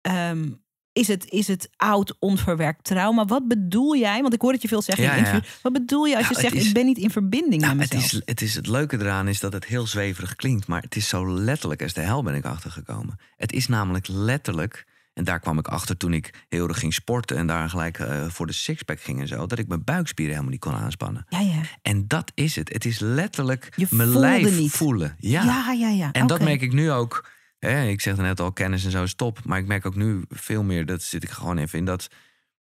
ehm, 0.00 0.50
is, 0.92 1.08
het, 1.08 1.30
is 1.30 1.48
het 1.48 1.68
oud, 1.76 2.16
onverwerkt 2.18 2.84
trauma? 2.84 3.24
Wat 3.24 3.48
bedoel 3.48 3.96
jij? 3.96 4.22
Want 4.22 4.34
ik 4.34 4.40
hoor 4.40 4.52
dat 4.52 4.62
je 4.62 4.68
veel 4.68 4.82
zegt 4.82 4.98
Ja, 4.98 5.14
in 5.14 5.24
ja. 5.24 5.40
Wat 5.62 5.72
bedoel 5.72 6.04
je 6.04 6.16
als 6.16 6.22
Nou, 6.24 6.34
je 6.34 6.40
zegt, 6.40 6.52
het 6.54 6.62
is- 6.62 6.68
ik 6.68 6.74
ben 6.74 6.84
niet 6.86 6.98
in 6.98 7.10
verbinding 7.10 7.62
Nou, 7.62 7.74
met 7.74 7.84
het, 7.84 7.94
mezelf? 7.94 8.12
is, 8.12 8.22
het, 8.28 8.40
is, 8.42 8.54
het 8.54 8.66
leuke 8.66 8.98
eraan 8.98 9.28
is 9.28 9.40
dat 9.40 9.52
het 9.52 9.64
heel 9.64 9.86
zweverig 9.86 10.34
klinkt, 10.36 10.66
maar 10.66 10.82
het 10.82 10.96
is 10.96 11.08
zo 11.08 11.28
letterlijk 11.34 11.82
als 11.82 11.92
de 11.92 12.00
hel 12.00 12.22
ben 12.22 12.34
ik 12.34 12.44
achtergekomen. 12.44 13.18
Het 13.36 13.52
is 13.52 13.68
namelijk 13.68 14.08
letterlijk, 14.08 14.86
en 15.14 15.24
daar 15.24 15.40
kwam 15.40 15.58
ik 15.58 15.68
achter 15.68 15.96
toen 15.96 16.12
ik 16.12 16.44
heel 16.48 16.68
erg 16.68 16.78
ging 16.78 16.94
sporten 16.94 17.36
en 17.36 17.46
daar 17.46 17.68
gelijk 17.70 17.98
eh, 17.98 18.28
voor 18.28 18.46
de 18.46 18.52
sixpack 18.52 19.00
ging 19.00 19.20
en 19.20 19.28
zo, 19.28 19.46
dat 19.46 19.58
ik 19.58 19.68
mijn 19.68 19.84
buikspieren 19.84 20.32
helemaal 20.34 20.52
niet 20.52 20.60
kon 20.64 20.74
aanspannen. 20.74 21.26
Ja, 21.28 21.40
ja. 21.40 21.60
En 21.82 22.08
dat 22.08 22.32
is 22.34 22.56
het. 22.56 22.72
Het 22.72 22.84
is 22.84 22.98
letterlijk 22.98 23.72
Je 23.76 23.86
mijn 23.90 24.08
lijf 24.18 24.58
niet. 24.58 24.70
voelen. 24.70 25.14
Ja. 25.18 25.42
Ja, 25.44 25.72
ja, 25.72 25.88
ja. 25.88 26.12
En 26.12 26.26
dat 26.26 26.40
merk 26.40 26.60
ik 26.60 26.72
nu 26.72 26.90
ook. 26.90 27.28
Hè, 27.58 27.84
ik 27.86 28.00
zeg 28.00 28.16
net 28.16 28.40
al, 28.40 28.52
kennis 28.52 28.84
en 28.84 28.90
zo 28.90 29.02
is 29.02 29.14
top. 29.14 29.44
Maar 29.44 29.58
ik 29.58 29.66
merk 29.66 29.86
ook 29.86 29.94
nu 29.96 30.24
veel 30.28 30.62
meer, 30.62 30.86
dat 30.86 31.02
zit 31.02 31.22
ik 31.22 31.30
gewoon 31.30 31.58
even 31.58 31.78
in, 31.78 31.84
dat 31.84 32.08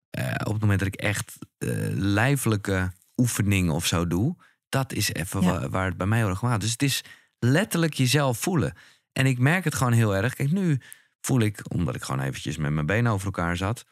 eh, 0.10 0.26
op 0.44 0.52
het 0.54 0.62
moment 0.62 0.80
dat 0.80 0.88
ik 0.88 0.96
echt 0.96 1.38
eh, 1.58 1.70
lijfelijke 1.94 2.92
oefening 3.18 3.70
of 3.70 3.86
zo 3.86 4.08
doe. 4.08 4.36
Dat 4.70 4.94
is 4.94 5.14
even 5.14 5.42
Ja. 5.42 5.60
wa- 5.60 5.70
waar 5.70 5.86
het 5.86 5.98
bij 5.98 6.08
mij 6.08 6.18
heel 6.20 6.28
erg 6.30 6.40
gaat. 6.40 6.62
Dus 6.62 6.72
het 6.72 6.84
is 6.84 7.04
letterlijk 7.40 7.94
jezelf 7.94 8.38
voelen. 8.40 8.74
En 9.14 9.26
ik 9.26 9.40
merk 9.40 9.64
het 9.64 9.76
gewoon 9.76 9.94
heel 9.94 10.16
erg. 10.16 10.34
Kijk, 10.34 10.52
nu 10.52 10.80
voel 11.22 11.40
ik, 11.40 11.62
omdat 11.74 11.96
ik 11.96 12.02
gewoon 12.04 12.22
eventjes 12.26 12.58
met 12.58 12.72
mijn 12.72 12.86
benen 12.86 13.12
over 13.12 13.26
elkaar 13.26 13.58
zat. 13.58 13.84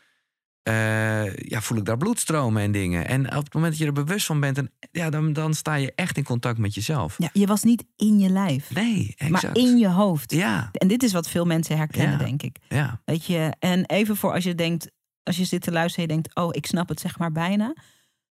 eh, 0.63 1.36
ja, 1.36 1.61
voel 1.61 1.78
ik 1.78 1.86
daar 1.86 1.97
bloedstromen 1.97 2.61
en 2.61 2.71
dingen. 2.71 3.07
En 3.07 3.36
op 3.38 3.43
het 3.43 3.53
moment 3.53 3.71
dat 3.71 3.82
je 3.82 3.88
er 3.88 4.03
bewust 4.05 4.25
van 4.25 4.39
bent, 4.39 4.57
en, 4.57 4.71
ja, 4.91 5.09
dan, 5.09 5.34
dan 5.34 5.53
sta 5.53 5.73
je 5.75 5.91
echt 5.95 6.17
in 6.17 6.23
contact 6.23 6.57
met 6.57 6.73
jezelf. 6.73 7.15
Ja, 7.17 7.30
je 7.34 7.45
was 7.47 7.63
niet 7.63 7.84
in 7.95 8.19
je 8.19 8.30
lijf, 8.30 8.73
Nee, 8.73 9.13
exact. 9.17 9.43
maar 9.43 9.55
in 9.57 9.78
je 9.78 9.88
hoofd. 9.89 10.32
Ja, 10.32 10.69
En 10.71 10.88
dit 10.88 11.03
is 11.03 11.11
wat 11.13 11.30
veel 11.30 11.45
mensen 11.45 11.78
herkennen, 11.78 12.17
Ja. 12.19 12.25
denk 12.25 12.41
ik. 12.43 12.57
ja. 12.69 13.01
Weet 13.05 13.25
je, 13.25 13.53
en 13.59 13.86
even 13.86 14.15
voor 14.15 14.34
als 14.34 14.43
je 14.43 14.55
denkt, 14.55 14.91
als 15.23 15.38
je 15.38 15.45
zit 15.45 15.61
te 15.61 15.71
luisteren 15.71 16.09
en 16.09 16.15
je 16.15 16.21
denkt, 16.21 16.39
oh, 16.39 16.49
ik 16.51 16.65
snap 16.65 16.89
het 16.89 16.99
zeg 16.99 17.17
maar 17.19 17.32
bijna. 17.32 17.73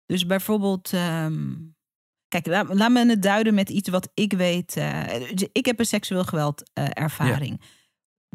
Dus 0.05 0.25
bijvoorbeeld, 0.25 0.93
ehm, 0.93 1.51
kijk, 2.27 2.45
laat, 2.45 2.73
laat 2.73 2.91
me 2.91 3.05
het 3.09 3.21
duiden 3.23 3.53
met 3.53 3.69
iets 3.69 3.89
wat 3.89 4.09
ik 4.13 4.33
weet. 4.33 4.77
eh, 4.77 5.01
dus 5.33 5.47
ik 5.51 5.65
heb 5.65 5.79
een 5.79 5.85
seksueel 5.85 6.23
geweld 6.23 6.69
eh, 6.73 6.85
ervaring. 6.93 7.61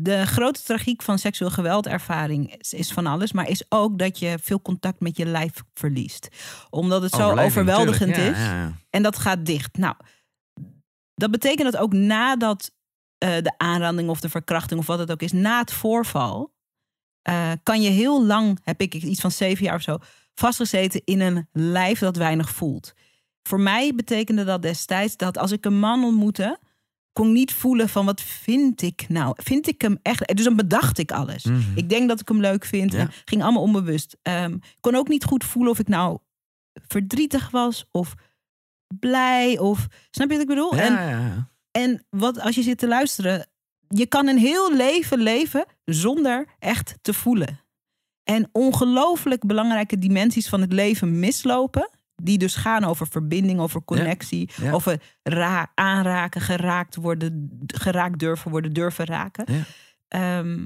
De 0.01 0.27
grote 0.27 0.63
tragiek 0.63 1.03
van 1.03 1.19
seksueel 1.19 1.51
geweldervaring 1.51 2.57
is, 2.57 2.73
is 2.73 2.93
van 2.93 3.07
alles, 3.07 3.33
maar 3.33 3.49
is 3.49 3.65
ook 3.69 3.99
dat 3.99 4.19
je 4.19 4.39
veel 4.43 4.63
contact 4.63 5.01
met 5.01 5.17
je 5.17 5.27
lijf 5.27 5.53
verliest. 5.75 6.29
Omdat 6.71 7.03
het 7.03 7.13
zo 7.13 7.37
overweldigend 7.37 8.17
is. 8.17 8.39
Ja, 8.39 8.45
ja, 8.45 8.55
ja. 8.55 8.73
En 8.91 9.03
dat 9.03 9.19
gaat 9.19 9.47
dicht. 9.47 9.77
Nou, 9.77 9.95
dat 11.15 11.31
betekent 11.31 11.73
dat 11.73 11.81
ook 11.81 11.93
nadat 11.93 12.71
eh, 13.19 13.37
de 13.43 13.53
aanranding 13.57 14.09
of 14.09 14.21
de 14.21 14.29
verkrachting 14.29 14.81
of 14.81 14.87
wat 14.87 14.99
het 14.99 15.11
ook 15.11 15.23
is, 15.23 15.33
na 15.33 15.59
het 15.59 15.73
voorval, 15.73 16.55
eh, 17.23 17.53
kan 17.63 17.83
je 17.83 17.91
heel 17.91 18.27
lang, 18.27 18.59
heb 18.63 18.81
ik 18.81 18.95
iets 18.95 19.21
van 19.21 19.31
zeven 19.31 19.65
jaar 19.65 19.75
of 19.75 19.83
zo, 19.83 19.99
vastgezeten 20.35 21.03
in 21.05 21.21
een 21.21 21.49
lijf 21.53 21.99
dat 21.99 22.17
weinig 22.17 22.51
voelt. 22.51 22.93
Voor 23.43 23.61
mij 23.61 23.95
betekende 23.95 24.45
dat 24.45 24.63
destijds 24.63 25.17
dat 25.17 25.39
als 25.39 25.53
ik 25.53 25.65
een 25.65 25.79
man 25.79 26.05
ontmoette, 26.05 26.59
kon 27.19 27.33
niet 27.33 27.53
voelen 27.53 27.89
van 27.89 28.05
wat 28.05 28.21
vind 28.21 28.83
ik 28.83 29.09
nou? 29.09 29.35
Vind 29.37 29.69
ik 29.69 29.81
hem 29.81 29.99
echt? 30.03 30.37
Dus 30.37 30.45
dan 30.45 30.57
bedacht 30.57 30.99
ik 30.99 31.13
alles. 31.13 31.45
Mhm. 31.45 31.61
Ik 31.75 31.89
denk 31.89 32.09
dat 32.09 32.21
ik 32.21 32.29
hem 32.29 32.41
leuk 32.41 32.65
vind. 32.65 32.93
Ja. 32.93 33.09
Ging 33.25 33.43
allemaal 33.43 33.63
onbewust. 33.63 34.17
Ik 34.23 34.77
kon 34.81 34.95
ook 34.95 35.09
niet 35.09 35.25
goed 35.25 35.45
voelen 35.45 35.73
of 35.73 35.79
ik 35.79 35.89
nou 35.89 36.19
verdrietig 36.87 37.51
was 37.51 37.87
of 37.91 38.15
blij 38.99 39.59
of 39.59 39.87
snap 40.11 40.29
je 40.29 40.33
wat 40.33 40.43
ik 40.43 40.49
bedoel? 40.49 40.75
Ja, 40.75 40.83
En, 40.83 40.93
ja, 40.93 41.11
ja. 41.11 41.51
en 41.71 42.07
wat 42.11 42.41
als 42.41 42.55
je 42.55 42.63
zit 42.63 42.79
te 42.79 42.89
luisteren, 42.89 43.47
je 43.89 44.07
kan 44.07 44.27
een 44.27 44.39
heel 44.39 44.75
leven 44.75 45.19
leven 45.19 45.65
zonder 45.85 46.47
echt 46.59 46.95
te 47.03 47.15
voelen. 47.15 47.61
En 48.25 48.49
ongelooflijk 48.53 49.47
belangrijke 49.47 49.99
dimensies 49.99 50.49
van 50.49 50.61
het 50.61 50.73
leven 50.73 51.19
mislopen. 51.19 51.91
Die 52.23 52.39
dus 52.39 52.55
gaan 52.55 52.85
over 52.85 53.07
verbinding, 53.09 53.61
over 53.61 53.85
connectie, 53.85 54.51
ja. 54.57 54.73
over 54.73 55.03
ra- 55.23 55.73
aanraken, 55.75 56.41
geraakt 56.41 56.97
worden, 56.97 57.59
geraakt 57.67 58.19
durven 58.19 58.51
worden, 58.51 58.73
durven 58.73 59.05
raken. 59.05 59.45
Ja. 59.55 59.65
Ehm, 60.09 60.59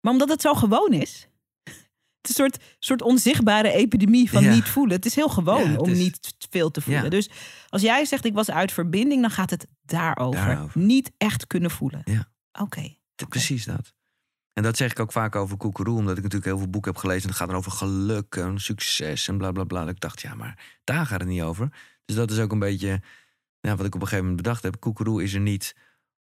maar 0.00 0.12
omdat 0.12 0.28
het 0.28 0.40
zo 0.40 0.54
gewoon 0.54 0.92
is. 0.92 1.28
Het 2.20 2.32
is 2.32 2.38
een 2.38 2.50
soort, 2.50 2.64
soort 2.78 3.02
onzichtbare 3.02 3.72
epidemie 3.72 4.30
van 4.30 4.42
niet 4.50 4.64
voelen. 4.68 4.96
Het 4.96 5.06
is 5.06 5.14
heel 5.14 5.28
gewoon 5.28 5.76
om 5.78 5.88
is- 5.90 5.98
niet 5.98 6.34
veel 6.50 6.70
te 6.70 6.80
voelen. 6.80 7.02
Dus 7.10 7.30
als 7.68 7.82
jij 7.82 8.04
zegt 8.04 8.24
ik 8.24 8.34
was 8.34 8.50
uit 8.50 8.72
verbinding, 8.72 9.20
dan 9.20 9.30
gaat 9.30 9.50
het 9.50 9.66
daarover. 9.82 10.46
Daarover. 10.46 10.80
Niet 10.80 11.12
echt 11.18 11.46
kunnen 11.46 11.70
voelen. 11.70 12.02
Oké. 12.60 12.96
Precies 13.28 13.64
dat. 13.64 13.94
En 14.54 14.62
dat 14.62 14.76
zeg 14.76 14.90
ik 14.90 15.00
ook 15.00 15.12
vaak 15.12 15.36
over 15.36 15.56
Koekeroe, 15.56 15.98
omdat 15.98 16.16
ik 16.16 16.22
natuurlijk 16.22 16.50
heel 16.50 16.58
veel 16.58 16.70
boeken 16.70 16.92
heb 16.92 17.00
gelezen. 17.00 17.22
En 17.22 17.28
het 17.28 17.38
gaat 17.38 17.48
dan 17.48 17.56
over 17.56 17.72
geluk 17.72 18.36
en 18.36 18.60
succes 18.60 19.28
en 19.28 19.38
bla 19.38 19.52
bla 19.52 19.64
bla. 19.64 19.80
Dat 19.80 19.94
ik 19.94 20.00
dacht, 20.00 20.20
ja, 20.20 20.34
maar 20.34 20.78
daar 20.84 21.06
gaat 21.06 21.20
het 21.20 21.28
niet 21.28 21.42
over. 21.42 21.68
Dus 22.04 22.16
dat 22.16 22.30
is 22.30 22.38
ook 22.38 22.52
een 22.52 22.58
beetje 22.58 23.02
wat 23.60 23.84
ik 23.84 23.94
op 23.94 23.94
een 23.94 24.00
gegeven 24.00 24.18
moment 24.18 24.36
bedacht 24.36 24.62
heb. 24.62 24.80
Koekeroe 24.80 25.22
is 25.22 25.34
er 25.34 25.40
niet 25.40 25.76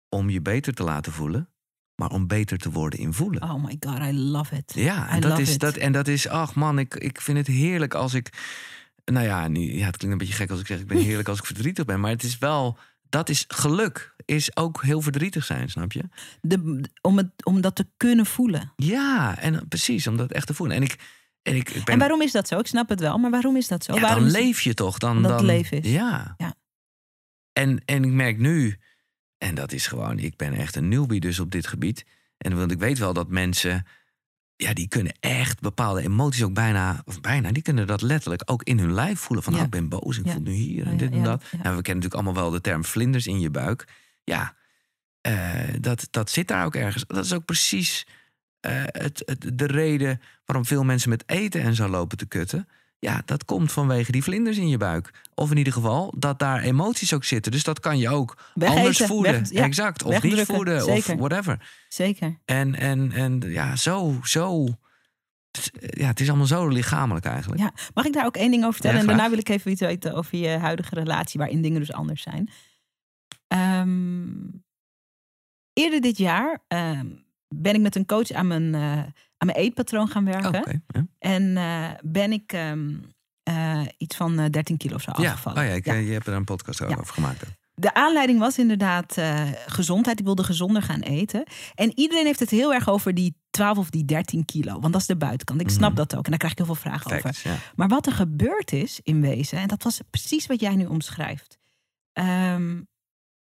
om 0.10 0.30
je 0.30 0.42
beter 0.42 0.74
te 0.74 0.84
laten 0.84 1.12
voelen, 1.12 1.50
maar 1.96 2.10
om 2.12 2.28
beter 2.28 2.58
te 2.58 2.72
worden 2.72 3.00
in 3.00 3.14
voelen. 3.14 3.44
Oh 3.44 3.64
my 3.64 3.78
god, 3.80 4.00
I 4.00 4.14
love 4.14 4.56
it. 4.56 4.74
Ja, 4.76 5.08
I 5.08 5.16
en 5.16 5.22
dat, 5.22 5.40
is, 5.40 5.54
it. 5.54 5.60
dat, 5.60 5.76
en 5.76 5.92
dat 5.92 6.08
is, 6.08 6.28
ach 6.28 6.56
man, 6.56 6.80
ik, 6.80 6.96
ik 6.96 7.22
vind 7.22 7.38
het 7.38 7.48
heerlijk 7.48 7.94
als 7.94 8.14
ik. 8.14 8.30
Nou 9.06 9.26
ja, 9.26 9.48
nu, 9.48 9.60
ja, 9.60 9.86
het 9.86 9.98
klinkt 9.98 10.12
een 10.12 10.28
beetje 10.28 10.34
gek 10.34 10.50
als 10.50 10.60
ik 10.60 10.68
zeg, 10.68 10.80
ik 10.80 10.88
ben 10.88 10.98
heerlijk 10.98 11.28
als 11.28 11.38
ik 11.38 11.46
verdrietig 11.46 11.86
ben. 11.86 12.00
Maar 12.00 12.12
het 12.12 12.24
is 12.24 12.38
wel, 12.38 12.78
dat 13.12 13.30
is 13.30 13.45
geluk. 13.47 14.16
Is 14.26 14.55
ook 14.55 14.84
heel 14.84 15.01
verdrietig 15.01 15.45
zijn, 15.45 15.70
snap 15.70 15.91
je? 15.91 16.03
De, 16.41 16.82
om, 17.01 17.18
het, 17.18 17.45
om 17.45 17.62
dat 17.62 17.76
te 17.76 17.88
kunnen 17.97 18.26
voelen. 18.26 18.74
Ja, 18.76 19.38
en 19.38 19.68
precies, 19.68 20.07
om 20.07 20.18
dat 20.18 20.32
echt 20.32 20.47
te 20.47 20.53
voelen. 20.53 20.76
En 20.76 20.84
ik, 20.84 20.97
en 21.41 21.55
ik, 21.55 21.70
ik 21.70 21.84
ben. 21.84 21.93
En 21.93 21.99
waarom 21.99 22.22
is 22.22 22.32
dat 22.32 22.47
zo? 22.47 22.59
Ik 22.59 22.68
snap 22.68 22.89
het 22.89 22.99
wel, 22.99 23.18
maar 23.18 23.32
waarom 23.32 23.55
is 23.55 23.68
dat 23.68 23.84
zo? 23.84 23.93
ja, 23.93 24.01
waarom 24.01 24.24
dan 24.24 24.32
leef 24.32 24.62
je 24.62 24.74
toch? 24.74 24.97
Dan, 24.97 25.22
dan, 25.22 25.45
leven 25.45 25.82
is. 25.82 25.91
Ja. 25.91 26.34
Ja. 26.38 26.55
En, 27.53 27.82
en 27.86 28.03
ik 28.03 28.12
merk 28.12 28.38
nu, 28.38 28.78
en 29.38 29.55
dat 29.55 29.72
is 29.72 29.88
gewoon, 29.88 30.20
ik 30.20 30.36
ben 30.36 30.53
echt 30.53 30.76
een 30.76 30.88
newbie 30.88 31.20
dus 31.20 31.39
op 31.39 31.51
dit 31.51 31.68
gebied. 31.68 32.05
En 32.38 32.57
want 32.57 32.72
ik 32.72 32.80
weet 32.80 32.97
wel 32.97 33.14
dat 33.14 33.30
mensen, 33.30 33.86
ja, 34.62 34.74
die 34.74 34.88
kunnen 34.88 35.14
echt 35.20 35.59
bepaalde 35.59 36.01
emoties 36.01 36.43
ook 36.43 36.53
bijna, 36.53 37.01
of 37.05 37.22
bijna, 37.22 37.51
die 37.51 37.64
kunnen 37.64 37.88
dat 37.88 38.01
letterlijk 38.01 38.41
ook 38.45 38.64
in 38.64 38.80
hun 38.80 38.93
lijf 38.93 39.20
voelen. 39.20 39.43
Van, 39.43 39.53
Ja. 39.53 39.59
nou, 39.59 39.72
ik 39.74 39.80
ben 39.80 39.99
boos, 39.99 40.18
ik 40.18 40.26
Ja. 40.26 40.32
voel 40.32 40.41
nu 40.41 40.51
hier 40.51 40.88
en 40.88 40.97
dit 40.97 41.12
en 41.12 41.24
dat. 41.24 41.41
ja. 41.51 41.57
Nou, 41.57 41.76
we 41.76 41.82
kennen 41.82 42.03
natuurlijk 42.03 42.14
allemaal 42.14 42.34
wel 42.34 42.49
de 42.51 42.62
term 42.62 42.86
vlinders 42.86 43.28
in 43.28 43.39
je 43.39 43.49
buik. 43.49 43.88
Ja, 44.24 44.55
eh, 45.22 45.59
dat, 45.80 46.07
dat 46.12 46.30
zit 46.30 46.47
daar 46.47 46.66
ook 46.66 46.76
ergens. 46.76 47.03
Dat 47.07 47.26
is 47.26 47.34
ook 47.34 47.45
precies 47.45 48.07
eh, 48.59 48.72
het, 48.86 49.24
het, 49.26 49.51
de 49.57 49.66
reden 49.66 50.22
waarom 50.45 50.66
veel 50.66 50.84
mensen 50.84 51.09
met 51.09 51.24
eten 51.26 51.62
en 51.62 51.76
zo 51.76 51.88
lopen 51.88 52.18
te 52.18 52.26
kutten. 52.26 52.68
Ja, 53.02 53.22
dat 53.26 53.45
komt 53.45 53.72
vanwege 53.72 54.12
die 54.12 54.24
vlinders 54.24 54.58
in 54.58 54.68
je 54.68 54.78
buik. 54.78 55.12
Of 55.36 55.52
in 55.52 55.58
ieder 55.58 55.74
geval 55.74 56.14
dat 56.18 56.39
daar 56.39 56.62
emoties 56.62 57.14
ook 57.14 57.24
zitten. 57.24 57.52
Dus 57.52 57.64
dat 57.64 57.80
kan 57.80 57.97
je 57.97 58.10
ook 58.10 58.38
Wegeten, 58.54 58.80
anders 58.80 58.97
voeden. 58.97 59.32
weg- 59.32 59.52
ja, 59.52 59.64
exact. 59.64 60.04
Of 60.04 60.24
niet 60.24 60.41
voeden. 60.41 60.82
zeker. 60.82 61.14
Of 61.14 61.20
whatever. 61.20 61.70
Zeker. 61.89 62.39
En, 62.45 62.76
en, 62.76 63.12
en 63.12 63.41
ja, 63.45 63.76
zo, 63.76 64.20
zo. 64.24 64.68
Ja, 65.80 66.08
het 66.08 66.20
is 66.20 66.28
allemaal 66.30 66.45
zo 66.47 66.68
lichamelijk 66.68 67.26
eigenlijk. 67.26 67.62
Ja, 67.62 67.74
mag 67.93 68.06
ik 68.06 68.14
daar 68.14 68.26
ook 68.26 68.36
één 68.38 68.52
ding 68.52 68.62
over 68.62 68.74
vertellen? 68.74 68.95
Ja, 68.97 69.02
en 69.04 69.08
daarna 69.10 69.30
wil 69.30 69.39
ik 69.39 69.49
even 69.49 69.72
iets 69.72 69.82
weten 69.82 70.14
over 70.16 70.38
je 70.38 70.47
huidige 70.47 70.95
relatie, 70.95 71.39
waarin 71.39 71.62
dingen 71.62 71.80
dus 71.80 71.93
anders 71.93 72.22
zijn. 72.22 72.49
Ehm, 73.47 74.28
eerder 75.74 76.02
dit 76.02 76.18
jaar 76.18 76.60
ehm, 76.68 77.08
ben 77.56 77.76
ik 77.76 77.82
met 77.82 77.95
een 77.95 78.06
coach 78.06 78.32
aan 78.32 78.47
mijn, 78.47 78.76
eh, 78.76 79.04
aan 79.42 79.48
mijn 79.48 79.58
eetpatroon 79.60 80.08
gaan 80.08 80.26
werken. 80.26 80.84
Ja. 80.88 81.06
En 81.20 81.58
eh, 81.58 81.89
ben 82.04 82.32
ik 82.32 82.54
ehm, 82.54 82.94
eh, 83.44 83.82
iets 83.98 84.16
van 84.16 84.39
eh, 84.39 84.50
13 84.50 84.78
kilo 84.78 84.96
of 84.96 85.02
zo 85.02 85.12
Ja. 85.18 85.30
afgevallen. 85.30 85.62
Oh 85.64 85.68
ja, 85.70 85.74
ik, 85.74 85.86
Ja. 85.86 85.94
eh, 85.94 86.08
je 86.08 86.14
hebt 86.14 86.28
er 86.28 86.34
een 86.34 86.44
podcast 86.44 86.82
over 86.84 87.06
gemaakt. 87.06 87.44
ook. 87.44 87.50
De 87.74 87.93
aanleiding 87.93 88.39
was 88.39 88.58
inderdaad 88.58 89.18
eh, 89.18 89.50
gezondheid. 89.66 90.20
Ik 90.20 90.26
wilde 90.26 90.43
gezonder 90.43 90.82
gaan 90.82 91.00
eten. 91.00 91.43
En 91.76 91.92
iedereen 92.00 92.26
heeft 92.26 92.39
het 92.39 92.50
heel 92.50 92.74
erg 92.74 92.89
over 92.89 93.13
die 93.13 93.36
12 93.50 93.78
of 93.78 93.89
die 93.89 94.05
13 94.05 94.46
kilo. 94.46 94.80
Want 94.80 94.93
dat 94.93 95.01
is 95.01 95.08
de 95.08 95.16
buitenkant. 95.16 95.62
Ik 95.62 95.70
snap 95.70 95.89
Mhm. 95.89 95.97
dat 95.97 96.16
ook. 96.16 96.24
En 96.24 96.30
daar 96.30 96.39
krijg 96.39 96.51
ik 96.54 96.58
heel 96.59 96.68
veel 96.76 96.82
vragen 96.92 97.05
over. 97.12 97.34
Facts. 97.34 97.46
Maar 97.76 97.88
wat 97.88 98.05
er 98.05 98.12
gebeurd 98.12 98.72
is 98.72 99.00
in 99.04 99.22
wezen, 99.22 99.58
en 99.58 99.68
dat 99.68 99.84
was 99.84 100.00
precies 100.09 100.46
wat 100.47 100.59
jij 100.59 100.76
nu 100.76 100.86
omschrijft, 100.86 101.58
ehm, 102.13 102.82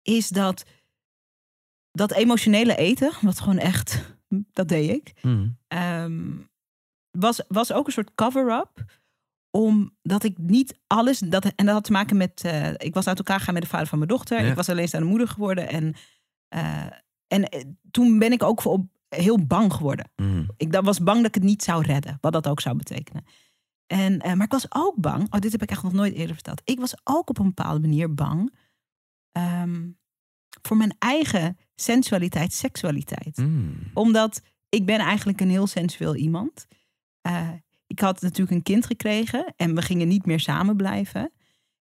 is 0.03 0.29
dat 0.29 0.65
dat 1.93 2.13
emotionele 2.13 2.77
eten, 2.77 3.13
wat 3.21 3.41
gewoon 3.41 3.59
echt, 3.59 4.18
dat 4.29 4.69
deed 4.69 4.91
ik, 4.91 5.13
Mhm. 5.23 5.49
ehm, 5.69 6.31
was, 7.11 7.43
was 7.49 7.73
ook 7.73 7.87
een 7.87 7.93
soort 7.93 8.15
cover-up. 8.15 8.85
Omdat 9.51 10.23
ik 10.25 10.39
niet 10.39 10.79
alles. 10.87 11.19
Dat, 11.19 11.45
en 11.45 11.65
dat 11.67 11.75
had 11.75 11.85
te 11.85 11.93
maken 11.93 12.17
met. 12.17 12.45
eh, 12.45 12.71
ik 12.77 12.95
was 12.95 13.07
uit 13.07 13.19
elkaar 13.19 13.39
gegaan 13.39 13.55
met 13.55 13.63
de 13.63 13.69
vader 13.69 13.87
van 13.87 13.99
mijn 13.99 14.11
dochter. 14.11 14.43
Ja. 14.43 14.49
Ik 14.51 14.55
was 14.57 14.69
alleenstaande 14.69 15.07
moeder 15.07 15.29
geworden. 15.29 15.69
En, 15.69 15.95
eh, 16.49 16.87
en 17.27 17.45
eh, 17.49 17.65
toen 17.91 18.19
ben 18.19 18.33
ik 18.33 18.43
ook 18.43 18.63
voor, 18.63 18.87
heel 19.09 19.47
bang 19.47 19.73
geworden. 19.73 20.11
Mhm. 20.17 20.45
Ik 20.57 20.73
dat 20.73 20.85
was 20.85 20.99
bang 21.03 21.17
dat 21.17 21.27
ik 21.27 21.35
het 21.35 21.43
niet 21.43 21.63
zou 21.63 21.83
redden, 21.83 22.19
wat 22.21 22.33
dat 22.33 22.47
ook 22.49 22.61
zou 22.61 22.77
betekenen. 22.77 23.25
En, 23.87 24.17
maar 24.19 24.43
ik 24.47 24.53
was 24.53 24.67
ook 24.75 24.95
bang, 24.97 25.35
oh, 25.35 25.41
dit 25.41 25.53
heb 25.53 25.63
ik 25.63 25.71
echt 25.71 25.83
nog 25.83 25.93
nooit 25.93 26.15
eerder 26.15 26.35
verteld. 26.35 26.61
Ik 26.65 26.81
was 26.81 26.95
ook 27.05 27.29
op 27.29 27.39
een 27.39 27.47
bepaalde 27.55 27.81
manier 27.81 28.15
bang 28.15 28.55
ehm, 29.33 29.89
voor 30.63 30.77
mijn 30.77 30.97
eigen 30.99 31.59
sensualiteit, 31.81 32.53
seksualiteit. 32.53 33.37
Mhm. 33.37 33.51
Omdat 33.95 34.41
ik 34.69 34.87
ben 34.87 34.99
eigenlijk 34.99 35.41
een 35.41 35.51
heel 35.51 35.67
sensueel 35.67 36.17
iemand. 36.17 36.67
Eh, 37.21 37.49
ik 37.87 38.01
had 38.01 38.21
natuurlijk 38.21 38.51
een 38.57 38.63
kind 38.63 38.87
gekregen 38.87 39.53
en 39.57 39.75
we 39.75 39.83
gingen 39.83 40.09
niet 40.09 40.27
meer 40.27 40.41
samen 40.41 40.77
blijven. 40.77 41.33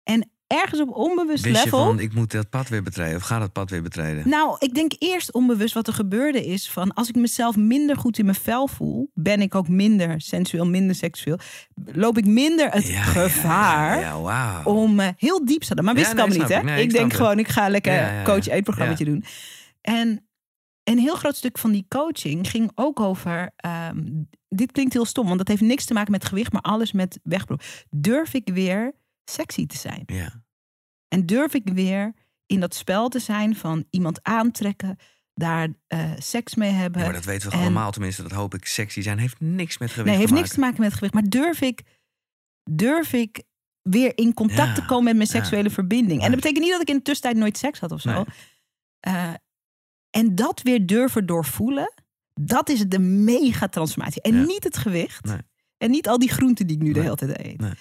En 0.03 0.29
ergens 0.47 0.81
op 0.81 0.89
onbewust 0.89 1.43
Wist 1.43 1.57
je 1.57 1.63
level. 1.63 1.83
van, 1.85 1.99
ik 1.99 2.13
moet 2.13 2.31
dat 2.31 2.49
pad 2.49 2.69
weer 2.69 2.83
betreden? 2.83 3.15
Of 3.15 3.21
ga 3.23 3.39
dat 3.39 3.51
pad 3.51 3.69
weer 3.69 3.81
betreden? 3.81 4.29
Nou, 4.29 4.55
ik 4.59 4.73
denk 4.73 4.91
eerst 4.99 5.33
onbewust 5.33 5.73
wat 5.73 5.87
er 5.87 5.93
gebeurde 5.93 6.45
is 6.45 6.69
van 6.69 6.93
als 6.93 7.09
ik 7.09 7.15
mezelf 7.15 7.55
minder 7.55 7.97
goed 7.97 8.17
in 8.19 8.25
mijn 8.25 8.37
vel 8.37 8.67
voel, 8.67 9.11
ben 9.13 9.41
ik 9.41 9.55
ook 9.55 9.67
minder 9.67 10.21
sensueel, 10.21 10.65
minder 10.65 10.95
seksueel, 10.95 11.39
loop 11.85 12.17
ik 12.17 12.25
minder 12.25 12.69
het 12.71 12.87
Ja, 12.87 13.01
gevaar 13.01 13.99
Ja, 13.99 14.01
ja, 14.07 14.21
wauw. 14.21 14.63
om 14.63 14.99
eh, 14.99 15.07
heel 15.17 15.45
diep 15.45 15.61
te. 15.61 15.81
Maar 15.81 15.93
wist 15.93 16.11
ik 16.11 16.17
allemaal 16.19 16.37
nee, 16.37 16.45
niet, 16.47 16.53
hè? 16.55 16.59
ik. 16.59 16.65
Nee, 16.65 16.77
ik 16.77 16.83
ik 16.83 16.91
denk 16.91 17.11
het. 17.11 17.21
gewoon, 17.21 17.39
ik 17.39 17.47
ga 17.47 17.69
lekker 17.69 18.21
coach 18.23 18.47
eetprogrammaatje 18.47 19.05
doen. 19.05 19.23
En 19.81 20.27
een 20.83 20.97
heel 20.99 21.15
groot 21.15 21.35
stuk 21.35 21.57
van 21.57 21.71
die 21.71 21.85
coaching 21.87 22.49
ging 22.49 22.71
ook 22.75 22.99
over. 22.99 23.51
ehm, 23.55 24.23
dit 24.47 24.71
klinkt 24.71 24.93
heel 24.93 25.05
stom, 25.05 25.25
want 25.25 25.37
dat 25.37 25.47
heeft 25.47 25.61
niks 25.61 25.85
te 25.85 25.93
maken 25.93 26.11
met 26.11 26.25
gewicht, 26.25 26.51
maar 26.51 26.61
alles 26.61 26.91
met 26.91 27.19
wegbroek. 27.23 27.61
Durf 27.89 28.33
ik 28.33 28.49
weer 28.53 28.93
sexy 29.23 29.65
te 29.65 29.77
zijn? 29.77 30.03
Ja. 30.05 30.43
En 31.07 31.25
durf 31.25 31.53
ik 31.53 31.69
weer 31.69 32.13
in 32.45 32.59
dat 32.59 32.75
spel 32.75 33.09
te 33.09 33.19
zijn 33.19 33.55
van 33.55 33.85
iemand 33.89 34.23
aantrekken, 34.23 34.97
daar 35.33 35.69
eh, 35.87 36.11
seks 36.17 36.55
mee 36.55 36.71
hebben? 36.71 36.99
Ja, 36.99 37.05
maar 37.05 37.15
dat 37.15 37.25
weten 37.25 37.49
we 37.49 37.55
En- 37.55 37.61
allemaal, 37.61 37.91
tenminste, 37.91 38.21
dat 38.21 38.31
hoop 38.31 38.53
ik. 38.53 38.65
Sexy 38.65 39.01
zijn 39.01 39.17
heeft 39.17 39.39
niks 39.39 39.77
met 39.77 39.89
gewicht 39.89 40.07
nee, 40.09 40.17
heeft 40.17 40.33
niks 40.33 40.49
te 40.53 40.59
maken 40.59 40.81
met 40.81 40.93
gewicht. 40.93 41.13
Maar 41.13 41.29
durf 41.29 41.61
ik, 41.61 41.81
durf 42.71 43.13
ik 43.13 43.43
weer 43.81 44.17
in 44.17 44.33
contact 44.33 44.67
Ja, 44.67 44.73
te 44.73 44.85
komen 44.85 45.03
met 45.03 45.15
mijn 45.15 45.27
seksuele 45.27 45.69
verbinding? 45.69 46.21
En 46.21 46.27
dat 46.31 46.35
betekent 46.35 46.63
niet 46.63 46.71
dat 46.71 46.81
ik 46.81 46.89
in 46.89 46.95
de 46.95 47.01
tussentijd 47.01 47.37
nooit 47.41 47.57
seks 47.57 47.79
had 47.79 47.91
of 47.91 48.01
zo. 48.01 48.11
Nee. 48.11 48.25
Eh, 48.99 49.33
en 50.09 50.35
dat 50.35 50.61
weer 50.61 50.85
durven 50.85 51.25
doorvoelen, 51.25 51.93
dat 52.33 52.69
is 52.69 52.85
de 52.87 52.99
mega 52.99 53.67
transformatie. 53.67 54.21
En 54.21 54.35
Ja. 54.35 54.43
niet 54.45 54.63
het 54.63 54.77
gewicht. 54.77 55.25
Nee. 55.25 55.37
En 55.77 55.89
niet 55.91 56.07
al 56.07 56.19
die 56.19 56.29
groenten 56.31 56.67
die 56.67 56.75
ik 56.75 56.81
nu 56.83 56.93
de 56.93 56.99
hele 57.01 57.15
tijd 57.15 57.39
eet. 57.45 57.59
Nee. 57.59 57.73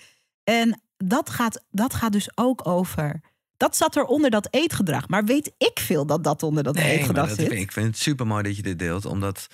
En 0.44 0.80
dat 0.96 1.30
gaat, 1.30 1.64
dat 1.70 1.94
gaat 1.94 2.12
dus 2.12 2.30
ook 2.34 2.66
over. 2.66 3.20
Dat 3.56 3.76
zat 3.76 3.96
er 3.96 4.05
onder 4.05 4.30
dat 4.30 4.48
eetgedrag. 4.50 5.09
Maar 5.09 5.24
weet 5.24 5.52
ik 5.59 5.78
veel 5.80 6.06
dat 6.06 6.24
dat 6.24 6.42
onder 6.42 6.62
dat 6.62 6.76
eetgedrag 6.76 7.28
dat 7.28 7.36
zit? 7.38 7.48
vind, 7.48 7.60
ik 7.60 7.72
vind 7.72 7.86
het 7.86 7.98
super 7.98 8.26
mooi 8.26 8.42
dat 8.42 8.56
je 8.56 8.62
dit 8.62 8.78
deelt. 8.78 9.05
Omdat, 9.05 9.46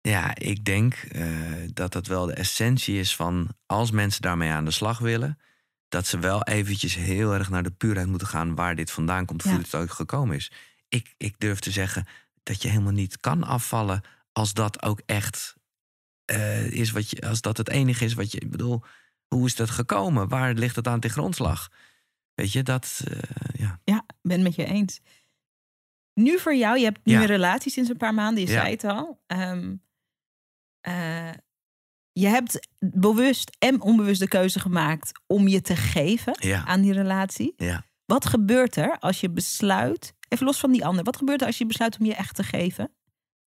ja, 0.00 0.34
ik 0.34 0.64
denk 0.64 0.94
eh, 0.94 1.26
dat 1.72 1.92
dat 1.92 2.06
wel 2.06 2.26
de 2.26 2.32
essentie 2.34 2.98
is 2.98 3.16
van... 3.16 3.48
als 3.66 3.90
mensen 3.90 4.22
daarmee 4.22 4.50
aan 4.50 4.64
de 4.64 4.70
slag 4.70 4.98
willen... 4.98 5.38
dat 5.88 6.06
ze 6.06 6.18
wel 6.18 6.42
eventjes 6.42 6.94
heel 6.94 7.32
erg 7.34 7.50
naar 7.50 7.62
de 7.62 7.70
puurheid 7.70 8.08
moeten 8.08 8.26
gaan... 8.28 8.54
waar 8.54 8.74
dit 8.74 8.90
vandaan 8.90 9.24
komt, 9.24 9.42
hoe 9.42 9.52
Ja. 9.52 9.58
dit 9.58 9.74
ook 9.74 9.90
gekomen 9.90 10.36
is. 10.36 10.52
Ik, 10.96 11.14
ik 11.16 11.34
durf 11.38 11.58
te 11.58 11.70
zeggen 11.70 12.06
dat 12.42 12.62
je 12.62 12.68
helemaal 12.68 12.92
niet 12.92 13.20
kan 13.20 13.42
afvallen... 13.44 14.02
als 14.32 14.52
dat 14.52 14.82
ook 14.82 15.00
echt 15.06 15.54
eh, 16.24 16.70
is 16.70 16.90
wat 16.90 17.10
je... 17.10 17.20
als 17.20 17.40
dat 17.40 17.56
het 17.56 17.68
enige 17.68 18.04
is 18.04 18.14
wat 18.14 18.32
je... 18.32 18.38
Ik 18.40 18.50
bedoel, 18.50 18.82
hoe 19.28 19.46
is 19.46 19.54
dat 19.56 19.70
gekomen? 19.70 20.28
Waar 20.28 20.54
ligt 20.54 20.76
het 20.76 20.86
aan 20.88 21.00
ten 21.00 21.10
grondslag? 21.10 21.68
Weet 22.34 22.52
je, 22.52 22.62
dat... 22.62 23.02
eh, 23.10 23.18
ja. 23.60 23.80
Ja, 23.84 24.04
ben 24.22 24.42
met 24.42 24.54
je 24.54 24.64
eens. 24.64 25.00
Nu 26.14 26.38
voor 26.38 26.54
jou, 26.54 26.78
je 26.78 26.84
hebt 26.84 27.04
nu 27.04 27.12
Ja. 27.12 27.20
een 27.20 27.26
relatie 27.26 27.70
sinds 27.72 27.90
een 27.90 27.96
paar 27.96 28.14
maanden, 28.14 28.42
je 28.44 28.50
Ja. 28.50 28.60
zei 28.60 28.70
het 28.72 28.84
al. 28.84 29.22
Ehm, 29.26 29.74
eh, 30.80 31.32
je 32.12 32.26
hebt 32.26 32.68
bewust 32.78 33.56
en 33.58 33.80
onbewust 33.80 34.20
de 34.20 34.28
keuze 34.28 34.60
gemaakt 34.60 35.20
om 35.26 35.48
je 35.48 35.60
te 35.60 35.76
geven 35.76 36.36
Ja, 36.40 36.64
aan 36.64 36.80
die 36.80 36.92
relatie. 36.92 37.54
Wat 38.04 38.26
gebeurt 38.26 38.76
er 38.76 38.98
als 38.98 39.20
je 39.20 39.30
besluit, 39.30 40.14
even 40.28 40.46
los 40.46 40.58
van 40.58 40.72
die 40.72 40.84
ander, 40.84 41.04
wat 41.04 41.16
gebeurt 41.16 41.40
er 41.40 41.46
als 41.46 41.58
je 41.58 41.66
besluit 41.66 41.98
om 41.98 42.06
je 42.06 42.14
echt 42.14 42.34
te 42.34 42.42
geven? 42.42 42.92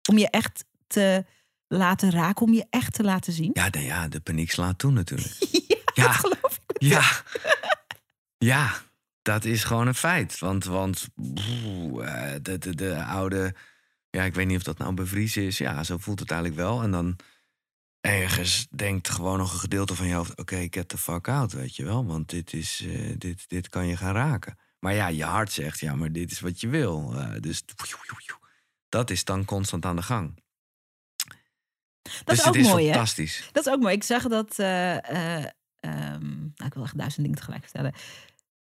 Om 0.09 0.17
je 0.17 0.29
echt 0.29 0.65
te 0.87 1.25
laten 1.67 2.11
raken, 2.11 2.45
om 2.45 2.53
je 2.53 2.65
echt 2.69 2.93
te 2.93 3.03
laten 3.03 3.33
zien? 3.33 3.49
Ja, 3.53 3.69
de, 3.69 3.79
ja, 3.79 4.07
de 4.07 4.19
paniek 4.19 4.51
slaat 4.51 4.77
toe 4.77 4.91
natuurlijk. 4.91 5.35
ja, 5.67 5.75
Ja. 5.93 6.03
dat 6.05 6.15
geloof 6.15 6.59
ik. 6.67 6.81
Ja. 6.81 7.11
ja, 8.53 8.71
dat 9.21 9.45
is 9.45 9.63
gewoon 9.63 9.87
een 9.87 9.95
feit. 9.95 10.39
Want, 10.39 10.65
want 10.65 11.07
eh, 11.15 12.31
de, 12.41 12.57
de, 12.57 12.75
de 12.75 13.03
oude... 13.03 13.55
Ja, 14.09 14.23
ik 14.23 14.33
weet 14.33 14.47
niet 14.47 14.57
of 14.57 14.63
dat 14.63 14.77
nou 14.77 14.93
bevriezen 14.93 15.43
is. 15.43 15.57
Ja, 15.57 15.83
zo 15.83 15.97
voelt 15.97 16.19
het 16.19 16.31
eigenlijk 16.31 16.61
wel. 16.61 16.81
En 16.81 16.91
dan 16.91 17.15
ergens 18.01 18.67
denkt 18.69 19.09
gewoon 19.09 19.37
nog 19.37 19.53
een 19.53 19.59
gedeelte 19.59 19.95
van 19.95 20.07
je 20.07 20.13
hoofd... 20.13 20.37
oké, 20.37 20.67
get 20.69 20.87
the 20.89 20.97
fuck 20.97 21.27
out, 21.27 21.51
weet 21.51 21.75
je 21.75 21.83
wel. 21.83 22.05
Want 22.05 22.29
dit, 22.29 22.53
is, 22.53 22.85
eh, 22.85 23.13
dit, 23.17 23.49
dit 23.49 23.69
kan 23.69 23.87
je 23.87 23.97
gaan 23.97 24.13
raken. 24.13 24.57
Maar 24.79 24.93
ja, 24.93 25.07
je 25.07 25.23
hart 25.23 25.51
zegt, 25.51 25.79
ja, 25.79 25.95
maar 25.95 26.11
dit 26.11 26.31
is 26.31 26.39
wat 26.39 26.61
je 26.61 26.67
wil. 26.67 27.13
Eh, 27.15 27.31
dus 27.39 27.63
dat 28.89 29.09
is 29.09 29.23
dan 29.23 29.45
constant 29.45 29.85
aan 29.85 29.95
de 29.95 30.01
gang. 30.01 30.43
Dat 32.01 32.25
dus 32.25 32.37
is 32.39 32.47
ook 32.47 32.55
het 32.55 32.63
is 32.65 32.69
mooi, 32.71 32.85
hè? 32.85 32.91
fantastisch. 32.91 33.49
Dat 33.51 33.65
is 33.65 33.73
ook 33.73 33.79
mooi. 33.79 33.95
Ik 33.95 34.03
zag 34.03 34.27
dat. 34.27 34.59
eh, 34.59 34.97
eh, 34.97 35.49
ehm, 35.79 36.37
nou, 36.39 36.65
ik 36.65 36.73
wil 36.73 36.83
echt 36.83 36.97
duizend 36.97 37.21
dingen 37.21 37.37
tegelijk 37.37 37.63
vertellen. 37.63 37.93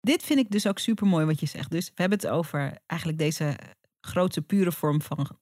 Dit 0.01 0.23
vind 0.23 0.39
ik 0.39 0.51
dus 0.51 0.67
ook 0.67 0.79
super 0.79 1.07
mooi 1.07 1.27
wat 1.27 1.41
je 1.41 1.47
zegt. 1.47 1.71
Dus 1.71 1.87
we 1.87 1.93
hebben 1.95 2.19
het 2.19 2.29
over 2.29 2.79
eigenlijk 2.87 3.21
deze 3.21 3.59
grote 4.01 4.43
pure 4.43 4.73
vorm 4.73 5.03
van 5.03 5.39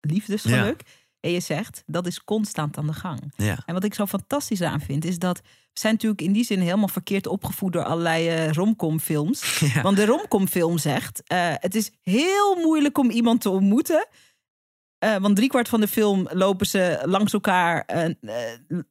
liefdesgeluk. 0.00 0.82
En 1.20 1.30
je 1.30 1.40
zegt 1.40 1.82
dat 1.86 2.06
is 2.06 2.24
constant 2.24 2.76
aan 2.76 2.86
de 2.86 2.92
gang. 2.92 3.32
Ja, 3.36 3.62
En 3.66 3.74
wat 3.74 3.84
ik 3.84 3.94
zo 3.94 4.06
fantastisch 4.06 4.62
aan 4.62 4.80
vind, 4.80 5.04
is 5.04 5.18
dat 5.18 5.40
we 5.72 5.80
zijn 5.80 5.92
natuurlijk 5.92 6.20
in 6.20 6.32
die 6.32 6.44
zin 6.44 6.60
helemaal 6.60 6.88
verkeerd 6.88 7.26
opgevoed 7.26 7.72
door 7.72 7.84
allerlei 7.84 8.28
eh, 8.28 8.50
romcom-films. 8.50 9.58
ja. 9.74 9.82
Want 9.82 9.96
de 9.96 10.06
romcom-film 10.06 10.78
zegt: 10.78 11.22
eh, 11.26 11.52
het 11.54 11.74
is 11.74 11.90
heel 12.02 12.54
moeilijk 12.54 12.98
om 12.98 13.10
iemand 13.10 13.40
te 13.40 13.50
ontmoeten. 13.50 14.06
Eh, 14.98 15.16
want 15.16 15.36
driekwart 15.36 15.68
van 15.68 15.80
de 15.80 15.88
film 15.88 16.28
lopen 16.32 16.66
ze 16.66 17.00
langs 17.04 17.32
elkaar, 17.32 17.86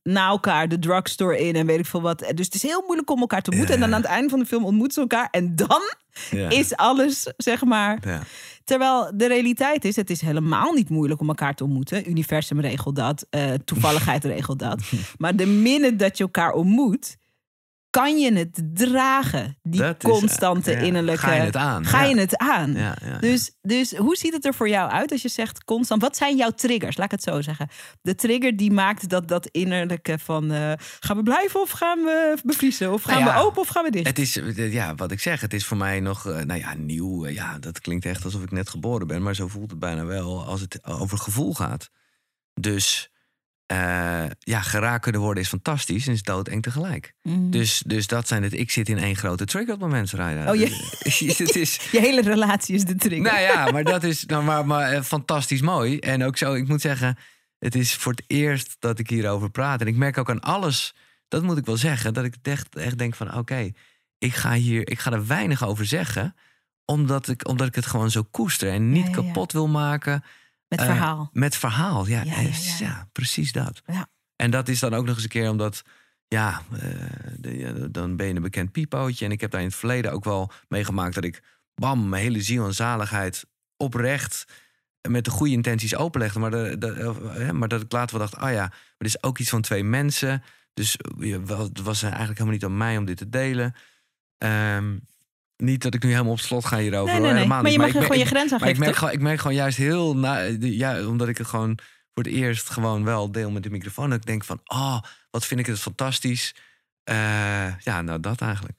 na 0.04 0.28
elkaar 0.28 0.68
de 0.68 0.80
drugstore 0.80 1.40
in 1.40 1.56
en 1.56 1.66
weet 1.66 1.80
ik 1.80 1.86
veel 1.86 2.02
wat. 2.02 2.20
Dus 2.20 2.46
het 2.46 2.56
is 2.56 2.64
heel 2.64 2.84
moeilijk 2.86 3.10
om 3.10 3.20
elkaar 3.20 3.42
te 3.42 3.50
ontmoeten. 3.50 3.78
Ja. 3.78 3.84
En 3.84 3.90
dan 3.90 3.98
aan 3.98 4.04
het 4.04 4.12
einde 4.12 4.30
van 4.30 4.40
de 4.40 4.46
film 4.46 4.66
ontmoeten 4.66 4.94
ze 4.94 5.00
elkaar. 5.00 5.28
En 5.32 5.56
dan 5.56 5.82
ja. 6.30 6.50
is 6.50 6.76
alles, 6.76 7.32
zeg 7.38 7.64
maar. 7.64 8.26
Terwijl 8.64 9.12
de 9.16 9.28
realiteit 9.28 9.86
is, 9.86 9.96
het 9.96 10.10
is 10.10 10.22
helemaal 10.22 10.74
niet 10.74 10.90
moeilijk 10.90 11.22
om 11.22 11.28
elkaar 11.28 11.56
te 11.56 11.64
ontmoeten. 11.64 12.10
Universum 12.10 12.60
regelt 12.60 12.96
dat, 12.96 13.26
eh, 13.30 13.54
toevalligheid 13.66 14.24
regelt 14.24 14.60
dat. 14.60 14.82
Maar 15.18 15.36
de 15.36 15.46
minute 15.46 15.96
dat 15.96 16.18
je 16.18 16.24
elkaar 16.24 16.54
ontmoet, 16.54 17.18
kan 17.92 18.20
je 18.20 18.34
het 18.34 18.62
dragen. 18.74 19.58
Die 19.64 19.80
Dat 19.80 20.04
is, 20.04 20.10
constante 20.10 20.72
ja. 20.72 20.78
innerlijke... 20.78 21.22
Ga 21.22 21.34
je 21.34 21.42
het 21.42 21.56
aan, 21.56 21.86
Ga 21.86 22.04
je 22.04 22.20
het 22.20 22.38
aan. 22.38 22.74
Ja. 22.74 22.96
Dus, 23.20 23.52
dus 23.62 23.96
hoe 23.96 24.16
ziet 24.16 24.34
het 24.34 24.46
er 24.46 24.54
voor 24.54 24.70
jou 24.70 24.92
uit 24.92 25.12
als 25.12 25.22
je 25.22 25.28
zegt 25.30 25.64
constant... 25.64 26.02
Wat 26.02 26.18
zijn 26.18 26.38
jouw 26.38 26.50
triggers? 26.52 26.98
Laat 26.98 27.06
ik 27.06 27.12
het 27.12 27.24
zo 27.24 27.42
zeggen. 27.42 27.68
De 28.02 28.16
trigger 28.16 28.58
die 28.58 28.72
maakt 28.72 29.10
dat, 29.10 29.28
dat 29.28 29.48
innerlijke 29.48 30.20
van... 30.20 30.52
eh, 30.52 30.72
gaan 31.00 31.18
we 31.18 31.24
blijven 31.24 31.62
of 31.62 31.70
gaan 31.70 32.00
we 32.00 32.38
bevriezen? 32.44 32.92
Of 32.94 33.04
gaan 33.04 33.24
Nou 33.24 33.34
we 33.38 33.46
open 33.46 33.62
of 33.62 33.68
gaan 33.68 33.84
we 33.84 33.92
dicht? 33.92 34.08
Het 34.08 34.20
is, 34.20 34.38
eh, 34.38 34.74
ja, 34.74 34.96
wat 34.96 35.12
ik 35.12 35.20
zeg, 35.20 35.42
het 35.42 35.54
is 35.54 35.66
voor 35.66 35.78
mij 35.78 36.00
nog, 36.00 36.28
eh, 36.28 36.40
nou 36.40 36.60
ja, 36.60 36.74
nieuw. 36.74 37.26
eh, 37.26 37.34
Ja, 37.34 37.60
dat 37.60 37.80
klinkt 37.82 38.06
echt 38.06 38.24
alsof 38.24 38.44
ik 38.44 38.52
net 38.52 38.70
geboren 38.70 39.08
ben, 39.08 39.22
maar 39.24 39.36
zo 39.36 39.48
voelt 39.48 39.70
het 39.72 39.80
bijna 39.80 40.06
wel 40.06 40.44
als 40.46 40.62
het 40.62 40.86
over 40.88 41.18
gevoel 41.18 41.54
gaat. 41.54 41.90
Dus 42.54 43.11
eh, 43.72 44.24
ja, 44.40 44.62
geraakt 44.62 45.02
kunnen 45.04 45.22
worden 45.22 45.44
is 45.44 45.50
fantastisch 45.50 46.08
en 46.08 46.14
is 46.14 46.24
doodeng 46.24 46.62
tegelijk. 46.62 47.14
Mm. 47.24 47.52
Dus, 47.52 47.84
dus 47.86 48.08
dat 48.08 48.28
zijn 48.28 48.44
het. 48.44 48.54
Ik 48.54 48.72
zit 48.72 48.90
in 48.90 48.98
één 48.98 49.16
grote 49.16 49.46
trigger 49.46 49.74
op 49.74 49.80
het 49.80 49.90
moment, 49.90 50.12
Rijda. 50.12 50.50
Oh, 50.52 50.56
je- 50.56 51.34
het 51.44 51.56
is. 51.66 51.80
Je 51.92 52.00
hele 52.00 52.22
relatie 52.22 52.76
is 52.76 52.86
de 52.86 52.96
trigger. 52.96 53.22
Nou 53.32 53.40
ja, 53.40 53.72
maar 53.72 53.84
dat 53.84 54.04
is 54.04 54.26
nou, 54.26 54.44
maar, 54.44 54.66
maar, 54.66 54.92
eh, 54.92 55.02
fantastisch 55.02 55.62
mooi. 55.62 55.98
En 56.00 56.24
ook 56.24 56.38
zo, 56.38 56.54
ik 56.54 56.68
moet 56.68 56.82
zeggen, 56.82 57.18
het 57.60 57.76
is 57.76 57.96
voor 57.96 58.12
het 58.12 58.24
eerst 58.28 58.76
dat 58.80 59.00
ik 59.00 59.10
hierover 59.10 59.50
praat. 59.50 59.82
En 59.82 59.88
ik 59.88 59.96
merk 59.96 60.18
ook 60.18 60.30
aan 60.30 60.42
alles, 60.42 60.96
dat 61.28 61.44
moet 61.44 61.58
ik 61.58 61.66
wel 61.66 61.78
zeggen, 61.78 62.14
dat 62.14 62.24
ik 62.26 62.36
echt, 62.42 62.76
echt 62.76 62.98
denk 62.98 63.16
van 63.16 63.38
oké, 63.38 63.72
ik 64.18 64.34
ga 64.34 64.54
hier, 64.54 64.90
ik 64.90 65.00
ga 65.00 65.12
er 65.12 65.28
weinig 65.28 65.66
over 65.66 65.86
zeggen. 65.86 66.36
Omdat 66.86 67.28
ik, 67.28 67.48
omdat 67.48 67.68
ik 67.68 67.76
het 67.76 67.86
gewoon 67.86 68.12
zo 68.12 68.24
koester 68.32 68.72
en 68.72 68.90
niet 68.92 69.06
Ja, 69.08 69.10
ja, 69.12 69.16
ja. 69.18 69.24
kapot 69.28 69.52
wil 69.52 69.68
maken. 69.68 70.24
Met 70.72 70.80
Eh, 70.80 70.86
verhaal. 70.86 71.30
Met 71.34 71.56
verhaal, 71.56 72.08
ja, 72.08 72.22
Ja, 72.24 72.34
ja, 72.36 72.42
ja, 72.42 72.50
ja. 72.50 72.76
ja, 72.80 73.08
precies 73.12 73.52
dat. 73.52 73.82
Ja. 73.86 74.08
En 74.36 74.52
dat 74.52 74.68
is 74.68 74.80
dan 74.80 74.94
ook 74.94 75.06
nog 75.06 75.14
eens 75.16 75.24
een 75.24 75.30
keer 75.30 75.50
omdat, 75.50 75.82
ja, 76.28 76.62
eh, 76.72 76.80
de- 77.38 77.88
dan 77.92 78.16
ben 78.16 78.28
je 78.28 78.36
een 78.36 78.42
bekend 78.42 78.72
piepootje. 78.72 79.26
En 79.26 79.32
ik 79.32 79.42
heb 79.42 79.52
daar 79.52 79.62
in 79.62 79.68
het 79.68 79.76
verleden 79.76 80.12
ook 80.12 80.24
wel 80.24 80.52
meegemaakt 80.68 81.16
dat 81.16 81.24
ik, 81.24 81.44
bam, 81.76 82.10
mijn 82.10 82.24
hele 82.24 82.42
ziel 82.42 82.66
en 82.66 82.74
zaligheid 82.74 83.46
oprecht 83.78 84.46
met 85.10 85.26
de 85.26 85.32
goede 85.32 85.54
intenties 85.54 85.96
openlegde. 85.96 86.40
Maar, 86.40 86.52
de, 86.52 86.76
de, 86.78 86.94
eh, 87.38 87.50
maar 87.50 87.68
dat 87.68 87.82
ik 87.82 87.92
later 87.92 88.18
wel 88.18 88.28
dacht, 88.30 88.44
ah 88.44 88.52
ja, 88.52 88.66
maar 88.68 88.96
dit 88.98 89.08
is 89.08 89.24
ook 89.24 89.38
iets 89.38 89.50
van 89.50 89.62
twee 89.62 89.84
mensen. 89.84 90.44
Dus 90.74 90.98
eh, 90.98 91.32
het 91.48 91.82
was 91.82 92.02
eigenlijk 92.02 92.32
helemaal 92.38 92.54
niet 92.60 92.66
aan 92.66 92.78
mij 92.78 92.98
om 92.98 93.06
dit 93.06 93.18
te 93.18 93.30
delen. 93.30 93.76
Ehm, 94.38 94.98
niet 95.62 95.82
dat 95.82 95.94
ik 95.94 96.04
nu 96.04 96.10
helemaal 96.10 96.32
op 96.32 96.40
slot 96.40 96.66
ga 96.66 96.78
hierover. 96.78 97.22
Nee, 97.22 97.46
Maar 97.46 97.72
je 97.72 97.78
mag 97.78 97.92
gewoon 97.92 98.18
je 98.18 98.26
grens 98.26 98.52
aan 98.52 98.60
maar 98.60 98.70
ik 98.70 98.76
geven, 98.76 98.80
merk, 98.80 98.96
gewoon, 98.96 99.14
ik 99.14 99.22
merk 99.22 99.40
gewoon 99.40 99.56
juist 99.56 99.78
heel, 99.78 100.16
na, 100.16 100.40
ja, 100.60 101.08
omdat 101.08 101.28
ik 101.28 101.38
het 101.38 101.48
gewoon 101.48 101.80
voor 102.14 102.24
het 102.24 102.34
eerst 102.34 102.70
gewoon 102.70 103.04
wel 103.04 103.32
deel 103.32 103.52
met 103.52 103.64
de 103.64 103.70
microfoon. 103.70 104.10
Dat 104.10 104.20
ik 104.20 104.26
denk 104.26 104.44
van, 104.44 104.62
oh, 104.64 105.02
wat 105.30 105.46
vind 105.46 105.60
ik 105.60 105.66
het 105.66 105.80
fantastisch. 105.80 106.56
Eh, 107.04 107.78
ja, 107.80 108.02
nou 108.02 108.20
dat 108.20 108.42
eigenlijk. 108.42 108.78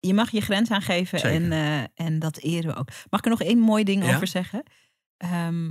Je 0.00 0.14
mag 0.14 0.30
je 0.30 0.40
grens 0.40 0.70
aangeven 0.70 1.18
Zeker. 1.18 1.42
en, 1.42 1.52
eh, 1.52 2.06
en 2.06 2.18
dat 2.18 2.38
eren 2.38 2.70
we 2.70 2.76
ook. 2.76 2.88
Mag 3.10 3.20
ik 3.20 3.24
er 3.24 3.30
nog 3.30 3.42
één 3.42 3.58
mooi 3.58 3.84
ding 3.84 4.04
Ja? 4.04 4.14
over 4.14 4.26
zeggen? 4.26 4.62
Ehm, 5.16 5.70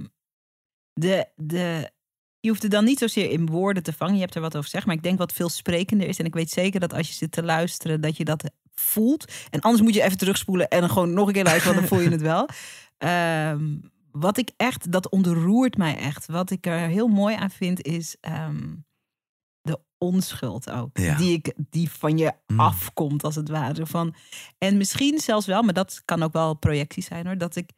de, 0.94 1.28
de, 1.36 1.92
je 2.40 2.50
hoeft 2.50 2.62
het 2.62 2.72
dan 2.72 2.86
niet 2.86 3.00
zozeer 3.00 3.30
in 3.30 3.46
woorden 3.46 3.84
te 3.84 3.94
vangen. 3.94 4.14
Je 4.16 4.22
hebt 4.22 4.36
er 4.36 4.42
wat 4.42 4.52
over 4.56 4.64
gezegd. 4.64 4.86
Maar 4.86 4.96
ik 4.96 5.04
denk 5.04 5.18
wat 5.18 5.34
veel 5.34 5.50
sprekender 5.50 6.08
is. 6.08 6.20
En 6.20 6.26
ik 6.26 6.34
weet 6.34 6.50
zeker 6.50 6.80
dat 6.80 6.94
als 6.94 7.08
je 7.08 7.14
zit 7.14 7.32
te 7.32 7.44
luisteren, 7.44 8.02
dat 8.02 8.18
je 8.18 8.26
dat 8.26 8.52
voelt. 8.74 9.32
En 9.50 9.60
anders 9.60 9.84
moet 9.84 9.94
je 9.94 10.04
even 10.04 10.18
terugspoelen 10.18 10.68
en 10.68 10.80
dan 10.80 10.90
gewoon 10.90 11.14
nog 11.14 11.28
een 11.28 11.34
keer 11.34 11.44
luisteren, 11.44 11.76
want 11.76 11.90
dan 11.90 11.98
voel 11.98 12.08
je 12.08 12.14
het 12.14 12.22
wel. 12.22 12.48
Ehm, 12.98 13.78
wat 14.12 14.38
ik 14.38 14.52
echt, 14.58 14.92
dat 14.92 15.10
ontroert 15.10 15.78
mij 15.78 15.98
echt. 15.98 16.26
Wat 16.26 16.50
ik 16.52 16.66
er 16.66 16.78
heel 16.80 17.08
mooi 17.08 17.36
aan 17.36 17.50
vind, 17.50 17.82
is 17.82 18.16
ehm, 18.22 18.76
de 19.62 19.80
onschuld 19.98 20.70
ook. 20.70 20.98
Ja. 20.98 21.16
Die, 21.16 21.34
ik, 21.34 21.54
die 21.58 21.92
van 21.92 22.18
je 22.18 22.34
Mm. 22.48 22.60
afkomt, 22.60 23.24
als 23.24 23.36
het 23.36 23.50
ware. 23.50 23.86
Van, 23.86 24.16
en 24.58 24.78
misschien 24.78 25.20
zelfs 25.20 25.46
wel, 25.46 25.62
maar 25.62 25.74
dat 25.74 26.02
kan 26.06 26.24
ook 26.24 26.34
wel 26.34 26.54
projectie 26.54 27.04
zijn 27.04 27.26
hoor. 27.26 27.38
Dat 27.38 27.56
ik 27.56 27.72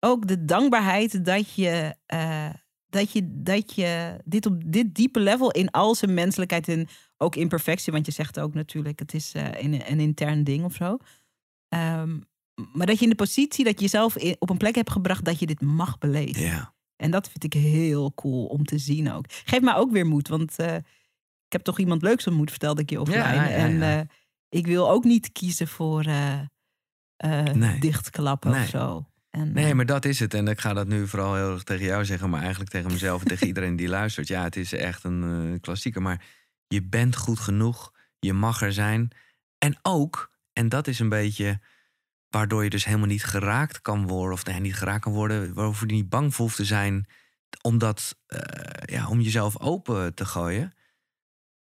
ook 0.00 0.26
de 0.26 0.44
dankbaarheid 0.44 1.24
dat 1.24 1.54
je, 1.54 1.94
eh, 2.06 2.50
dat 2.90 3.12
je, 3.12 3.42
dat 3.42 3.74
je 3.74 4.16
dit 4.24 4.46
op 4.46 4.72
dit 4.72 4.94
diepe 4.94 5.20
level 5.20 5.50
in 5.50 5.70
al 5.70 5.94
zijn 5.94 6.14
menselijkheid 6.14 6.68
en 6.68 6.88
ook 7.16 7.36
imperfectie, 7.36 7.92
want 7.92 8.06
je 8.06 8.12
zegt 8.12 8.40
ook 8.40 8.54
natuurlijk, 8.54 8.98
het 8.98 9.14
is 9.14 9.34
uh, 9.34 9.62
een, 9.62 9.90
een 9.90 10.00
intern 10.00 10.44
ding 10.44 10.64
of 10.64 10.74
zo. 10.74 10.96
Ehm, 11.68 12.18
maar 12.72 12.86
dat 12.86 12.96
je 12.98 13.04
in 13.04 13.10
de 13.10 13.16
positie 13.16 13.64
dat 13.64 13.74
je 13.74 13.80
jezelf 13.80 14.16
in, 14.16 14.36
op 14.38 14.50
een 14.50 14.56
plek 14.56 14.74
hebt 14.74 14.90
gebracht 14.90 15.24
dat 15.24 15.38
je 15.38 15.46
dit 15.46 15.60
mag 15.60 15.98
beleven. 15.98 16.42
Ja. 16.42 16.74
En 16.96 17.10
dat 17.10 17.28
vind 17.30 17.44
ik 17.44 17.52
heel 17.52 18.12
cool 18.14 18.46
om 18.46 18.64
te 18.64 18.78
zien 18.78 19.12
ook. 19.12 19.24
Geeft 19.28 19.62
me 19.62 19.74
ook 19.74 19.90
weer 19.90 20.06
moed, 20.06 20.28
want 20.28 20.60
uh, 20.60 20.74
ik 21.46 21.52
heb 21.52 21.62
toch 21.62 21.78
iemand 21.78 22.02
leuks 22.02 22.26
ontmoet, 22.26 22.50
vertelde 22.50 22.82
ik 22.82 22.90
je 22.90 23.00
offline. 23.00 23.18
Ja, 23.18 23.32
ja, 23.32 23.48
ja. 23.48 23.50
En 23.56 23.74
uh, 23.74 24.00
ik 24.48 24.66
wil 24.66 24.90
ook 24.90 25.04
niet 25.04 25.32
kiezen 25.32 25.68
voor 25.68 26.04
Nee. 27.54 27.78
dichtklappen 27.80 28.50
Nee. 28.50 28.62
of 28.62 28.68
zo. 28.68 29.09
En, 29.30 29.52
Nee, 29.52 29.70
eh, 29.70 29.74
maar 29.74 29.86
dat 29.86 30.04
is 30.04 30.20
het. 30.20 30.34
En 30.34 30.48
ik 30.48 30.60
ga 30.60 30.72
dat 30.72 30.86
nu 30.86 31.08
vooral 31.08 31.34
heel 31.34 31.52
erg 31.52 31.62
tegen 31.62 31.86
jou 31.86 32.04
zeggen, 32.04 32.30
maar 32.30 32.40
eigenlijk 32.40 32.70
tegen 32.70 32.90
mezelf 32.92 33.20
en 33.20 33.28
tegen 33.28 33.46
iedereen 33.52 33.76
die 33.76 33.88
luistert. 33.88 34.28
Ja, 34.28 34.42
het 34.42 34.56
is 34.56 34.72
echt 34.72 35.04
een 35.04 35.52
eh, 35.52 35.60
klassieker. 35.60 36.02
Maar 36.02 36.24
je 36.66 36.82
bent 36.82 37.16
goed 37.16 37.40
genoeg. 37.40 37.92
Je 38.18 38.32
mag 38.32 38.62
er 38.62 38.72
zijn. 38.72 39.10
En 39.58 39.78
ook, 39.82 40.30
en 40.52 40.68
dat 40.68 40.86
is 40.86 40.98
een 40.98 41.08
beetje 41.08 41.60
waardoor 42.28 42.64
je 42.64 42.70
dus 42.70 42.84
helemaal 42.84 43.06
niet 43.06 43.24
geraakt 43.24 43.80
kan 43.80 44.06
worden, 44.06 44.32
of 44.32 44.44
nee, 44.44 44.60
niet 44.60 44.76
geraakt 44.76 45.02
kan 45.02 45.12
worden, 45.12 45.54
waarover 45.54 45.86
je 45.86 45.92
niet 45.92 46.08
bang 46.08 46.34
voor 46.34 46.44
hoeft 46.44 46.56
te 46.56 46.64
zijn, 46.64 47.06
omdat, 47.60 48.18
eh, 48.26 48.94
ja, 48.94 49.08
om 49.08 49.20
jezelf 49.20 49.60
open 49.60 50.14
te 50.14 50.24
gooien. 50.24 50.74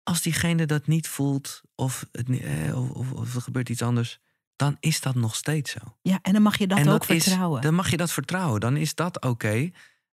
Als 0.04 0.22
diegene 0.22 0.66
dat 0.66 0.88
niet 0.88 1.08
voelt, 1.08 1.62
of, 1.76 2.06
het, 2.12 2.30
of, 2.74 3.12
of 3.12 3.36
er 3.36 3.42
gebeurt 3.42 3.70
iets 3.70 3.82
anders, 3.82 4.20
dan 4.64 4.78
is 4.80 5.02
dat 5.02 5.16
nog 5.16 5.36
steeds 5.36 5.72
zo. 5.72 5.80
ja, 6.02 6.20
en 6.22 6.34
dan 6.34 6.42
mag 6.42 6.58
je 6.58 6.68
dat 6.68 6.78
en 6.78 6.88
ook 6.90 7.04
vertrouwen. 7.06 7.62
dan 7.62 7.74
mag 7.74 7.90
je 7.90 7.98
dat 7.98 8.12
vertrouwen. 8.12 8.60
Dan 8.60 8.78
is 8.78 8.96
dat 8.96 9.22
oké. 9.26 9.70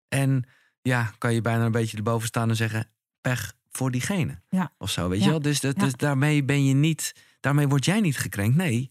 En 0.07 0.43
ja, 0.81 1.11
kan 1.17 1.33
je 1.33 1.41
bijna 1.41 1.65
een 1.65 1.71
beetje 1.71 1.97
erboven 1.97 2.27
staan 2.27 2.49
en 2.49 2.55
zeggen: 2.55 2.87
pech 3.21 3.53
voor 3.71 3.91
diegene. 3.91 4.41
Ja. 4.49 4.71
Of 4.77 4.89
zo, 4.89 5.09
weet 5.09 5.19
Ja. 5.19 5.25
je 5.25 5.31
wel? 5.31 5.41
Dus, 5.41 5.59
dat, 5.59 5.75
Ja. 5.75 5.83
dus 5.83 5.93
daarmee 5.93 6.43
ben 6.43 6.65
je 6.65 6.73
niet, 6.73 7.13
daarmee 7.39 7.67
word 7.67 7.85
jij 7.85 7.99
niet 8.01 8.17
gekrenkt. 8.17 8.55
Nee, 8.55 8.89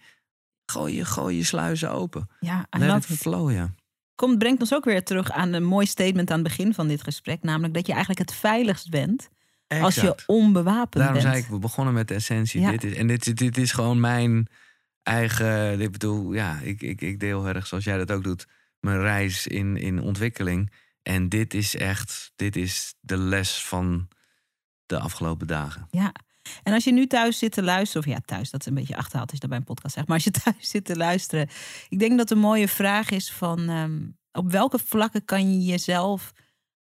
gooi 0.67 0.95
je, 0.97 1.05
gooi 1.05 1.37
je 1.37 1.45
sluizen 1.45 1.91
open. 1.93 2.29
ja, 2.41 2.67
Let 2.71 3.09
it 3.09 3.17
flow, 3.19 3.53
ja. 3.53 3.75
Komt, 4.15 4.39
brengt 4.39 4.61
ons 4.61 4.75
ook 4.75 4.85
weer 4.85 5.05
terug 5.05 5.31
aan 5.31 5.53
een 5.53 5.65
mooi 5.65 5.87
statement 5.87 6.31
aan 6.31 6.39
het 6.39 6.49
begin 6.49 6.75
van 6.75 6.89
dit 6.89 7.03
gesprek. 7.03 7.43
Namelijk 7.43 7.75
dat 7.75 7.87
je 7.87 7.93
eigenlijk 7.93 8.21
het 8.21 8.35
veiligst 8.39 8.91
bent 8.91 9.29
als 9.69 9.95
je 9.95 10.15
onbewapend 10.27 10.93
Daarom 10.95 11.13
bent. 11.13 11.27
zei 11.27 11.37
ik, 11.39 11.47
we 11.47 11.59
begonnen 11.59 11.95
met 11.95 12.09
de 12.09 12.15
essentie. 12.15 12.71
Dit 12.71 12.85
is, 12.85 12.95
en 12.95 13.07
dit, 13.07 13.27
is- 13.27 13.35
dit 13.35 13.59
is 13.59 13.73
gewoon 13.73 14.01
mijn 14.01 14.47
eigen. 15.09 15.81
Ik 15.81 15.93
bedoel, 15.93 16.33
ja, 16.33 16.59
ik, 16.59 16.83
ik, 16.83 17.01
ik 17.01 17.21
deel 17.21 17.47
erg 17.47 17.67
zoals 17.67 17.85
jij 17.85 17.99
dat 17.99 18.11
ook 18.11 18.25
doet. 18.25 18.47
Mijn 18.81 19.01
reis 19.01 19.47
in, 19.47 19.77
in 19.77 20.03
ontwikkeling. 20.03 20.73
En 21.03 21.29
dit 21.29 21.55
is 21.55 21.77
echt, 21.77 22.33
dit 22.37 22.57
is 22.57 22.95
de 23.01 23.17
les 23.17 23.65
van 23.65 24.09
de 24.87 24.99
afgelopen 24.99 25.47
dagen. 25.47 25.87
Ja. 25.91 26.13
En 26.63 26.73
als 26.73 26.85
je 26.85 26.93
nu 26.93 27.07
thuis 27.07 27.39
zit 27.39 27.53
te 27.53 27.63
luisteren, 27.63 28.07
of 28.07 28.13
ja, 28.15 28.21
thuis, 28.25 28.51
dat 28.51 28.61
is 28.61 28.67
een 28.67 28.75
beetje 28.75 28.97
achterhaald 28.97 29.31
als 29.31 29.41
je 29.41 29.41
dat 29.41 29.49
bij 29.49 29.59
een 29.59 29.75
podcast 29.75 29.95
zegt. 29.95 30.07
Maar 30.07 30.17
als 30.17 30.25
je 30.25 30.31
thuis 30.45 30.71
zit 30.71 30.85
te 30.85 30.97
luisteren, 30.97 31.49
ik 31.89 31.99
denk 31.99 32.19
dat 32.19 32.31
een 32.31 32.39
mooie 32.39 32.69
vraag 32.69 33.11
is 33.11 33.33
van 33.33 33.69
ehm, 33.69 34.01
op 34.33 34.51
welke 34.51 34.79
vlakken 34.79 35.25
kan 35.25 35.53
je 35.53 35.65
jezelf 35.65 36.33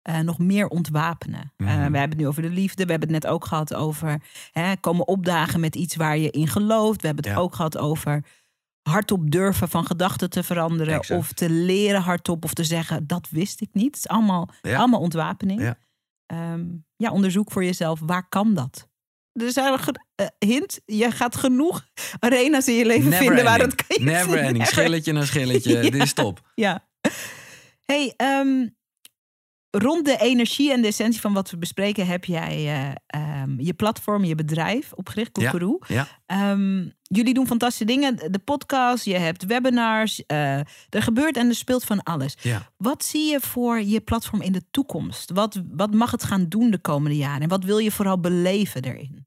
eh, 0.08 0.20
nog 0.20 0.38
meer 0.38 0.68
ontwapenen? 0.68 1.54
Eh, 1.58 1.66
Mhm. 1.68 1.76
we 1.76 1.82
hebben 1.82 2.10
het 2.10 2.18
nu 2.18 2.28
over 2.28 2.42
de 2.42 2.50
liefde, 2.50 2.86
we 2.86 2.92
hebben 2.92 3.14
het 3.14 3.24
net 3.24 3.32
ook 3.34 3.46
gehad 3.46 3.74
over 3.74 4.22
hè, 4.52 4.76
komen 4.78 5.08
opdagen 5.08 5.60
met 5.60 5.76
iets 5.76 5.96
waar 5.96 6.18
je 6.18 6.32
in 6.32 6.48
gelooft. 6.48 7.02
We 7.02 7.08
hebben 7.08 7.26
het 7.26 7.34
Ja. 7.34 7.40
ook 7.40 7.56
gehad 7.56 7.78
over 7.78 8.24
hardop 8.82 9.32
durven 9.32 9.70
van 9.70 9.86
gedachten 9.86 10.30
te 10.30 10.44
veranderen 10.44 10.94
Exact. 10.94 11.20
of 11.20 11.32
te 11.34 11.50
leren 11.50 12.02
hardop 12.02 12.44
of 12.44 12.54
te 12.54 12.64
zeggen 12.64 13.08
dat 13.08 13.28
wist 13.30 13.62
ik 13.62 13.70
niet. 13.74 13.86
Het 13.86 13.96
is 13.96 14.08
allemaal, 14.08 14.50
Ja. 14.62 14.78
allemaal 14.78 15.00
ontwapening. 15.00 15.62
Ja. 15.62 15.78
Ehm, 16.26 16.66
ja, 16.96 17.12
onderzoek 17.12 17.52
voor 17.52 17.64
jezelf, 17.64 18.00
waar 18.06 18.30
kan 18.30 18.54
dat? 18.54 18.88
Er 19.34 19.52
zijn 19.52 19.80
eh, 20.16 20.26
hint, 20.40 20.80
je 20.86 21.12
gaat 21.12 21.36
genoeg 21.36 21.86
arena's 22.20 22.68
in 22.68 22.74
je 22.74 22.86
leven 22.86 23.10
Never 23.10 23.26
vinden 23.26 23.44
waar 23.44 23.60
het 23.60 23.76
kan. 23.88 24.06
Never 24.06 24.38
ending. 24.38 24.66
Schilletje 24.68 25.12
na 25.14 25.26
schilletje. 25.26 25.80
Dit 25.90 25.96
is 25.96 26.14
top. 26.14 26.52
Ja. 26.56 26.88
Hey, 27.86 28.14
ehm, 28.18 28.68
rond 29.72 30.06
de 30.06 30.18
energie 30.18 30.72
en 30.72 30.82
de 30.82 30.88
essentie 30.88 31.22
van 31.22 31.34
wat 31.34 31.50
we 31.52 31.58
bespreken, 31.58 32.08
heb 32.08 32.26
jij 32.26 32.56
eh, 32.68 32.92
ehm, 33.42 33.60
je 33.60 33.74
platform, 33.74 34.24
je 34.24 34.36
bedrijf 34.36 34.94
opgericht, 34.94 35.40
Ja. 35.42 35.50
Koekeroe. 35.50 35.82
Ja. 35.88 36.08
Ehm, 36.26 36.90
jullie 37.02 37.34
doen 37.34 37.48
fantastische 37.48 37.86
dingen. 37.86 38.32
De 38.32 38.40
podcast, 38.40 39.06
je 39.06 39.18
hebt 39.18 39.46
webinars. 39.46 40.26
eh, 40.26 40.58
er 40.90 41.02
gebeurt 41.04 41.38
en 41.38 41.48
er 41.48 41.56
speelt 41.56 41.84
van 41.84 42.04
alles. 42.04 42.36
Ja. 42.42 42.72
Wat 42.78 43.04
zie 43.06 43.32
je 43.32 43.40
voor 43.40 43.82
je 43.82 44.02
platform 44.02 44.42
in 44.42 44.52
de 44.52 44.64
toekomst? 44.72 45.32
Wat, 45.32 45.62
wat 45.72 45.94
mag 45.94 46.12
het 46.12 46.24
gaan 46.24 46.46
doen 46.50 46.70
de 46.72 46.80
komende 46.80 47.18
jaren? 47.18 47.42
En 47.42 47.50
wat 47.50 47.64
wil 47.64 47.78
je 47.78 47.92
vooral 47.92 48.20
beleven 48.20 48.84
erin? 48.84 49.26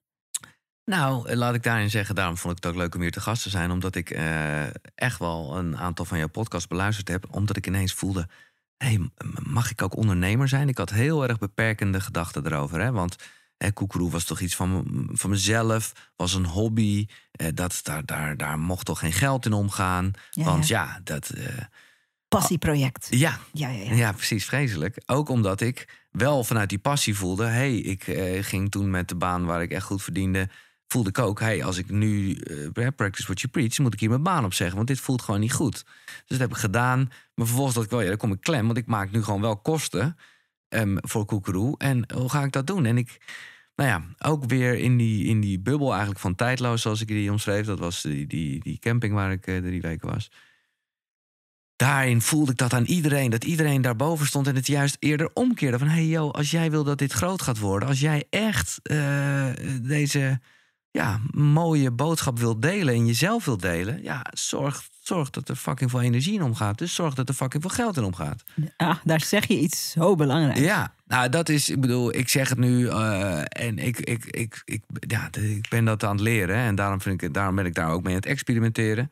Nou, 0.84 1.28
eh, 1.28 1.36
laat 1.36 1.54
ik 1.54 1.62
daarin 1.62 1.90
zeggen, 1.90 2.14
daarom 2.14 2.36
vond 2.36 2.56
ik 2.56 2.62
het 2.64 2.72
ook 2.72 2.78
leuk 2.80 2.94
om 2.94 3.00
hier 3.00 3.10
te 3.10 3.20
gast 3.20 3.42
te 3.42 3.50
zijn. 3.50 3.70
Omdat 3.70 3.94
ik 3.94 4.10
echt 4.94 5.18
wel 5.18 5.56
een 5.56 5.76
aantal 5.78 6.04
van 6.04 6.18
jouw 6.18 6.28
podcasts 6.28 6.66
beluisterd 6.68 7.08
heb. 7.08 7.26
Omdat 7.30 7.56
ik 7.56 7.66
ineens 7.66 7.92
voelde, 7.92 8.28
hey, 8.84 9.10
mag 9.42 9.70
ik 9.70 9.82
ook 9.82 9.96
ondernemer 9.96 10.48
zijn? 10.48 10.68
Ik 10.68 10.78
had 10.78 10.90
heel 10.90 11.28
erg 11.28 11.38
beperkende 11.38 12.00
gedachten 12.00 12.46
erover. 12.46 12.80
Hè? 12.80 12.92
Want 12.92 13.16
hè, 13.56 13.72
koekeroe 13.72 14.10
was 14.10 14.24
toch 14.24 14.40
iets 14.40 14.56
van, 14.56 15.08
van 15.12 15.30
mezelf, 15.30 15.92
was 16.16 16.34
een 16.34 16.46
hobby. 16.46 17.06
Eh, 17.32 17.48
dat, 17.54 17.80
daar, 17.82 18.04
daar, 18.04 18.36
daar 18.36 18.58
mocht 18.58 18.86
toch 18.86 18.98
geen 18.98 19.12
geld 19.12 19.46
in 19.46 19.52
omgaan. 19.52 20.10
Ja, 20.30 20.44
want 20.44 20.68
ja. 20.68 20.84
ja, 20.84 21.00
dat... 21.04 21.28
eh, 21.30 21.44
Passieproject. 22.28 23.06
ja, 23.10 23.38
Ja, 23.52 23.68
ja, 23.68 23.84
ja. 23.84 23.94
ja, 23.94 24.12
precies, 24.12 24.44
vreselijk. 24.44 25.02
Ook 25.06 25.28
omdat 25.28 25.60
ik 25.60 26.06
wel 26.10 26.44
vanuit 26.44 26.68
die 26.68 26.78
passie 26.78 27.16
voelde. 27.16 27.44
hey, 27.44 27.76
ik 27.76 28.08
eh, 28.08 28.44
ging 28.44 28.70
toen 28.70 28.90
met 28.90 29.08
de 29.08 29.14
baan 29.14 29.44
waar 29.44 29.62
ik 29.62 29.70
echt 29.70 29.84
goed 29.86 30.02
verdiende. 30.02 30.48
Voelde 30.92 31.08
ik 31.08 31.18
ook, 31.18 31.40
hey, 31.40 31.64
als 31.64 31.78
ik 31.78 31.90
nu 31.90 32.34
eh, 32.34 32.86
practice 32.96 33.22
what 33.22 33.40
you 33.40 33.52
preach, 33.52 33.78
moet 33.78 33.92
ik 33.92 34.00
hier 34.00 34.08
mijn 34.08 34.22
baan 34.22 34.44
opzeggen. 34.44 34.76
Want 34.76 34.88
dit 34.88 35.00
voelt 35.00 35.22
gewoon 35.22 35.40
niet 35.40 35.52
goed. 35.52 35.84
Dus 36.04 36.24
dat 36.26 36.38
heb 36.38 36.50
ik 36.50 36.56
gedaan. 36.56 36.98
Maar 37.34 37.46
vervolgens 37.46 37.74
dacht 37.74 37.86
ik 37.86 37.92
wel, 37.92 38.00
ja, 38.00 38.08
dan 38.08 38.16
kom 38.16 38.32
ik 38.32 38.40
klem. 38.40 38.66
Want 38.66 38.78
ik 38.78 38.86
maak 38.86 39.10
nu 39.10 39.22
gewoon 39.22 39.40
wel 39.40 39.56
kosten 39.56 40.16
ehm, 40.68 40.96
voor 41.00 41.24
Koekeroe. 41.24 41.78
En 41.78 42.12
hoe 42.14 42.28
ga 42.28 42.44
ik 42.44 42.52
dat 42.52 42.66
doen? 42.66 42.84
En 42.84 42.98
ik, 42.98 43.20
nou 43.74 43.88
ja, 43.88 44.28
ook 44.30 44.44
weer 44.44 44.74
in 44.74 44.96
die, 44.96 45.26
in 45.26 45.40
die 45.40 45.60
bubbel 45.60 45.90
eigenlijk 45.90 46.20
van 46.20 46.34
tijdloos, 46.34 46.82
zoals 46.82 47.00
ik 47.00 47.08
die 47.08 47.30
omschreef. 47.30 47.66
Dat 47.66 47.78
was 47.78 48.02
die, 48.02 48.26
die, 48.26 48.60
die 48.62 48.78
camping 48.78 49.14
waar 49.14 49.32
ik 49.32 49.46
eh, 49.46 49.58
drie 49.58 49.80
weken 49.80 50.08
was 50.08 50.30
daarin 51.80 52.20
voelde 52.20 52.50
ik 52.50 52.56
dat 52.56 52.72
aan 52.72 52.84
iedereen. 52.84 53.30
Dat 53.30 53.44
iedereen 53.44 53.82
daarboven 53.82 54.26
stond 54.26 54.46
en 54.46 54.54
het 54.54 54.66
juist 54.66 54.96
eerder 54.98 55.30
omkeerde. 55.32 55.78
Van, 55.78 55.88
hey 55.88 56.06
yo, 56.06 56.30
als 56.30 56.50
jij 56.50 56.70
wil 56.70 56.84
dat 56.84 56.98
dit 56.98 57.12
groot 57.12 57.42
gaat 57.42 57.58
worden... 57.58 57.88
als 57.88 58.00
jij 58.00 58.24
echt 58.30 58.80
eh, 58.82 59.46
deze 59.82 60.40
ja, 60.90 61.20
mooie 61.30 61.90
boodschap 61.90 62.38
wilt 62.38 62.62
delen... 62.62 62.94
en 62.94 63.06
jezelf 63.06 63.44
wilt 63.44 63.60
delen... 63.60 64.02
ja, 64.02 64.26
zorg, 64.32 64.88
zorg 65.00 65.30
dat 65.30 65.48
er 65.48 65.56
fucking 65.56 65.90
veel 65.90 66.00
energie 66.00 66.34
in 66.34 66.42
omgaat. 66.42 66.78
Dus 66.78 66.94
zorg 66.94 67.14
dat 67.14 67.28
er 67.28 67.34
fucking 67.34 67.62
veel 67.62 67.72
geld 67.72 67.96
in 67.96 68.04
omgaat. 68.04 68.44
Ah, 68.76 68.96
daar 69.04 69.20
zeg 69.20 69.46
je 69.46 69.58
iets 69.58 69.90
zo 69.90 70.14
belangrijks. 70.14 70.60
Ja, 70.60 70.94
nou 71.06 71.28
dat 71.28 71.48
is, 71.48 71.68
ik 71.68 71.80
bedoel, 71.80 72.14
ik 72.14 72.28
zeg 72.28 72.48
het 72.48 72.58
nu 72.58 72.88
eh, 72.88 73.40
en 73.40 73.78
ik, 73.78 73.98
ik, 73.98 74.24
ik, 74.24 74.62
ik, 74.64 74.82
ja, 75.00 75.28
ik 75.32 75.68
ben 75.68 75.84
dat 75.84 76.04
aan 76.04 76.16
het 76.16 76.20
leren. 76.20 76.56
hè, 76.56 76.66
En 76.66 76.74
daarom, 76.74 77.00
vind 77.00 77.22
ik, 77.22 77.34
daarom 77.34 77.54
ben 77.54 77.66
ik 77.66 77.74
daar 77.74 77.90
ook 77.90 78.02
mee 78.02 78.14
aan 78.14 78.20
het 78.20 78.28
experimenteren. 78.28 79.10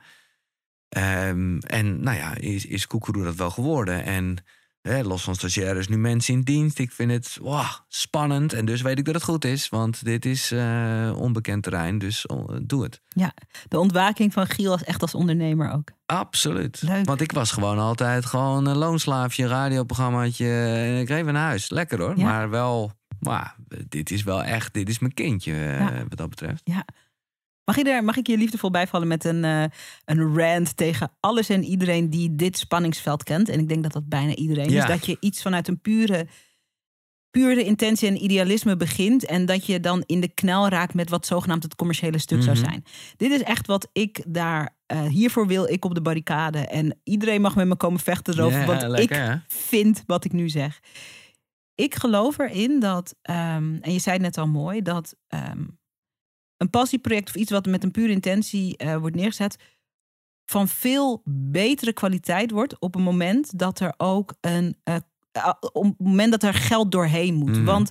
Ehm, 0.89 1.59
en 1.59 2.01
nou 2.01 2.17
ja, 2.17 2.35
is, 2.35 2.67
is 2.67 2.87
Koekeroe 2.87 3.25
dat 3.25 3.35
wel 3.35 3.51
geworden. 3.51 4.05
En 4.05 4.37
hè, 4.83 5.03
los 5.03 5.23
van 5.23 5.35
stagiaires, 5.35 5.89
nu 5.89 5.99
mensen 5.99 6.35
in 6.35 6.41
dienst. 6.41 6.79
Ik 6.79 6.93
vind 6.93 7.11
het 7.11 7.39
wow, 7.41 7.67
spannend. 7.89 8.53
En 8.53 8.65
dus 8.65 8.83
weet 8.83 8.99
ik 8.99 9.05
dat 9.05 9.15
het 9.15 9.25
goed 9.25 9.45
is. 9.45 9.69
Want 9.69 10.05
dit 10.05 10.25
is 10.25 10.51
eh, 10.51 11.13
onbekend 11.17 11.63
terrein, 11.63 11.99
dus 11.99 12.27
oh, 12.27 12.57
doe 12.63 12.83
het. 12.83 13.01
Ja, 13.09 13.33
de 13.69 13.79
ontwaking 13.79 14.33
van 14.33 14.47
Giel 14.47 14.73
als 14.73 14.85
echt 14.85 15.03
als 15.03 15.15
ondernemer 15.15 15.73
ook. 15.73 15.91
Absoluut. 16.07 16.83
Leuk. 16.83 17.07
Want 17.07 17.21
ik 17.21 17.33
was 17.33 17.51
gewoon 17.51 17.79
altijd 17.79 18.27
gewoon 18.27 18.67
een 18.67 18.77
loonslaafje, 18.77 19.47
radioprogrammaatje. 19.47 20.49
En 20.49 21.01
ik 21.01 21.09
reed 21.09 21.25
naar 21.25 21.35
huis. 21.35 21.71
Lekker 21.71 22.01
hoor. 22.01 22.19
Ja. 22.19 22.25
Maar 22.25 22.51
wel, 22.51 22.93
maar, 23.21 23.57
dit 23.89 24.11
is 24.11 24.23
wel 24.23 24.45
echt, 24.45 24.75
dit 24.75 24.89
is 24.89 24.99
mijn 24.99 25.15
kindje 25.15 25.53
eh, 25.53 25.79
Ja. 25.79 26.05
wat 26.09 26.19
dat 26.19 26.29
betreft. 26.29 26.61
Ja. 26.65 26.85
Mag, 27.69 27.77
je 27.77 27.85
er, 27.85 28.05
mag 28.05 28.17
ik 28.17 28.27
je 28.27 28.37
liefdevol 28.37 28.71
bijvallen 28.71 29.09
met 29.09 29.25
een, 29.25 29.45
eh, 29.45 29.65
een 30.05 30.37
rant 30.37 30.77
tegen 30.77 31.11
alles 31.21 31.49
en 31.49 31.65
iedereen 31.65 32.11
die 32.11 32.35
dit 32.37 32.59
spanningsveld 32.59 33.23
kent? 33.23 33.49
En 33.49 33.61
ik 33.61 33.69
denk 33.69 33.83
dat 33.83 33.93
dat 33.93 34.09
bijna 34.09 34.35
iedereen 34.35 34.71
Ja. 34.71 34.83
is. 34.83 34.89
Dat 34.91 35.07
je 35.07 35.17
iets 35.21 35.43
vanuit 35.43 35.69
een 35.69 35.81
pure, 35.81 36.27
pure 37.31 37.65
intentie 37.65 38.09
en 38.09 38.23
idealisme 38.25 38.77
begint. 38.77 39.25
En 39.25 39.47
dat 39.47 39.67
je 39.67 39.81
dan 39.81 40.03
in 40.07 40.21
de 40.21 40.29
knel 40.29 40.69
raakt 40.69 40.95
met 40.95 41.11
wat 41.11 41.27
zogenaamd 41.27 41.63
het 41.63 41.75
commerciële 41.75 42.19
stuk 42.19 42.43
zou 42.43 42.57
Mhm. 42.57 42.65
zijn. 42.69 42.85
Dit 43.17 43.31
is 43.31 43.43
echt 43.43 43.67
wat 43.67 43.89
ik 43.93 44.23
daar. 44.29 44.77
eh, 44.87 45.03
hiervoor 45.03 45.47
wil 45.47 45.65
ik 45.73 45.85
op 45.85 45.95
de 45.95 46.01
barricade. 46.03 46.59
En 46.59 47.01
iedereen 47.05 47.41
mag 47.41 47.57
met 47.57 47.67
me 47.67 47.77
komen 47.77 48.01
vechten 48.01 48.35
erover. 48.39 48.61
Ja, 48.61 48.67
want 48.67 48.83
lekker, 48.83 49.01
ik 49.23 49.27
hè? 49.29 49.35
vind 49.47 50.03
wat 50.07 50.25
ik 50.25 50.33
nu 50.33 50.49
zeg. 50.49 50.81
Ik 51.75 51.95
geloof 51.95 52.39
erin 52.39 52.81
dat, 52.81 53.15
ehm, 53.23 53.77
en 53.81 53.93
je 53.93 53.99
zei 53.99 54.15
het 54.17 54.25
net 54.25 54.39
al 54.39 54.47
mooi, 54.47 54.83
dat 54.83 55.17
ehm, 55.29 55.65
een 56.59 56.71
passieproject 56.71 57.29
of 57.29 57.35
iets 57.35 57.51
wat 57.51 57.67
met 57.67 57.85
een 57.85 57.91
pure 57.91 58.13
intentie 58.13 58.77
eh, 58.77 58.97
wordt 58.97 59.17
neergezet, 59.17 59.57
van 60.45 60.69
veel 60.69 61.23
betere 61.25 61.93
kwaliteit 61.93 62.51
wordt 62.51 62.79
op 62.79 62.95
het 62.95 63.03
moment 63.03 63.59
dat 63.59 63.81
er 63.81 63.95
ook 63.97 64.35
een, 64.41 64.77
eh, 64.83 64.95
eh, 65.33 65.53
op 65.73 65.85
het 65.85 65.99
moment 65.99 66.31
dat 66.31 66.43
er 66.43 66.55
geld 66.55 66.93
doorheen 66.93 67.35
moet. 67.35 67.57
Mhm. 67.57 67.65
Want 67.65 67.91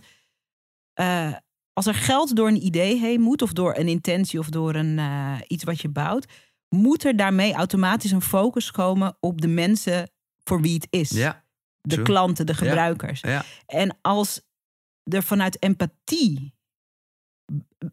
als 1.73 1.85
er 1.85 1.93
geld 1.93 2.35
door 2.35 2.47
een 2.47 2.65
idee 2.65 2.99
heen 2.99 3.21
moet, 3.21 3.41
of 3.41 3.53
door 3.53 3.77
een 3.77 3.87
intentie 3.87 4.39
of 4.39 4.49
door 4.49 4.75
een, 4.75 4.99
iets 5.47 5.63
wat 5.63 5.81
je 5.81 5.89
bouwt, 5.89 6.25
moet 6.69 7.05
er 7.05 7.15
daarmee 7.15 7.53
automatisch 7.53 8.11
een 8.11 8.21
focus 8.21 8.71
komen 8.71 9.17
op 9.19 9.41
de 9.41 9.47
mensen 9.47 10.09
voor 10.43 10.61
wie 10.61 10.73
het 10.73 10.87
is. 10.89 11.09
Ja, 11.09 11.43
de 11.81 11.93
true. 11.93 12.05
klanten, 12.05 12.45
de 12.45 12.53
gebruikers. 12.53 13.21
ja. 13.21 13.43
En 13.65 13.97
als 14.01 14.41
er 15.03 15.23
vanuit 15.23 15.61
empathie 15.61 16.56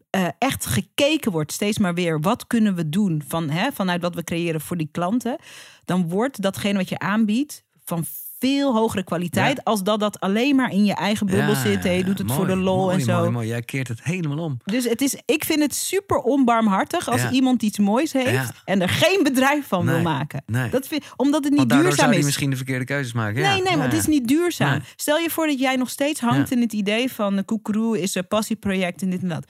eh, 0.09 0.27
echt 0.37 0.65
gekeken 0.65 1.31
wordt, 1.31 1.51
steeds 1.51 1.77
maar 1.77 1.93
weer, 1.93 2.21
wat 2.21 2.47
kunnen 2.47 2.75
we 2.75 2.89
doen 2.89 3.23
van, 3.27 3.49
hè, 3.49 3.71
vanuit 3.71 4.01
wat 4.01 4.15
we 4.15 4.23
creëren 4.23 4.61
voor 4.61 4.77
die 4.77 4.89
klanten, 4.91 5.37
dan 5.85 6.09
wordt 6.09 6.41
datgene 6.41 6.77
wat 6.77 6.89
je 6.89 6.99
aanbiedt 6.99 7.63
van 7.83 8.05
veel 8.39 8.73
hogere 8.73 9.03
kwaliteit, 9.03 9.55
Ja. 9.55 9.61
als 9.63 9.83
dat 9.83 9.99
dat 9.99 10.19
alleen 10.19 10.55
maar 10.55 10.71
in 10.71 10.85
je 10.85 10.93
eigen 10.93 11.25
bubbel 11.25 11.47
Ja, 11.53 11.61
zit. 11.61 11.83
je 11.83 12.03
doet 12.03 12.17
het 12.17 12.31
voor 12.31 12.47
de 12.47 12.55
lol 12.55 12.77
mooi, 12.83 12.95
en 12.95 13.01
zo. 13.01 13.17
Mooi, 13.19 13.29
mooi. 13.29 13.47
Jij 13.47 13.61
keert 13.61 13.87
het 13.87 14.03
helemaal 14.03 14.37
om. 14.37 14.57
Dus 14.63 14.83
het 14.89 15.01
is, 15.01 15.17
ik 15.25 15.43
vind 15.45 15.61
het 15.61 15.75
super 15.75 16.17
onbarmhartig 16.17 17.09
als 17.09 17.21
Ja. 17.21 17.31
iemand 17.31 17.61
iets 17.63 17.79
moois 17.79 18.13
heeft 18.13 18.51
en 18.65 18.81
er 18.81 18.89
geen 18.89 19.19
bedrijf 19.23 19.67
van 19.67 19.85
wil 19.85 20.01
maken. 20.01 20.43
nee. 20.45 20.69
Dat 20.69 20.87
vind, 20.87 21.03
omdat 21.15 21.43
het 21.43 21.53
niet 21.53 21.69
duurzaam 21.69 21.91
zou 21.95 22.15
is. 22.15 22.25
misschien 22.25 22.49
de 22.49 22.55
verkeerde 22.55 22.85
keuzes 22.85 23.13
maken. 23.13 23.41
Ja, 23.41 23.51
Nee, 23.53 23.61
nee, 23.61 23.75
maar 23.77 23.85
het 23.89 23.97
is 23.99 24.05
niet 24.07 24.27
duurzaam. 24.27 24.81
Stel 24.95 25.17
je 25.17 25.29
voor 25.29 25.47
dat 25.47 25.59
jij 25.59 25.75
nog 25.75 25.89
steeds 25.89 26.19
hangt 26.19 26.51
in 26.51 26.61
het 26.61 26.73
idee 26.73 27.11
van 27.11 27.35
de 27.35 27.43
koekeroe 27.43 28.01
is 28.01 28.15
een 28.15 28.27
passieproject 28.27 29.01
en 29.01 29.09
dit 29.09 29.21
en 29.21 29.27
dat. 29.29 29.45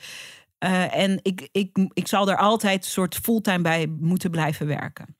Eh, 0.57 0.97
en 0.97 1.19
ik, 1.21 1.47
ik, 1.51 1.69
ik 1.93 2.07
zal 2.07 2.29
er 2.29 2.37
altijd 2.37 2.83
een 2.85 2.89
soort 2.91 3.15
fulltime 3.15 3.61
bij 3.61 3.87
moeten 3.99 4.31
blijven 4.31 4.67
werken. 4.67 5.15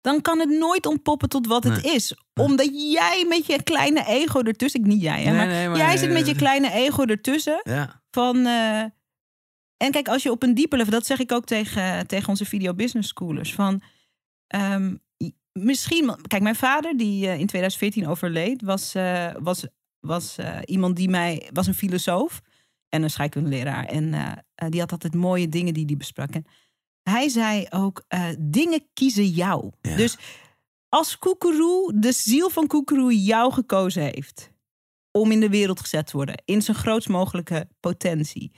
Dan 0.00 0.20
kan 0.20 0.38
het 0.38 0.48
nooit 0.48 0.86
ontpoppen 0.86 1.28
tot 1.28 1.46
wat 1.46 1.64
het 1.64 1.82
Nee. 1.82 1.94
is. 1.94 2.14
Omdat 2.34 2.92
jij 2.92 3.24
met 3.28 3.46
je 3.46 3.62
kleine 3.62 4.04
ego 4.06 4.42
ertussen... 4.42 4.80
Ik 4.80 4.86
niet 4.86 5.02
jij, 5.02 5.22
hè, 5.22 5.30
Nee, 5.30 5.36
maar, 5.36 5.46
nee, 5.46 5.68
maar, 5.68 5.76
jij 5.76 5.96
zit 5.96 6.10
met 6.10 6.26
je 6.26 6.34
kleine 6.34 6.72
ego 6.72 7.04
ertussen. 7.04 7.60
Ja, 7.62 8.02
Van, 8.10 8.46
eh, 8.46 8.80
en 9.76 9.90
kijk, 9.90 10.08
als 10.08 10.22
je 10.22 10.30
op 10.30 10.42
een 10.42 10.54
diepe 10.54 10.76
level, 10.76 10.92
dat 10.92 11.06
zeg 11.06 11.18
ik 11.18 11.32
ook 11.32 11.44
tegen, 11.44 12.06
tegen 12.06 12.28
onze 12.28 12.44
video 12.44 12.74
business 12.74 13.08
schoolers. 13.08 13.54
Van, 13.54 13.82
ehm, 14.46 14.94
misschien, 15.52 16.16
kijk, 16.26 16.42
mijn 16.42 16.54
vader 16.56 16.96
die 16.96 17.26
eh, 17.26 17.38
in 17.38 17.46
2014 17.46 18.06
overleed, 18.08 18.62
was, 18.62 18.94
eh, 18.94 19.30
was, 19.38 19.66
was 20.00 20.36
iemand 20.64 20.96
die 20.96 21.08
mij, 21.08 21.48
was 21.52 21.66
een 21.66 21.74
filosoof 21.74 22.40
en 22.88 23.02
een 23.02 23.10
scheikundeleraar. 23.10 23.84
En 23.84 24.14
die 24.68 24.80
had 24.80 24.92
altijd 24.92 25.14
mooie 25.14 25.48
dingen 25.48 25.74
die 25.74 25.84
hij 25.84 25.96
besprak. 25.96 26.30
En 26.30 26.44
hij 27.08 27.28
zei 27.28 27.66
ook, 27.70 28.04
eh, 28.08 28.24
dingen 28.38 28.86
kiezen 28.94 29.26
jou. 29.28 29.70
Ja. 29.82 29.96
Dus 29.96 30.16
als 30.88 31.18
Koekeroe, 31.18 31.92
de 32.00 32.12
ziel 32.12 32.50
van 32.50 32.66
Koekeroe 32.66 33.22
jou 33.22 33.52
gekozen 33.52 34.02
heeft 34.02 34.50
om 35.10 35.30
in 35.32 35.40
de 35.40 35.48
wereld 35.48 35.80
gezet 35.80 36.06
te 36.06 36.16
worden. 36.16 36.42
In 36.44 36.62
zijn 36.62 36.76
grootst 36.76 37.08
mogelijke 37.08 37.68
potentie. 37.80 38.52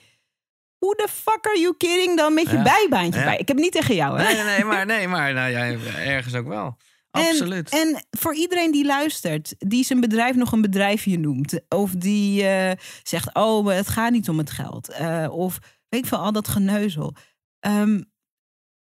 Hoe 0.79 0.97
de 0.97 1.07
fuck 1.11 1.47
are 1.47 1.59
you 1.61 1.75
kidding 1.77 2.17
dan 2.17 2.35
met 2.35 2.51
je 2.51 2.57
Ja. 2.57 2.63
bijbaantje 2.63 3.21
Ja. 3.21 3.27
bij? 3.27 3.39
Ik 3.39 3.49
heb 3.49 3.57
niet 3.57 3.73
tegen 3.73 3.95
jou, 3.95 4.19
hè? 4.21 4.33
nee, 4.35 4.43
nee, 4.45 4.65
maar, 4.65 4.87
nee, 4.97 5.09
maar 5.09 5.33
nou, 5.35 5.51
ja, 5.51 5.65
ergens 5.97 6.35
ook 6.35 6.47
wel. 6.49 6.77
En- 7.11 7.27
Absoluut. 7.27 7.69
En 7.71 8.05
voor 8.11 8.35
iedereen 8.35 8.71
die 8.71 8.85
luistert, 8.85 9.55
die 9.59 9.85
zijn 9.85 10.01
bedrijf 10.01 10.37
nog 10.37 10.53
een 10.53 10.61
bedrijfje 10.61 11.19
noemt. 11.19 11.61
Of 11.69 11.91
die 11.91 12.47
eh, 12.47 12.77
zegt, 13.03 13.35
oh, 13.35 13.67
het 13.69 13.89
gaat 13.89 14.11
niet 14.13 14.29
om 14.29 14.39
het 14.39 14.51
geld. 14.51 14.89
Eh, 14.89 15.27
of 15.31 15.59
weet 15.89 16.01
ik 16.03 16.07
veel, 16.07 16.19
al 16.19 16.33
dat 16.33 16.49
geneuzel. 16.49 17.15
Ehm, 17.61 18.01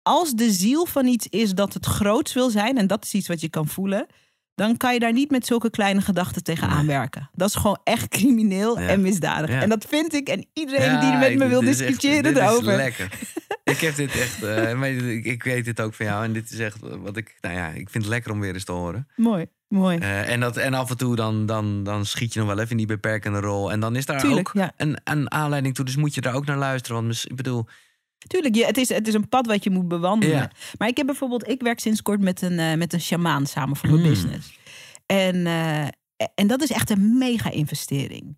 als 0.02 0.32
de 0.32 0.50
ziel 0.52 0.86
van 0.86 1.06
iets 1.06 1.26
is 1.28 1.52
dat 1.54 1.74
het 1.74 1.86
groots 1.86 2.32
wil 2.34 2.50
zijn, 2.50 2.78
en 2.78 2.86
dat 2.86 3.04
is 3.04 3.14
iets 3.14 3.28
wat 3.28 3.40
je 3.40 3.48
kan 3.48 3.68
voelen, 3.68 4.06
dan 4.54 4.76
kan 4.76 4.92
je 4.94 4.98
daar 5.00 5.12
niet 5.12 5.30
met 5.30 5.46
zulke 5.46 5.70
kleine 5.70 6.00
gedachten 6.00 6.42
tegen 6.42 6.68
Nee. 6.68 6.76
aanwerken. 6.76 7.30
Dat 7.32 7.48
is 7.48 7.54
gewoon 7.54 7.80
echt 7.84 8.08
crimineel 8.08 8.80
Ja. 8.80 8.88
en 8.88 9.00
misdadig. 9.00 9.50
Ja. 9.50 9.60
En 9.60 9.68
dat 9.68 9.84
vind 9.88 10.14
ik. 10.14 10.28
En 10.28 10.46
iedereen 10.52 10.90
Ja, 10.92 11.00
die 11.00 11.10
er 11.10 11.18
met 11.18 11.38
me 11.38 11.48
wil 11.48 11.60
discussiëren 11.60 12.36
erover. 12.36 12.76
lekker. 12.76 13.08
ik 13.64 13.78
heb 13.78 13.94
dit 13.96 14.10
echt, 14.20 14.40
maar 14.76 14.88
ik, 14.90 15.24
ik 15.24 15.42
weet 15.42 15.64
dit 15.64 15.80
ook 15.80 15.94
van 15.94 16.06
jou. 16.06 16.24
En 16.24 16.32
dit 16.32 16.50
is 16.50 16.58
echt 16.58 16.78
wat 16.80 17.16
ik, 17.16 17.36
nou 17.40 17.54
ja, 17.54 17.68
ik 17.68 17.90
vind 17.90 18.04
het 18.04 18.12
lekker 18.12 18.32
om 18.32 18.40
weer 18.40 18.54
eens 18.54 18.64
te 18.64 18.72
horen. 18.72 19.08
Mooi, 19.16 19.46
mooi. 19.68 19.98
Eh, 19.98 20.28
en, 20.32 20.40
dat, 20.40 20.56
en 20.56 20.74
af 20.74 20.90
en 20.90 20.96
toe 20.96 21.16
dan, 21.16 21.46
dan, 21.46 21.82
dan 21.84 22.06
schiet 22.06 22.32
je 22.32 22.38
nog 22.40 22.48
wel 22.48 22.58
even 22.58 22.70
in 22.70 22.76
die 22.76 22.86
beperkende 22.86 23.40
rol. 23.40 23.72
En 23.72 23.80
dan 23.80 23.96
is 23.96 24.06
daar 24.06 24.20
Tuurlijk, 24.20 24.48
ook 24.56 24.68
een, 24.76 24.98
een 25.04 25.30
aanleiding 25.32 25.74
toe. 25.74 25.84
Dus 25.84 25.96
moet 25.96 26.14
je 26.14 26.20
daar 26.20 26.34
ook 26.34 26.46
naar 26.46 26.58
luisteren. 26.58 27.06
Want 27.06 27.24
ik 27.28 27.36
bedoel, 27.36 27.66
Tuurlijk, 28.26 28.56
het, 28.56 28.76
is, 28.76 28.88
het 28.88 29.08
is 29.08 29.14
een 29.14 29.28
pad 29.28 29.46
wat 29.46 29.64
je 29.64 29.70
moet 29.70 29.88
bewandelen. 29.88 30.36
Ja. 30.36 30.50
Maar 30.78 30.88
ik 30.88 30.96
heb 30.96 31.06
bijvoorbeeld, 31.06 31.48
ik 31.48 31.62
werk 31.62 31.80
sinds 31.80 32.02
kort 32.02 32.20
met 32.20 32.42
een, 32.42 32.58
eh, 32.58 32.74
met 32.74 32.92
een 32.92 33.00
shamaan 33.00 33.46
samen 33.46 33.76
voor 33.76 33.88
mijn 33.88 34.00
Mm. 34.02 34.08
business. 34.08 34.58
En, 35.06 35.46
eh, 35.46 35.84
en 36.34 36.46
dat 36.46 36.62
is 36.62 36.70
echt 36.70 36.90
een 36.90 37.18
mega 37.18 37.50
investering. 37.50 38.36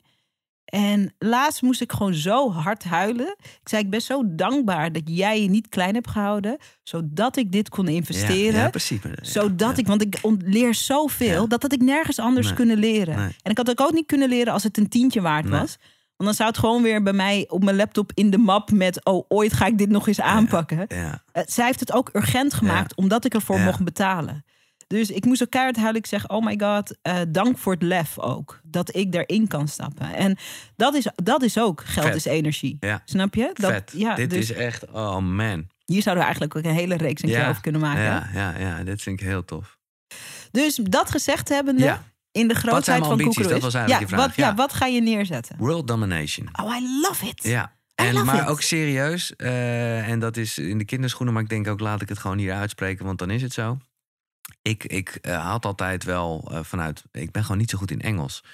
En 0.64 1.14
laatst 1.18 1.62
moest 1.62 1.80
ik 1.80 1.92
gewoon 1.92 2.14
zo 2.14 2.52
hard 2.52 2.84
huilen. 2.84 3.36
Ik 3.40 3.68
zei, 3.68 3.82
ik 3.82 3.90
ben 3.90 4.00
zo 4.02 4.22
dankbaar 4.26 4.92
dat 4.92 5.02
jij 5.04 5.42
je 5.42 5.48
niet 5.48 5.68
klein 5.68 5.94
hebt 5.94 6.10
gehouden. 6.10 6.56
Zodat 6.82 7.36
ik 7.36 7.52
dit 7.52 7.68
kon 7.68 7.88
investeren. 7.88 8.54
Ja, 8.54 8.62
ja 8.62 8.70
precies. 8.70 9.02
Ja, 9.02 9.10
zodat 9.20 9.70
ja. 9.70 9.76
ik, 9.76 9.86
want 9.86 10.02
ik 10.02 10.18
ontleer 10.22 10.74
zoveel, 10.74 11.48
dat 11.48 11.62
had 11.62 11.72
ik 11.72 11.80
nergens 11.82 12.18
anders 12.18 12.46
Nee. 12.46 12.54
kunnen 12.56 12.78
leren. 12.78 13.16
Nee. 13.16 13.36
En 13.42 13.50
ik 13.50 13.56
had 13.56 13.66
het 13.66 13.80
ook 13.80 13.92
niet 13.92 14.06
kunnen 14.06 14.28
leren 14.28 14.52
als 14.52 14.62
het 14.62 14.78
een 14.78 14.88
tientje 14.88 15.20
waard 15.20 15.44
Nee. 15.48 15.60
was. 15.60 15.76
Want 16.16 16.28
dan 16.28 16.34
zou 16.34 16.48
het 16.48 16.58
gewoon 16.58 16.82
weer 16.82 17.02
bij 17.02 17.12
mij 17.12 17.44
op 17.48 17.64
mijn 17.64 17.76
laptop 17.76 18.10
in 18.14 18.30
de 18.30 18.38
map 18.38 18.70
met... 18.70 19.04
oh, 19.04 19.24
ooit 19.28 19.52
ga 19.52 19.66
ik 19.66 19.78
dit 19.78 19.88
nog 19.88 20.08
eens 20.08 20.20
aanpakken. 20.20 20.84
Ja, 20.88 21.22
Eh, 21.32 21.42
zij 21.46 21.66
heeft 21.66 21.80
het 21.80 21.92
ook 21.92 22.10
urgent 22.12 22.54
gemaakt, 22.54 22.94
omdat 22.94 23.24
ik 23.24 23.34
ervoor 23.34 23.58
mocht 23.60 23.84
betalen. 23.84 24.44
Dus 24.86 25.10
ik 25.10 25.24
moest 25.24 25.40
elkaar 25.40 25.66
het 25.66 25.76
huilen. 25.76 25.96
Ik 26.00 26.06
zeg, 26.06 26.28
oh 26.28 26.44
my 26.44 26.58
god, 26.58 26.96
eh, 27.02 27.16
dank 27.28 27.58
voor 27.58 27.72
het 27.72 27.82
lef 27.82 28.18
ook. 28.18 28.60
Dat 28.62 28.96
ik 28.96 29.14
erin 29.14 29.48
kan 29.48 29.68
stappen. 29.68 30.14
En 30.14 30.36
dat 30.76 30.94
is, 30.94 31.06
dat 31.14 31.42
is 31.42 31.58
ook, 31.58 31.82
geld 31.84 32.06
Vet. 32.06 32.14
is 32.16 32.24
energie. 32.24 32.78
Snap 33.04 33.34
je? 33.34 33.50
Dat, 33.54 33.70
vet. 33.70 33.92
Ja, 33.96 34.14
Dit 34.14 34.30
dus 34.30 34.50
is 34.50 34.56
echt, 34.56 34.90
oh 34.90 35.18
man. 35.18 35.66
hier 35.84 36.02
zouden 36.02 36.24
we 36.24 36.30
eigenlijk 36.30 36.56
ook 36.56 36.64
een 36.64 36.70
hele 36.78 36.96
reeks 36.96 37.22
een 37.22 37.28
keer 37.28 37.48
over 37.48 37.62
kunnen 37.62 37.80
maken. 37.80 38.02
Ja, 38.02 38.28
ja, 38.34 38.58
ja, 38.58 38.84
dit 38.84 39.02
vind 39.02 39.20
ik 39.20 39.26
heel 39.26 39.44
tof. 39.44 39.78
Dus 40.50 40.74
dat 40.82 41.10
gezegd 41.10 41.48
hebbende, 41.48 41.82
Ja, 41.82 42.02
in 42.34 42.48
de 42.48 42.54
zijn 42.54 42.66
grootheid 42.66 42.86
mijn 42.86 43.02
van 43.02 43.10
ambities? 43.10 43.48
Dat 43.48 43.60
was 43.60 43.74
eigenlijk 43.74 43.88
ja, 43.88 43.98
je 44.00 44.06
vraag, 44.06 44.26
Wat, 44.26 44.36
ja. 44.36 44.46
ja. 44.48 44.54
wat 44.54 44.72
ga 44.72 44.86
je 44.86 45.00
neerzetten? 45.00 45.56
world 45.58 45.88
domination. 45.88 46.48
Oh, 46.62 46.76
I 46.76 47.00
love 47.00 47.26
it. 47.26 47.42
Ja. 47.42 47.72
En, 47.94 48.24
maar 48.24 48.42
it. 48.42 48.48
ook 48.48 48.60
serieus, 48.60 49.36
eh, 49.36 50.08
en 50.08 50.18
dat 50.18 50.36
is 50.36 50.58
in 50.58 50.78
de 50.78 50.84
kinderschoenen, 50.84 51.34
maar 51.34 51.42
ik 51.42 51.48
denk 51.48 51.68
ook 51.68 51.80
laat 51.80 52.02
ik 52.02 52.08
het 52.08 52.18
gewoon 52.18 52.38
hier 52.38 52.52
uitspreken, 52.52 53.04
want 53.04 53.18
dan 53.18 53.30
is 53.30 53.42
het 53.42 53.52
zo. 53.52 53.78
Ik, 54.62 54.84
ik 54.84 55.18
haal 55.22 55.54
het 55.54 55.64
altijd 55.64 56.04
wel 56.04 56.48
eh, 56.50 56.62
vanuit, 56.62 57.04
ik 57.12 57.30
ben 57.30 57.42
gewoon 57.42 57.58
niet 57.58 57.70
zo 57.70 57.78
goed 57.78 57.90
in 57.90 58.00
Engels. 58.00 58.44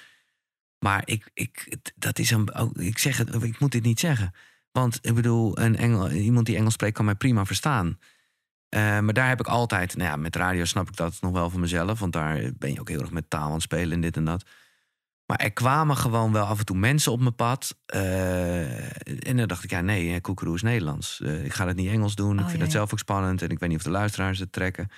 Maar 0.79 1.01
ik, 1.05 1.29
ik, 1.33 1.77
dat 1.95 2.19
is 2.19 2.31
een, 2.31 2.53
ook, 2.53 2.77
ik 2.77 2.97
zeg 2.97 3.17
het, 3.17 3.43
ik 3.43 3.59
moet 3.59 3.71
dit 3.71 3.83
niet 3.83 3.99
zeggen. 3.99 4.33
Want 4.71 4.99
ik 5.01 5.13
bedoel, 5.13 5.59
een 5.59 5.75
Engel, 5.75 6.11
iemand 6.11 6.45
die 6.45 6.55
Engels 6.55 6.73
spreekt 6.73 6.95
kan 6.95 7.05
mij 7.05 7.15
prima 7.15 7.45
verstaan. 7.45 7.99
Eh, 8.71 8.99
maar 8.99 9.13
daar 9.13 9.27
heb 9.27 9.39
ik 9.39 9.47
altijd, 9.47 9.95
nou 9.95 10.09
ja, 10.09 10.15
met 10.15 10.35
radio 10.35 10.65
snap 10.65 10.87
ik 10.87 10.95
dat 10.95 11.17
nog 11.21 11.31
wel 11.31 11.49
van 11.49 11.59
mezelf, 11.59 11.99
want 11.99 12.13
daar 12.13 12.51
ben 12.57 12.73
je 12.73 12.79
ook 12.79 12.89
heel 12.89 12.99
erg 13.01 13.11
met 13.11 13.29
taal 13.29 13.47
aan 13.47 13.53
het 13.53 13.61
spelen 13.61 13.91
en 13.91 14.01
dit 14.01 14.15
en 14.17 14.25
dat. 14.25 14.43
Maar 15.25 15.37
er 15.37 15.51
kwamen 15.51 15.97
gewoon 15.97 16.31
wel 16.31 16.45
af 16.45 16.59
en 16.59 16.65
toe 16.65 16.77
mensen 16.77 17.11
op 17.11 17.19
mijn 17.19 17.35
pad. 17.35 17.77
eh, 17.85 19.27
en 19.27 19.37
dan 19.37 19.47
dacht 19.47 19.63
ik, 19.63 19.69
ja, 19.69 19.81
nee, 19.81 20.21
Koekeroe 20.21 20.55
is 20.55 20.61
Nederlands. 20.61 21.21
Eh, 21.21 21.45
ik 21.45 21.53
ga 21.53 21.65
dat 21.65 21.75
niet 21.75 21.89
Engels 21.89 22.15
doen. 22.15 22.33
ik 22.33 22.39
Oh, 22.39 22.45
vind 22.45 22.57
ja, 22.57 22.63
het 22.63 22.71
ja. 22.71 22.77
zelf 22.77 22.91
ook 22.91 22.99
spannend. 22.99 23.41
En 23.41 23.49
ik 23.49 23.59
weet 23.59 23.69
niet 23.69 23.77
of 23.77 23.83
de 23.83 23.89
luisteraars 23.89 24.39
het 24.39 24.51
trekken. 24.51 24.89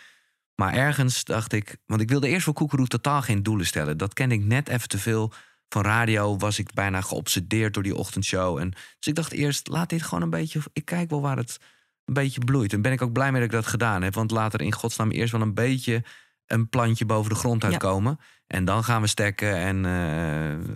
Maar 0.55 0.73
ergens 0.73 1.23
dacht 1.23 1.51
ik... 1.53 1.77
Want 1.85 2.01
ik 2.01 2.09
wilde 2.09 2.27
eerst 2.27 2.43
voor 2.43 2.53
Koekeroe 2.53 2.87
totaal 2.87 3.21
geen 3.21 3.43
doelen 3.43 3.65
stellen. 3.65 3.97
Dat 3.97 4.13
kende 4.13 4.35
ik 4.35 4.43
net 4.43 4.69
even 4.69 4.87
te 4.87 4.97
veel. 4.97 5.33
Van 5.69 5.81
radio 5.81 6.37
was 6.37 6.59
ik 6.59 6.73
bijna 6.73 7.01
geobsedeerd 7.01 7.73
door 7.73 7.83
die 7.83 7.95
ochtendshow. 7.95 8.57
En, 8.57 8.69
dus 8.69 9.07
ik 9.07 9.15
dacht 9.15 9.31
eerst, 9.31 9.67
laat 9.67 9.89
dit 9.89 10.01
gewoon 10.03 10.23
een 10.23 10.29
beetje... 10.29 10.59
Ik 10.73 10.85
kijk 10.85 11.09
wel 11.09 11.21
waar 11.21 11.37
het 11.37 11.59
een 12.05 12.13
beetje 12.13 12.39
bloeit. 12.45 12.73
En 12.73 12.81
ben 12.81 12.91
ik 12.91 13.01
ook 13.01 13.13
blij 13.13 13.31
mee 13.31 13.41
dat 13.41 13.49
ik 13.49 13.55
dat 13.55 13.67
gedaan 13.67 14.01
heb. 14.01 14.13
Want 14.13 14.31
later 14.31 14.61
in 14.61 14.73
godsnaam 14.73 15.11
eerst 15.11 15.31
wel 15.31 15.41
een 15.41 15.53
beetje... 15.53 16.03
een 16.45 16.69
plantje 16.69 17.05
boven 17.05 17.29
de 17.29 17.35
grond 17.37 17.61
Ja. 17.61 17.67
uitkomen. 17.69 18.19
En 18.47 18.65
dan 18.65 18.83
gaan 18.83 19.01
we 19.01 19.07
stekken. 19.07 19.55
En 19.55 19.75
eh, 19.75 19.91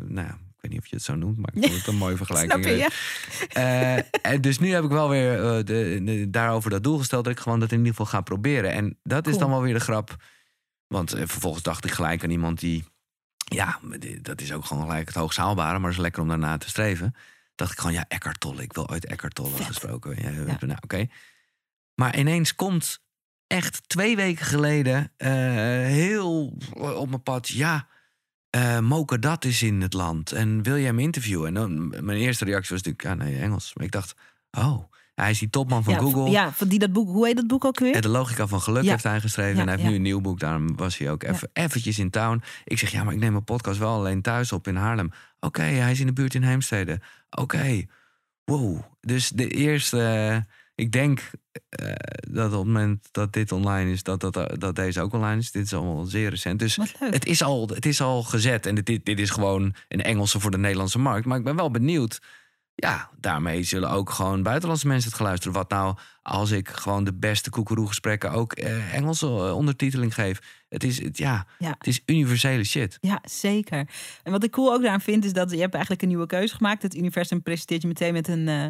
nou, 0.07 0.27
ja, 0.27 0.33
ik 0.33 0.57
weet 0.63 0.71
niet 0.71 0.79
of 0.79 0.87
je 0.87 0.95
het 0.95 1.05
zo 1.05 1.15
noemt, 1.15 1.37
maar 1.37 1.49
ik 1.53 1.63
vond 1.63 1.77
het 1.77 1.87
een 1.87 1.95
mooie 2.05 2.17
vergelijking. 2.17 2.63
Snap 2.63 2.73
je? 2.73 2.77
Ja. 2.77 2.89
Eh, 3.97 4.03
en 4.33 4.41
dus 4.41 4.59
nu 4.59 4.71
heb 4.73 4.83
ik 4.83 4.89
wel 4.89 5.09
weer 5.09 5.33
eh, 5.43 5.55
de, 5.65 6.01
de- 6.03 6.29
daarover 6.29 6.69
dat 6.69 6.83
doel 6.83 6.97
gesteld 6.97 7.23
dat 7.23 7.33
ik 7.33 7.39
gewoon 7.39 7.59
dat 7.59 7.71
in 7.71 7.77
ieder 7.77 7.91
geval 7.91 8.05
ga 8.05 8.21
proberen. 8.21 8.71
En 8.71 8.97
dat 9.03 9.27
is 9.27 9.37
dan 9.37 9.49
wel 9.49 9.61
weer 9.61 9.73
de 9.73 9.79
grap. 9.79 10.15
Want 10.87 11.13
eh, 11.13 11.23
vervolgens 11.27 11.63
dacht 11.63 11.85
ik 11.85 11.91
gelijk 11.91 12.23
aan 12.23 12.29
iemand 12.29 12.59
die. 12.59 12.85
Ja, 13.37 13.79
dat 14.21 14.41
is 14.41 14.53
ook 14.53 14.65
gewoon 14.65 14.83
gelijk 14.83 15.07
het 15.07 15.15
hoogst 15.15 15.37
haalbare, 15.37 15.77
maar 15.79 15.87
het 15.89 15.97
is 15.97 16.03
lekker 16.03 16.21
om 16.21 16.27
daarna 16.27 16.57
te 16.57 16.69
streven. 16.69 17.15
Dacht 17.57 17.71
ik 17.71 17.77
gewoon, 17.77 17.93
ja, 17.93 18.05
Eckhart 18.07 18.39
Tolle. 18.39 18.61
Ik 18.61 18.73
wil 18.73 18.89
uit 18.89 19.05
Eckhart 19.05 19.35
Tolle 19.35 19.63
gesproken. 19.63 20.21
Ja, 20.21 20.29
Ja. 20.29 20.57
Nou, 20.59 20.79
oké. 20.81 21.07
Maar 21.95 22.17
ineens 22.17 22.55
komt 22.55 22.99
echt 23.47 23.89
twee 23.89 24.15
weken 24.15 24.45
geleden 24.45 25.11
eh, 25.17 25.29
heel 25.85 26.57
op 26.73 27.09
mijn 27.09 27.23
pad. 27.23 27.47
Ja, 27.47 27.87
eh 28.49 28.79
Moke 28.79 29.19
dat 29.19 29.45
is 29.45 29.61
in 29.61 29.81
het 29.81 29.93
land. 29.93 30.31
En 30.31 30.63
wil 30.63 30.75
jij 30.75 30.85
hem 30.85 30.99
interviewen? 30.99 31.47
En 31.47 31.53
dan, 31.53 31.87
mijn 32.05 32.17
eerste 32.17 32.45
reactie 32.45 32.75
was 32.75 32.83
natuurlijk, 32.83 33.03
ja, 33.03 33.25
nee, 33.25 33.41
Engels. 33.41 33.73
Maar 33.73 33.85
ik 33.85 33.91
dacht, 33.91 34.15
oh. 34.51 34.91
Hij 35.21 35.29
is 35.29 35.39
die 35.39 35.49
topman 35.49 35.83
van 35.83 35.93
ja, 35.93 35.99
Google. 35.99 36.29
Ja, 36.29 36.51
van 36.51 36.67
die 36.67 36.79
dat 36.79 36.93
boek. 36.93 37.07
Hoe 37.07 37.25
heet 37.25 37.35
dat 37.35 37.47
boek 37.47 37.65
ook 37.65 37.79
weer? 37.79 38.01
De 38.01 38.09
logica 38.09 38.47
van 38.47 38.61
geluk 38.61 38.83
Ja. 38.83 38.91
heeft 38.91 39.03
hij 39.03 39.19
geschreven. 39.19 39.55
Ja, 39.55 39.61
en 39.61 39.67
hij 39.67 39.75
heeft 39.75 39.89
nu 39.89 39.95
een 39.95 40.01
nieuw 40.01 40.21
boek. 40.21 40.39
Daarom 40.39 40.75
was 40.75 40.97
hij 40.97 41.11
ook 41.11 41.23
even, 41.23 41.49
eventjes 41.53 41.99
in 41.99 42.09
town. 42.09 42.43
Ik 42.65 42.77
zeg, 42.77 42.91
ja, 42.91 43.03
maar 43.03 43.13
ik 43.13 43.19
neem 43.19 43.31
mijn 43.31 43.43
podcast 43.43 43.79
wel 43.79 43.93
alleen 43.93 44.21
thuis 44.21 44.51
op 44.51 44.67
in 44.67 44.75
Haarlem. 44.75 45.11
Oké, 45.39 45.61
hij 45.61 45.91
is 45.91 45.99
in 45.99 46.05
de 46.05 46.13
buurt 46.13 46.33
in 46.33 46.43
Heemstede. 46.43 46.99
Oké, 47.29 47.85
wow. 48.43 48.81
Dus 49.01 49.29
de 49.29 49.47
eerste... 49.47 50.45
ik 50.75 50.91
denk 50.91 51.31
eh, 51.69 51.91
dat 52.29 52.51
op 52.51 52.57
het 52.57 52.67
moment 52.67 53.07
dat 53.11 53.33
dit 53.33 53.51
online 53.51 53.91
is... 53.91 54.03
Dat, 54.03 54.19
dat, 54.19 54.55
dat 54.59 54.75
deze 54.75 55.01
ook 55.01 55.13
online 55.13 55.39
is. 55.39 55.51
Dit 55.51 55.65
is 55.65 55.73
allemaal 55.73 56.05
zeer 56.05 56.29
recent. 56.29 56.59
Dus 56.59 56.79
het 56.99 57.25
is 57.25 57.43
al, 57.43 57.67
het 57.67 57.85
is 57.85 58.01
al 58.01 58.23
gezet. 58.23 58.65
En 58.65 58.75
dit, 58.75 59.05
dit 59.05 59.19
is 59.19 59.29
gewoon 59.29 59.73
een 59.87 60.03
Engelse 60.03 60.39
voor 60.39 60.51
de 60.51 60.57
Nederlandse 60.57 60.99
markt. 60.99 61.25
Maar 61.25 61.37
ik 61.37 61.43
ben 61.43 61.55
wel 61.55 61.71
benieuwd. 61.71 62.19
Ja, 62.79 63.09
daarmee 63.19 63.63
zullen 63.63 63.89
ook 63.89 64.09
gewoon 64.09 64.43
buitenlandse 64.43 64.87
mensen 64.87 65.09
het 65.09 65.17
geluisteren. 65.17 65.53
Wat 65.53 65.69
nou 65.69 65.95
als 66.21 66.51
ik 66.51 66.69
gewoon 66.69 67.03
de 67.03 67.13
beste 67.13 67.49
koekeroegesprekken 67.49 68.31
ook 68.31 68.53
eh, 68.53 68.93
Engelse 68.93 69.25
eh, 69.25 69.55
ondertiteling 69.55 70.13
geef. 70.13 70.39
Het 70.69 70.83
is, 70.83 71.01
het, 71.03 71.17
ja, 71.17 71.45
Ja. 71.57 71.75
het 71.77 71.87
is 71.87 72.01
universele 72.05 72.63
shit. 72.63 72.97
Ja, 73.01 73.21
zeker. 73.23 73.87
En 74.23 74.31
wat 74.31 74.43
ik 74.43 74.51
cool 74.51 74.73
ook 74.73 74.81
daaraan 74.81 75.01
vind, 75.01 75.25
is 75.25 75.33
dat 75.33 75.51
je 75.51 75.59
hebt 75.59 75.73
eigenlijk 75.73 76.01
een 76.03 76.07
nieuwe 76.07 76.25
keuze 76.25 76.55
gemaakt. 76.55 76.81
Het 76.81 76.95
universum 76.95 77.41
presenteert 77.41 77.81
je 77.81 77.87
meteen 77.87 78.13
met 78.13 78.27
een, 78.27 78.47
eh, 78.47 78.63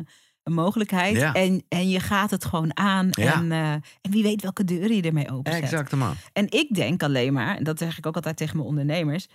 een 0.43 0.53
mogelijkheid. 0.53 1.15
Ja. 1.15 1.33
En, 1.33 1.63
en 1.69 1.89
je 1.89 1.99
gaat 1.99 2.31
het 2.31 2.45
gewoon 2.45 2.77
aan. 2.77 3.07
Ja. 3.11 3.33
En, 3.33 3.51
eh, 3.51 3.71
en 3.71 4.11
wie 4.11 4.23
weet 4.23 4.41
welke 4.41 4.63
deuren 4.63 4.95
je 4.95 5.01
ermee 5.01 5.31
openzet. 5.31 5.63
Exact, 5.63 5.91
man. 5.95 6.15
En 6.33 6.45
ik 6.51 6.75
denk 6.75 7.03
alleen 7.03 7.33
maar, 7.33 7.57
en 7.57 7.63
dat 7.63 7.79
zeg 7.79 7.97
ik 7.97 8.05
ook 8.05 8.15
altijd 8.15 8.37
tegen 8.37 8.55
mijn 8.57 8.69
ondernemers. 8.69 9.27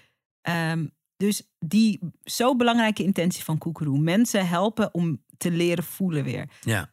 ehm, 0.43 0.86
dus 1.17 1.43
die 1.59 2.01
zo 2.25 2.57
belangrijke 2.57 3.03
intentie 3.03 3.45
van 3.45 3.59
Koekeroe. 3.59 3.99
Mensen 3.99 4.49
helpen 4.49 4.95
om 4.95 5.25
te 5.37 5.51
leren 5.51 5.85
voelen 5.85 6.25
weer. 6.25 6.51
Ja. 6.61 6.93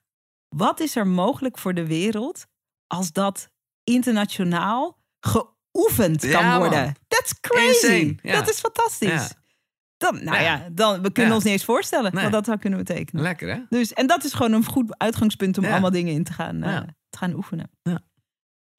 Wat 0.56 0.80
is 0.80 0.96
er 0.96 1.08
mogelijk 1.08 1.58
voor 1.58 1.74
de 1.74 1.88
wereld 1.88 2.48
als 2.88 3.12
dat 3.12 3.50
internationaal 3.84 4.98
geoefend 5.20 6.20
kan 6.22 6.30
Ja, 6.30 6.50
man. 6.50 6.60
worden? 6.60 6.94
That's 7.08 7.40
crazy. 7.40 8.16
Ja. 8.22 8.34
Dat 8.34 8.50
is 8.50 8.60
fantastisch. 8.60 9.10
Ja. 9.10 9.28
Dan, 9.98 10.24
nou 10.24 10.42
ja, 10.44 10.70
dan, 10.72 11.02
we 11.02 11.12
kunnen 11.12 11.34
ons 11.34 11.44
niet 11.44 11.54
eens 11.54 11.66
voorstellen 11.66 12.14
Nee. 12.14 12.24
wat 12.24 12.32
dat 12.32 12.46
zou 12.46 12.58
kunnen 12.58 12.80
betekenen. 12.80 13.24
Lekker, 13.24 13.50
hè? 13.56 13.62
Dus, 13.70 13.94
en 13.94 14.08
dat 14.08 14.24
is 14.24 14.34
gewoon 14.34 14.52
een 14.52 14.66
goed 14.66 14.98
uitgangspunt 14.98 15.58
om 15.58 15.66
allemaal 15.66 15.92
dingen 15.92 16.14
in 16.14 16.24
te 16.24 16.34
gaan, 16.34 16.64
eh, 16.64 16.78
te 17.10 17.18
gaan 17.18 17.34
oefenen. 17.34 17.72
Ja. 17.84 18.00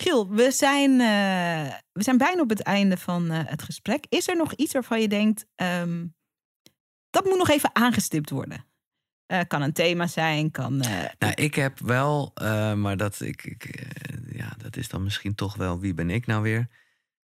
Giel, 0.01 0.29
we 0.29 0.51
zijn, 0.51 0.91
eh, 0.91 1.75
we 1.93 2.03
zijn 2.03 2.19
bijna 2.19 2.41
op 2.41 2.49
het 2.49 2.63
einde 2.63 2.97
van 2.97 3.31
eh, 3.31 3.41
het 3.45 3.63
gesprek. 3.63 4.07
Is 4.09 4.29
er 4.29 4.37
nog 4.37 4.53
iets 4.53 4.73
waarvan 4.73 5.01
je 5.01 5.09
denkt, 5.09 5.47
ehm, 5.55 6.07
dat 7.11 7.25
moet 7.25 7.39
nog 7.39 7.49
even 7.51 7.71
aangestipt 7.73 8.31
worden? 8.31 8.65
Eh, 9.27 9.41
kan 9.49 9.63
een 9.63 9.73
thema 9.73 10.07
zijn, 10.07 10.51
kan... 10.51 10.77
Nou, 11.19 11.35
ik 11.35 11.55
heb 11.55 11.79
wel, 11.79 12.33
maar 12.77 12.97
dat, 12.97 13.21
ik, 13.21 13.45
ik, 13.45 13.93
ja, 14.33 14.53
dat 14.59 14.77
is 14.77 14.89
dan 14.89 15.03
misschien 15.03 15.35
toch 15.35 15.57
wel 15.57 15.81
wie 15.81 15.95
ben 15.95 16.11
ik 16.11 16.27
nou 16.27 16.43
weer? 16.43 16.69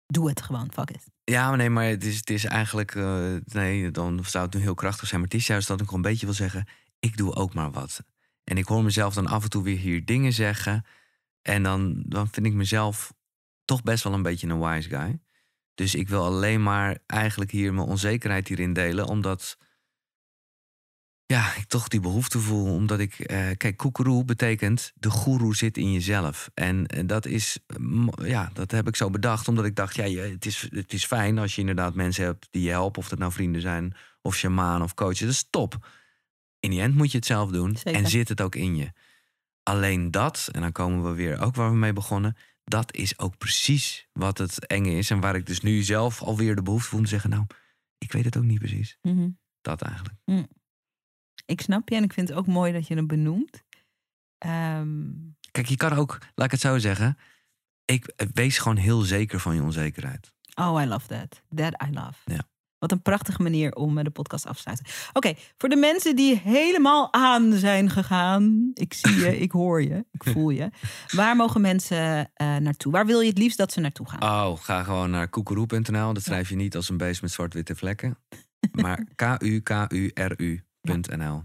Doe 0.05 0.29
het 0.29 0.41
gewoon, 0.41 0.71
fuck 0.73 0.89
it. 0.89 1.05
Ja, 1.23 1.47
maar 1.47 1.57
nee, 1.57 1.69
maar 1.69 1.85
het 1.85 2.03
is, 2.05 2.17
het 2.17 2.29
is 2.29 2.45
eigenlijk. 2.45 2.95
nee, 3.45 3.91
dan 3.91 4.25
zou 4.25 4.45
het 4.45 4.53
nu 4.53 4.61
heel 4.61 4.73
krachtig 4.73 5.07
zijn. 5.07 5.21
Maar 5.21 5.29
het 5.29 5.39
is 5.39 5.47
juist 5.47 5.67
dat 5.67 5.79
ik 5.81 5.85
gewoon 5.85 6.03
een 6.03 6.09
beetje 6.11 6.25
wil 6.25 6.35
zeggen. 6.35 6.67
Ik 6.99 7.17
doe 7.17 7.35
ook 7.35 7.53
maar 7.53 7.71
wat. 7.71 8.03
En 8.43 8.57
ik 8.57 8.65
hoor 8.65 8.83
mezelf 8.83 9.13
dan 9.13 9.27
af 9.27 9.43
en 9.43 9.49
toe 9.49 9.63
weer 9.63 9.77
hier 9.77 10.05
dingen 10.05 10.33
zeggen. 10.33 10.85
En 11.47 11.63
dan, 11.63 12.03
dan 12.05 12.27
vind 12.29 12.45
ik 12.45 12.53
mezelf 12.53 13.13
toch 13.65 13.83
best 13.83 14.03
wel 14.03 14.13
een 14.13 14.21
beetje 14.21 14.47
een 14.47 14.59
wise 14.59 14.89
guy. 14.89 15.19
Dus 15.73 15.95
ik 15.95 16.09
wil 16.09 16.23
alleen 16.25 16.63
maar 16.63 16.97
eigenlijk 17.05 17.51
hier 17.51 17.73
mijn 17.73 17.87
onzekerheid 17.87 18.47
hierin 18.47 18.73
delen. 18.73 19.05
Omdat. 19.07 19.57
Ja, 21.25 21.55
ik 21.55 21.65
toch 21.67 21.87
die 21.87 21.99
behoefte 21.99 22.39
voel. 22.39 22.73
Omdat 22.73 22.99
ik. 22.99 23.19
eh, 23.19 23.49
kijk, 23.57 23.77
koekeroe 23.77 24.25
betekent. 24.25 24.91
De 24.95 25.09
goeroe 25.09 25.55
zit 25.55 25.77
in 25.77 25.91
jezelf. 25.91 26.49
En 26.53 26.85
eh, 26.87 27.03
dat 27.05 27.25
is. 27.25 27.59
mm, 27.77 28.09
Ja, 28.23 28.49
dat 28.53 28.71
heb 28.71 28.87
ik 28.87 28.95
zo 28.95 29.09
bedacht. 29.09 29.47
Omdat 29.47 29.65
ik 29.65 29.75
dacht. 29.75 29.95
Ja, 29.95 30.03
het 30.21 30.45
is, 30.45 30.67
het 30.69 30.93
is 30.93 31.05
fijn 31.05 31.37
als 31.37 31.55
je 31.55 31.59
inderdaad 31.61 31.95
mensen 31.95 32.23
hebt 32.25 32.47
die 32.51 32.61
je 32.63 32.69
helpen. 32.69 33.01
Of 33.01 33.09
dat 33.09 33.19
nou 33.19 33.31
vrienden 33.31 33.61
zijn. 33.61 33.95
Of 34.21 34.35
shamaan 34.35 34.81
of 34.81 34.93
coaches. 34.93 35.19
Dat 35.19 35.29
is 35.29 35.47
top. 35.49 35.87
In 36.59 36.69
die 36.69 36.81
end 36.81 36.95
moet 36.95 37.11
je 37.11 37.17
het 37.17 37.25
zelf 37.27 37.51
doen. 37.51 37.77
Zeker. 37.77 38.01
En 38.01 38.09
zit 38.09 38.29
het 38.29 38.41
ook 38.41 38.55
in 38.55 38.75
je. 38.75 38.91
Alleen 39.67 40.11
dat. 40.11 40.49
En 40.51 40.61
dan 40.61 40.71
komen 40.71 41.03
we 41.03 41.13
weer 41.15 41.41
ook 41.41 41.55
waar 41.55 41.71
we 41.71 41.77
mee 41.77 41.93
begonnen. 41.93 42.37
Dat 42.63 42.93
is 42.93 43.19
ook 43.19 43.37
precies 43.37 44.07
wat 44.13 44.37
het 44.37 44.67
enge 44.67 44.91
is. 44.91 45.09
En 45.09 45.19
waar 45.19 45.35
ik 45.35 45.45
dus 45.45 45.59
nu 45.59 45.81
zelf 45.81 46.21
alweer 46.21 46.55
de 46.55 46.61
behoefte 46.61 46.89
voel 46.89 46.99
om 46.99 47.05
te 47.05 47.11
zeggen. 47.11 47.29
Nou, 47.29 47.45
ik 47.97 48.11
weet 48.11 48.25
het 48.25 48.37
ook 48.37 48.43
niet 48.43 48.59
precies. 48.59 48.97
Mhm. 49.01 49.29
Dat 49.61 49.81
eigenlijk. 49.81 50.15
Ik 51.45 51.61
snap 51.61 51.89
je 51.89 51.95
en 51.95 52.03
ik 52.03 52.13
vind 52.13 52.29
het 52.29 52.37
ook 52.37 52.47
mooi 52.47 52.73
dat 52.73 52.87
je 52.87 52.95
het 52.95 53.07
benoemt. 53.07 53.63
Ehm, 54.37 55.05
Kijk, 55.51 55.67
je 55.67 55.77
kan 55.77 55.93
ook, 55.93 56.17
laat 56.35 56.45
ik 56.45 56.51
het 56.51 56.61
zo 56.61 56.77
zeggen. 56.77 57.17
Ik 57.85 58.13
wees 58.33 58.57
gewoon 58.57 58.77
heel 58.77 59.01
zeker 59.01 59.39
van 59.39 59.55
je 59.55 59.61
onzekerheid. 59.61 60.33
oh, 60.55 60.81
I 60.81 60.85
love 60.85 61.07
that. 61.07 61.43
That 61.55 61.83
I 61.87 61.93
love. 61.93 62.19
Ja. 62.25 62.47
Wat 62.79 62.91
een 62.91 63.01
prachtige 63.01 63.41
manier 63.41 63.73
om 63.73 64.03
de 64.03 64.09
podcast 64.09 64.45
af 64.45 64.55
te 64.55 64.61
sluiten. 64.61 64.85
Oké, 65.13 65.33
voor 65.57 65.69
de 65.69 65.75
mensen 65.75 66.15
die 66.15 66.35
helemaal 66.43 67.13
aan 67.13 67.51
zijn 67.53 67.89
gegaan. 67.89 68.71
Ik 68.73 68.93
zie 68.93 69.15
je, 69.15 69.37
ik 69.39 69.51
hoor 69.51 69.81
je, 69.83 70.05
ik 70.11 70.23
voel 70.23 70.49
je. 70.49 70.69
Waar 71.15 71.35
mogen 71.35 71.61
mensen 71.61 72.31
eh, 72.33 72.55
naartoe? 72.55 72.91
Waar 72.91 73.05
wil 73.05 73.19
je 73.19 73.29
het 73.29 73.37
liefst 73.37 73.57
dat 73.57 73.71
ze 73.71 73.79
naartoe 73.79 74.09
gaan? 74.09 74.21
Oh, 74.49 74.59
ga 74.59 74.83
gewoon 74.83 75.09
naar 75.09 75.27
koekeroe.nl. 75.29 76.13
Dat 76.13 76.23
schrijf 76.23 76.49
je 76.49 76.55
niet 76.55 76.75
als 76.75 76.89
een 76.89 76.97
beest 76.97 77.21
met 77.21 77.31
zwart-witte 77.31 77.75
vlekken. 77.75 78.17
Maar 78.71 79.03
k-u-k-u-r-u.nl. 80.17 81.43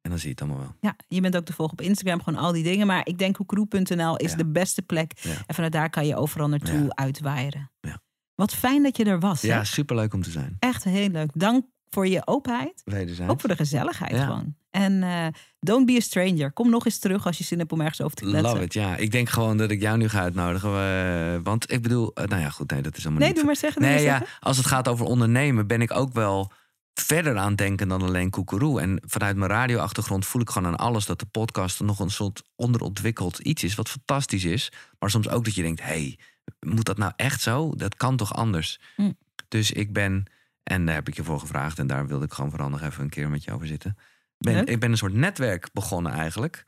En 0.00 0.10
dan 0.10 0.18
zie 0.18 0.28
je 0.28 0.34
het 0.34 0.40
allemaal 0.40 0.58
wel. 0.60 0.74
Ja, 0.80 0.96
je 1.08 1.20
bent 1.20 1.36
ook 1.36 1.44
te 1.44 1.52
volgen 1.52 1.78
op 1.78 1.84
Instagram, 1.84 2.22
gewoon 2.22 2.40
al 2.40 2.52
die 2.52 2.62
dingen. 2.62 2.86
Maar 2.86 3.06
ik 3.06 3.18
denk 3.18 3.36
hoekroep.nl 3.36 4.16
is 4.16 4.30
Ja. 4.30 4.36
de 4.36 4.46
beste 4.46 4.82
plek. 4.82 5.12
Ja. 5.20 5.30
En 5.46 5.54
vanuit 5.54 5.72
daar 5.72 5.90
kan 5.90 6.06
je 6.06 6.16
overal 6.16 6.48
naartoe 6.48 6.82
Ja. 6.82 6.88
uitwaaieren. 6.88 7.70
Ja. 7.80 8.00
Wat 8.38 8.54
fijn 8.54 8.82
dat 8.82 8.96
je 8.96 9.04
er 9.04 9.20
was. 9.20 9.42
hè? 9.42 9.48
Ja, 9.48 9.64
superleuk 9.64 10.14
om 10.14 10.22
te 10.22 10.30
zijn. 10.30 10.56
Echt 10.58 10.84
heel 10.84 11.08
leuk. 11.08 11.30
Dank 11.34 11.64
voor 11.88 12.06
je 12.08 12.26
openheid. 12.26 12.82
Wederzijds. 12.84 13.32
Ook 13.32 13.40
voor 13.40 13.48
de 13.48 13.56
gezelligheid 13.56 14.12
Ja. 14.12 14.24
gewoon. 14.24 14.54
En 14.70 15.02
eh, 15.02 15.26
don't 15.60 15.86
be 15.86 15.92
a 15.96 16.00
stranger. 16.00 16.52
Kom 16.52 16.70
nog 16.70 16.84
eens 16.84 16.98
terug 16.98 17.26
als 17.26 17.38
je 17.38 17.44
zin 17.44 17.58
hebt 17.58 17.72
om 17.72 17.80
ergens 17.80 18.00
over 18.00 18.16
te 18.16 18.24
kletsen. 18.24 18.50
Love 18.52 18.62
it, 18.62 18.72
ja. 18.72 18.96
Ik 18.96 19.10
denk 19.10 19.28
gewoon 19.28 19.56
dat 19.56 19.70
ik 19.70 19.80
jou 19.80 19.98
nu 19.98 20.08
ga 20.08 20.20
uitnodigen. 20.20 20.70
eh, 20.70 21.40
want 21.42 21.72
ik 21.72 21.82
bedoel, 21.82 22.12
eh, 22.14 22.24
nou 22.24 22.40
ja, 22.42 22.50
goed, 22.50 22.70
nee, 22.70 22.82
dat 22.82 22.96
is 22.96 23.02
allemaal 23.02 23.18
Nee, 23.20 23.28
niet. 23.28 23.36
doe 23.38 23.46
maar 23.46 23.56
zeggen. 23.56 23.82
Nee, 23.82 23.90
maar 23.94 24.02
ja, 24.02 24.18
zeggen. 24.18 24.36
als 24.40 24.56
het 24.56 24.66
gaat 24.66 24.88
over 24.88 25.06
ondernemen, 25.06 25.66
ben 25.66 25.80
ik 25.80 25.90
ook 25.96 26.12
wel 26.12 26.52
verder 26.94 27.36
aan 27.36 27.48
het 27.48 27.58
denken 27.58 27.88
dan 27.88 28.02
alleen 28.02 28.30
koekeroe. 28.30 28.80
En 28.80 29.02
vanuit 29.06 29.36
mijn 29.36 29.50
radioachtergrond 29.50 30.26
voel 30.26 30.42
ik 30.42 30.50
gewoon 30.50 30.68
aan 30.68 30.76
alles 30.78 31.06
dat 31.06 31.18
de 31.18 31.26
podcast 31.26 31.80
nog 31.80 31.98
een 31.98 32.10
soort 32.10 32.42
onderontwikkeld 32.56 33.38
iets 33.38 33.62
is, 33.62 33.74
wat 33.74 33.88
fantastisch 33.88 34.44
is. 34.44 34.72
Maar 34.98 35.10
soms 35.10 35.28
ook 35.28 35.44
dat 35.44 35.54
je 35.54 35.62
denkt, 35.62 35.80
hé, 35.80 35.86
hey, 35.86 36.18
moet 36.60 36.84
dat 36.84 36.98
nou 36.98 37.12
echt 37.16 37.40
zo? 37.40 37.74
Dat 37.76 37.96
kan 37.96 38.16
toch 38.16 38.34
anders? 38.34 38.80
Hm. 38.96 39.12
Dus 39.48 39.72
ik 39.72 39.92
ben, 39.92 40.24
en 40.62 40.86
daar 40.86 40.94
heb 40.94 41.08
ik 41.08 41.16
je 41.16 41.24
voor 41.24 41.40
gevraagd 41.40 41.78
en 41.78 41.86
daar 41.86 42.06
wilde 42.06 42.24
ik 42.24 42.32
gewoon 42.32 42.50
vooral 42.50 42.68
nog 42.68 42.82
even 42.82 43.02
een 43.02 43.10
keer 43.10 43.30
met 43.30 43.44
je 43.44 43.52
over 43.52 43.66
zitten. 43.66 43.96
Ben, 44.38 44.54
Leuk. 44.54 44.68
ik 44.68 44.80
ben 44.80 44.90
een 44.90 44.96
soort 44.96 45.14
netwerk 45.14 45.68
begonnen 45.72 46.12
eigenlijk. 46.12 46.64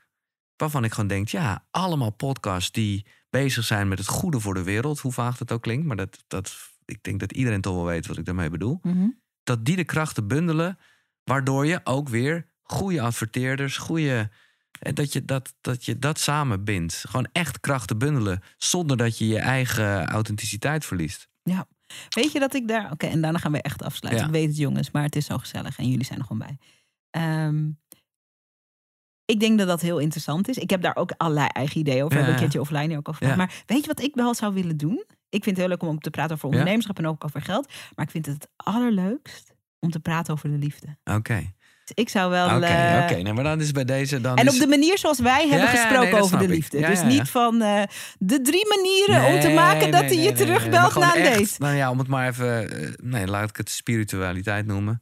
Waarvan 0.55 0.83
ik 0.83 0.91
gewoon 0.91 1.09
denk, 1.09 1.27
ja, 1.27 1.65
allemaal 1.71 2.09
podcasts 2.09 2.71
die 2.71 3.05
bezig 3.29 3.63
zijn 3.63 3.87
met 3.87 3.97
het 3.97 4.07
goede 4.07 4.39
voor 4.39 4.53
de 4.53 4.63
wereld. 4.63 4.99
Hoe 4.99 5.11
vaag 5.11 5.37
dat 5.37 5.51
ook 5.51 5.61
klinkt, 5.61 5.85
maar 5.85 5.95
dat, 5.95 6.23
dat, 6.27 6.57
ik 6.85 7.03
denk 7.03 7.19
dat 7.19 7.31
iedereen 7.31 7.61
toch 7.61 7.75
wel 7.75 7.85
weet 7.85 8.07
wat 8.07 8.17
ik 8.17 8.25
daarmee 8.25 8.49
bedoel. 8.49 8.79
Mhm. 8.81 9.07
Dat 9.43 9.65
die 9.65 9.75
de 9.75 9.83
krachten 9.83 10.27
bundelen, 10.27 10.77
waardoor 11.23 11.65
je 11.65 11.81
ook 11.83 12.09
weer 12.09 12.45
goede 12.61 13.01
adverteerders, 13.01 13.77
goede. 13.77 14.29
Eh, 14.81 14.93
Dat 14.93 15.13
je 15.13 15.25
dat, 15.25 15.53
dat 15.61 15.85
je 15.85 15.99
dat 15.99 16.19
samen 16.19 16.63
bindt. 16.63 17.03
Gewoon 17.07 17.27
echt 17.31 17.59
krachten 17.59 17.97
bundelen. 17.97 18.41
Zonder 18.57 18.97
dat 18.97 19.17
je 19.17 19.27
je 19.27 19.39
eigen 19.39 20.05
authenticiteit 20.07 20.85
verliest. 20.85 21.29
Weet 22.09 22.31
je 22.31 22.39
dat 22.39 22.53
ik 22.53 22.67
daar... 22.67 22.91
Oké, 22.91 23.07
en 23.07 23.21
daarna 23.21 23.37
gaan 23.39 23.51
we 23.51 23.61
echt 23.61 23.83
afsluiten. 23.83 24.23
Ja. 24.23 24.29
Ik 24.29 24.35
weet 24.39 24.47
het 24.47 24.57
jongens, 24.57 24.91
maar 24.91 25.03
het 25.03 25.15
is 25.15 25.25
zo 25.25 25.37
gezellig. 25.37 25.77
En 25.77 25.89
jullie 25.89 26.05
zijn 26.05 26.19
er 26.19 26.25
gewoon 26.25 26.47
bij. 26.47 26.57
Ehm, 27.09 27.69
ik 29.25 29.39
denk 29.39 29.57
dat 29.57 29.67
dat 29.67 29.81
heel 29.81 29.99
interessant 29.99 30.47
is. 30.47 30.57
Ik 30.57 30.69
heb 30.69 30.81
daar 30.81 30.95
ook 30.95 31.11
allerlei 31.17 31.47
eigen 31.47 31.79
ideeën 31.79 32.03
over. 32.03 32.17
Ja, 32.17 32.23
Heb 32.23 32.33
ik 32.33 32.39
een 32.39 32.45
ja. 32.45 32.49
keertje 32.49 32.75
offline 32.75 32.97
ook 32.97 33.09
over. 33.09 33.27
Ja. 33.27 33.35
Maar 33.35 33.63
weet 33.65 33.81
je 33.81 33.87
wat 33.87 34.01
ik 34.01 34.15
wel 34.15 34.33
zou 34.35 34.53
willen 34.53 34.77
doen? 34.77 35.03
Ik 35.29 35.43
vind 35.43 35.45
het 35.45 35.57
heel 35.57 35.67
leuk 35.67 35.81
om 35.89 35.99
te 35.99 36.09
praten 36.09 36.35
over 36.35 36.47
Ja. 36.47 36.53
ondernemerschap 36.53 36.97
en 36.97 37.07
ook 37.07 37.23
over 37.25 37.41
geld. 37.41 37.67
Maar 37.95 38.05
ik 38.05 38.11
vind 38.11 38.25
het 38.25 38.35
het 38.35 38.49
allerleukst 38.55 39.53
om 39.79 39.89
te 39.91 39.99
praten 39.99 40.33
over 40.33 40.49
de 40.49 40.57
liefde. 40.57 40.97
Oké, 41.03 41.53
Ik 41.93 42.09
zou 42.09 42.29
wel... 42.31 42.55
oké, 42.55 42.65
eh, 42.65 43.03
oké. 43.19 43.33
Maar 43.33 43.43
dan 43.43 43.59
is 43.61 43.71
bij 43.71 43.85
deze 43.85 44.21
dan. 44.21 44.35
En 44.37 44.45
is... 44.47 44.53
op 44.53 44.59
de 44.59 44.67
manier 44.67 44.97
zoals 44.97 45.19
wij 45.19 45.39
hebben 45.47 45.57
Ja, 45.67 45.73
ja, 45.73 45.79
gesproken 45.79 46.11
nee, 46.11 46.21
over 46.21 46.37
de 46.37 46.43
ik. 46.43 46.49
liefde. 46.49 46.79
Ja, 46.79 46.87
dus 46.89 47.03
niet 47.03 47.29
van 47.29 47.61
eh, 47.61 47.81
de 48.19 48.41
drie 48.41 48.65
manieren 48.67 49.33
om 49.33 49.39
te 49.39 49.49
maken 49.49 49.91
dat 49.91 50.01
nee, 50.01 50.13
hij 50.15 50.23
je 50.23 50.31
terugbelt 50.31 50.95
na 50.95 51.15
een 51.15 51.23
date. 51.23 51.49
Nou 51.57 51.75
ja, 51.75 51.89
om 51.89 51.97
het 51.99 52.07
maar 52.07 52.27
even. 52.27 52.69
eh, 52.81 52.89
nee, 53.01 53.27
laat 53.27 53.49
ik 53.49 53.57
het 53.57 53.69
spiritualiteit 53.69 54.65
noemen. 54.65 55.01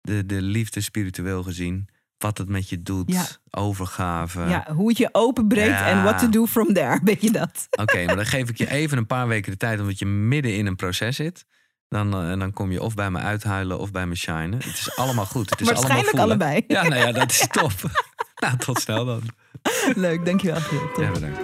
De, 0.00 0.26
de 0.26 0.42
liefde 0.42 0.80
spiritueel 0.80 1.42
gezien. 1.42 1.88
Wat 2.18 2.38
het 2.38 2.48
met 2.48 2.68
je 2.68 2.82
doet. 2.82 3.40
Overgave. 3.50 4.40
Ja, 4.40 4.66
hoe 4.74 4.88
het 4.88 4.98
je 4.98 5.08
openbreekt 5.12 5.80
en 5.80 6.02
what 6.02 6.18
to 6.18 6.28
do 6.28 6.46
from 6.46 6.72
there. 6.74 7.00
Weet 7.04 7.22
je 7.22 7.30
dat? 7.30 7.66
Oké, 7.80 8.04
maar 8.04 8.16
dan 8.16 8.26
geef 8.26 8.48
ik 8.48 8.58
je 8.58 8.70
even 8.70 8.98
een 8.98 9.06
paar 9.06 9.28
weken 9.28 9.50
de 9.52 9.56
tijd. 9.58 9.80
Omdat 9.80 9.98
je 9.98 10.06
midden 10.06 10.56
in 10.56 10.66
een 10.66 10.76
proces 10.76 11.16
zit. 11.16 11.44
Dan, 11.88 12.14
eh, 12.14 12.30
en 12.30 12.38
dan 12.38 12.52
kom 12.52 12.72
je 12.72 12.82
of 12.82 12.94
bij 12.94 13.10
me 13.10 13.18
uithuilen 13.18 13.78
of 13.78 13.90
bij 13.90 14.06
me 14.06 14.14
shinen. 14.14 14.52
Het 14.52 14.64
is 14.64 14.96
allemaal 14.96 15.26
goed. 15.26 15.50
Het 15.50 15.60
is 15.60 15.66
Waarschijnlijk 15.66 16.08
allemaal 16.08 16.24
allebei. 16.24 16.64
Ja, 16.66 16.82
nou 16.82 16.94
ja, 17.06 17.12
dat 17.12 17.30
is 17.30 17.46
top. 17.60 17.72
Nou, 18.38 18.56
tot 18.56 18.80
snel 18.80 19.04
dan. 19.04 19.22
Leuk, 19.94 20.24
dankjewel. 20.26 20.60
Top. 20.60 20.96
Ja, 20.96 21.10
bedankt. 21.10 21.38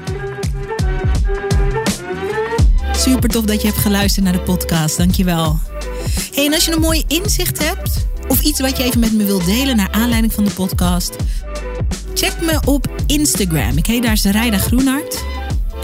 Super 2.93 3.29
tof 3.29 3.45
dat 3.45 3.61
je 3.61 3.67
hebt 3.69 3.81
geluisterd 3.81 4.25
naar 4.25 4.35
de 4.35 4.41
podcast. 4.41 4.97
Dankjewel. 4.97 5.59
Hey, 6.35 6.47
en 6.47 6.55
als 6.55 6.65
je 6.65 6.73
een 6.73 6.81
mooi 6.81 7.05
inzicht 7.09 7.59
hebt 7.59 8.07
of 8.29 8.41
iets 8.41 8.61
wat 8.61 8.77
je 8.77 8.83
even 8.83 9.01
met 9.01 9.13
me 9.13 9.25
wilt 9.25 9.45
delen 9.45 9.77
naar 9.77 9.91
aanleiding 9.91 10.33
van 10.33 10.45
de 10.45 10.51
podcast, 10.51 11.17
check 12.15 12.41
me 12.41 12.61
op 12.65 13.03
Instagram. 13.07 13.77
Ik 13.77 13.87
heet 13.87 14.03
daar 14.03 14.17
Zerijda 14.17 14.59
Groenhart. 14.59 15.25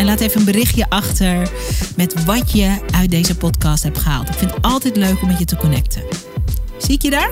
En 0.01 0.06
laat 0.06 0.20
even 0.20 0.39
een 0.39 0.44
berichtje 0.44 0.86
achter 0.89 1.51
met 1.97 2.24
wat 2.24 2.52
je 2.52 2.78
uit 2.94 3.10
deze 3.10 3.36
podcast 3.36 3.82
hebt 3.82 3.98
gehaald. 3.98 4.28
Ik 4.28 4.35
vind 4.35 4.55
het 4.55 4.62
altijd 4.62 4.97
leuk 4.97 5.22
om 5.22 5.28
met 5.28 5.39
je 5.39 5.44
te 5.44 5.56
connecten. 5.56 6.02
Zie 6.78 6.94
ik 6.94 7.02
je 7.02 7.10
daar? 7.10 7.31